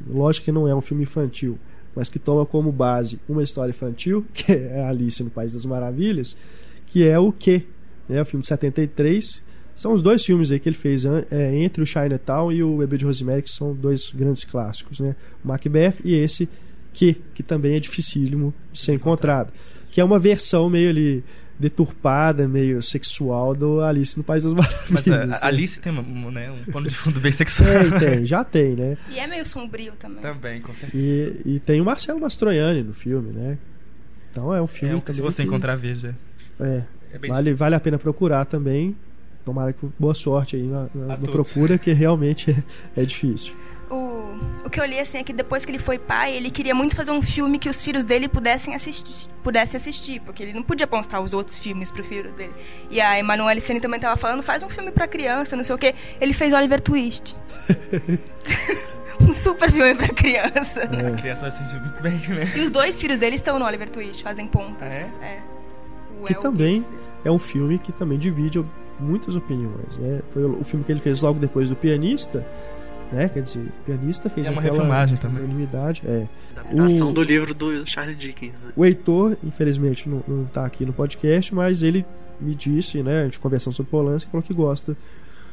lógico 0.09 0.45
que 0.45 0.53
não 0.53 0.69
é 0.69 0.75
um 0.75 0.81
filme 0.81 1.03
infantil, 1.03 1.59
mas 1.97 2.11
que 2.11 2.19
toma 2.19 2.45
como 2.45 2.71
base 2.71 3.19
uma 3.27 3.43
história 3.43 3.71
infantil, 3.71 4.25
que 4.33 4.53
é 4.53 4.85
Alice 4.85 5.25
no 5.25 5.31
País 5.31 5.55
das 5.55 5.65
Maravilhas, 5.65 6.37
que 6.87 7.05
é 7.05 7.19
o 7.19 7.33
que? 7.33 7.67
Né, 8.09 8.21
o 8.21 8.25
filme 8.25 8.43
de 8.43 8.49
73. 8.49 9.43
São 9.75 9.93
os 9.93 10.01
dois 10.01 10.25
filmes 10.25 10.51
aí 10.51 10.61
que 10.61 10.69
ele 10.69 10.77
fez 10.77 11.05
é, 11.05 11.57
entre 11.57 11.83
o 11.83 11.87
Chinatown 11.87 12.53
e 12.53 12.63
o 12.63 12.79
Bebê 12.79 12.97
de 12.97 13.05
Rosemary, 13.05 13.43
que 13.43 13.51
são 13.51 13.75
dois 13.75 14.11
grandes 14.11 14.45
clássicos. 14.45 15.01
Né? 15.01 15.17
O 15.45 15.49
Macbeth 15.49 15.97
e 16.05 16.15
esse 16.15 16.49
que, 16.93 17.15
que 17.35 17.43
também 17.43 17.75
é 17.75 17.81
dificílimo 17.81 18.55
de 18.73 18.81
ser 18.81 18.95
encontrado. 18.95 19.53
Que 19.91 20.01
é 20.01 20.05
uma 20.05 20.19
versão 20.19 20.71
meio 20.71 20.91
ali 20.91 21.25
deturpada, 21.59 22.47
meio 22.47 22.83
sexual 22.83 23.55
do 23.55 23.81
Alice 23.81 24.17
no 24.17 24.25
País 24.25 24.45
das 24.45 24.53
Maravilhas. 24.53 24.91
Mas 24.91 25.09
a, 25.09 25.27
né? 25.27 25.39
Alice 25.43 25.81
tem 25.81 25.93
um, 25.93 26.31
né, 26.31 26.51
um 26.51 26.71
pano 26.71 26.89
de 26.89 26.95
fundo 26.95 27.19
bem 27.19 27.33
sexual. 27.33 27.69
Tem, 27.69 27.99
tem, 27.99 28.25
já 28.25 28.45
tem, 28.45 28.75
né? 28.75 28.99
E 29.11 29.19
é 29.19 29.27
meio 29.27 29.47
sombrio 29.47 29.93
também. 29.99 30.23
Também, 30.23 30.61
com 30.61 30.75
certeza. 30.75 31.03
E, 31.03 31.57
e 31.57 31.61
tem 31.61 31.81
o 31.81 31.85
Marcelo 31.85 32.21
Mastroianni 32.21 32.83
no 32.83 32.93
filme, 32.93 33.33
né? 33.33 33.59
Então 34.31 34.55
é 34.55 34.61
um 34.61 34.67
filme 34.67 35.03
é, 35.07 35.13
Se 35.13 35.23
você 35.23 35.43
que, 35.43 35.49
encontrar, 35.49 35.77
veja. 35.77 36.15
É, 36.61 36.83
é 37.13 37.27
vale, 37.27 37.55
vale 37.55 37.75
a 37.75 37.81
pena 37.81 37.99
procurar 37.99 38.45
também. 38.45 38.95
Tomara 39.45 39.73
que 39.73 39.87
boa 39.99 40.13
sorte 40.13 40.57
aí 40.57 40.63
na, 40.65 40.89
na, 40.95 41.07
na 41.07 41.17
procura, 41.17 41.79
que 41.79 41.93
realmente 41.93 42.51
é, 42.97 43.03
é 43.03 43.05
difícil 43.05 43.55
o, 43.91 44.39
o 44.65 44.71
que 44.71 44.81
eu 44.81 44.85
li 44.85 44.99
assim 44.99 45.19
é 45.19 45.25
que 45.25 45.33
depois 45.33 45.65
que 45.65 45.71
ele 45.71 45.79
foi 45.79 45.99
pai, 45.99 46.35
ele 46.35 46.51
queria 46.51 46.75
muito 46.75 46.97
fazer 46.97 47.13
um 47.13 47.23
filme 47.23 47.59
que 47.59 47.69
os 47.69 47.81
filhos 47.81 48.05
dele 48.05 48.29
pudessem 48.29 48.75
assistir, 48.75 49.29
pudessem 49.43 49.79
assistir 49.79 50.21
porque 50.21 50.43
ele 50.43 50.53
não 50.53 50.63
podia 50.63 50.87
postar 50.87 51.21
os 51.21 51.33
outros 51.33 51.57
filmes 51.57 51.91
pro 51.91 52.03
filho 52.03 52.33
dele. 52.33 52.53
E 52.91 53.01
a 53.01 53.19
Emanuele 53.19 53.61
Ceni 53.61 53.81
também 53.81 54.01
tava 54.01 54.17
falando, 54.17 54.43
faz 54.43 54.63
um 54.63 54.69
filme 54.69 54.91
para 54.91 55.07
criança, 55.07 55.57
não 55.57 55.63
sei 55.63 55.75
o 55.75 55.79
quê. 55.79 55.95
Ele 56.21 56.35
fez 56.35 56.53
Oliver 56.53 56.81
Twist. 56.81 57.37
um 59.21 59.33
super 59.33 59.71
filme 59.71 59.95
pra 59.95 60.09
criança. 60.09 60.81
É. 60.81 61.07
A 61.07 61.17
criança 61.17 61.43
vai 61.43 61.51
sentir 61.53 61.81
muito 61.81 62.03
bem, 62.03 62.19
né? 62.29 62.53
E 62.57 62.61
os 62.61 62.73
dois 62.73 63.01
filhos 63.01 63.19
dele 63.19 63.37
estão 63.37 63.59
no 63.59 63.65
Oliver 63.65 63.89
Twist, 63.89 64.23
fazem 64.23 64.49
pontas. 64.49 65.17
Ah, 65.21 65.25
é? 65.25 65.43
é. 66.23 66.27
que 66.27 66.35
também 66.35 66.85
é 67.25 67.31
um 67.31 67.39
filme 67.39 67.79
que 67.79 67.93
também 67.93 68.19
divide 68.19 68.65
muitas 68.99 69.37
opiniões. 69.37 69.97
Né? 69.99 70.23
Foi 70.31 70.45
o 70.45 70.65
filme 70.65 70.85
que 70.85 70.91
ele 70.91 71.01
fez 71.01 71.23
logo 71.23 71.39
depois 71.39 71.69
do 71.69 71.77
Pianista 71.77 72.45
né? 73.13 73.29
Quer 73.29 73.43
dizer, 73.43 73.61
o 73.61 73.85
pianista 73.85 74.29
fez 74.29 74.47
é 74.47 74.51
uma 74.51 74.61
aquela 74.61 74.77
refilmagem 74.77 75.17
também. 75.17 75.45
unanimidade. 75.45 76.03
É. 76.05 76.27
Adaptação 76.57 77.11
o, 77.11 77.13
do 77.13 77.23
livro 77.23 77.55
do 77.55 77.87
Charles 77.87 78.19
Dickens. 78.19 78.63
Né? 78.63 78.73
O 78.77 78.85
Heitor, 78.85 79.37
infelizmente, 79.45 80.09
não 80.09 80.45
está 80.45 80.65
aqui 80.65 80.85
no 80.85 80.93
podcast, 80.93 81.55
mas 81.55 81.83
ele 81.83 82.05
me 82.41 82.55
disse, 82.55 83.03
né? 83.03 83.23
A 83.23 83.25
gente 83.25 83.41
conversando 83.41 83.75
sobre 83.75 83.91
Polanski, 83.91 84.31
falou 84.31 84.43
que 84.43 84.55
gosta 84.55 84.97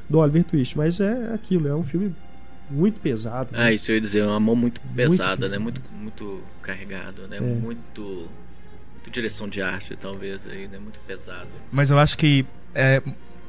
do 0.10 0.20
Oliver 0.20 0.44
Twist. 0.44 0.78
Mas 0.78 1.00
é 1.00 1.34
aquilo, 1.34 1.68
é 1.68 1.76
um 1.76 1.84
filme 1.84 2.16
muito 2.70 3.00
pesado. 3.00 3.50
Ah, 3.54 3.66
né? 3.66 3.74
isso 3.74 3.92
eu 3.92 3.96
ia 3.96 4.02
dizer, 4.02 4.20
é 4.20 4.26
uma 4.26 4.40
mão 4.40 4.56
muito 4.56 4.82
pesada, 4.96 5.48
muito 5.48 5.52
né? 5.52 5.58
Muito, 5.60 5.82
muito 5.94 6.44
carregado, 6.62 7.28
né? 7.28 7.38
É. 7.38 7.40
Muito, 7.40 8.02
muito 8.02 9.12
direção 9.12 9.48
de 9.48 9.62
arte, 9.62 9.96
talvez, 9.96 10.48
aí, 10.48 10.68
né? 10.68 10.80
Muito 10.80 11.00
pesado. 11.08 11.50
Mas 11.72 11.90
eu 11.90 11.98
acho 11.98 12.18
que 12.18 12.46
é, 12.74 13.02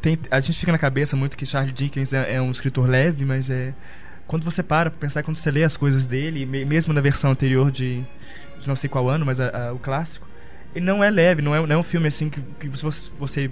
tem, 0.05 0.19
a 0.31 0.39
gente 0.39 0.59
fica 0.59 0.71
na 0.71 0.77
cabeça 0.77 1.17
muito 1.17 1.35
que 1.35 1.47
Charles 1.47 1.73
Dickens 1.73 2.13
é, 2.13 2.35
é 2.35 2.43
um 2.43 2.51
escritor 2.51 2.87
leve, 2.87 3.25
mas 3.25 3.49
é 3.49 3.73
quando 4.27 4.45
você 4.45 4.63
para 4.63 4.91
pra 4.91 5.01
pensar, 5.01 5.23
quando 5.23 5.39
você 5.39 5.51
lê 5.51 5.65
as 5.65 5.79
coisas 5.79 6.07
dele, 6.07 6.45
mesmo 6.45 6.93
na 6.93 7.01
versão 7.01 7.31
anterior 7.31 7.71
de, 7.71 8.03
de 8.61 8.69
não 8.69 8.77
sei 8.77 8.91
qual 8.91 9.09
ano, 9.09 9.25
mas 9.25 9.41
a, 9.41 9.69
a, 9.69 9.73
o 9.73 9.79
clássico, 9.79 10.29
ele 10.75 10.85
não 10.85 11.03
é 11.03 11.09
leve, 11.09 11.41
não 11.41 11.55
é, 11.55 11.67
não 11.67 11.77
é 11.77 11.79
um 11.79 11.83
filme 11.83 12.07
assim 12.07 12.29
que, 12.29 12.39
que 12.61 12.69
você, 12.69 13.11
você 13.19 13.51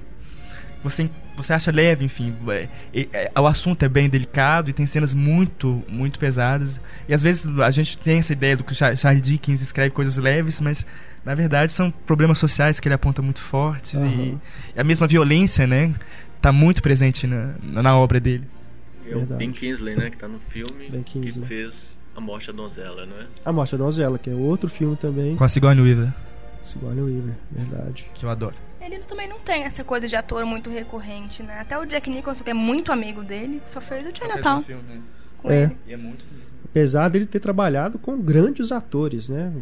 você 0.84 1.08
você 1.34 1.54
acha 1.54 1.72
leve, 1.72 2.04
enfim, 2.04 2.36
é, 2.46 2.68
é, 3.12 3.40
o 3.40 3.46
assunto 3.46 3.82
é 3.84 3.88
bem 3.88 4.10
delicado 4.10 4.68
e 4.68 4.74
tem 4.74 4.84
cenas 4.84 5.14
muito 5.14 5.82
muito 5.88 6.18
pesadas 6.18 6.78
e 7.08 7.14
às 7.14 7.22
vezes 7.22 7.46
a 7.60 7.70
gente 7.70 7.96
tem 7.96 8.18
essa 8.18 8.34
ideia 8.34 8.58
do 8.58 8.64
que 8.64 8.74
Charles 8.74 9.22
Dickens 9.22 9.62
escreve 9.62 9.90
coisas 9.90 10.18
leves, 10.18 10.60
mas 10.60 10.84
na 11.24 11.34
verdade 11.34 11.72
são 11.72 11.90
problemas 11.90 12.36
sociais 12.36 12.78
que 12.78 12.88
ele 12.88 12.94
aponta 12.94 13.22
muito 13.22 13.40
fortes 13.40 13.94
uhum. 13.94 14.38
e, 14.74 14.76
e 14.76 14.80
a 14.80 14.84
mesma 14.84 15.06
violência, 15.06 15.66
né? 15.66 15.94
Tá 16.42 16.52
muito 16.52 16.82
presente 16.82 17.26
na, 17.26 17.54
na 17.62 17.98
obra 17.98 18.20
dele. 18.20 18.46
É 19.08 19.16
o 19.16 19.26
Ben 19.26 19.50
Kingsley, 19.50 19.96
né, 19.96 20.10
que 20.10 20.16
tá 20.16 20.28
no 20.28 20.38
filme, 20.38 21.02
que 21.04 21.32
fez 21.40 21.74
A 22.14 22.20
Morte 22.20 22.48
da 22.48 22.52
Donzela, 22.52 23.06
não 23.06 23.16
é? 23.16 23.26
A 23.44 23.52
Morte 23.52 23.72
da 23.72 23.84
Donzela, 23.84 24.18
que 24.18 24.30
é 24.30 24.34
outro 24.34 24.68
filme 24.68 24.96
também. 24.96 25.36
Com 25.36 25.44
a 25.44 25.48
Sigourney 25.48 25.82
Weaver. 25.82 26.12
Sigourney 26.62 27.02
Weaver, 27.02 27.34
verdade. 27.50 28.10
Que 28.14 28.24
eu 28.24 28.30
adoro. 28.30 28.54
Ele 28.80 28.98
também 29.00 29.28
não 29.28 29.38
tem 29.38 29.62
essa 29.62 29.84
coisa 29.84 30.08
de 30.08 30.16
ator 30.16 30.44
muito 30.44 30.68
recorrente, 30.68 31.42
né? 31.42 31.60
Até 31.60 31.78
o 31.78 31.84
Jack 31.84 32.10
Nicholson, 32.10 32.42
que 32.42 32.50
é 32.50 32.54
muito 32.54 32.92
amigo 32.92 33.22
dele, 33.22 33.62
só 33.66 33.80
fez 33.80 34.04
o 34.06 34.16
Chinatown. 34.16 34.58
Um 34.58 34.62
filme, 34.62 34.82
né? 34.88 35.00
com 35.42 35.50
é. 35.50 35.64
ele. 35.64 35.76
E 35.86 35.92
é 35.92 35.96
muito 35.96 36.24
Apesar 36.64 37.08
dele 37.08 37.26
ter 37.26 37.40
trabalhado 37.40 37.98
com 37.98 38.18
grandes 38.18 38.72
atores, 38.72 39.28
né? 39.28 39.52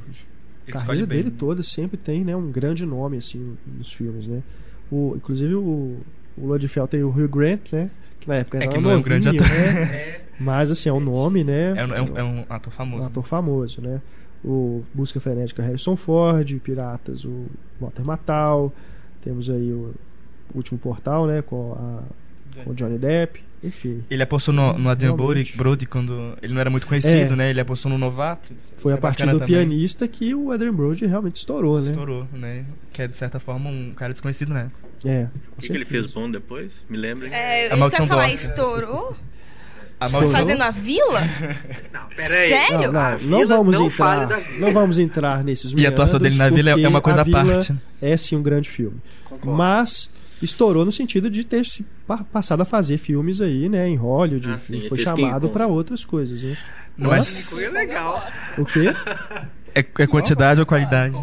A 0.69 0.73
carreira 0.73 1.07
dele 1.07 1.25
bem. 1.25 1.33
toda 1.33 1.61
sempre 1.61 1.97
tem 1.97 2.25
né, 2.25 2.37
um 2.37 2.53
grande 2.53 2.87
nome 2.87 3.17
assim 3.17 3.57
nos 3.67 3.93
filmes, 3.93 4.29
né? 4.29 4.43
O, 4.89 5.15
inclusive 5.17 5.55
o, 5.57 5.99
o 6.37 6.47
Ludfell 6.47 6.87
tem 6.87 7.03
o 7.03 7.09
Hugh 7.09 7.29
Grant, 7.29 7.73
né? 7.73 7.91
Que 8.21 8.29
na 8.29 8.37
época 8.37 8.59
é 8.59 8.63
era 8.63 8.73
que 8.73 8.79
não 8.79 8.91
é 8.91 8.97
um 8.97 9.03
grande 9.03 9.29
ator. 9.29 9.49
Né? 9.49 10.21
Mas 10.41 10.71
assim, 10.71 10.89
é 10.89 10.93
um 10.93 11.01
nome, 11.01 11.45
né? 11.45 11.75
É, 11.77 11.81
é, 11.81 12.03
um, 12.03 12.19
é 12.19 12.25
um 12.25 12.45
ator 12.49 12.73
famoso. 12.73 13.03
Um 13.03 13.07
ator 13.07 13.27
famoso, 13.27 13.81
né? 13.83 14.01
O 14.43 14.83
Busca 14.95 15.21
Frenética 15.21 15.63
Harrison 15.63 15.97
Ford, 15.97 16.59
Piratas, 16.61 17.25
o 17.25 17.47
Walter 17.79 18.05
Matthau. 18.05 18.73
Temos 19.23 19.51
aí 19.51 19.71
o 19.71 19.95
Último 20.55 20.79
Portal, 20.79 21.27
né? 21.27 21.43
Com, 21.43 21.75
a, 21.75 22.63
com 22.65 22.71
o 22.71 22.75
Johnny 22.75 22.97
Depp. 22.97 23.43
Enfim. 23.63 24.03
Ele 24.11 24.23
apostou 24.23 24.55
no, 24.55 24.79
no 24.79 24.89
Adrian 24.89 25.15
Brody, 25.15 25.53
Brody 25.55 25.87
quando 25.87 26.37
ele 26.41 26.55
não 26.55 26.61
era 26.61 26.71
muito 26.71 26.87
conhecido, 26.87 27.35
é. 27.35 27.37
né? 27.37 27.51
Ele 27.51 27.61
apostou 27.61 27.91
no 27.91 27.99
novato. 27.99 28.53
Foi 28.79 28.93
a 28.95 28.97
partir 28.97 29.27
do 29.27 29.33
também. 29.33 29.49
pianista 29.49 30.09
que 30.09 30.35
o 30.35 30.51
Adrian 30.51 30.73
Brody 30.73 31.07
realmente 31.07 31.37
estourou, 31.37 31.81
né? 31.81 31.91
Estourou, 31.91 32.27
né? 32.33 32.65
Que 32.93 33.03
é, 33.03 33.09
de 33.09 33.17
certa 33.17 33.39
forma, 33.39 33.69
um 33.69 33.93
cara 33.95 34.13
desconhecido 34.13 34.55
né 34.55 34.69
É. 35.05 35.29
O 35.57 35.61
que, 35.61 35.69
que, 35.69 35.73
ele 35.75 35.85
fez 35.85 36.07
bom 36.07 36.31
depois? 36.31 36.73
Me 36.89 36.97
lembra? 36.97 37.29
É, 37.29 37.71
a 37.71 37.77
Maldição 37.77 38.07
do 38.07 38.11
falar, 38.11 38.29
estourou? 38.31 39.17
A 40.01 40.09
tá 40.09 40.27
fazendo 40.29 40.63
a 40.63 40.71
vila? 40.71 41.21
Não, 41.93 42.07
peraí. 42.17 42.49
Sério? 42.49 42.91
Não, 42.91 43.19
não, 43.19 43.41
não 43.41 43.47
vamos 43.47 43.79
não 43.79 43.87
entrar. 43.87 44.29
Não 44.59 44.73
vamos 44.73 44.99
entrar 44.99 45.45
nesses 45.45 45.75
E 45.75 45.85
a 45.85 45.91
atuação 45.91 46.19
dele 46.19 46.37
na 46.37 46.49
vila 46.49 46.71
é 46.71 46.89
uma 46.89 47.03
coisa 47.03 47.21
à 47.21 47.25
parte. 47.27 47.75
É 48.01 48.17
sim 48.17 48.35
um 48.37 48.43
grande 48.43 48.71
filme. 48.71 48.97
Concordo. 49.25 49.59
Mas 49.59 50.11
estourou 50.43 50.85
no 50.85 50.93
sentido 50.93 51.31
de 51.31 51.45
ter 51.45 51.65
se 51.65 51.85
passado 52.33 52.63
a 52.63 52.65
fazer 52.65 52.99
filmes 52.99 53.41
aí, 53.41 53.69
né, 53.69 53.89
em 53.89 53.97
Hollywood, 53.97 54.51
ah, 54.51 54.59
sim, 54.59 54.89
foi 54.89 54.99
chamado 54.99 55.49
para 55.51 55.67
outras 55.67 56.05
coisas, 56.05 56.43
né? 56.43 56.57
Mas 56.97 57.59
é 57.59 57.69
legal. 57.69 58.23
O 58.59 58.65
quê? 58.65 58.95
É, 59.73 59.79
é 60.03 60.07
quantidade 60.09 60.59
ou 60.59 60.67
qualidade? 60.67 61.15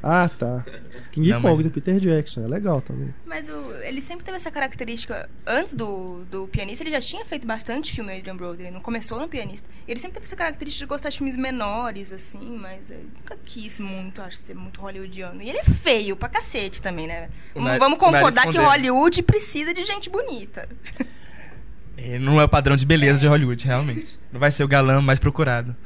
Ah, 0.00 0.28
tá. 0.28 0.64
King 1.12 1.28
não, 1.28 1.42
Kong 1.42 1.56
mas... 1.56 1.64
do 1.64 1.70
Peter 1.70 2.00
Jackson, 2.00 2.44
é 2.44 2.48
legal 2.48 2.80
também. 2.80 3.14
Mas 3.26 3.46
o, 3.46 3.74
ele 3.82 4.00
sempre 4.00 4.24
teve 4.24 4.36
essa 4.36 4.50
característica. 4.50 5.28
Antes 5.46 5.74
do, 5.74 6.24
do 6.24 6.48
pianista, 6.48 6.82
ele 6.82 6.90
já 6.90 7.02
tinha 7.02 7.22
feito 7.26 7.46
bastante 7.46 7.94
filme 7.94 8.16
Adrian 8.16 8.34
Brody. 8.34 8.62
Ele 8.62 8.70
não 8.70 8.80
começou 8.80 9.20
no 9.20 9.28
pianista. 9.28 9.68
Ele 9.86 10.00
sempre 10.00 10.14
teve 10.14 10.24
essa 10.24 10.36
característica 10.36 10.86
de 10.86 10.88
gostar 10.88 11.10
de 11.10 11.18
filmes 11.18 11.36
menores, 11.36 12.14
assim, 12.14 12.56
mas 12.56 12.90
eu 12.90 12.98
nunca 12.98 13.36
quis 13.44 13.78
muito, 13.78 14.22
acho 14.22 14.38
ser 14.38 14.54
muito 14.54 14.80
hollywoodiano. 14.80 15.42
E 15.42 15.50
ele 15.50 15.58
é 15.58 15.64
feio 15.64 16.16
pra 16.16 16.30
cacete 16.30 16.80
também, 16.80 17.06
né? 17.06 17.28
Mar... 17.54 17.78
Vamos 17.78 17.98
concordar 17.98 18.50
que 18.50 18.56
Hollywood 18.56 19.22
precisa 19.22 19.74
de 19.74 19.84
gente 19.84 20.08
bonita. 20.08 20.66
Ele 21.98 22.18
não 22.18 22.40
é 22.40 22.44
o 22.44 22.48
padrão 22.48 22.74
de 22.74 22.86
beleza 22.86 23.20
de 23.20 23.26
Hollywood, 23.26 23.66
realmente. 23.66 24.18
Não 24.32 24.40
vai 24.40 24.50
ser 24.50 24.64
o 24.64 24.68
galã 24.68 25.00
mais 25.02 25.18
procurado. 25.18 25.76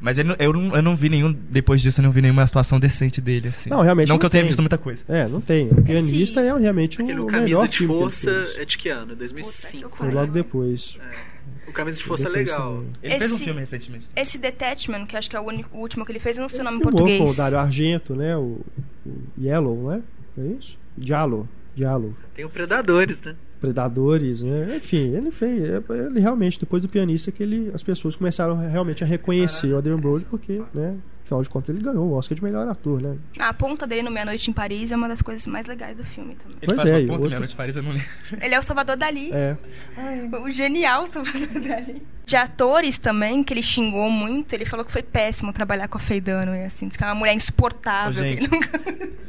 Mas 0.00 0.16
ele, 0.16 0.34
eu, 0.38 0.52
não, 0.52 0.74
eu 0.74 0.82
não 0.82 0.96
vi 0.96 1.10
nenhum. 1.10 1.30
Depois 1.30 1.82
disso, 1.82 2.00
eu 2.00 2.04
não 2.04 2.10
vi 2.10 2.22
nenhuma 2.22 2.42
atuação 2.42 2.80
decente 2.80 3.20
dele, 3.20 3.48
assim. 3.48 3.68
Não, 3.68 3.82
realmente. 3.82 4.08
Não, 4.08 4.14
não 4.14 4.18
que 4.18 4.24
eu 4.24 4.30
tenha 4.30 4.44
visto 4.44 4.60
muita 4.62 4.78
coisa. 4.78 5.04
É, 5.06 5.28
não 5.28 5.42
tem. 5.42 5.68
O 5.68 5.82
pianista 5.82 6.40
é 6.40 6.58
realmente 6.58 7.02
Aquele 7.02 7.20
o, 7.20 7.26
o 7.26 7.30
melhor 7.30 7.68
de 7.68 7.86
Força 7.86 8.44
é 8.56 8.64
de 8.64 8.78
que 8.78 8.88
ano? 8.88 9.14
2005. 9.14 9.96
Foi 9.96 10.10
logo 10.10 10.32
depois. 10.32 10.98
É. 11.00 11.68
O 11.68 11.72
Camisa 11.72 11.98
de 11.98 12.04
Força 12.04 12.28
é 12.28 12.30
legal. 12.30 12.76
Também. 12.76 12.90
Ele 13.02 13.12
esse, 13.12 13.18
fez 13.18 13.32
um 13.32 13.38
filme 13.38 13.60
recentemente. 13.60 14.06
Esse 14.16 14.38
Detachment, 14.38 15.06
que 15.06 15.16
acho 15.16 15.28
que 15.28 15.36
é 15.36 15.40
o, 15.40 15.44
único, 15.44 15.76
o 15.76 15.80
último 15.80 16.06
que 16.06 16.12
ele 16.12 16.18
fez, 16.18 16.36
eu 16.36 16.42
não 16.42 16.48
sei 16.48 16.60
o 16.60 16.64
nome 16.64 16.78
em 16.78 16.80
português. 16.80 17.18
com 17.18 17.30
o 17.30 17.36
Dario 17.36 17.58
Argento, 17.58 18.16
né? 18.16 18.36
O, 18.36 18.60
o 19.04 19.22
Yellow, 19.38 19.82
não 19.82 19.92
é? 19.92 20.00
É 20.38 20.46
isso? 20.58 20.78
Diallo. 20.96 21.46
Diallo. 21.74 22.16
Tem 22.34 22.44
o 22.44 22.50
Predadores, 22.50 23.20
né? 23.20 23.36
Predadores, 23.60 24.42
né? 24.42 24.76
enfim, 24.76 25.14
ele 25.14 25.30
fez, 25.30 25.62
ele 26.06 26.20
realmente 26.20 26.58
depois 26.58 26.80
do 26.80 26.88
pianista 26.88 27.30
que 27.30 27.42
ele, 27.42 27.70
as 27.74 27.82
pessoas 27.82 28.16
começaram 28.16 28.56
realmente 28.56 29.04
a 29.04 29.06
reconhecer 29.06 29.72
o 29.74 29.78
Adrian 29.78 29.98
Brody 29.98 30.24
porque, 30.30 30.62
né, 30.72 30.96
Afinal 31.30 31.42
de 31.42 31.50
contas, 31.50 31.68
ele 31.68 31.80
ganhou 31.80 32.08
o 32.08 32.14
Oscar 32.14 32.34
de 32.34 32.42
melhor 32.42 32.66
ator, 32.66 33.00
né? 33.00 33.16
A 33.38 33.54
ponta 33.54 33.86
dele 33.86 34.02
no 34.02 34.10
Meia 34.10 34.24
Noite 34.24 34.50
em 34.50 34.52
Paris 34.52 34.90
é 34.90 34.96
uma 34.96 35.06
das 35.06 35.22
coisas 35.22 35.46
mais 35.46 35.64
legais 35.64 35.96
do 35.96 36.02
filme 36.02 36.34
também. 36.34 36.58
Ele 36.60 36.74
pois 36.74 36.90
é, 36.90 37.06
ponta 37.06 37.28
Meia 37.28 37.38
Noite 37.38 37.54
em 37.54 37.56
Paris, 37.56 37.76
eu 37.76 37.82
não 37.84 37.92
lembro. 37.92 38.06
Ele 38.40 38.52
é 38.52 38.58
o 38.58 38.62
Salvador 38.64 38.96
Dali. 38.96 39.30
É. 39.32 39.56
O 40.42 40.50
genial 40.50 41.06
Salvador 41.06 41.60
Dali. 41.60 42.02
De 42.26 42.34
atores 42.34 42.98
também, 42.98 43.44
que 43.44 43.54
ele 43.54 43.62
xingou 43.62 44.10
muito, 44.10 44.52
ele 44.52 44.64
falou 44.64 44.84
que 44.84 44.90
foi 44.90 45.04
péssimo 45.04 45.52
trabalhar 45.52 45.86
com 45.86 45.98
a 45.98 46.00
Feidano, 46.00 46.52
e 46.52 46.64
assim, 46.64 46.88
disse 46.88 46.98
que 46.98 47.04
é 47.04 47.06
uma 47.06 47.14
mulher 47.14 47.34
insuportável. 47.34 48.22
Ô, 48.22 48.26
gente, 48.26 48.50
nunca... 48.50 48.78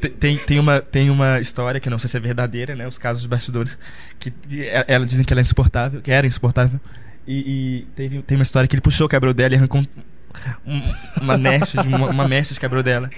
tem, 0.09 0.37
tem, 0.39 0.59
uma, 0.59 0.81
tem 0.81 1.09
uma 1.11 1.39
história, 1.39 1.79
que 1.79 1.87
não 1.87 1.99
sei 1.99 2.09
se 2.09 2.17
é 2.17 2.19
verdadeira, 2.19 2.75
né? 2.75 2.87
Os 2.87 2.97
casos 2.97 3.21
dos 3.21 3.29
bastidores, 3.29 3.77
que 4.17 4.33
ela 4.87 5.05
dizem 5.05 5.23
que 5.23 5.31
ela 5.31 5.39
é 5.39 5.43
insuportável, 5.43 6.01
que 6.01 6.11
era 6.11 6.25
insuportável. 6.25 6.79
E, 7.27 7.81
e 7.81 7.87
teve, 7.95 8.21
tem 8.23 8.35
uma 8.35 8.43
história 8.43 8.67
que 8.67 8.73
ele 8.75 8.81
puxou 8.81 9.05
o 9.05 9.09
cabelo 9.09 9.33
dela 9.33 9.53
e 9.53 9.57
arrancou 9.57 9.81
um, 9.81 9.87
uma 11.21 11.37
mecha, 11.37 11.81
uma, 11.81 12.09
uma 12.09 12.27
mecha 12.27 12.59
quebrou 12.59 12.83
dela. 12.83 13.09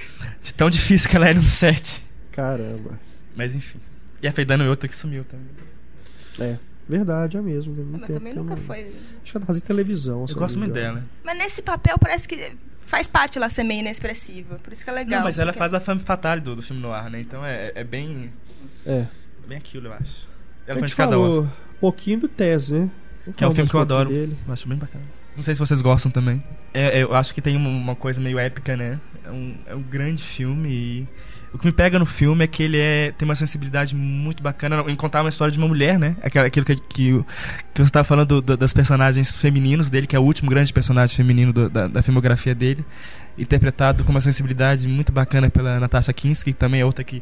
De 0.42 0.54
tão 0.54 0.70
difícil 0.70 1.10
que 1.10 1.16
ela 1.16 1.28
era 1.28 1.36
no 1.36 1.44
set. 1.44 2.04
Caramba. 2.32 3.00
Mas 3.36 3.56
enfim. 3.56 3.80
E 4.22 4.28
a 4.28 4.32
Feidano 4.32 4.64
é 4.64 4.70
outra 4.70 4.88
que 4.88 4.96
sumiu 4.96 5.24
também. 5.26 5.48
É. 6.40 6.58
Verdade, 6.88 7.38
é 7.38 7.42
mesmo. 7.42 7.74
Mas 7.92 8.02
tempo 8.02 8.20
também 8.20 8.34
nunca 8.34 8.56
não... 8.56 8.64
foi. 8.64 8.94
Acho 9.22 9.32
que 9.32 9.38
ela 9.38 9.46
fazia 9.46 9.62
televisão. 9.62 10.26
Eu 10.28 10.36
gosto 10.36 10.58
muito 10.58 10.74
dela. 10.74 11.04
Mas 11.24 11.38
nesse 11.38 11.62
papel 11.62 11.98
parece 11.98 12.28
que 12.28 12.54
faz 12.86 13.08
parte 13.08 13.38
ela 13.38 13.50
ser 13.50 13.64
meio 13.64 13.80
inexpressiva. 13.80 14.60
Por 14.60 14.74
isso 14.74 14.84
que 14.84 14.90
é 14.90 14.94
legal. 14.94 15.20
Não, 15.20 15.24
mas 15.26 15.40
ela 15.40 15.54
faz 15.54 15.74
a 15.74 15.80
femme 15.80 16.02
fatale 16.02 16.42
do, 16.42 16.56
do 16.56 16.62
filme 16.62 16.82
no 16.82 16.92
ar, 16.92 17.10
né? 17.10 17.22
Então 17.22 17.46
é, 17.46 17.72
é 17.76 17.84
bem. 17.84 18.32
É. 18.86 19.06
Bem 19.48 19.58
aquilo, 19.58 19.88
eu 19.88 19.94
acho. 19.94 20.28
Ela 20.68 20.80
a 20.80 20.82
gente 20.82 20.96
falou 20.96 21.44
um 21.44 21.50
pouquinho 21.80 22.22
do 22.22 22.28
Tess, 22.28 22.72
né? 22.72 22.90
Que 23.36 23.44
é 23.44 23.48
um 23.48 23.52
filme 23.52 23.70
que 23.70 23.76
eu 23.76 23.80
adoro. 23.80 24.10
Dele. 24.10 24.38
Eu 24.46 24.54
acho 24.54 24.68
bem 24.68 24.78
bacana. 24.78 25.04
Não 25.36 25.44
sei 25.44 25.56
se 25.56 25.60
vocês 25.60 25.82
gostam 25.82 26.12
também. 26.12 26.44
É, 26.74 27.02
eu 27.02 27.16
acho 27.16 27.34
que 27.34 27.42
tem 27.42 27.56
uma 27.58 27.96
coisa 27.96 28.22
meio 28.22 28.38
épica, 28.38 28.78
né? 28.78 29.00
É 29.26 29.32
um, 29.32 29.56
é 29.68 29.76
um 29.76 29.82
grande 29.82 30.22
filme 30.22 30.70
e 30.70 31.08
o 31.54 31.58
que 31.60 31.68
me 31.68 31.72
pega 31.72 32.00
no 32.00 32.06
filme 32.06 32.44
é 32.44 32.48
que 32.48 32.64
ele 32.64 32.80
é, 32.80 33.12
tem 33.16 33.28
uma 33.28 33.36
sensibilidade 33.36 33.96
muito 33.96 34.42
bacana 34.42 34.84
em 34.88 34.96
contar 34.96 35.22
uma 35.22 35.30
história 35.30 35.52
de 35.52 35.60
uma 35.60 35.68
mulher, 35.68 36.00
né? 36.00 36.16
Aquilo, 36.24 36.66
que, 36.66 36.76
que, 36.76 36.82
que 36.82 37.14
você 37.76 37.84
estava 37.84 38.04
falando 38.04 38.28
do, 38.28 38.42
do, 38.42 38.58
das 38.58 38.74
personagens 38.74 39.38
femininos 39.38 39.88
dele, 39.90 40.08
que 40.08 40.16
é 40.16 40.20
o 40.20 40.24
último 40.24 40.50
grande 40.50 40.74
personagem 40.74 41.16
feminino 41.16 41.54
do, 41.54 41.70
da, 41.70 41.88
da 41.88 42.02
filmografia 42.02 42.56
dele, 42.56 42.84
interpretado 43.38 44.04
com 44.04 44.10
uma 44.10 44.22
sensibilidade 44.22 44.88
muito 44.88 45.12
bacana 45.12 45.48
pela 45.48 45.80
Natasha 45.80 46.12
Kinski, 46.12 46.54
que 46.54 46.60
também 46.60 46.82
é 46.82 46.86
outra 46.86 47.04
que 47.04 47.22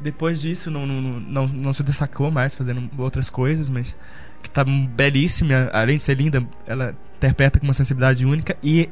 depois 0.00 0.40
disso 0.40 0.70
não, 0.70 0.86
não, 0.86 1.20
não, 1.20 1.46
não 1.46 1.72
se 1.74 1.82
destacou 1.82 2.30
mais 2.30 2.54
fazendo 2.54 2.88
outras 2.96 3.28
coisas, 3.28 3.68
mas 3.68 3.94
que 4.42 4.48
está 4.48 4.64
belíssima, 4.64 5.70
além 5.72 5.96
de 5.96 6.02
ser 6.02 6.14
linda, 6.14 6.44
ela 6.66 6.94
interpreta 7.16 7.58
com 7.58 7.66
uma 7.66 7.74
sensibilidade 7.74 8.24
única 8.24 8.56
e, 8.62 8.88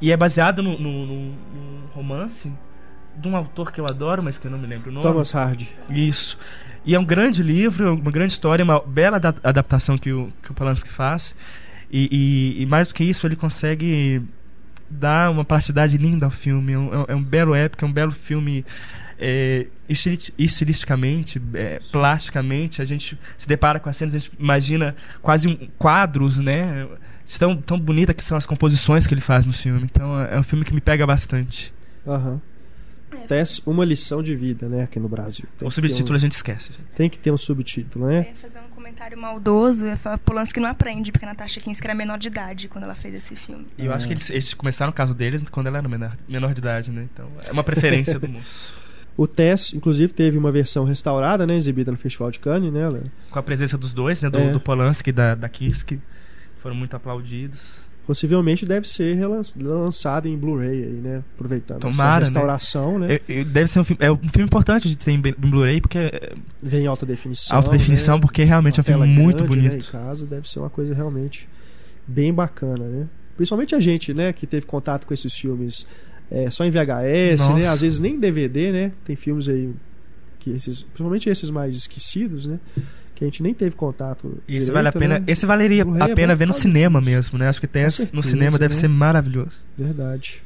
e 0.00 0.10
é 0.10 0.16
baseado 0.16 0.62
no, 0.62 1.34
romance 1.94 2.52
de 3.16 3.28
um 3.28 3.36
autor 3.36 3.72
que 3.72 3.80
eu 3.80 3.84
adoro, 3.84 4.22
mas 4.22 4.38
que 4.38 4.46
eu 4.46 4.50
não 4.50 4.58
me 4.58 4.66
lembro 4.66 4.90
o 4.90 4.92
nome. 4.92 5.04
Thomas 5.04 5.34
Hardy. 5.34 5.72
Isso. 5.90 6.38
E 6.84 6.94
é 6.94 6.98
um 6.98 7.04
grande 7.04 7.42
livro, 7.42 7.94
uma 7.94 8.10
grande 8.10 8.32
história, 8.32 8.64
uma 8.64 8.80
bela 8.80 9.20
adaptação 9.42 9.98
que 9.98 10.12
o, 10.12 10.32
que 10.42 10.52
o 10.52 10.54
Polanski 10.54 10.88
faz. 10.88 11.34
E, 11.90 12.08
e, 12.58 12.62
e, 12.62 12.66
mais 12.66 12.88
do 12.88 12.94
que 12.94 13.02
isso, 13.02 13.26
ele 13.26 13.34
consegue 13.36 14.22
dar 14.88 15.30
uma 15.30 15.44
plasticidade 15.44 15.98
linda 15.98 16.26
ao 16.26 16.30
filme. 16.30 16.72
É 16.72 16.78
um, 16.78 17.04
é 17.08 17.14
um 17.14 17.22
belo 17.22 17.54
épico, 17.54 17.84
é 17.84 17.88
um 17.88 17.92
belo 17.92 18.12
filme 18.12 18.64
é, 19.18 19.66
estilisticamente, 19.88 21.42
é, 21.54 21.80
plasticamente, 21.90 22.80
a 22.80 22.84
gente 22.84 23.18
se 23.36 23.48
depara 23.48 23.80
com 23.80 23.88
as 23.88 23.96
cenas, 23.96 24.14
a 24.14 24.18
gente 24.18 24.32
imagina 24.38 24.94
quase 25.20 25.48
um, 25.48 25.56
quadros, 25.78 26.38
né? 26.38 26.86
Tão, 27.38 27.56
tão 27.56 27.78
bonita 27.78 28.14
que 28.14 28.24
são 28.24 28.38
as 28.38 28.46
composições 28.46 29.06
que 29.06 29.12
ele 29.12 29.20
faz 29.20 29.44
no 29.44 29.52
filme. 29.52 29.82
Então 29.84 30.18
é 30.20 30.38
um 30.38 30.42
filme 30.42 30.64
que 30.64 30.72
me 30.72 30.80
pega 30.80 31.06
bastante. 31.06 31.74
Aham. 32.06 32.32
Uhum. 32.32 32.40
Tess, 33.26 33.60
uma 33.66 33.84
lição 33.84 34.22
de 34.22 34.36
vida, 34.36 34.68
né, 34.68 34.82
aqui 34.82 34.98
no 34.98 35.08
Brasil. 35.08 35.46
Tem 35.56 35.66
o 35.66 35.70
subtítulo 35.70 36.12
um, 36.12 36.16
a 36.16 36.18
gente 36.18 36.32
esquece. 36.32 36.72
Gente. 36.72 36.84
Tem 36.94 37.08
que 37.08 37.18
ter 37.18 37.30
um 37.30 37.38
subtítulo, 37.38 38.06
né? 38.06 38.18
Eu 38.18 38.22
ia 38.22 38.34
fazer 38.34 38.60
um 38.60 38.68
comentário 38.74 39.18
maldoso, 39.18 39.84
eu 39.84 39.90
ia 39.90 39.96
falar 39.96 40.18
Polanski 40.18 40.60
não 40.60 40.68
aprende, 40.68 41.10
porque 41.10 41.24
a 41.24 41.28
Natasha 41.28 41.60
Kinski 41.60 41.86
era 41.86 41.94
menor 41.94 42.18
de 42.18 42.28
idade 42.28 42.68
quando 42.68 42.84
ela 42.84 42.94
fez 42.94 43.14
esse 43.14 43.34
filme. 43.34 43.66
E 43.78 43.86
eu 43.86 43.94
acho 43.94 44.06
que 44.06 44.12
eles, 44.12 44.28
eles 44.28 44.54
começaram 44.54 44.90
o 44.90 44.94
caso 44.94 45.14
deles 45.14 45.42
quando 45.48 45.68
ela 45.68 45.78
era 45.78 45.88
menor, 45.88 46.16
menor 46.28 46.52
de 46.52 46.60
idade, 46.60 46.90
né? 46.90 47.08
Então 47.12 47.30
é 47.46 47.52
uma 47.52 47.64
preferência 47.64 48.18
do 48.18 48.28
moço. 48.28 48.46
O 49.18 49.26
Tess, 49.26 49.74
inclusive, 49.74 50.12
teve 50.12 50.38
uma 50.38 50.52
versão 50.52 50.84
restaurada, 50.84 51.44
né? 51.44 51.56
Exibida 51.56 51.90
no 51.90 51.98
Festival 51.98 52.30
de 52.30 52.38
Cannes, 52.38 52.72
né? 52.72 52.88
Com 53.28 53.38
a 53.40 53.42
presença 53.42 53.76
dos 53.76 53.92
dois, 53.92 54.22
né? 54.22 54.30
Do, 54.30 54.38
é. 54.38 54.52
do 54.52 54.60
Polanski 54.60 55.10
e 55.10 55.12
da, 55.12 55.34
da. 55.34 55.50
Foram 56.62 56.76
muito 56.76 56.94
aplaudidos. 56.94 57.80
Possivelmente 58.06 58.64
deve 58.64 58.86
ser 58.88 59.18
lançado 59.60 60.28
em 60.28 60.38
Blu-ray 60.38 60.84
aí, 60.84 61.00
né? 61.02 61.24
Aproveitando 61.34 61.80
Tomara, 61.80 61.98
essa 61.98 62.12
né? 62.12 62.18
restauração, 62.20 62.98
né? 63.00 63.18
né? 63.28 63.44
deve 63.44 63.66
ser 63.66 63.80
um 63.80 63.84
filme, 63.84 64.04
é 64.04 64.12
um 64.12 64.16
filme 64.16 64.46
importante 64.46 64.88
de 64.88 64.96
ter 64.96 65.10
em 65.10 65.20
Blu-ray, 65.20 65.80
porque... 65.80 65.98
Vem 66.62 66.84
em 66.84 66.86
alta 66.86 67.04
definição. 67.04 67.56
Alta 67.56 67.72
definição, 67.72 68.14
né? 68.14 68.20
porque 68.20 68.44
realmente 68.44 68.78
é 68.78 68.82
um 68.82 68.84
filme 68.84 69.04
muito 69.04 69.38
grande, 69.38 69.56
bonito. 69.56 69.72
Né? 69.72 69.78
Em 69.78 69.92
casa 69.92 70.26
deve 70.26 70.48
ser 70.48 70.60
uma 70.60 70.70
coisa 70.70 70.94
realmente 70.94 71.48
bem 72.06 72.32
bacana, 72.32 72.84
né? 72.84 73.08
Principalmente 73.36 73.74
a 73.74 73.80
gente, 73.80 74.14
né? 74.14 74.32
Que 74.32 74.46
teve 74.46 74.64
contato 74.64 75.06
com 75.06 75.12
esses 75.12 75.34
filmes 75.36 75.86
é, 76.30 76.50
só 76.50 76.64
em 76.64 76.70
VHS, 76.70 77.48
né? 77.54 77.66
Às 77.66 77.80
vezes 77.80 78.00
nem 78.00 78.18
DVD, 78.18 78.70
né? 78.70 78.92
Tem 79.04 79.16
filmes 79.16 79.48
aí 79.48 79.72
que 80.38 80.50
esses, 80.50 80.82
principalmente 80.82 81.28
esses 81.28 81.50
mais 81.50 81.74
esquecidos, 81.74 82.46
né? 82.46 82.58
Que 83.14 83.24
a 83.24 83.26
gente 83.26 83.42
nem 83.42 83.52
teve 83.52 83.74
contato. 83.74 84.38
Esse 84.46 84.58
direito, 84.58 84.72
vale 84.72 84.88
a 84.88 84.92
pena. 84.92 85.18
Né? 85.18 85.24
Esse 85.26 85.46
valeria 85.46 85.84
a 86.00 86.08
pena 86.14 86.34
ver 86.34 86.46
no 86.46 86.54
cinema 86.54 87.00
mesmo, 87.00 87.38
né? 87.38 87.48
Acho 87.48 87.60
que 87.60 87.66
até 87.66 87.86
no 88.12 88.22
cinema 88.22 88.58
deve 88.58 88.74
né? 88.74 88.80
ser 88.80 88.88
maravilhoso. 88.88 89.60
Verdade. 89.76 90.42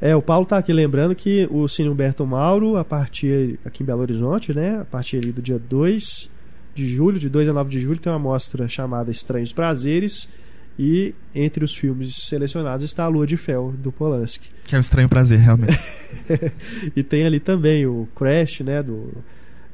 É, 0.00 0.14
o 0.14 0.22
Paulo 0.22 0.46
tá 0.46 0.58
aqui 0.58 0.72
lembrando 0.72 1.14
que 1.14 1.48
o 1.50 1.66
Cine 1.66 1.88
Humberto 1.88 2.24
Mauro, 2.24 2.76
a 2.76 2.84
partir 2.84 3.58
aqui 3.64 3.82
em 3.82 3.86
Belo 3.86 4.00
Horizonte, 4.00 4.54
né? 4.54 4.80
A 4.80 4.84
partir 4.84 5.20
do 5.32 5.42
dia 5.42 5.58
2 5.58 6.30
de 6.74 6.88
julho, 6.88 7.18
de 7.18 7.28
2 7.28 7.48
a 7.48 7.52
9 7.52 7.68
de 7.68 7.80
julho, 7.80 7.98
tem 7.98 8.12
uma 8.12 8.18
mostra 8.18 8.68
chamada 8.68 9.10
Estranhos 9.10 9.52
Prazeres. 9.52 10.28
E 10.78 11.12
entre 11.34 11.64
os 11.64 11.74
filmes 11.74 12.14
selecionados 12.14 12.84
está 12.84 13.02
A 13.02 13.08
Lua 13.08 13.26
de 13.26 13.36
Fel, 13.36 13.74
do 13.76 13.90
Polanski. 13.90 14.48
Que 14.64 14.76
é 14.76 14.78
um 14.78 14.80
estranho 14.80 15.08
prazer, 15.08 15.40
realmente. 15.40 15.76
e 16.94 17.02
tem 17.02 17.26
ali 17.26 17.40
também 17.40 17.84
o 17.84 18.08
Crash, 18.14 18.60
né? 18.60 18.80
Do 18.80 19.12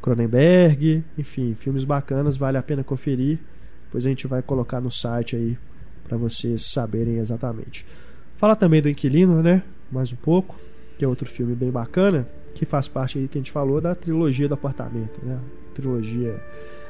Cronenberg. 0.01 1.05
Enfim, 1.19 1.55
filmes 1.59 1.85
bacanas, 1.85 2.39
vale 2.39 2.57
a 2.57 2.63
pena 2.63 2.83
conferir. 2.83 3.39
Depois 3.85 4.07
a 4.07 4.09
gente 4.09 4.27
vai 4.27 4.41
colocar 4.41 4.81
no 4.81 4.91
site 4.91 5.37
aí 5.37 5.59
para 6.09 6.17
vocês 6.17 6.65
saberem 6.73 7.17
exatamente. 7.17 7.85
Fala 8.39 8.57
também 8.57 8.81
do 8.81 8.89
Inquilino, 8.89 9.43
né? 9.43 9.63
Mais 9.91 10.13
um 10.13 10.17
pouco, 10.17 10.59
que 10.99 11.05
é 11.05 11.09
outro 11.09 11.29
filme 11.29 11.55
bem 11.55 11.71
bacana, 11.71 12.27
que 12.55 12.65
faz 12.65 12.89
parte 12.89 13.19
aí 13.19 13.29
que 13.29 13.39
a 13.39 13.41
gente 13.41 13.53
falou 13.53 13.81
da 13.81 13.95
trilogia 13.95 14.49
do 14.49 14.55
apartamento, 14.55 15.21
né? 15.23 15.39
Trilogia 15.75 16.41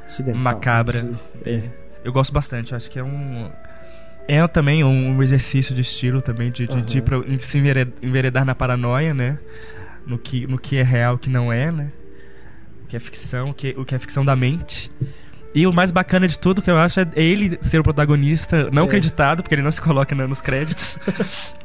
acidental. 0.05 0.41
Macabra. 0.41 1.19
É. 1.45 1.71
Eu 2.05 2.13
gosto 2.13 2.33
bastante, 2.33 2.75
acho 2.75 2.91
que 2.91 2.99
é 2.99 3.05
um 3.05 3.51
é 4.27 4.47
também 4.49 4.83
um 4.83 5.23
exercício 5.23 5.75
de 5.75 5.83
estilo 5.83 6.23
também 6.23 6.51
de, 6.51 6.67
de, 6.67 6.73
uhum. 6.73 6.83
de, 6.83 7.03
pra, 7.03 7.19
se 7.41 7.59
enveredar 8.03 8.45
na 8.45 8.55
paranoia, 8.55 9.13
né? 9.13 9.39
No 10.07 10.19
que, 10.19 10.47
no 10.47 10.59
que 10.59 10.77
é 10.77 10.83
real, 10.83 11.15
o 11.15 11.19
que 11.19 11.29
não 11.29 11.53
é, 11.53 11.71
né? 11.71 11.89
O 12.83 12.87
que 12.87 12.97
é 12.97 13.01
ficção, 13.01 13.51
o 13.51 13.55
que, 13.55 13.75
o 13.77 13.85
que 13.85 13.95
é 13.95 13.99
ficção 13.99 14.25
da 14.25 14.35
mente. 14.35 14.91
E 15.55 15.67
o 15.67 15.73
mais 15.73 15.91
bacana 15.91 16.27
de 16.27 16.39
tudo 16.39 16.61
que 16.61 16.71
eu 16.71 16.77
acho 16.77 17.01
é 17.01 17.07
ele 17.15 17.59
ser 17.61 17.79
o 17.79 17.83
protagonista, 17.83 18.67
não 18.73 18.85
é. 18.85 18.87
acreditado, 18.87 19.43
porque 19.43 19.55
ele 19.55 19.63
não 19.63 19.71
se 19.71 19.81
coloca 19.81 20.15
nos 20.15 20.41
créditos. 20.41 20.99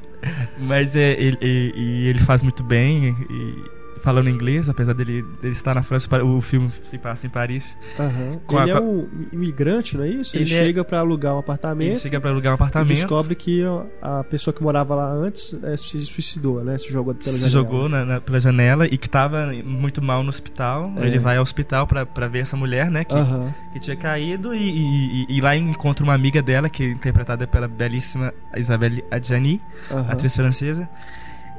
Mas 0.58 0.96
é, 0.96 1.12
ele, 1.14 1.38
ele, 1.42 2.08
ele 2.08 2.20
faz 2.20 2.42
muito 2.42 2.64
bem. 2.64 3.16
E, 3.30 3.79
falando 4.02 4.30
inglês, 4.30 4.70
apesar 4.70 4.94
dele, 4.94 5.24
dele 5.42 5.54
estar 5.54 5.76
na 5.76 5.82
França, 5.82 6.24
o 6.24 6.42
filme 6.42 6.72
se 6.84 6.98
passa 6.98 7.28
em 7.28 7.30
Paris. 7.30 7.78
Uhum. 7.98 8.40
Ele 8.50 8.72
a, 8.72 8.76
é 8.76 8.80
um 8.80 9.08
imigrante, 9.32 9.98
não 9.98 10.04
é 10.04 10.10
isso? 10.10 10.36
Ele, 10.36 10.44
ele 10.44 10.54
é 10.54 10.66
chega 10.66 10.82
é... 10.82 10.84
para 10.84 11.00
alugar 11.00 11.36
um 11.36 11.40
apartamento. 11.40 11.92
Ele 11.92 12.00
chega 12.00 12.20
para 12.20 12.30
alugar 12.30 12.52
um 12.54 12.56
apartamento. 12.56 12.90
Descobre 12.90 13.36
que 13.36 13.64
a 14.02 14.24
pessoa 14.24 14.54
que 14.54 14.62
morava 14.62 14.96
lá 14.96 15.12
antes 15.12 15.58
é, 15.64 15.76
se 15.78 16.06
suicidou, 16.06 16.64
né? 16.64 16.78
Se 16.78 16.92
jogou 16.92 17.14
pela 17.14 17.24
se 17.24 17.30
janela. 17.32 17.48
Se 17.48 17.54
jogou 17.54 17.90
na, 17.90 18.06
na, 18.06 18.22
pela 18.22 18.40
janela 18.40 18.86
e 18.86 18.98
que 18.98 19.08
estava 19.08 19.52
muito 19.64 20.02
mal 20.02 20.24
no 20.24 20.30
hospital. 20.30 20.92
É. 20.98 21.08
Ele 21.08 21.20
vai 21.20 21.38
ao 21.38 21.44
hospital 21.44 21.88
para 21.88 22.28
ver 22.28 22.40
essa 22.40 22.56
mulher, 22.56 22.90
né? 22.90 23.04
Que, 23.04 23.16
uhum. 23.16 23.54
que 23.74 23.80
tinha 23.80 23.96
caído 23.96 24.54
e, 24.54 24.60
e, 24.60 25.26
e, 25.30 25.38
e, 25.38 25.42
lá 25.42 25.56
encontra 25.56 26.04
uma 26.04 26.14
amiga 26.14 26.42
dela, 26.42 26.70
que 26.70 26.84
é 26.84 26.88
interpretada 26.88 27.48
pela 27.48 27.68
belíssima 27.68 28.34
Isabelle 28.56 29.04
Adjani, 29.12 29.62
uhum. 29.90 30.00
atriz 30.10 30.36
francesa. 30.36 30.88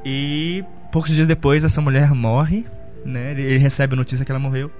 E 0.03 0.63
poucos 0.91 1.11
dias 1.11 1.27
depois 1.27 1.63
essa 1.63 1.81
mulher 1.81 2.13
morre, 2.13 2.65
né? 3.05 3.31
Ele, 3.31 3.41
ele 3.43 3.57
recebe 3.57 3.93
a 3.93 3.97
notícia 3.97 4.25
que 4.25 4.31
ela 4.31 4.39
morreu. 4.39 4.71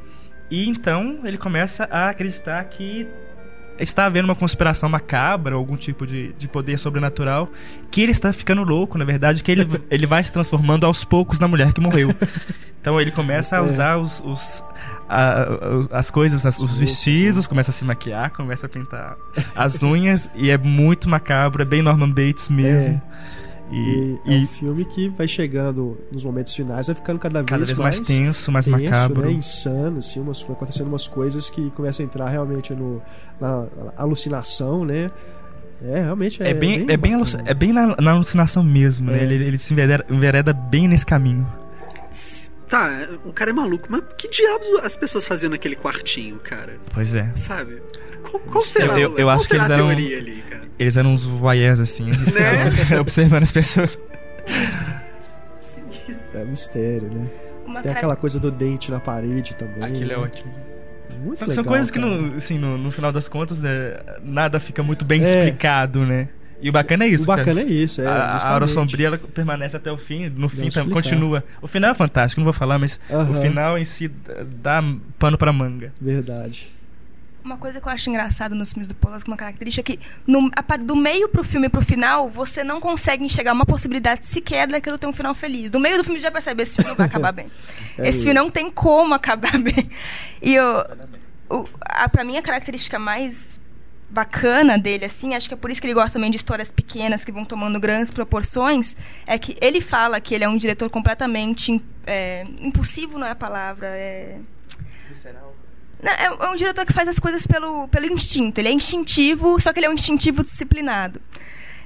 E 0.50 0.68
então 0.68 1.20
ele 1.24 1.38
começa 1.38 1.86
a 1.86 2.10
acreditar 2.10 2.64
que 2.66 3.08
está 3.80 4.06
havendo 4.06 4.26
uma 4.26 4.36
conspiração 4.36 4.88
macabra, 4.90 5.56
algum 5.56 5.76
tipo 5.76 6.06
de, 6.06 6.34
de 6.34 6.48
poder 6.48 6.78
sobrenatural, 6.78 7.50
que 7.90 8.02
ele 8.02 8.12
está 8.12 8.32
ficando 8.32 8.64
louco, 8.64 8.98
na 8.98 9.06
verdade, 9.06 9.42
que 9.42 9.52
ele, 9.52 9.68
ele 9.90 10.06
vai 10.06 10.24
se 10.24 10.32
transformando 10.32 10.86
aos 10.86 11.04
poucos 11.04 11.40
na 11.40 11.48
mulher 11.48 11.74
que 11.74 11.82
morreu. 11.82 12.14
Então 12.80 13.00
ele 13.00 13.12
começa 13.12 13.58
a 13.58 13.60
é. 13.60 13.62
usar 13.62 13.98
os, 13.98 14.20
os 14.26 14.64
a, 15.08 15.44
a, 15.94 16.00
as 16.00 16.10
coisas, 16.10 16.46
as, 16.46 16.58
os 16.60 16.78
vestidos, 16.78 17.46
começa 17.46 17.70
a 17.70 17.74
se 17.74 17.86
maquiar, 17.86 18.32
começa 18.32 18.66
a 18.66 18.70
pintar 18.70 19.16
as 19.56 19.84
unhas, 19.84 20.30
e 20.36 20.50
é 20.50 20.58
muito 20.58 21.08
macabro, 21.08 21.62
é 21.62 21.66
bem 21.66 21.82
Norman 21.82 22.10
Bates 22.10 22.50
mesmo. 22.50 22.96
É. 22.96 23.02
E, 23.72 24.20
e, 24.26 24.36
é 24.36 24.38
um 24.40 24.48
filme 24.48 24.84
que 24.84 25.08
vai 25.10 25.28
chegando 25.28 25.98
nos 26.12 26.26
momentos 26.26 26.54
finais, 26.54 26.88
vai 26.88 26.96
ficando 26.96 27.20
cada 27.20 27.40
vez, 27.40 27.50
cada 27.50 27.66
vez 27.66 27.78
mais, 27.78 27.96
mais 27.98 28.08
tenso, 28.08 28.52
mais 28.52 28.66
tenso, 28.66 28.78
macabro. 28.78 29.22
Né? 29.22 29.32
Insano, 29.32 30.00
assim, 30.00 30.20
umas, 30.20 30.44
acontecendo 30.44 30.88
umas 30.88 31.08
coisas 31.08 31.50
que 31.50 31.70
começam 31.72 32.06
a 32.06 32.08
entrar 32.08 32.28
realmente 32.28 32.74
no, 32.74 33.02
na 33.40 33.68
alucinação, 33.96 34.84
né? 34.84 35.10
É, 35.84 36.02
realmente 36.02 36.44
é, 36.44 36.50
é 36.50 36.54
bem, 36.54 36.86
é 36.88 36.98
bem, 36.98 37.16
é 37.46 37.54
bem 37.54 37.74
na, 37.74 37.96
na 38.00 38.12
alucinação 38.12 38.64
mesmo, 38.64 39.10
né? 39.10 39.24
é. 39.24 39.26
né? 39.26 39.34
Ele, 39.34 39.46
ele 39.46 39.58
se 39.58 39.74
envereda, 39.74 40.06
envereda 40.10 40.54
bem 40.54 40.88
nesse 40.88 41.06
caminho. 41.06 41.48
Tá, 42.68 42.90
o 43.26 43.34
cara 43.34 43.50
é 43.50 43.54
maluco, 43.54 43.88
mas 43.90 44.02
que 44.18 44.30
diabos 44.30 44.68
as 44.84 44.96
pessoas 44.96 45.26
faziam 45.26 45.50
naquele 45.50 45.76
quartinho, 45.76 46.38
cara? 46.38 46.78
Pois 46.94 47.16
é. 47.16 47.32
Sabe? 47.36 47.82
Qual, 48.22 48.42
qual 48.44 48.64
será, 48.64 49.00
eu, 49.00 49.12
eu, 49.12 49.20
eu 49.20 49.30
acho 49.30 49.48
que 49.48 49.56
eles 49.56 49.70
eram, 49.70 49.90
ali, 49.90 50.44
cara? 50.50 50.64
Eles 50.78 50.98
eram 50.98 51.14
uns 51.14 51.24
voyeurs, 51.24 51.80
assim, 51.80 52.06
né? 52.10 53.00
observando 53.00 53.44
as 53.44 53.52
pessoas. 53.52 53.98
É 56.34 56.46
mistério, 56.46 57.10
né? 57.10 57.30
Uma 57.66 57.82
Tem 57.82 57.92
aquela 57.92 58.16
coisa 58.16 58.40
do 58.40 58.52
dente 58.52 58.90
na 58.90 59.00
parede 59.00 59.56
também. 59.56 59.84
Aquilo 59.84 60.04
é 60.04 60.08
né? 60.08 60.14
é 60.14 60.18
ótimo. 60.18 60.52
Muito 61.24 61.40
são, 61.40 61.48
legal, 61.48 61.64
são 61.64 61.72
coisas 61.72 61.92
cara. 61.92 62.08
que, 62.08 62.14
no, 62.14 62.36
assim, 62.38 62.58
no, 62.58 62.78
no, 62.78 62.92
final 62.92 63.12
das 63.12 63.28
contas, 63.28 63.62
né, 63.62 64.00
nada 64.24 64.60
fica 64.60 64.82
muito 64.82 65.06
bem 65.06 65.24
é. 65.24 65.40
explicado, 65.40 66.06
né? 66.06 66.30
E 66.62 66.70
o 66.70 66.72
bacana 66.72 67.06
é 67.06 67.08
isso. 67.08 67.24
O 67.24 67.28
bacana 67.28 67.62
cara. 67.62 67.62
é 67.62 67.74
isso, 67.74 68.02
é. 68.02 68.08
A, 68.08 68.38
a 68.38 68.50
Aura 68.52 68.68
Sombria 68.68 69.08
ela 69.08 69.18
permanece 69.18 69.76
até 69.76 69.92
o 69.92 69.98
fim. 69.98 70.30
No 70.30 70.48
fim 70.48 70.70
também 70.70 70.94
continua. 70.94 71.44
O 71.62 71.68
final 71.68 71.92
é 71.92 71.94
fantástico, 71.94 72.40
não 72.40 72.46
vou 72.46 72.54
falar, 72.54 72.78
mas 72.78 73.00
o 73.10 73.42
final 73.42 73.78
em 73.78 73.86
si 73.86 74.12
dá 74.62 74.82
pano 75.18 75.38
pra 75.38 75.52
manga. 75.52 75.92
Verdade. 76.00 76.72
Uma 77.44 77.58
coisa 77.58 77.82
que 77.82 77.88
eu 77.88 77.92
acho 77.92 78.10
engraçado 78.10 78.54
nos 78.54 78.72
filmes 78.72 78.88
do 78.88 78.94
Polanski, 78.94 79.30
uma 79.30 79.38
característica 79.38 79.92
é 79.92 79.96
que 79.96 80.04
no, 80.28 80.52
a, 80.56 80.78
do 80.78 80.96
meio 80.96 81.28
pro 81.28 81.44
filme 81.44 81.70
pro 81.70 81.82
final, 81.82 82.30
você 82.30 82.64
não 82.64 82.80
consegue 82.80 83.24
enxergar 83.24 83.54
uma 83.54 83.66
possibilidade 83.66 84.28
sequer 84.28 84.68
daquilo 84.68 84.98
ter 84.98 85.08
um 85.08 85.14
final 85.14 85.34
feliz. 85.34 85.72
Do 85.72 85.80
meio 85.80 85.98
do 85.98 86.04
filme 86.04 86.20
já 86.20 86.30
percebe, 86.30 86.62
esse 86.62 86.76
filme 86.76 86.90
não 86.90 86.98
vai 86.98 87.08
acabar 87.08 87.32
bem. 87.32 87.52
é 87.98 88.08
esse 88.08 88.20
filme 88.20 88.34
não 88.34 88.50
tem 88.50 88.70
como 88.70 89.14
acabar 89.16 89.58
bem. 89.60 89.90
E 90.40 90.54
eu, 90.54 90.86
o, 91.50 91.66
a, 91.82 92.08
pra 92.08 92.24
mim 92.24 92.38
a 92.38 92.44
característica 92.44 93.00
mais 93.00 93.60
bacana 94.08 94.78
dele, 94.78 95.06
assim, 95.06 95.34
acho 95.34 95.48
que 95.48 95.54
é 95.54 95.58
por 95.58 95.72
isso 95.72 95.82
que 95.82 95.88
ele 95.88 95.94
gosta 95.94 96.14
também 96.14 96.30
de 96.30 96.36
histórias 96.36 96.70
pequenas 96.70 97.24
que 97.24 97.32
vão 97.32 97.46
tomando 97.46 97.80
grandes 97.80 98.12
proporções, 98.12 98.96
é 99.26 99.40
que 99.40 99.58
ele 99.62 99.82
fala 99.82 100.20
que 100.20 100.36
ele 100.36 100.44
é 100.44 100.50
um 100.50 100.58
diretor 100.58 100.90
completamente 100.90 101.82
é, 102.06 102.44
impulsivo, 102.60 103.18
não 103.18 103.26
é 103.26 103.32
a 103.32 103.36
palavra, 103.36 103.88
é... 103.88 104.38
Visceral. 105.08 105.61
Não, 106.02 106.12
é, 106.12 106.26
é 106.26 106.50
um 106.50 106.56
diretor 106.56 106.86
que 106.86 106.94
faz 106.94 107.08
as 107.08 107.20
coisas 107.20 107.46
pelo, 107.46 107.88
pelo 107.88 108.06
instinto. 108.08 108.60
Ele 108.60 108.70
é 108.70 108.72
instintivo, 108.72 109.60
só 109.60 109.72
que 109.72 109.80
ele 109.80 109.86
é 109.86 109.90
um 109.90 109.94
instintivo 109.94 110.44
disciplinado. 110.44 111.22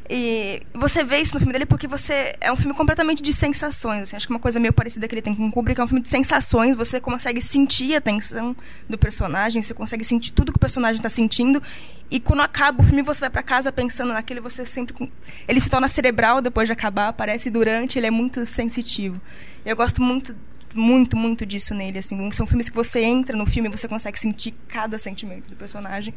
E 0.08 0.62
você 0.72 1.04
vê 1.04 1.20
isso 1.20 1.34
no 1.34 1.40
filme 1.40 1.52
dele 1.52 1.66
porque 1.66 1.88
você 1.88 2.36
é 2.40 2.52
um 2.52 2.56
filme 2.56 2.76
completamente 2.76 3.24
de 3.24 3.34
sensações. 3.34 4.04
Assim, 4.04 4.16
acho 4.16 4.28
que 4.28 4.34
uma 4.34 4.40
coisa 4.40 4.60
meio 4.60 4.72
parecida 4.72 5.08
que 5.08 5.16
ele 5.16 5.22
tem 5.22 5.36
com 5.36 5.48
o 5.48 5.52
Kubrick 5.52 5.82
é 5.82 5.84
um 5.84 5.88
filme 5.88 6.02
de 6.02 6.10
sensações. 6.10 6.76
Você 6.76 7.02
consegue 7.02 7.42
sentir 7.42 7.96
a 7.96 8.02
tensão 8.02 8.56
do 8.88 8.98
personagem, 8.98 9.62
você 9.62 9.74
consegue 9.74 10.04
sentir 10.04 10.32
tudo 10.32 10.52
que 10.52 10.58
o 10.58 10.60
personagem 10.60 10.98
está 10.98 11.10
sentindo. 11.10 11.62
E 12.12 12.20
quando 12.20 12.42
acaba 12.42 12.84
o 12.84 12.86
filme, 12.86 13.02
você 13.02 13.22
vai 13.22 13.32
para 13.32 13.42
casa 13.42 13.72
pensando 13.72 14.14
naquilo. 14.14 14.44
Você 14.44 14.64
sempre 14.64 15.12
ele 15.48 15.60
se 15.60 15.70
torna 15.70 15.88
cerebral 15.88 16.40
depois 16.40 16.68
de 16.68 16.74
acabar. 16.74 17.08
Aparece 17.08 17.50
durante. 17.50 17.98
Ele 17.98 18.06
é 18.06 18.12
muito 18.12 18.46
sensitivo. 18.46 19.20
Eu 19.66 19.76
gosto 19.76 20.04
muito 20.04 20.36
muito, 20.76 21.16
muito 21.16 21.46
disso 21.46 21.74
nele. 21.74 22.00
Assim. 22.00 22.32
São 22.32 22.46
filmes 22.46 22.70
que 22.70 22.76
você 22.76 23.04
entra 23.04 23.36
no 23.36 23.46
filme 23.46 23.70
e 23.70 23.72
você 23.72 23.88
consegue 23.88 24.20
sentir 24.20 24.54
cada 24.68 24.98
sentimento 25.00 25.50
do 25.50 25.56
personagem. 25.56 26.14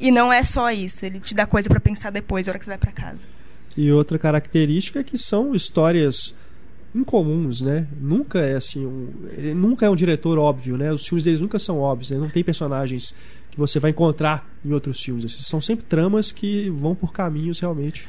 E 0.00 0.10
não 0.10 0.32
é 0.32 0.42
só 0.42 0.70
isso, 0.70 1.06
ele 1.06 1.20
te 1.20 1.34
dá 1.34 1.46
coisa 1.46 1.68
para 1.68 1.80
pensar 1.80 2.10
depois, 2.10 2.46
na 2.46 2.52
hora 2.52 2.58
que 2.58 2.64
você 2.64 2.70
vai 2.72 2.78
para 2.78 2.92
casa. 2.92 3.26
E 3.76 3.90
outra 3.90 4.18
característica 4.18 5.00
é 5.00 5.04
que 5.04 5.16
são 5.16 5.54
histórias 5.54 6.34
incomuns, 6.94 7.60
né? 7.60 7.86
Nunca 8.00 8.40
é 8.40 8.54
assim, 8.54 8.86
um, 8.86 9.08
nunca 9.54 9.86
é 9.86 9.90
um 9.90 9.96
diretor 9.96 10.38
óbvio, 10.38 10.76
né? 10.76 10.92
Os 10.92 11.06
filmes 11.06 11.24
deles 11.24 11.40
nunca 11.40 11.58
são 11.58 11.78
óbvios, 11.78 12.10
né? 12.10 12.18
não 12.18 12.28
tem 12.28 12.44
personagens 12.44 13.14
que 13.50 13.58
você 13.58 13.80
vai 13.80 13.90
encontrar 13.90 14.48
em 14.64 14.72
outros 14.72 15.02
filmes. 15.02 15.24
Esses 15.24 15.46
são 15.46 15.60
sempre 15.60 15.84
tramas 15.84 16.30
que 16.30 16.70
vão 16.70 16.94
por 16.94 17.12
caminhos 17.12 17.58
realmente 17.58 18.08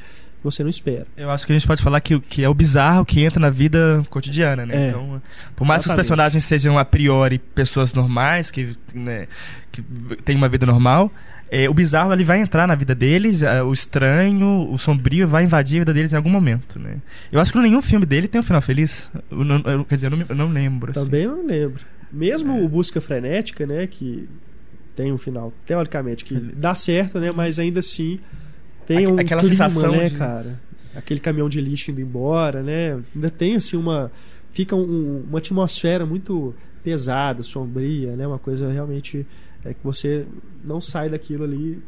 você 0.50 0.62
não 0.62 0.70
espera. 0.70 1.06
Eu 1.16 1.30
acho 1.30 1.44
que 1.46 1.52
a 1.52 1.54
gente 1.54 1.66
pode 1.66 1.82
falar 1.82 2.00
que, 2.00 2.18
que 2.20 2.42
é 2.42 2.48
o 2.48 2.54
bizarro 2.54 3.04
que 3.04 3.22
entra 3.22 3.40
na 3.40 3.50
vida 3.50 4.02
cotidiana, 4.08 4.64
né? 4.64 4.86
É, 4.86 4.88
então, 4.90 5.20
por 5.54 5.66
mais 5.66 5.82
Exatamente. 5.82 5.84
que 5.84 5.90
os 5.90 5.94
personagens 5.94 6.44
sejam 6.44 6.78
a 6.78 6.84
priori 6.84 7.38
pessoas 7.38 7.92
normais, 7.92 8.50
que, 8.50 8.76
né, 8.94 9.26
que 9.72 9.82
têm 10.24 10.36
uma 10.36 10.48
vida 10.48 10.64
normal, 10.64 11.10
é, 11.50 11.68
o 11.68 11.74
bizarro 11.74 12.12
ele 12.12 12.24
vai 12.24 12.40
entrar 12.40 12.66
na 12.66 12.74
vida 12.74 12.94
deles, 12.94 13.42
é, 13.42 13.62
o 13.62 13.72
estranho, 13.72 14.68
o 14.70 14.78
sombrio 14.78 15.28
vai 15.28 15.44
invadir 15.44 15.76
a 15.76 15.80
vida 15.80 15.94
deles 15.94 16.12
em 16.12 16.16
algum 16.16 16.30
momento, 16.30 16.78
né? 16.78 16.96
Eu 17.30 17.40
acho 17.40 17.52
que 17.52 17.58
nenhum 17.58 17.82
filme 17.82 18.06
dele 18.06 18.28
tem 18.28 18.40
um 18.40 18.44
final 18.44 18.62
feliz. 18.62 19.08
Eu 19.30 19.44
não, 19.44 19.58
eu, 19.58 19.84
quer 19.84 19.96
dizer, 19.96 20.06
eu 20.12 20.16
não, 20.16 20.26
eu 20.28 20.34
não 20.34 20.48
lembro. 20.48 20.92
Também 20.92 21.26
assim. 21.26 21.36
não 21.36 21.46
lembro. 21.46 21.84
Mesmo 22.12 22.56
é. 22.56 22.62
o 22.62 22.68
Busca 22.68 23.00
Frenética, 23.00 23.66
né, 23.66 23.86
que 23.86 24.28
tem 24.94 25.12
um 25.12 25.18
final, 25.18 25.52
teoricamente, 25.64 26.24
que 26.24 26.34
dá 26.34 26.74
certo, 26.74 27.20
né? 27.20 27.30
Mas 27.30 27.58
ainda 27.58 27.80
assim 27.80 28.18
tem 28.86 29.06
um 29.06 29.18
Aquela 29.18 29.40
clima, 29.42 29.68
sensação 29.68 29.92
né, 29.92 30.04
de- 30.08 30.14
cara? 30.16 30.60
Aquele 30.94 31.20
caminhão 31.20 31.48
de 31.48 31.60
lixo 31.60 31.90
indo 31.90 32.00
embora, 32.00 32.62
né? 32.62 32.98
Ainda 33.14 33.28
tem, 33.28 33.56
assim, 33.56 33.76
uma... 33.76 34.10
Fica 34.50 34.74
um- 34.74 35.24
uma 35.28 35.38
atmosfera 35.38 36.06
muito 36.06 36.54
pesada, 36.82 37.42
sombria, 37.42 38.16
né? 38.16 38.26
Uma 38.26 38.38
coisa 38.38 38.70
realmente 38.72 39.26
é 39.64 39.74
que 39.74 39.80
você 39.84 40.24
não 40.64 40.80
sai 40.80 41.08
daquilo 41.10 41.44
ali 41.44 41.82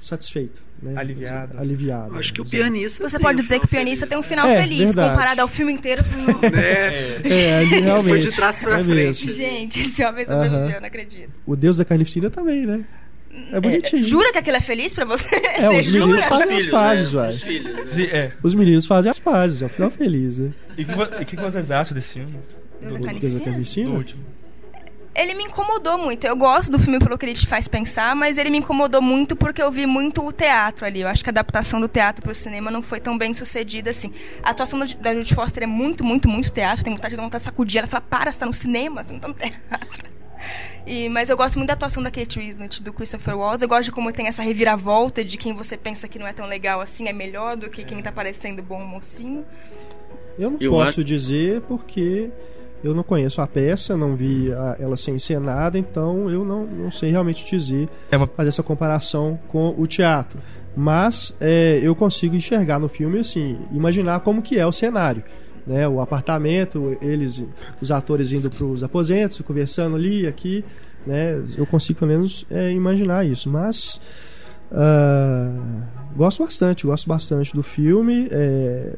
satisfeito, 0.00 0.62
né? 0.82 0.94
Aliviado. 0.96 1.52
Assim, 1.52 1.60
aliviado. 1.62 2.18
Acho 2.18 2.32
que 2.32 2.40
o 2.40 2.44
pianista. 2.44 3.06
Você 3.06 3.16
tem 3.18 3.22
pode 3.26 3.38
um 3.38 3.42
dizer 3.42 3.58
que 3.60 3.66
o 3.66 3.68
pianista 3.68 4.06
tem 4.06 4.16
um 4.18 4.22
feliz. 4.22 4.30
final 4.40 4.48
É, 4.48 4.62
feliz, 4.62 4.78
verdade. 4.86 5.10
comparado 5.10 5.40
ao 5.42 5.48
filme 5.48 5.72
inteiro. 5.72 6.02
Não... 6.16 6.40
É, 6.58 7.20
É, 7.22 7.62
realmente. 7.64 8.08
Foi 8.08 8.18
de 8.18 8.32
trás 8.34 8.60
pra 8.60 8.80
é 8.80 8.82
frente. 8.84 8.94
mesmo. 9.26 9.32
Gente, 9.32 9.80
esse 9.80 10.02
homem 10.04 10.24
Aham. 10.26 10.42
sobreviveu, 10.44 10.74
eu 10.76 10.80
não 10.80 10.88
acredito. 10.88 11.30
O 11.46 11.54
Deus 11.54 11.76
da 11.76 11.84
Carnificina 11.84 12.30
também, 12.30 12.64
né? 12.66 12.84
É 13.52 13.60
bonitinho. 13.60 14.02
Jura 14.02 14.32
que 14.32 14.38
aquilo 14.38 14.56
é 14.56 14.60
feliz 14.60 14.92
pra 14.92 15.04
você? 15.04 15.28
É, 15.36 15.62
Você 15.68 15.80
os 15.80 15.86
meninos 15.92 16.08
jura? 16.22 16.22
fazem 16.28 16.44
as 16.56 16.64
Filhos, 16.64 16.66
pazes, 16.70 17.12
né? 17.12 17.28
Os 17.28 17.42
filhos, 17.42 17.96
né? 17.96 18.04
É. 18.06 18.32
Os 18.42 18.54
meninos 18.54 18.86
fazem 18.86 19.10
as 19.10 19.18
pazes, 19.18 19.62
é 19.62 19.66
o 19.66 19.68
final 19.68 19.90
feliz, 19.90 20.38
né? 20.38 20.50
E 20.76 20.82
o 20.82 20.86
que, 20.86 20.92
e 20.92 21.22
o 21.22 21.26
que 21.26 21.36
vocês 21.36 21.70
acham 21.70 21.94
desse 21.94 22.14
filme? 22.14 22.36
O 22.82 23.00
Carnificina? 23.02 23.38
Do 23.40 23.44
Carnificina? 23.44 23.90
último. 23.90 24.24
Ele 25.14 25.34
me 25.34 25.42
incomodou 25.44 25.98
muito. 25.98 26.24
Eu 26.24 26.36
gosto 26.36 26.70
do 26.70 26.78
filme 26.78 26.98
pelo 27.00 27.18
que 27.18 27.26
ele 27.26 27.34
te 27.34 27.46
faz 27.46 27.66
pensar, 27.66 28.14
mas 28.14 28.38
ele 28.38 28.48
me 28.48 28.58
incomodou 28.58 29.02
muito 29.02 29.34
porque 29.34 29.60
eu 29.60 29.70
vi 29.70 29.84
muito 29.84 30.24
o 30.24 30.32
teatro 30.32 30.86
ali. 30.86 31.00
Eu 31.00 31.08
acho 31.08 31.22
que 31.24 31.28
a 31.28 31.32
adaptação 31.32 31.80
do 31.80 31.88
teatro 31.88 32.22
pro 32.22 32.32
cinema 32.34 32.70
não 32.70 32.80
foi 32.80 33.00
tão 33.00 33.18
bem 33.18 33.34
sucedida 33.34 33.90
assim. 33.90 34.12
A 34.42 34.50
atuação 34.50 34.78
do- 34.78 34.94
da 34.96 35.12
Judy 35.14 35.34
Foster 35.34 35.64
é 35.64 35.66
muito, 35.66 36.04
muito, 36.04 36.28
muito 36.28 36.50
teatro. 36.52 36.84
Tem 36.84 36.94
vontade 36.94 37.10
de 37.12 37.16
dar 37.16 37.22
vontade 37.24 37.42
de 37.42 37.44
sacudir. 37.44 37.78
Ela 37.78 37.88
fala, 37.88 38.00
para, 38.02 38.32
você 38.32 38.38
tá 38.40 38.46
no 38.46 38.54
cinema, 38.54 39.02
você 39.02 39.12
não 39.12 39.20
tá 39.20 39.28
no 39.28 39.34
teatro. 39.34 40.10
E, 40.86 41.08
mas 41.08 41.28
eu 41.30 41.36
gosto 41.36 41.56
muito 41.56 41.68
da 41.68 41.74
atuação 41.74 42.02
da 42.02 42.10
Kate 42.10 42.38
Winslet, 42.38 42.82
do 42.82 42.92
Christopher 42.92 43.36
Waltz. 43.36 43.62
Eu 43.62 43.68
gosto 43.68 43.84
de 43.84 43.92
como 43.92 44.12
tem 44.12 44.26
essa 44.26 44.42
reviravolta 44.42 45.24
de 45.24 45.36
quem 45.36 45.52
você 45.54 45.76
pensa 45.76 46.08
que 46.08 46.18
não 46.18 46.26
é 46.26 46.32
tão 46.32 46.46
legal 46.46 46.80
assim 46.80 47.06
é 47.08 47.12
melhor 47.12 47.56
do 47.56 47.68
que 47.68 47.84
quem 47.84 48.02
tá 48.02 48.10
parecendo 48.10 48.62
bom 48.62 48.82
mocinho. 48.84 49.44
Eu 50.38 50.50
não 50.52 50.58
Eu 50.60 50.72
posso 50.72 50.88
acho- 50.90 51.04
dizer 51.04 51.60
porque 51.62 52.30
eu 52.82 52.94
não 52.94 53.02
conheço 53.02 53.42
a 53.42 53.46
peça, 53.46 53.96
não 53.96 54.16
vi 54.16 54.50
a- 54.52 54.76
ela 54.80 54.96
ser 54.96 55.10
encenada, 55.10 55.78
então 55.78 56.30
eu 56.30 56.44
não, 56.44 56.64
não 56.64 56.90
sei 56.90 57.10
realmente 57.10 57.44
dizer, 57.44 57.88
É 58.10 58.16
uma- 58.16 58.26
fazer 58.26 58.48
essa 58.48 58.62
comparação 58.62 59.38
com 59.48 59.74
o 59.76 59.86
teatro. 59.86 60.40
Mas 60.74 61.36
é, 61.40 61.78
eu 61.82 61.94
consigo 61.94 62.34
enxergar 62.36 62.78
no 62.78 62.88
filme, 62.88 63.18
assim, 63.18 63.58
imaginar 63.72 64.20
como 64.20 64.40
que 64.40 64.58
é 64.58 64.64
o 64.64 64.72
cenário. 64.72 65.22
Né, 65.66 65.86
o 65.86 66.00
apartamento, 66.00 66.96
eles, 67.02 67.44
os 67.80 67.90
atores 67.92 68.32
indo 68.32 68.50
para 68.50 68.64
os 68.64 68.82
aposentos, 68.82 69.40
conversando 69.42 69.94
ali, 69.96 70.26
aqui, 70.26 70.64
né, 71.06 71.40
eu 71.56 71.66
consigo 71.66 71.98
pelo 72.00 72.10
menos 72.12 72.44
é, 72.50 72.70
imaginar 72.72 73.26
isso. 73.26 73.48
Mas 73.50 74.00
ah, 74.72 75.82
gosto 76.16 76.42
bastante, 76.42 76.86
gosto 76.86 77.08
bastante 77.08 77.54
do 77.54 77.62
filme. 77.62 78.28
É, 78.30 78.92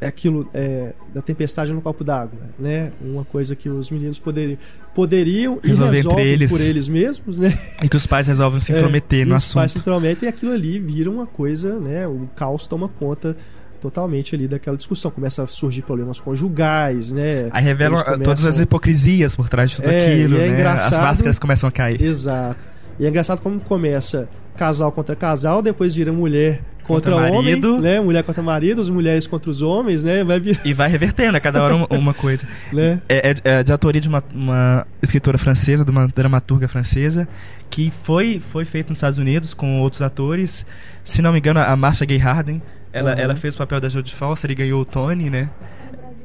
é 0.00 0.06
aquilo 0.06 0.48
é, 0.54 0.92
da 1.12 1.20
tempestade 1.20 1.72
no 1.72 1.80
copo 1.82 2.04
d'água, 2.04 2.38
né? 2.56 2.92
Uma 3.02 3.24
coisa 3.24 3.56
que 3.56 3.68
os 3.68 3.90
meninos 3.90 4.16
poderiam, 4.16 4.56
poderiam 4.94 5.58
e 5.64 5.68
Resolver 5.68 5.88
entre 5.88 5.96
resolvem 5.96 6.26
eles. 6.26 6.50
por 6.52 6.60
eles 6.60 6.88
mesmos, 6.88 7.36
né? 7.36 7.52
E 7.82 7.88
que 7.88 7.96
os 7.96 8.06
pais 8.06 8.28
resolvem 8.28 8.60
se 8.60 8.72
É, 8.72 8.76
intrometer 8.76 9.22
e 9.22 9.24
no 9.24 9.34
os 9.34 9.52
pais 9.52 9.72
se 9.72 9.78
assunto. 9.78 9.88
intrometem 9.90 10.28
e 10.28 10.30
aquilo 10.30 10.52
ali 10.52 10.78
vira 10.78 11.10
uma 11.10 11.26
coisa, 11.26 11.80
né? 11.80 12.06
O 12.06 12.28
caos 12.36 12.64
toma 12.64 12.88
conta 12.88 13.36
totalmente 13.78 14.34
ali 14.34 14.46
daquela 14.48 14.76
discussão. 14.76 15.10
Começa 15.10 15.42
a 15.42 15.46
surgir 15.46 15.82
problemas 15.82 16.20
conjugais, 16.20 17.12
né? 17.12 17.48
Aí 17.50 17.62
revelam 17.64 17.98
ah, 18.00 18.04
todas 18.04 18.24
começam- 18.24 18.48
as 18.50 18.60
hipocrisias 18.60 19.34
por 19.36 19.48
trás 19.48 19.70
de 19.70 19.76
tudo 19.76 19.88
É, 19.90 20.12
aquilo, 20.12 20.34
e 20.34 20.38
é 20.38 20.40
né? 20.40 20.46
As 20.46 20.52
engraçado- 20.52 21.02
máscaras 21.02 21.38
começam 21.38 21.68
a 21.68 21.72
cair. 21.72 22.00
Exato. 22.02 22.68
E 22.98 23.06
é 23.06 23.08
engraçado 23.08 23.40
como 23.40 23.60
começa 23.60 24.28
casal 24.56 24.90
contra 24.90 25.14
casal, 25.14 25.62
depois 25.62 25.94
vira 25.94 26.12
mulher 26.12 26.60
contra, 26.82 27.12
Contra 27.12 27.30
homem, 27.32 27.50
marido. 27.52 27.78
né? 27.78 28.00
Mulher 28.00 28.24
contra 28.24 28.42
marido, 28.42 28.80
as 28.80 28.88
mulheres 28.88 29.26
contra 29.26 29.50
os 29.50 29.60
homens, 29.62 30.02
né? 30.02 30.24
Vai 30.24 30.40
vir, 30.40 30.58
E 30.64 30.72
vai 30.72 30.88
revertendo, 30.88 31.36
a 31.36 31.40
cada 31.40 31.62
hora 31.62 31.76
uma, 31.76 31.86
uma 31.90 32.14
coisa. 32.14 32.44
né? 32.72 33.00
É, 33.08 33.30
é- 33.30 33.34
é 33.58 33.62
de 33.62 33.70
autoria 33.70 34.00
de 34.00 34.08
uma, 34.08 34.24
uma 34.34 34.86
escritora 35.02 35.36
francesa, 35.38 35.84
de 35.84 35.90
uma 35.90 36.08
dramaturga 36.08 36.66
francesa, 36.66 37.28
que 37.70 37.92
foi, 38.02 38.40
foi 38.50 38.64
feito 38.64 38.88
nos 38.88 38.96
Estados 38.98 39.18
Unidos 39.18 39.52
com 39.54 39.80
outros 39.80 40.00
atores. 40.02 40.64
Se 41.04 41.20
não 41.22 41.30
me 41.32 41.38
engano, 41.38 41.60
a 41.60 41.76
Marcia 41.76 42.06
Gay 42.06 42.18
Harden. 42.18 42.60
Ela, 42.92 43.12
Aham. 43.12 43.20
ela 43.20 43.36
fez 43.36 43.54
o 43.54 43.58
papel 43.58 43.80
da 43.80 43.88
Jodie 43.88 44.14
Foster 44.14 44.50
e 44.50 44.54
ganhou 44.54 44.80
o 44.80 44.84
Tony, 44.84 45.28
né? 45.30 45.50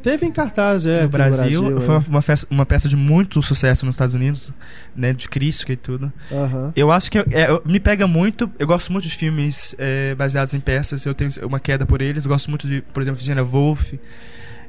Teve 0.01 0.25
em 0.25 0.31
cartaz, 0.33 0.85
é, 0.85 1.03
no 1.03 1.09
Brasil. 1.09 1.61
no 1.61 1.79
Foi 1.79 1.87
Brasil. 1.87 2.09
uma, 2.09 2.21
peça, 2.21 2.47
uma 2.49 2.65
peça 2.65 2.89
de 2.89 2.95
muito 2.97 3.41
sucesso 3.41 3.85
nos 3.85 3.95
Estados 3.95 4.13
Unidos, 4.13 4.51
né? 4.93 5.13
De 5.13 5.29
crítica 5.29 5.71
e 5.71 5.77
tudo. 5.77 6.11
é. 6.29 6.35
Aham. 6.35 6.73
Eu 6.75 6.91
acho 6.91 7.09
que 7.09 7.19
é, 7.19 7.23
é, 7.31 7.61
me 7.65 7.79
pega 7.79 8.05
muito. 8.05 8.51
Eu 8.59 8.67
gosto 8.67 8.91
muito 8.91 9.07
de 9.07 9.15
filmes 9.15 9.73
é, 9.77 10.13
baseados 10.15 10.53
em 10.53 10.59
peças. 10.59 11.05
Eu 11.05 11.13
tenho 11.13 11.29
uma 11.43 11.59
queda 11.59 11.85
por 11.85 12.01
eles. 12.01 12.25
Eu 12.25 12.29
gosto 12.29 12.49
muito 12.49 12.67
de, 12.67 12.81
por 12.81 13.01
exemplo, 13.01 13.17
Virginia 13.17 13.43
Woolf, 13.45 13.93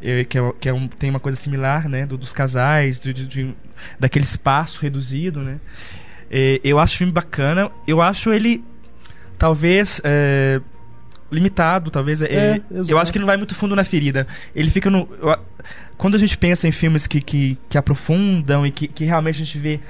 eh, 0.02 0.24
que, 0.24 0.38
é, 0.38 0.52
que 0.60 0.68
é 0.68 0.72
um, 0.72 0.86
tem 0.86 1.10
uma 1.10 1.18
coisa 1.20 1.34
similar, 1.36 1.88
né? 1.88 2.06
do- 2.06 2.16
dos 2.18 2.32
casais, 2.32 3.00
de, 3.00 3.12
de- 3.12 3.26
de- 3.26 3.54
daquele 3.98 4.24
espaço 4.24 4.78
reduzido, 4.80 5.40
né? 5.40 5.58
Eu 6.62 6.78
acho 6.78 6.94
o 6.94 6.98
filme 6.98 7.12
bacana. 7.12 7.70
Eu 7.88 8.00
acho 8.00 8.32
ele 8.32 8.62
talvez 9.38 10.00
é, 10.04 10.60
limitado, 11.30 11.90
talvez. 11.90 12.22
é, 12.22 12.26
É, 12.26 12.60
eu 12.88 12.98
acho 12.98 13.12
que 13.12 13.18
ele 13.18 13.24
não 13.24 13.28
vai 13.28 13.36
muito 13.36 13.54
fundo 13.54 13.74
na 13.74 13.84
ferida. 13.84 14.26
Ele 14.54 14.70
fica 14.70 14.90
no. 14.90 15.08
eu 15.20 15.36
quando 15.96 16.14
a 16.14 16.18
gente 16.18 16.36
pensa 16.36 16.66
em 16.66 16.72
filmes 16.72 17.06
que, 17.06 17.20
que, 17.20 17.58
que 17.68 17.78
aprofundam 17.78 18.66
e 18.66 18.70
que, 18.70 18.88
que 18.88 19.04
realmente 19.04 19.36
a 19.36 19.44
gente 19.44 19.58
vê 19.58 19.80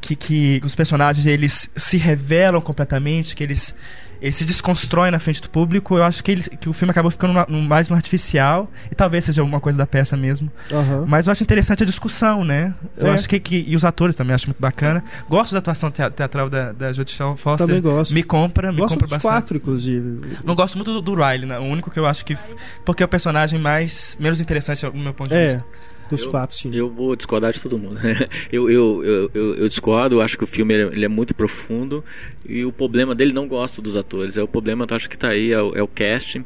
que, 0.00 0.14
que 0.14 0.60
os 0.64 0.74
personagens 0.74 1.26
eles 1.26 1.70
se 1.76 1.96
revelam 1.96 2.60
completamente, 2.60 3.34
que 3.34 3.42
eles, 3.42 3.74
eles 4.20 4.36
se 4.36 4.44
desconstroem 4.44 5.10
na 5.10 5.18
frente 5.18 5.40
do 5.40 5.48
público, 5.50 5.96
eu 5.96 6.02
acho 6.04 6.22
que, 6.24 6.30
eles, 6.32 6.48
que 6.60 6.68
o 6.68 6.72
filme 6.72 6.90
acabou 6.90 7.10
ficando 7.10 7.32
no- 7.32 7.46
no- 7.48 7.62
mais 7.62 7.88
no 7.88 7.94
artificial, 7.96 8.70
e 8.90 8.94
talvez 8.94 9.24
seja 9.24 9.40
alguma 9.42 9.60
coisa 9.60 9.78
da 9.78 9.86
peça 9.86 10.16
mesmo. 10.16 10.50
Aham. 10.72 11.04
Mas 11.06 11.26
eu 11.26 11.32
acho 11.32 11.42
interessante 11.42 11.82
a 11.82 11.86
discussão, 11.86 12.44
né? 12.44 12.74
Eu 12.96 13.08
É. 13.08 13.10
acho 13.14 13.28
que, 13.28 13.38
que. 13.38 13.64
E 13.68 13.76
os 13.76 13.84
atores 13.84 14.16
também 14.16 14.34
acho 14.34 14.46
muito 14.46 14.60
bacana. 14.60 15.02
Gosto 15.28 15.52
da 15.52 15.58
atuação 15.58 15.90
tea- 15.90 16.10
teatral 16.10 16.48
da, 16.50 16.72
da 16.72 16.92
Jodie 16.92 17.14
Foster. 17.36 17.66
Também 17.66 17.80
gosto. 17.80 18.12
Me 18.14 18.22
compra, 18.22 18.70
me 18.72 18.78
Gosto 18.78 18.94
compra 18.94 19.06
dos 19.06 19.16
bastante. 19.16 19.30
quatro, 19.32 19.56
inclusive. 19.56 20.36
Não 20.44 20.54
gosto 20.54 20.76
muito 20.76 20.92
do, 20.94 21.00
do 21.00 21.14
Riley, 21.14 21.46
né? 21.46 21.58
O 21.58 21.62
único 21.64 21.90
que 21.90 21.98
eu 21.98 22.06
acho 22.06 22.24
que. 22.24 22.36
Porque 22.84 23.02
é 23.02 23.06
o 23.06 23.08
personagem 23.08 23.58
mais. 23.58 24.16
menos 24.20 24.40
interessante 24.40 24.84
do 24.84 24.96
meu 24.96 25.14
ponto 25.14 25.28
de 25.30 25.34
É, 25.36 25.46
vista. 25.54 25.64
Dos 26.08 26.22
Eu- 26.22 26.30
quatro, 26.30 26.56
sim. 26.56 26.70
Eu 26.74 26.90
vou 26.90 27.14
discordar 27.16 27.52
de 27.52 27.60
todo 27.60 27.78
mundo. 27.78 27.98
eu, 28.52 28.70
eu, 28.70 29.04
eu, 29.04 29.30
eu, 29.34 29.54
eu 29.54 29.68
discordo, 29.68 30.16
eu 30.16 30.20
acho 30.20 30.36
que 30.36 30.44
o 30.44 30.46
filme 30.46 30.74
ele 30.74 30.82
é, 30.82 30.86
ele 30.96 31.04
é 31.04 31.08
muito 31.08 31.34
profundo 31.34 32.04
e 32.48 32.64
o 32.64 32.72
problema 32.72 33.14
dele 33.14 33.32
não 33.32 33.46
gosto 33.46 33.80
dos 33.82 33.96
atores. 33.96 34.36
É 34.36 34.42
o 34.42 34.48
problema, 34.48 34.86
eu 34.88 34.96
acho 34.96 35.08
que 35.08 35.16
tá 35.18 35.28
aí, 35.30 35.52
é 35.52 35.60
o, 35.62 35.74
é 35.76 35.82
o 35.82 35.88
casting, 35.88 36.44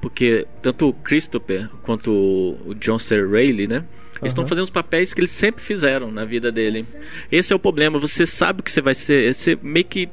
porque 0.00 0.46
tanto 0.62 0.88
o 0.88 0.92
Christopher 0.92 1.68
quanto 1.82 2.10
o, 2.10 2.70
o 2.70 2.74
John 2.74 2.98
C. 2.98 3.24
Reilly, 3.26 3.66
né? 3.66 3.84
Eles 4.24 4.32
estão 4.32 4.46
fazendo 4.46 4.64
os 4.64 4.70
papéis 4.70 5.12
que 5.12 5.20
eles 5.20 5.30
sempre 5.30 5.62
fizeram 5.62 6.10
na 6.10 6.24
vida 6.24 6.50
dele. 6.50 6.84
Esse 7.30 7.52
é 7.52 7.56
o 7.56 7.58
problema. 7.58 7.98
Você 7.98 8.24
sabe 8.26 8.60
o 8.60 8.62
que 8.62 8.70
você 8.72 8.80
vai 8.80 8.94
ser. 8.94 9.32
Você 9.34 9.58
meio 9.62 9.84
que 9.84 10.08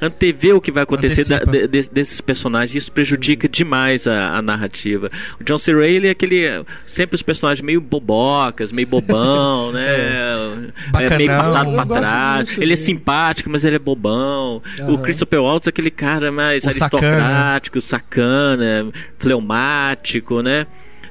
antevê 0.00 0.52
o 0.52 0.60
que 0.60 0.70
vai 0.70 0.82
acontecer 0.84 1.24
da- 1.24 1.38
de- 1.40 1.66
de- 1.66 1.90
desses 1.90 2.20
personagens. 2.20 2.74
Isso 2.84 2.92
prejudica 2.92 3.48
demais 3.48 4.06
a, 4.06 4.36
a 4.36 4.42
narrativa. 4.42 5.10
O 5.40 5.44
John 5.44 5.58
C. 5.58 5.74
Reilly 5.74 6.08
é 6.08 6.10
aquele. 6.10 6.64
Sempre 6.86 7.16
os 7.16 7.22
personagens 7.22 7.64
meio 7.64 7.80
bobocas, 7.80 8.70
meio 8.72 8.86
bobão, 8.88 9.72
né? 9.74 9.86
É, 9.86 10.90
Bacanão. 10.90 11.16
meio 11.18 11.28
passado 11.30 11.72
pra 11.72 11.86
trás. 11.86 12.48
disso, 12.48 12.62
ele 12.62 12.72
é 12.72 12.76
simpático, 12.76 13.50
mas 13.50 13.64
ele 13.64 13.76
é 13.76 13.78
bobão. 13.80 14.62
O 14.80 14.82
Aham. 14.82 15.02
Christopher 15.02 15.42
Waltz 15.42 15.66
é 15.66 15.70
aquele 15.70 15.90
cara 15.90 16.30
mais 16.30 16.64
O 16.64 16.68
aristocrático, 16.68 17.80
sacana, 17.80 18.86
fleumático, 19.18 20.40
né? 20.42 20.66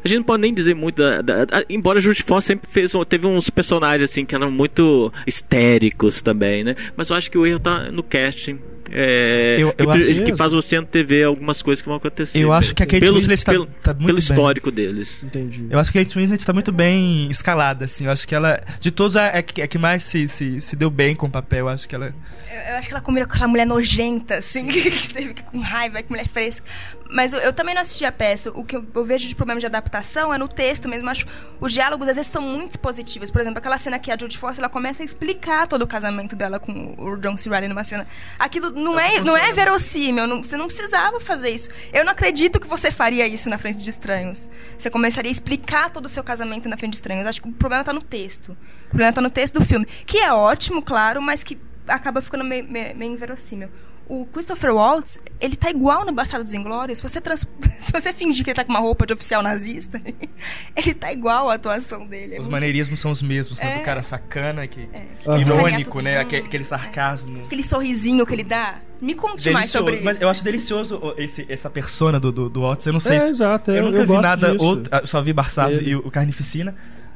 A 0.06 0.08
gente 0.08 0.18
não 0.20 0.24
pode 0.24 0.42
nem 0.42 0.54
dizer 0.54 0.76
muito 0.76 0.98
da, 1.02 1.20
da- 1.22 1.46
da- 1.46 1.66
embora 1.68 2.00
Judy 2.00 2.22
Foster 2.22 2.56
sempre 2.56 2.70
fez 2.70 2.94
um- 2.94 3.04
teve 3.04 3.26
uns 3.26 3.50
personagens 3.50 4.10
assim 4.12 4.24
que 4.24 4.36
eram 4.36 4.52
muito 4.52 5.12
histéricos 5.26 6.22
também, 6.22 6.64
né? 6.64 6.76
Mas 6.96 7.10
eu 7.10 7.16
acho 7.16 7.30
que 7.32 7.38
o 7.38 7.46
erro 7.46 7.60
tá 7.60 7.92
no 7.92 8.04
casting. 8.04 8.60
é, 8.92 9.56
Eu- 9.60 9.74
que, 9.74 9.82
eu 9.84 9.92
que 9.92 9.98
mesmo. 10.20 10.38
faz 10.38 10.54
você 10.54 10.76
antever 10.76 11.26
algumas 11.26 11.60
coisas 11.60 11.82
que 11.82 11.88
vão 11.88 11.98
acontecer. 11.98 12.38
Eu 12.40 12.54
acho 12.54 12.76
que 12.76 12.84
a 12.84 12.86
Kate 12.86 13.00
pelo, 13.00 13.16
Winslet 13.18 13.44
tá- 13.44 13.52
pelo, 13.52 13.66
tá 13.66 13.94
muito 13.96 14.06
pelo 14.06 14.18
bem. 14.20 14.24
histórico 14.24 14.70
deles. 14.72 15.24
Entendi. 15.24 15.66
Eu 15.72 15.80
acho 15.80 15.92
que 15.92 15.98
a 15.98 16.04
Kate 16.06 16.16
Winslet 16.20 16.46
tá 16.46 16.54
muito 16.54 16.72
bem 16.72 17.28
escalada, 17.32 17.86
assim. 17.86 18.06
Eu 18.06 18.12
acho 18.12 18.28
que 18.28 18.36
ela, 18.36 18.62
de 18.80 18.92
todos, 18.92 19.16
é 19.16 19.40
a 19.40 19.42
que, 19.42 19.60
é 19.64 19.68
que 19.68 19.80
mais 19.80 20.04
se, 20.04 20.28
se, 20.28 20.62
se 20.62 20.76
deu 20.76 20.92
bem 20.92 21.16
com 21.16 21.26
o 21.26 21.30
papel. 21.32 21.62
Eu 21.66 21.70
acho 21.70 21.90
que 21.90 21.96
ela. 21.96 22.14
Eu, 22.48 22.74
eu 22.74 22.76
acho 22.78 22.88
que 22.88 22.94
ela 22.94 23.02
combina 23.02 23.26
com 23.26 23.34
aquela 23.34 23.48
mulher 23.48 23.66
nojenta, 23.66 24.36
assim, 24.36 24.68
que 24.70 24.80
você 24.92 25.30
fica 25.30 25.42
com 25.44 25.60
raiva, 25.60 26.04
que 26.04 26.10
mulher 26.12 26.28
fresca. 26.30 26.64
Mas 27.10 27.34
eu, 27.34 27.40
eu 27.40 27.54
também 27.54 27.76
não 27.76 27.82
assisti 27.82 28.04
a 28.04 28.12
peça. 28.12 28.50
O 28.52 28.64
que 28.64 28.76
eu, 28.76 28.84
eu 28.96 29.06
vejo 29.06 29.28
de 29.28 29.36
problema 29.36 29.60
de 29.60 29.66
adaptação 29.66 30.34
é 30.34 30.38
no 30.38 30.48
texto 30.48 30.90
mesmo. 30.90 31.10
Acho 31.10 31.26
os 31.62 31.72
diálogos 31.72 32.08
às 32.08 32.16
vezes 32.18 32.32
são 32.32 32.42
muito 32.42 32.72
expositivos. 32.72 33.30
Por 33.30 33.40
exemplo, 33.40 33.60
aquela 33.60 33.78
cena 33.78 34.00
que 34.00 34.12
a 34.12 34.18
Judy 34.18 34.38
Foster 34.38 34.64
ela 34.64 34.70
começa 34.72 35.04
a 35.04 35.06
explicar 35.06 35.68
todo 35.68 35.84
o 35.84 35.88
casamento 35.88 36.36
dela 36.36 36.60
com 36.60 36.96
o 36.98 37.16
John 37.18 37.38
C. 37.38 37.50
Reilly 37.50 37.68
numa 37.68 37.84
cena. 37.84 38.08
Aquilo 38.40 38.72
não 38.72 39.00
é, 39.00 39.20
não 39.20 39.38
é 39.38 39.54
verossímil. 39.54 40.26
não- 40.28 40.42
você 40.44 40.58
não 40.58 40.66
precisava 40.68 41.20
fazer 41.20 41.50
isso. 41.52 41.70
Eu 41.94 42.04
não 42.04 42.12
acredito 42.12 42.60
que 42.60 42.68
você 42.68 42.92
faria 42.92 43.28
isso 43.28 43.50
na 43.50 43.58
frente 43.58 43.78
de 43.82 43.90
estranhos. 43.90 44.50
Você 44.78 44.90
começaria 44.90 45.30
a 45.30 45.32
explicar 45.32 45.92
todo 45.92 46.06
o 46.08 46.10
seu 46.10 46.24
casamento 46.24 46.68
na 46.68 46.76
frente 46.76 46.92
de 46.94 46.98
estranhos. 46.98 47.26
Acho 47.28 47.42
que 47.42 47.48
o 47.50 47.52
problema 47.52 47.84
tá 47.84 47.94
no 47.94 48.02
texto. 48.02 48.58
O 48.86 48.90
problema 48.90 49.14
tá 49.14 49.22
no 49.22 49.30
texto 49.30 49.60
do 49.60 49.66
filme. 49.66 49.86
Que 50.06 50.18
é 50.18 50.34
ótimo, 50.34 50.82
claro, 50.82 51.22
mas 51.22 51.44
que 51.44 51.58
acaba 51.88 52.20
ficando 52.22 52.44
meio, 52.44 52.64
meio, 52.68 52.96
meio 52.96 53.12
inverossímil 53.14 53.70
o 54.08 54.26
Christopher 54.26 54.74
Waltz, 54.74 55.20
ele 55.42 55.56
tá 55.56 55.70
igual 55.70 56.06
no 56.06 56.12
Bastardos 56.12 56.54
Inglórios. 56.54 57.00
Se 57.00 57.04
você, 57.04 57.20
trans... 57.20 57.46
Se 57.80 57.92
você 57.92 58.14
fingir 58.14 58.44
que 58.44 58.52
ele 58.52 58.56
tá 58.56 58.64
com 58.64 58.72
uma 58.72 58.80
roupa 58.80 59.06
de 59.06 59.14
oficial 59.14 59.42
nazista, 59.42 60.02
ele 60.76 60.94
tá 60.94 61.12
igual 61.12 61.50
a 61.50 61.56
atuação 61.56 62.06
dele. 62.06 62.36
É 62.36 62.42
os 62.42 62.48
maneirismos 62.48 63.00
são 63.00 63.12
os 63.12 63.22
mesmos, 63.22 63.58
sendo 63.58 63.72
é... 63.72 63.78
o 63.80 63.84
cara 63.84 64.04
sacana, 64.04 64.68
que... 64.68 64.88
É. 64.94 65.40
irônico, 65.40 66.02
né? 66.02 66.20
Aquele, 66.20 66.46
aquele 66.46 66.64
sarcasmo. 66.64 67.46
Aquele 67.46 67.64
sorrisinho 67.64 68.26
que 68.26 68.34
ele 68.34 68.44
dá. 68.44 68.80
Me 69.02 69.14
conte 69.14 69.44
delicioso, 69.44 69.54
mais 69.54 69.70
sobre 69.70 69.96
isso. 69.96 70.06
Mas 70.06 70.22
eu 70.22 70.30
acho 70.30 70.44
delicioso 70.44 71.14
esse, 71.18 71.46
essa 71.50 71.70
persona 71.70 72.20
do, 72.20 72.32
do, 72.32 72.50
do 72.50 72.62
Waltz. 72.62 72.86
Eu 72.86 72.94
não 72.94 73.00
sei 73.00 73.18
é, 73.18 73.20
se... 73.22 73.30
Exato, 73.30 73.72
eu, 73.72 73.78
eu 73.78 73.84
nunca 73.86 73.98
eu 73.98 74.08
vi 74.08 74.22
nada 74.22 74.52
disso. 74.52 74.64
outro. 74.64 75.08
Só 75.08 75.22
vi 75.22 75.34
Barçado 75.34 75.82
e 75.82 75.96
o 75.96 76.12
Carnificina. 76.12 76.76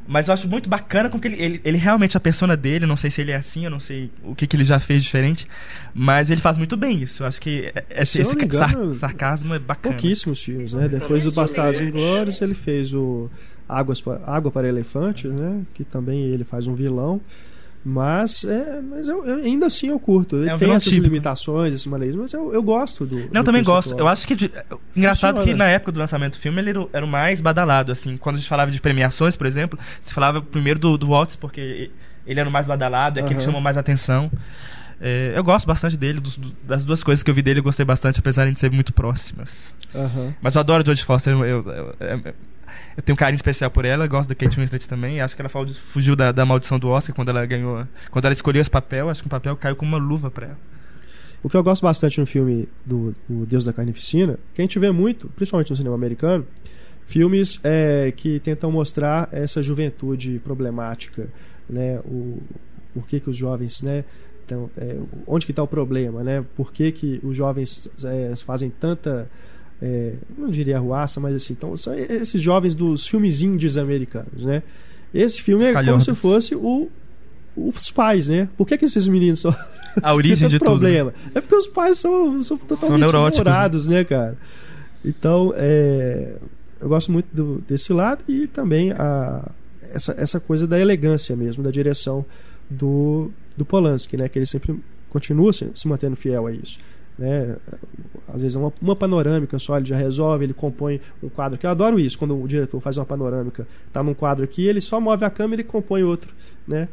Mas 0.10 0.28
eu 0.28 0.34
acho 0.34 0.48
muito 0.48 0.68
bacana 0.68 1.08
com 1.08 1.20
que 1.20 1.28
ele, 1.28 1.40
ele, 1.40 1.62
ele, 1.64 1.78
realmente, 1.78 2.18
a 2.18 2.20
persona 2.20 2.58
dele, 2.58 2.88
não 2.88 2.98
sei 2.98 3.12
se 3.12 3.22
ele 3.22 3.30
é 3.30 3.36
assim, 3.36 3.66
eu 3.66 3.70
não 3.70 3.80
sei 3.80 4.10
o 4.24 4.34
que, 4.34 4.48
que 4.48 4.56
ele 4.56 4.66
já 4.66 4.80
fez 4.80 5.04
diferente, 5.04 5.48
mas 5.94 6.32
ele 6.32 6.42
faz 6.42 6.58
muito 6.58 6.76
bem 6.76 7.04
isso. 7.04 7.22
Eu 7.22 7.28
acho 7.28 7.40
que 7.40 7.72
esse, 7.92 8.20
esse 8.20 8.34
engano, 8.34 8.92
sar, 8.96 9.12
sarcasmo 9.12 9.54
é 9.54 9.60
bacana. 9.60 9.94
Pouquíssimos 9.94 10.44
filmes, 10.44 10.74
né? 10.74 10.88
Depois 10.88 11.26
do 11.26 11.32
Bastardos 11.32 11.80
Inglórios, 11.80 12.42
ele 12.42 12.56
fez 12.56 12.92
o 12.92 13.30
Águas, 13.68 14.04
Água 14.26 14.52
para 14.52 14.68
Elefantes, 14.68 15.32
né? 15.32 15.62
Que 15.76 15.84
também 15.84 16.24
ele 16.24 16.44
faz 16.44 16.66
um 16.66 16.74
vilão. 16.74 17.22
Mas, 17.84 18.44
é, 18.44 18.82
mas 18.82 19.08
eu, 19.08 19.26
eu, 19.26 19.38
ainda 19.38 19.68
assim 19.68 19.88
eu 19.88 20.00
curto. 20.00 20.36
Ele 20.36 20.50
é 20.50 20.56
um 20.56 20.58
tem 20.58 20.70
essas 20.72 20.84
típico. 20.84 21.06
limitações, 21.06 21.74
esses 21.74 21.88
maneirismos, 21.88 22.24
mas 22.24 22.34
eu, 22.34 22.54
eu 22.54 22.62
gosto 22.62 23.06
do. 23.06 23.16
Não, 23.32 23.42
do 23.42 23.44
também 23.44 23.64
gosto. 23.64 23.98
Eu 23.98 24.08
acho 24.08 24.28
que. 24.28 24.36
De, 24.36 24.52
engraçado 24.96 25.38
Funciona. 25.38 25.54
que 25.54 25.58
na 25.58 25.70
época 25.70 25.92
do 25.94 26.00
lançamento 26.00 26.34
do 26.38 26.42
filme 26.42 26.60
ele 26.62 26.72
era, 26.72 26.88
era, 26.92 27.06
o 27.06 27.08
mais 27.08 27.40
badalado, 27.40 27.92
assim. 27.92 28.18
Quando 28.18 28.36
a 28.36 28.40
gente 28.40 28.50
falava 28.50 28.70
de 28.70 28.82
premiações, 28.82 29.36
por 29.36 29.48
exemplo, 29.48 29.80
se 30.02 30.14
falava 30.14 30.42
primeiro 30.42 30.78
do, 30.78 30.98
do 30.98 31.10
Waltz, 31.10 31.38
porque 31.38 31.90
ele 32.28 32.40
era 32.40 32.50
o 32.50 32.52
mais 32.52 32.68
badalado, 32.68 33.20
é 33.20 33.24
uhum. 33.24 33.30
que 33.30 33.40
chamou 33.40 33.62
mais 33.62 33.78
atenção. 33.78 34.30
É, 35.02 35.32
eu 35.34 35.44
gosto 35.44 35.66
bastante 35.66 35.96
dele, 35.96 36.20
dos, 36.20 36.38
das 36.64 36.84
duas 36.84 37.02
coisas 37.02 37.24
que 37.24 37.32
eu 37.32 37.34
vi 37.34 37.42
dele, 37.42 37.60
eu 37.60 37.64
gostei 37.64 37.86
bastante, 37.86 38.20
apesar 38.20 38.52
de 38.52 38.60
serem 38.60 38.76
muito 38.76 38.92
próximas. 38.92 39.74
Uhum. 39.96 40.34
Mas 40.42 40.56
eu 40.56 40.60
adoro 40.60 40.84
George 40.84 41.04
Foster, 41.06 41.34
eu, 41.34 41.46
eu, 41.46 41.96
eu, 42.00 42.34
eu 42.96 43.04
tenho 43.04 43.14
um 43.14 43.18
carinho 43.18 43.36
especial 43.36 43.70
por 43.72 43.86
ela, 43.86 44.08
gosto 44.08 44.30
da 44.30 44.36
Kate 44.36 44.60
Winslet 44.60 44.88
também. 44.88 45.22
Acho 45.22 45.36
que 45.36 45.42
ela 45.42 45.50
fugiu 45.92 46.16
da, 46.16 46.32
da 46.32 46.46
maldição 46.46 46.80
do 46.80 46.90
Oscar 46.90 47.16
quando 47.16 47.30
ela 47.30 47.46
ganhou. 47.46 47.86
Quando 48.12 48.26
ela 48.26 48.34
escolheu 48.34 48.62
esse 48.62 48.70
papel, 48.70 49.10
acho 49.10 49.22
que 49.22 49.28
o 49.28 49.30
papel 49.30 49.56
caiu 49.58 49.76
como 49.76 49.96
uma 49.96 50.04
luva 50.04 50.30
para 50.30 50.48
ela. 50.48 50.58
O 51.42 51.50
que 51.50 51.56
eu 51.56 51.64
gosto 51.64 51.82
bastante 51.84 52.20
no 52.20 52.26
filme 52.26 52.68
do, 52.86 53.16
do 53.28 53.46
Deus 53.46 53.64
da 53.64 53.72
Carnificina, 53.72 54.38
que 54.54 54.62
a 54.62 54.64
gente 54.64 54.78
vê 54.78 54.92
muito, 54.92 55.30
principalmente 55.30 55.70
no 55.70 55.76
cinema 55.76 55.96
americano, 55.96 56.46
filmes 57.06 57.60
é, 57.64 58.14
que 58.16 58.40
tentam 58.40 58.72
mostrar 58.72 59.30
essa 59.32 59.64
juventude 59.64 60.40
problemática, 60.44 61.28
né? 61.70 62.00
O, 62.06 62.42
por 62.94 63.08
que, 63.08 63.20
que 63.20 63.30
os 63.30 63.38
jovens, 63.38 63.82
né? 63.82 64.04
Então, 64.46 64.70
é, 64.78 64.98
onde 65.26 65.46
que 65.46 65.52
está 65.52 65.64
o 65.64 65.68
problema, 65.68 66.24
né? 66.24 66.44
Por 66.56 66.74
que, 66.74 66.92
que 66.92 67.20
os 67.24 67.36
jovens 67.36 67.90
é, 68.04 68.36
fazem 68.36 68.70
tanta 68.70 69.30
é, 69.82 70.14
não 70.38 70.50
diria 70.50 70.78
arruaça, 70.78 71.20
mas 71.20 71.36
assim, 71.36 71.54
então, 71.54 71.76
são 71.78 71.94
esses 71.94 72.42
jovens 72.42 72.76
dos 72.76 73.08
filmes 73.08 73.42
indies 73.42 73.78
americanos, 73.78 74.44
né? 74.44 74.62
Esse 75.14 75.42
filme 75.42 75.64
é 75.66 75.74
como 75.74 76.02
se 76.02 76.14
fosse 76.14 76.56
o, 76.56 76.90
os 77.56 77.90
pais, 77.90 78.30
né? 78.30 78.48
Por 78.58 78.68
que, 78.68 78.78
que 78.78 78.86
esses 78.86 79.08
meninos 79.08 79.40
são. 79.40 79.56
A 80.04 80.14
origem 80.14 80.48
de 80.50 80.60
problema? 80.60 81.12
Tudo. 81.12 81.38
É 81.38 81.42
porque 81.42 81.56
os 81.56 81.68
pais 81.68 81.98
são, 81.98 82.44
são 82.44 82.58
totalmente 82.58 83.00
são 83.00 83.00
né? 83.88 83.98
né, 83.98 84.04
cara? 84.04 84.38
Então, 85.04 85.54
é, 85.56 86.36
eu 86.80 86.90
gosto 86.90 87.12
muito 87.12 87.28
do, 87.34 87.64
desse 87.68 87.92
lado 87.94 88.24
e 88.28 88.48
também 88.48 88.92
a, 88.92 89.50
essa, 89.94 90.14
essa 90.18 90.40
coisa 90.40 90.68
da 90.68 90.80
elegância 90.80 91.36
mesmo, 91.36 91.64
da 91.64 91.72
direção 91.72 92.26
do, 92.70 93.32
do 93.58 93.66
Polanski, 93.66 94.16
né? 94.18 94.30
Que 94.30 94.38
ele 94.40 94.46
sempre 94.46 94.80
continua 95.10 95.52
se, 95.52 95.70
se 95.74 95.88
mantendo 95.88 96.16
fiel 96.16 96.46
a 96.46 96.52
isso. 96.52 96.78
Né? 97.20 97.58
Às 98.30 98.42
vezes 98.42 98.56
uma, 98.56 98.72
uma 98.82 98.96
panorâmica 98.96 99.60
só 99.60 99.76
ele 99.76 99.86
já 99.86 99.98
resolve, 99.98 100.46
ele 100.46 100.54
compõe 100.54 101.02
um 101.22 101.28
quadro 101.28 101.60
que 101.60 101.66
eu 101.66 101.70
adoro 101.70 102.00
isso 102.00 102.18
quando 102.18 102.42
o 102.42 102.48
diretor 102.48 102.80
faz 102.80 102.98
uma 102.98 103.06
panorâmica, 103.06 103.68
tá 103.92 104.02
num 104.02 104.14
quadro 104.14 104.46
aqui, 104.46 104.66
ele 104.66 104.80
só 104.80 105.02
move 105.02 105.26
a 105.26 105.30
câmera 105.30 105.62
e 105.62 105.66
compõe 105.66 106.02
outro, 106.02 106.34
né? 106.66 106.88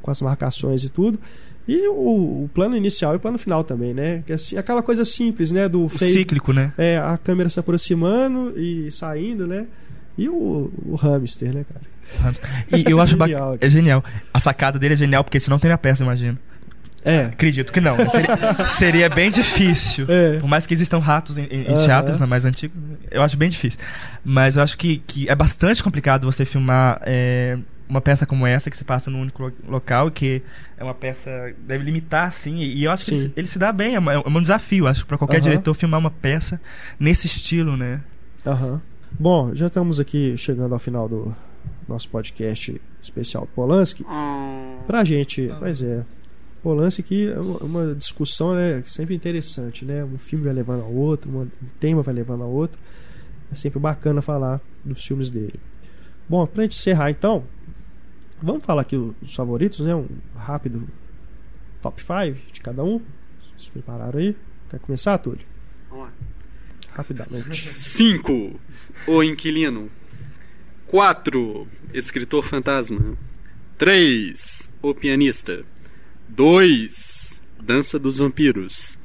Com 0.00 0.10
as 0.10 0.22
marcações 0.22 0.82
e 0.82 0.88
tudo. 0.88 1.20
E 1.68 1.86
o, 1.88 2.44
o, 2.44 2.50
plano 2.54 2.74
inicial 2.74 3.12
e 3.12 3.16
o 3.18 3.20
plano 3.20 3.36
final 3.36 3.62
também, 3.62 3.92
né? 3.92 4.22
Que 4.24 4.32
é 4.32 4.34
assim, 4.36 4.56
aquela 4.56 4.82
coisa 4.82 5.04
simples, 5.04 5.52
né? 5.52 5.68
Do 5.68 5.86
fake, 5.90 6.12
cíclico, 6.14 6.50
né? 6.50 6.72
É, 6.78 6.96
a 6.96 7.18
câmera 7.18 7.50
se 7.50 7.60
aproximando 7.60 8.58
e 8.58 8.90
saindo, 8.90 9.46
né? 9.46 9.66
E 10.16 10.30
o, 10.30 10.72
o 10.86 10.94
hamster, 10.94 11.52
né, 11.52 11.66
cara? 11.70 12.32
E 12.74 12.90
eu 12.90 12.98
acho 12.98 13.12
genial, 13.20 13.58
é 13.60 13.68
genial. 13.68 14.02
A 14.32 14.40
sacada 14.40 14.78
dele 14.78 14.94
é 14.94 14.96
genial, 14.96 15.22
porque 15.22 15.38
senão 15.38 15.58
tem 15.58 15.70
a 15.70 15.76
peça, 15.76 16.02
imagina. 16.02 16.38
É. 17.08 17.24
Acredito 17.24 17.72
que 17.72 17.80
não. 17.80 17.96
Seria, 18.08 18.64
seria 18.66 19.08
bem 19.08 19.30
difícil. 19.30 20.06
É. 20.08 20.38
Por 20.38 20.48
mais 20.48 20.66
que 20.66 20.74
existam 20.74 20.98
ratos 20.98 21.38
em, 21.38 21.44
em 21.44 21.72
uhum. 21.72 21.78
teatros, 21.78 22.20
né, 22.20 22.26
mais 22.26 22.44
antigos, 22.44 22.76
eu 23.10 23.22
acho 23.22 23.36
bem 23.36 23.48
difícil. 23.48 23.80
Mas 24.22 24.56
eu 24.56 24.62
acho 24.62 24.76
que, 24.76 24.98
que 25.06 25.28
é 25.28 25.34
bastante 25.34 25.82
complicado 25.82 26.30
você 26.30 26.44
filmar 26.44 27.00
é, 27.06 27.56
uma 27.88 28.02
peça 28.02 28.26
como 28.26 28.46
essa, 28.46 28.70
que 28.70 28.76
se 28.76 28.84
passa 28.84 29.10
num 29.10 29.22
único 29.22 29.50
local, 29.66 30.10
que 30.10 30.42
é 30.76 30.84
uma 30.84 30.92
peça. 30.92 31.54
deve 31.66 31.82
limitar, 31.82 32.28
assim. 32.28 32.56
E, 32.56 32.84
eu 32.84 32.90
acho 32.90 33.06
Sim. 33.06 33.10
que 33.10 33.22
ele, 33.22 33.32
ele, 33.38 33.48
se 33.48 33.58
dá 33.58 33.72
bem, 33.72 33.94
é, 33.94 33.98
uma, 33.98 34.12
é 34.12 34.18
um 34.18 34.42
desafio, 34.42 34.86
acho, 34.86 35.06
para 35.06 35.16
qualquer 35.16 35.36
uhum. 35.36 35.44
diretor 35.44 35.72
filmar 35.72 35.98
uma 35.98 36.10
peça 36.10 36.60
nesse 37.00 37.26
estilo, 37.26 37.74
né? 37.74 38.00
Aham. 38.46 38.82
Bom, 39.18 39.54
já 39.54 39.66
estamos 39.66 39.98
aqui 39.98 40.36
chegando 40.36 40.74
ao 40.74 40.78
final 40.78 41.08
do 41.08 41.34
nosso 41.88 42.08
podcast 42.10 42.78
especial 43.00 43.44
do 43.44 43.48
Polanski. 43.48 44.04
Hum. 44.06 44.76
Pra 44.86 45.02
gente, 45.04 45.50
pois 45.58 45.82
é, 45.82 46.04
o 46.62 46.72
lance 46.74 47.00
aqui 47.00 47.28
é 47.28 47.38
uma 47.38 47.94
discussão 47.94 48.54
né, 48.54 48.82
sempre 48.84 49.14
interessante, 49.14 49.84
né? 49.84 50.04
Um 50.04 50.18
filme 50.18 50.44
vai 50.44 50.54
levando 50.54 50.82
ao 50.82 50.92
outro, 50.92 51.30
um 51.30 51.48
tema 51.78 52.02
vai 52.02 52.14
levando 52.14 52.42
ao 52.42 52.50
outro. 52.50 52.78
É 53.50 53.54
sempre 53.54 53.78
bacana 53.78 54.20
falar 54.20 54.60
dos 54.84 55.04
filmes 55.04 55.30
dele. 55.30 55.58
Bom, 56.28 56.46
pra 56.46 56.64
gente 56.64 56.76
encerrar 56.76 57.10
então, 57.10 57.44
vamos 58.42 58.64
falar 58.64 58.82
aqui 58.82 58.96
os 58.96 59.34
favoritos, 59.34 59.80
né? 59.80 59.94
Um 59.94 60.06
rápido 60.34 60.86
top 61.80 62.02
5 62.02 62.52
de 62.52 62.60
cada 62.60 62.84
um. 62.84 63.00
Se 63.56 63.70
prepararam 63.70 64.18
aí? 64.18 64.36
Quer 64.70 64.80
começar, 64.80 65.16
Túlio? 65.18 65.44
Vamos 65.88 66.06
lá. 66.06 66.12
Rapidamente. 66.92 67.68
5. 67.74 68.60
O 69.06 69.22
Inquilino. 69.22 69.90
4. 70.86 71.66
Escritor 71.94 72.44
Fantasma. 72.44 73.16
3. 73.78 74.70
O 74.82 74.94
Pianista. 74.94 75.64
2, 76.38 77.40
Dança 77.60 77.98
dos 77.98 78.18
Vampiros. 78.18 78.96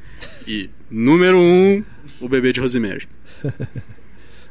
E 0.47 0.69
número 0.87 1.39
1, 1.39 1.41
um, 1.41 1.83
O 2.21 2.29
Bebê 2.29 2.53
de 2.53 2.61
Rosemary. 2.61 3.09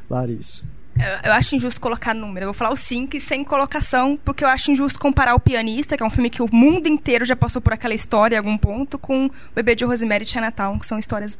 Larissa. 0.09 0.65
Eu, 0.99 1.29
eu, 1.29 1.31
acho 1.31 1.55
injusto 1.55 1.79
colocar 1.79 2.13
número. 2.13 2.43
Eu 2.43 2.47
vou 2.47 2.53
falar 2.53 2.71
o 2.71 2.75
5 2.75 3.15
e 3.15 3.21
sem 3.21 3.41
colocação, 3.41 4.19
porque 4.25 4.43
eu 4.43 4.49
acho 4.49 4.69
injusto 4.69 4.99
comparar 4.99 5.33
O 5.33 5.39
Pianista, 5.39 5.95
que 5.95 6.03
é 6.03 6.05
um 6.05 6.09
filme 6.09 6.29
que 6.29 6.41
o 6.41 6.49
mundo 6.53 6.87
inteiro 6.87 7.23
já 7.23 7.37
passou 7.37 7.61
por 7.61 7.71
aquela 7.71 7.93
história 7.93 8.35
em 8.35 8.39
algum 8.39 8.57
ponto, 8.57 8.99
com 8.99 9.27
O 9.27 9.31
Bebê 9.55 9.75
de 9.75 9.85
Rosemary 9.85 10.25
e 10.25 10.27
Chinatown, 10.27 10.77
que 10.77 10.85
são 10.85 10.99
histórias 10.99 11.39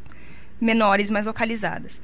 menores, 0.62 1.12
mais 1.12 1.26
localizadas. 1.26 2.00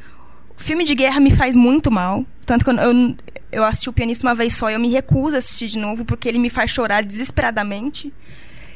O 0.60 0.62
filme 0.62 0.84
de 0.84 0.94
guerra 0.94 1.22
me 1.22 1.32
faz 1.32 1.56
muito 1.56 1.90
mal. 1.90 2.26
Tanto 2.46 2.66
que 2.66 2.72
eu, 2.72 2.76
eu, 2.76 3.16
eu 3.54 3.64
assisti 3.64 3.88
O 3.88 3.94
Pianista 3.94 4.28
uma 4.28 4.36
vez 4.36 4.54
só 4.54 4.70
e 4.70 4.74
eu 4.74 4.80
me 4.82 4.90
recuso 4.90 5.38
a 5.38 5.40
assistir 5.40 5.70
de 5.70 5.78
novo, 5.78 6.04
porque 6.04 6.28
ele 6.28 6.40
me 6.40 6.50
faz 6.50 6.72
chorar 6.72 7.06
desesperadamente. 7.06 8.12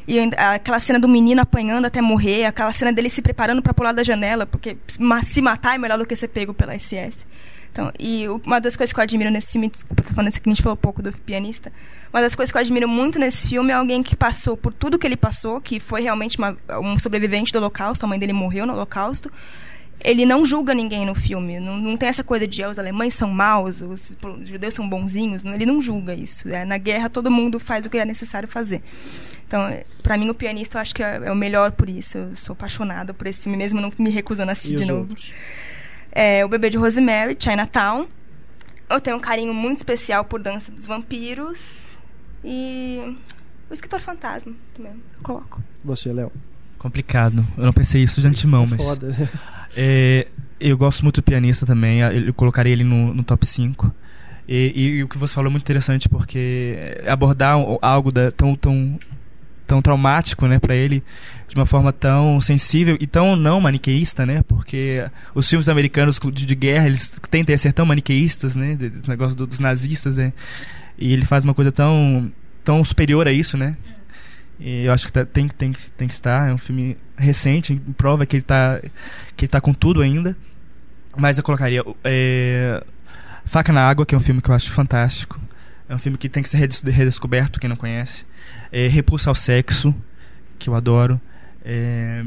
E 0.08 0.20
aquela 0.38 0.80
cena 0.80 1.00
do 1.00 1.08
menino 1.08 1.42
apanhando 1.42 1.86
até 1.86 2.02
morrer, 2.02 2.46
aquela 2.46 2.74
cena 2.74 2.92
dele 2.92 3.10
se 3.10 3.22
preparando 3.22 3.62
para 3.62 3.74
pular 3.74 3.92
da 3.92 4.04
janela, 4.04 4.46
porque 4.46 4.78
se 4.88 5.42
matar 5.42 5.76
é 5.76 5.78
melhor 5.78 5.98
do 5.98 6.06
que 6.06 6.16
ser 6.16 6.28
pego 6.28 6.54
pela 6.54 6.78
SS. 6.78 7.26
Então, 7.72 7.92
e 8.00 8.28
uma 8.46 8.62
das 8.62 8.76
coisas 8.78 8.94
que 8.94 9.00
eu 9.00 9.04
admiro 9.04 9.32
nesse 9.32 9.54
filme, 9.54 9.68
desculpa, 9.68 10.04
tô 10.04 10.14
falando 10.14 10.28
isso 10.28 10.40
que 10.40 10.48
a 10.48 10.52
gente 10.52 10.62
falou 10.62 10.78
pouco 10.78 11.02
do 11.02 11.12
pianista, 11.12 11.72
uma 12.14 12.22
das 12.22 12.36
coisas 12.36 12.52
que 12.52 12.58
eu 12.58 12.62
admiro 12.62 12.88
muito 12.88 13.18
nesse 13.18 13.48
filme 13.48 13.72
é 13.72 13.74
alguém 13.74 14.04
que 14.04 14.16
passou 14.16 14.56
por 14.56 14.72
tudo 14.72 15.00
que 15.00 15.08
ele 15.08 15.18
passou, 15.18 15.60
que 15.60 15.80
foi 15.80 16.02
realmente 16.02 16.38
uma, 16.38 16.56
um 16.80 17.00
sobrevivente 17.00 17.52
do 17.52 17.58
Holocausto, 17.58 18.06
a 18.06 18.08
mãe 18.08 18.20
dele 18.20 18.34
morreu 18.34 18.68
no 18.68 18.74
Holocausto, 18.74 19.32
ele 20.00 20.26
não 20.26 20.44
julga 20.44 20.74
ninguém 20.74 21.06
no 21.06 21.16
filme. 21.16 21.60
Não, 21.60 21.78
não 21.78 21.98
tem 21.98 22.10
essa 22.10 22.24
coisa 22.24 22.48
de 22.48 22.64
ah, 22.64 22.70
os 22.70 22.80
alemães 22.80 23.14
são 23.14 23.30
maus, 23.30 23.82
os 23.82 24.16
judeus 24.44 24.74
são 24.74 24.88
bonzinhos. 24.88 25.44
Ele 25.46 25.66
não 25.66 25.82
julga 25.82 26.14
isso. 26.14 26.48
É, 26.50 26.66
na 26.66 26.78
guerra, 26.78 27.10
todo 27.10 27.32
mundo 27.32 27.60
faz 27.60 27.86
o 27.86 27.90
que 27.90 27.98
é 27.98 28.06
necessário 28.06 28.48
fazer. 28.48 28.82
Então, 29.48 29.62
para 30.02 30.18
mim, 30.18 30.30
o 30.30 30.34
pianista, 30.34 30.78
eu 30.78 30.82
acho 30.82 30.96
que 30.96 31.04
é, 31.04 31.22
é, 31.26 31.32
o 31.32 31.36
melhor 31.36 31.72
por 31.72 31.88
isso. 31.88 32.18
Eu 32.18 32.36
sou 32.36 32.54
apaixonada 32.54 33.14
por 33.14 33.28
esse 33.28 33.44
filme, 33.44 33.58
mesmo 33.58 33.80
não 33.80 33.92
me 33.98 34.10
recusando 34.10 34.50
a 34.50 34.54
assistir 34.54 34.74
e 34.74 34.78
de 34.78 34.86
novo. 34.86 35.02
Outros? 35.02 35.34
É, 36.12 36.44
o 36.44 36.50
Bebê 36.50 36.70
de 36.70 36.78
Rosemary, 36.78 37.38
Chinatown. 37.40 38.08
Eu 38.90 39.00
tenho 39.00 39.18
um 39.18 39.20
carinho 39.20 39.54
muito 39.54 39.78
especial 39.78 40.24
por 40.26 40.42
Dança 40.42 40.72
dos 40.72 40.86
Vampiros. 40.86 41.98
E 42.44 43.18
o 43.70 43.74
Escritor 43.74 44.02
Fantasma 44.02 44.54
também, 44.76 44.94
coloco. 45.22 45.64
Você, 45.84 46.12
Léo? 46.12 46.32
Complicado. 46.78 47.46
Eu 47.58 47.64
não 47.64 47.72
pensei 47.72 48.04
isso 48.04 48.20
de 48.20 48.28
antemão, 48.28 48.66
é 48.66 48.68
mas. 48.72 48.84
Foda. 48.84 49.16
É, 49.76 50.28
eu 50.60 50.78
gosto 50.78 51.04
muito 51.04 51.22
do 51.22 51.24
pianista 51.24 51.66
também, 51.66 52.00
eu 52.00 52.34
colocaria 52.34 52.72
ele 52.74 52.84
no, 52.84 53.14
no 53.14 53.24
top 53.24 53.46
5. 53.46 53.94
E, 54.48 54.74
e, 54.76 54.88
e, 54.98 55.04
o 55.04 55.08
que 55.08 55.18
você 55.18 55.34
falou 55.34 55.50
é 55.50 55.52
muito 55.52 55.64
interessante, 55.64 56.10
porque 56.10 57.02
abordar 57.08 57.56
algo 57.82 58.12
da, 58.12 58.32
tão, 58.32 58.56
tão 58.56 59.00
tão 59.66 59.82
traumático, 59.82 60.46
né, 60.46 60.60
para 60.60 60.76
ele, 60.76 61.04
de 61.48 61.56
uma 61.56 61.66
forma 61.66 61.92
tão 61.92 62.40
sensível 62.42 62.98
e 63.00 63.08
tão 63.08 63.36
não 63.36 63.62
maniqueísta, 63.62 64.26
né? 64.26 64.44
Porque 64.48 65.06
os 65.34 65.50
filmes 65.50 65.70
americanos 65.70 66.20
de, 66.20 66.46
de 66.46 66.56
guerra, 66.56 66.88
eles 66.88 67.18
tentam 67.32 67.58
ser 67.58 67.74
tão 67.74 67.86
maniqueístas, 67.86 68.56
né? 68.56 68.78
Negócio 69.08 69.36
do, 69.36 69.48
dos 69.48 69.60
nazistas, 69.60 70.18
né? 70.18 70.34
E 70.98 71.14
ele 71.14 71.26
faz 71.26 71.44
uma 71.44 71.54
coisa 71.54 71.72
tão 71.72 72.32
tão 72.64 72.84
superior 72.84 73.28
a 73.28 73.32
isso, 73.32 73.58
né? 73.58 73.76
E 74.66 74.86
eu 74.86 74.94
acho 74.94 75.08
que 75.08 75.12
tá, 75.12 75.26
tem, 75.26 75.50
tem, 75.50 75.74
tem 75.74 76.08
que 76.08 76.14
estar. 76.14 76.50
É 76.50 76.54
um 76.54 76.58
filme 76.58 76.98
recente, 77.18 77.76
prova 77.98 78.26
que 78.26 78.38
ele 78.38 78.44
está 78.44 78.80
que 79.36 79.44
ele 79.44 79.50
tá 79.50 79.60
com 79.60 79.74
tudo 79.74 80.02
ainda. 80.02 80.38
Mas 81.18 81.38
eu 81.38 81.44
colocaria 81.44 81.84
é, 82.02 82.82
Faca 83.44 83.74
na 83.74 83.86
Água, 83.86 84.06
que 84.06 84.16
é 84.16 84.18
um 84.18 84.22
filme 84.22 84.42
que 84.42 84.50
eu 84.50 84.56
acho 84.56 84.72
fantástico. 84.72 85.38
É 85.90 85.94
um 85.94 86.00
filme 86.00 86.18
que 86.18 86.30
tem 86.30 86.42
que 86.42 86.48
ser 86.48 86.58
redescoberto, 86.58 87.60
quem 87.60 87.70
não 87.70 87.76
conhece. 87.76 88.26
É, 88.72 88.88
Repulsa 88.88 89.30
ao 89.30 89.36
Sexo, 89.36 89.94
que 90.58 90.70
eu 90.70 90.76
adoro. 90.76 91.20
É, 91.66 92.24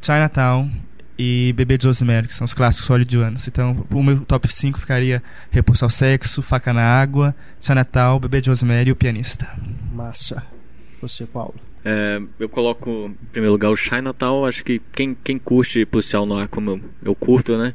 Chinatown 0.00 0.70
e 1.18 1.52
Bebê 1.54 1.76
de 1.76 1.86
Rosemary, 1.86 2.28
que 2.28 2.34
são 2.34 2.46
os 2.46 2.54
clássicos 2.54 2.88
hollywoodianos. 2.88 3.46
Então, 3.46 3.86
o 3.90 4.02
meu 4.02 4.24
top 4.24 4.50
5 4.50 4.80
ficaria 4.80 5.22
Repulsa 5.50 5.84
ao 5.84 5.90
Sexo, 5.90 6.40
Faca 6.40 6.72
na 6.72 6.82
Água, 6.82 7.34
Chinatown, 7.60 8.18
Bebê 8.18 8.40
de 8.40 8.48
Rosemary 8.48 8.88
e 8.88 8.92
O 8.92 8.96
Pianista. 8.96 9.46
Massa. 9.92 10.57
Você, 11.00 11.26
Paulo? 11.26 11.54
É, 11.84 12.20
eu 12.38 12.48
coloco 12.48 12.90
em 12.90 13.26
primeiro 13.26 13.52
lugar 13.52 13.70
o 13.70 13.76
Chinatown. 13.76 14.44
Acho 14.44 14.64
que 14.64 14.80
quem, 14.92 15.14
quem 15.14 15.38
curte 15.38 15.86
policial 15.86 16.26
noir 16.26 16.48
como 16.48 16.70
eu, 16.70 16.80
eu 17.02 17.14
curto, 17.14 17.56
né? 17.56 17.74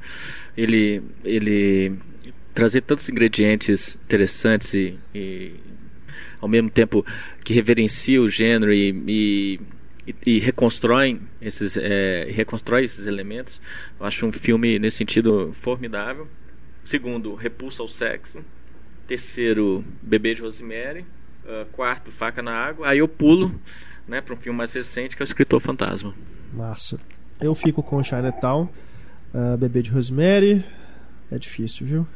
Ele, 0.58 1.02
ele 1.24 1.94
trazer 2.54 2.82
tantos 2.82 3.10
ingredientes 3.10 3.98
interessantes 4.06 4.74
e, 4.74 5.00
e 5.16 5.56
ao 6.40 6.48
mesmo 6.48 6.70
tempo 6.70 7.06
que 7.44 7.54
reverencia 7.54 8.22
o 8.22 8.30
gênero 8.30 8.74
e, 8.74 9.60
e, 10.06 10.16
e 10.26 10.40
reconstrói 10.40 11.20
esses 11.42 11.78
é, 11.78 12.28
reconstrói 12.30 12.84
esses 12.84 13.08
elementos. 13.08 13.60
Eu 14.00 14.06
acho 14.06 14.26
um 14.26 14.32
filme 14.32 14.78
nesse 14.78 14.98
sentido 14.98 15.54
formidável. 15.54 16.28
Segundo, 16.84 17.34
repulsa 17.34 17.82
ao 17.82 17.88
sexo. 17.88 18.44
Terceiro, 19.08 19.84
Bebê 20.02 20.36
de 20.36 20.42
Rosemary. 20.42 21.06
Uh, 21.46 21.66
quarto, 21.74 22.12
Faca 22.12 22.42
na 22.42 22.52
Água. 22.52 22.88
Aí 22.88 23.00
eu 23.00 23.08
pulo 23.08 23.60
né, 24.08 24.22
para 24.22 24.34
um 24.34 24.38
filme 24.38 24.58
mais 24.58 24.74
recente 24.74 25.16
que 25.16 25.22
é 25.22 25.26
o 25.26 25.28
Escritor 25.28 25.60
Fantasma. 25.60 26.14
Massa. 26.54 27.00
Eu 27.42 27.54
fico 27.54 27.84
com 27.84 28.02
Chinatown, 28.02 28.70
uh, 29.34 29.58
Bebê 29.58 29.82
de 29.82 29.92
Rosemary. 29.92 30.64
É 31.32 31.38
difícil, 31.38 31.86
viu? 31.86 32.08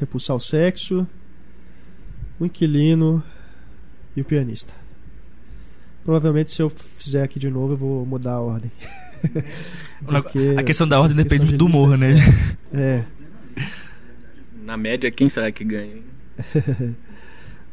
repulsar 0.00 0.34
o 0.34 0.40
sexo, 0.40 1.06
o 2.38 2.46
inquilino 2.46 3.22
e 4.16 4.22
o 4.22 4.24
pianista. 4.24 4.72
Provavelmente 6.02 6.50
se 6.50 6.62
eu 6.62 6.70
fizer 6.70 7.22
aqui 7.22 7.38
de 7.38 7.50
novo 7.50 7.74
eu 7.74 7.76
vou 7.76 8.06
mudar 8.06 8.32
a 8.32 8.40
ordem. 8.40 8.72
a 10.56 10.62
questão 10.62 10.88
da 10.88 10.98
ordem 10.98 11.16
depende 11.16 11.44
de 11.44 11.56
do 11.56 11.66
humor, 11.66 11.96
né? 11.98 12.14
É. 12.72 13.04
Na 14.62 14.76
média, 14.76 15.10
quem 15.10 15.28
será 15.28 15.50
que 15.50 15.64
ganha? 15.64 15.96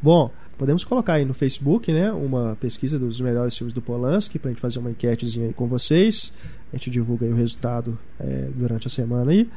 Bom, 0.01 0.33
podemos 0.57 0.83
colocar 0.83 1.13
aí 1.13 1.25
no 1.25 1.33
Facebook, 1.33 1.91
né, 1.93 2.11
uma 2.11 2.57
pesquisa 2.59 2.97
dos 2.97 3.21
melhores 3.21 3.55
filmes 3.57 3.73
do 3.73 3.81
Polanski 3.81 4.39
pra 4.39 4.49
gente 4.49 4.59
fazer 4.59 4.79
uma 4.79 4.89
enquetezinha 4.89 5.47
aí 5.47 5.53
com 5.53 5.67
vocês. 5.67 6.33
A 6.73 6.75
gente 6.75 6.89
divulga 6.89 7.25
aí 7.25 7.31
o 7.31 7.35
resultado 7.35 7.97
é, 8.19 8.49
durante 8.53 8.87
a 8.87 8.89
semana 8.89 9.31
aí. 9.31 9.49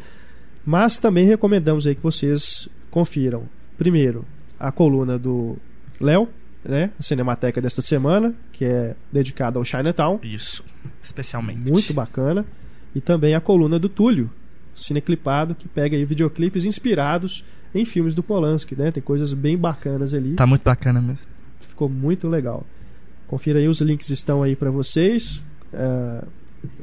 Mas 0.65 0.99
também 0.99 1.25
recomendamos 1.25 1.87
aí 1.87 1.95
que 1.95 2.03
vocês 2.03 2.69
confiram, 2.91 3.45
primeiro, 3.79 4.25
a 4.59 4.71
coluna 4.71 5.19
do 5.19 5.57
Léo, 5.99 6.29
né, 6.63 6.91
a 6.99 7.03
Cinemateca 7.03 7.61
desta 7.61 7.81
semana, 7.81 8.35
que 8.53 8.65
é 8.65 8.95
dedicada 9.11 9.59
ao 9.59 9.65
Chinatown. 9.65 10.21
Isso, 10.23 10.63
especialmente. 11.03 11.59
Muito 11.59 11.95
bacana. 11.95 12.45
E 12.95 13.01
também 13.01 13.35
a 13.35 13.41
coluna 13.41 13.79
do 13.79 13.89
Túlio, 13.89 14.31
cineclipado, 14.83 15.55
que 15.55 15.69
pega 15.69 15.97
aí 15.97 16.05
videoclipes 16.05 16.65
inspirados 16.65 17.45
em 17.75 17.85
filmes 17.85 18.15
do 18.15 18.23
Polanski, 18.23 18.75
né? 18.75 18.91
Tem 18.91 19.03
coisas 19.03 19.33
bem 19.33 19.57
bacanas 19.57 20.13
ali. 20.15 20.35
Tá 20.35 20.47
muito 20.47 20.63
bacana 20.63 21.01
mesmo. 21.01 21.25
Ficou 21.61 21.89
muito 21.89 22.29
legal. 22.29 22.67
Confira 23.27 23.59
aí, 23.59 23.69
os 23.69 23.81
links 23.81 24.11
estão 24.11 24.43
aí 24.43 24.57
para 24.57 24.71
vocês. 24.71 25.43
Uh, 25.73 26.27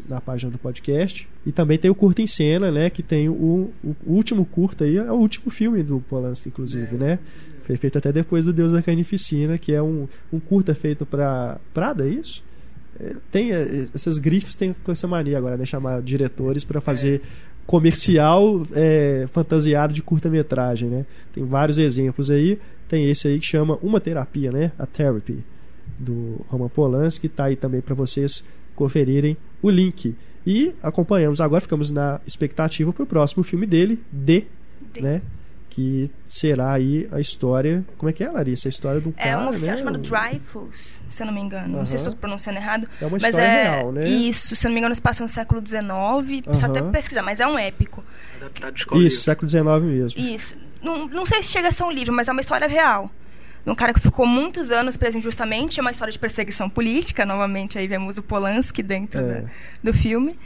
na 0.09 0.19
página 0.19 0.51
do 0.51 0.57
podcast. 0.57 1.27
E 1.45 1.51
também 1.51 1.77
tem 1.77 1.89
o 1.89 1.95
Curta 1.95 2.21
em 2.21 2.27
Cena, 2.27 2.71
né? 2.71 2.89
Que 2.89 3.03
tem 3.03 3.29
o, 3.29 3.71
o 3.83 3.95
último 4.05 4.45
curta 4.45 4.85
aí, 4.85 4.97
é 4.97 5.11
o 5.11 5.15
último 5.15 5.51
filme 5.51 5.83
do 5.83 5.99
Polanski, 5.99 6.49
inclusive, 6.49 6.95
é. 6.95 6.97
né? 6.97 7.19
Foi 7.63 7.75
feito 7.75 7.97
até 7.97 8.11
depois 8.11 8.45
do 8.45 8.53
Deus 8.53 8.71
da 8.71 8.81
Carnificina, 8.81 9.57
que 9.57 9.73
é 9.73 9.81
um, 9.81 10.07
um 10.31 10.39
curta 10.39 10.73
feito 10.73 11.05
para 11.05 11.59
Prada, 11.73 12.07
é 12.07 12.09
isso? 12.09 12.43
É, 12.99 13.15
tem 13.31 13.51
é, 13.51 13.87
essas 13.93 14.17
grifes 14.17 14.55
tem 14.55 14.73
com 14.83 14.91
essa 14.91 15.07
mania 15.07 15.37
agora, 15.37 15.57
né? 15.57 15.65
Chamar 15.65 16.01
diretores 16.01 16.63
para 16.63 16.81
fazer 16.81 17.21
é. 17.23 17.56
Comercial 17.67 18.65
é, 18.73 19.25
fantasiado 19.31 19.93
de 19.93 20.01
curta-metragem, 20.01 20.89
né? 20.89 21.05
Tem 21.33 21.45
vários 21.45 21.77
exemplos 21.77 22.31
aí. 22.31 22.57
Tem 22.87 23.09
esse 23.09 23.27
aí 23.27 23.37
que 23.37 23.45
chama 23.45 23.77
Uma 23.83 23.99
Terapia, 23.99 24.51
né? 24.51 24.71
A 24.79 24.85
Therapy, 24.85 25.43
do 25.99 26.39
Roman 26.47 26.69
Polanski, 26.69 27.27
tá 27.27 27.45
aí 27.45 27.57
também 27.57 27.81
para 27.81 27.93
vocês 27.93 28.43
conferirem 28.73 29.35
o 29.61 29.69
link. 29.69 30.15
E 30.45 30.73
acompanhamos 30.81 31.41
agora, 31.41 31.59
ficamos 31.59 31.91
na 31.91 32.21
expectativa 32.25 32.93
para 32.93 33.03
o 33.03 33.05
próximo 33.05 33.43
filme 33.43 33.67
dele, 33.67 34.01
D, 34.09 34.45
né? 35.01 35.21
Que 35.77 36.09
será 36.25 36.73
aí 36.73 37.07
a 37.11 37.19
história. 37.19 37.85
Como 37.99 38.09
é 38.09 38.13
que 38.13 38.23
é, 38.23 38.31
Larissa? 38.31 38.67
A 38.67 38.71
história 38.71 38.99
do 38.99 39.11
cara. 39.11 39.29
É 39.29 39.37
uma 39.37 39.51
né? 39.51 39.77
chamada 39.77 39.99
Dreyfus, 39.99 40.99
se 41.07 41.21
eu 41.21 41.27
não 41.27 41.33
me 41.35 41.39
engano. 41.39 41.77
Não 41.77 41.85
sei 41.85 41.99
se 41.99 42.03
estou 42.03 42.15
pronunciando 42.15 42.57
errado. 42.57 42.89
É 42.99 43.05
uma 43.05 43.15
história 43.15 43.45
é, 43.45 43.63
real, 43.75 43.91
né? 43.91 44.09
Isso, 44.09 44.55
se 44.55 44.65
eu 44.65 44.69
não 44.69 44.73
me 44.73 44.79
engano, 44.79 44.95
se 44.95 45.01
passa 45.03 45.21
no 45.21 45.29
século 45.29 45.61
XIX. 45.63 45.83
Uhum. 45.85 46.59
Só 46.59 46.65
até 46.65 46.81
pesquisar, 46.81 47.21
mas 47.21 47.39
é 47.39 47.45
um 47.45 47.59
épico. 47.59 48.03
Adaptado 48.37 48.73
de 48.73 49.05
Isso, 49.05 49.21
século 49.21 49.47
XIX 49.47 49.63
mesmo. 49.83 50.19
Isso. 50.19 50.57
Não, 50.81 51.07
não 51.07 51.27
sei 51.27 51.43
se 51.43 51.49
chega 51.49 51.67
a 51.67 51.71
ser 51.71 51.83
um 51.83 51.91
livro, 51.91 52.11
mas 52.11 52.27
é 52.27 52.31
uma 52.31 52.41
história 52.41 52.67
real 52.67 53.11
um 53.71 53.75
cara 53.75 53.93
que 53.93 53.99
ficou 53.99 54.25
muitos 54.25 54.71
anos 54.71 54.95
preso 54.95 55.17
injustamente. 55.17 55.79
É 55.79 55.81
uma 55.81 55.91
história 55.91 56.11
de 56.11 56.17
perseguição 56.17 56.69
política. 56.69 57.25
Novamente, 57.25 57.77
aí 57.77 57.87
vemos 57.87 58.17
o 58.17 58.23
Polanski 58.23 58.81
dentro 58.81 59.19
é. 59.19 59.41
do, 59.41 59.91
do 59.91 59.93
filme. 59.93 60.39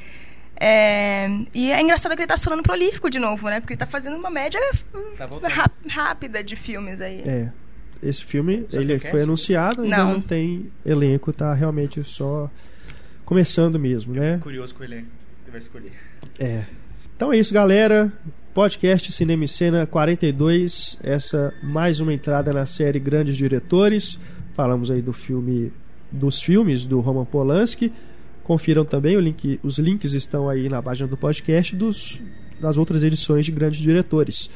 É, 0.63 1.27
e 1.55 1.71
é 1.71 1.81
engraçado 1.81 2.11
que 2.11 2.19
ele 2.19 2.25
está 2.25 2.37
se 2.37 2.43
tornando 2.43 2.61
prolífico 2.61 3.09
de 3.09 3.17
novo, 3.17 3.49
né? 3.49 3.59
Porque 3.59 3.73
ele 3.73 3.77
está 3.77 3.87
fazendo 3.87 4.15
uma 4.15 4.29
média 4.29 4.59
tá 5.17 5.27
rápida 5.89 6.43
de 6.43 6.55
filmes 6.55 7.01
aí. 7.01 7.23
É. 7.25 7.49
Esse 8.03 8.23
filme, 8.23 8.67
ele 8.71 8.99
foi 8.99 9.23
anunciado, 9.23 9.81
ainda 9.81 9.97
não. 9.97 10.13
não 10.13 10.21
tem 10.21 10.71
elenco, 10.85 11.33
tá 11.33 11.51
realmente 11.51 12.03
só 12.03 12.47
começando 13.25 13.79
mesmo, 13.79 14.15
Eu 14.15 14.21
né? 14.21 14.39
curioso 14.43 14.75
com 14.75 14.81
o 14.81 14.83
elenco 14.83 15.07
que 15.45 15.49
vai 15.49 15.59
escolher. 15.59 15.93
É. 16.39 16.65
Então 17.15 17.33
é 17.33 17.39
isso, 17.39 17.51
galera. 17.51 18.13
Podcast 18.53 19.11
Cinema 19.11 19.45
e 19.45 19.47
Cena 19.47 19.87
42, 19.87 20.99
essa 21.01 21.51
mais 21.63 21.99
uma 21.99 22.13
entrada 22.13 22.53
na 22.53 22.67
série 22.67 22.99
Grandes 22.99 23.35
Diretores. 23.35 24.19
Falamos 24.53 24.91
aí 24.91 25.01
do 25.01 25.13
filme 25.13 25.73
dos 26.11 26.39
filmes 26.39 26.85
do 26.85 26.99
Roman 26.99 27.25
Polanski. 27.25 27.91
Confiram 28.51 28.83
também 28.83 29.17
link, 29.17 29.61
os 29.63 29.79
links 29.79 30.11
estão 30.11 30.49
aí 30.49 30.67
na 30.67 30.83
página 30.83 31.07
do 31.07 31.15
podcast 31.15 31.73
dos, 31.73 32.21
das 32.59 32.75
outras 32.75 33.01
edições 33.01 33.45
de 33.45 33.51
Grandes 33.53 33.79
Diretores. 33.79 34.49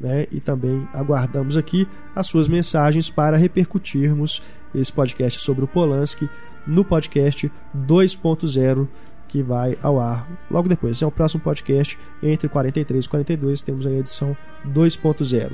Né? 0.00 0.26
E 0.32 0.40
também 0.40 0.88
aguardamos 0.90 1.58
aqui 1.58 1.86
as 2.16 2.26
suas 2.26 2.48
mensagens 2.48 3.10
para 3.10 3.36
repercutirmos 3.36 4.42
esse 4.74 4.90
podcast 4.90 5.38
sobre 5.38 5.66
o 5.66 5.68
Polanski 5.68 6.30
no 6.66 6.82
podcast 6.82 7.52
2.0 7.76 8.88
que 9.28 9.42
vai 9.42 9.76
ao 9.82 10.00
ar 10.00 10.26
logo 10.50 10.66
depois. 10.66 10.92
Esse 10.92 11.04
é 11.04 11.06
o 11.06 11.12
próximo 11.12 11.42
podcast 11.42 11.98
entre 12.22 12.48
43 12.48 13.04
e 13.04 13.08
42, 13.10 13.60
temos 13.60 13.84
a 13.84 13.90
edição 13.90 14.34
2.0. 14.66 15.52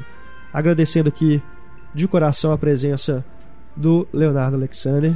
Agradecendo 0.53 1.09
aqui 1.09 1.43
de 1.93 2.07
coração 2.07 2.53
a 2.53 2.59
presença 2.59 3.25
do 3.75 4.07
Leonardo 4.13 4.57
Alexander, 4.57 5.13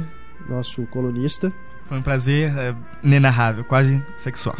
nosso 0.49 0.85
colunista. 0.87 1.49
Foi 1.87 1.97
um 1.97 2.01
prazer 2.01 2.57
é, 2.57 2.75
inenarrável, 3.03 3.63
quase 3.63 4.01
sexual. 4.17 4.55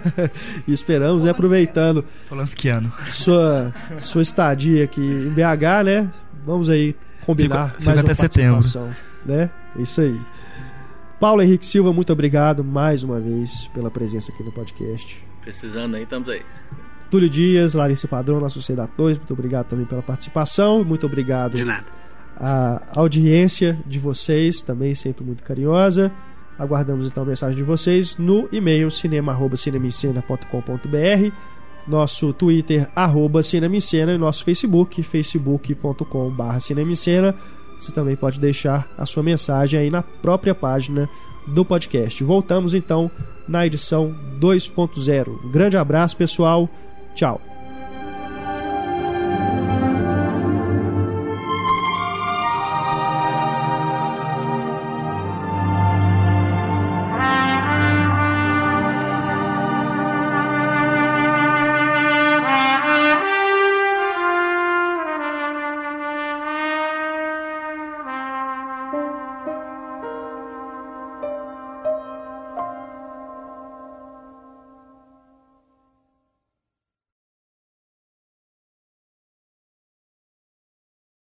e 0.66 0.72
esperamos, 0.72 1.24
né, 1.24 1.30
aproveitando 1.30 2.04
Polanskiano. 2.28 2.92
Sua, 3.10 3.72
sua 3.98 4.22
estadia 4.22 4.84
aqui 4.84 5.02
em 5.02 5.30
BH, 5.30 5.84
né? 5.84 6.10
Vamos 6.44 6.68
aí 6.70 6.94
combinar 7.24 7.72
fico, 7.72 7.84
mais 7.84 8.00
fico 8.00 8.06
uma 8.06 8.12
até 8.12 8.14
setembro. 8.14 8.94
Né? 9.24 9.50
É 9.76 9.82
isso 9.82 10.00
aí. 10.00 10.20
Paulo 11.20 11.42
Henrique 11.42 11.66
Silva, 11.66 11.92
muito 11.92 12.12
obrigado 12.12 12.64
mais 12.64 13.02
uma 13.02 13.20
vez 13.20 13.68
pela 13.68 13.90
presença 13.90 14.32
aqui 14.32 14.42
no 14.42 14.52
podcast. 14.52 15.24
Precisando 15.42 15.94
aí, 15.94 16.02
estamos 16.02 16.28
aí. 16.28 16.42
Túlio 17.10 17.30
Dias, 17.30 17.74
Larissa 17.74 18.08
Padrão, 18.08 18.40
nossos 18.40 18.66
redatores, 18.66 19.16
muito 19.16 19.32
obrigado 19.32 19.66
também 19.66 19.86
pela 19.86 20.02
participação. 20.02 20.82
Muito 20.84 21.06
obrigado. 21.06 21.54
De 21.54 21.64
nada. 21.64 21.86
A 22.36 22.98
audiência 22.98 23.78
de 23.86 23.98
vocês, 23.98 24.62
também 24.62 24.94
sempre 24.94 25.24
muito 25.24 25.42
carinhosa. 25.42 26.10
Aguardamos 26.58 27.06
então 27.06 27.22
a 27.22 27.26
mensagem 27.26 27.56
de 27.56 27.62
vocês 27.62 28.16
no 28.16 28.48
e-mail 28.52 28.90
cinema.cinemicena.com.br, 28.90 31.32
nosso 31.86 32.32
Twitter, 32.32 32.88
arroba 32.94 33.42
Cinemicena, 33.42 34.12
e 34.12 34.18
nosso 34.18 34.44
Facebook, 34.44 35.02
facebook.com.br 35.02 36.60
Cinemicena. 36.60 37.34
você 37.78 37.92
também 37.92 38.16
pode 38.16 38.38
deixar 38.38 38.88
a 38.96 39.04
sua 39.04 39.22
mensagem 39.22 39.80
aí 39.80 39.90
na 39.90 40.02
própria 40.02 40.54
página 40.54 41.08
do 41.46 41.64
podcast. 41.64 42.22
Voltamos 42.22 42.74
então 42.74 43.10
na 43.48 43.66
edição 43.66 44.14
2.0. 44.40 45.44
Um 45.44 45.50
grande 45.50 45.76
abraço, 45.76 46.16
pessoal. 46.16 46.68
Tchau. 47.14 47.53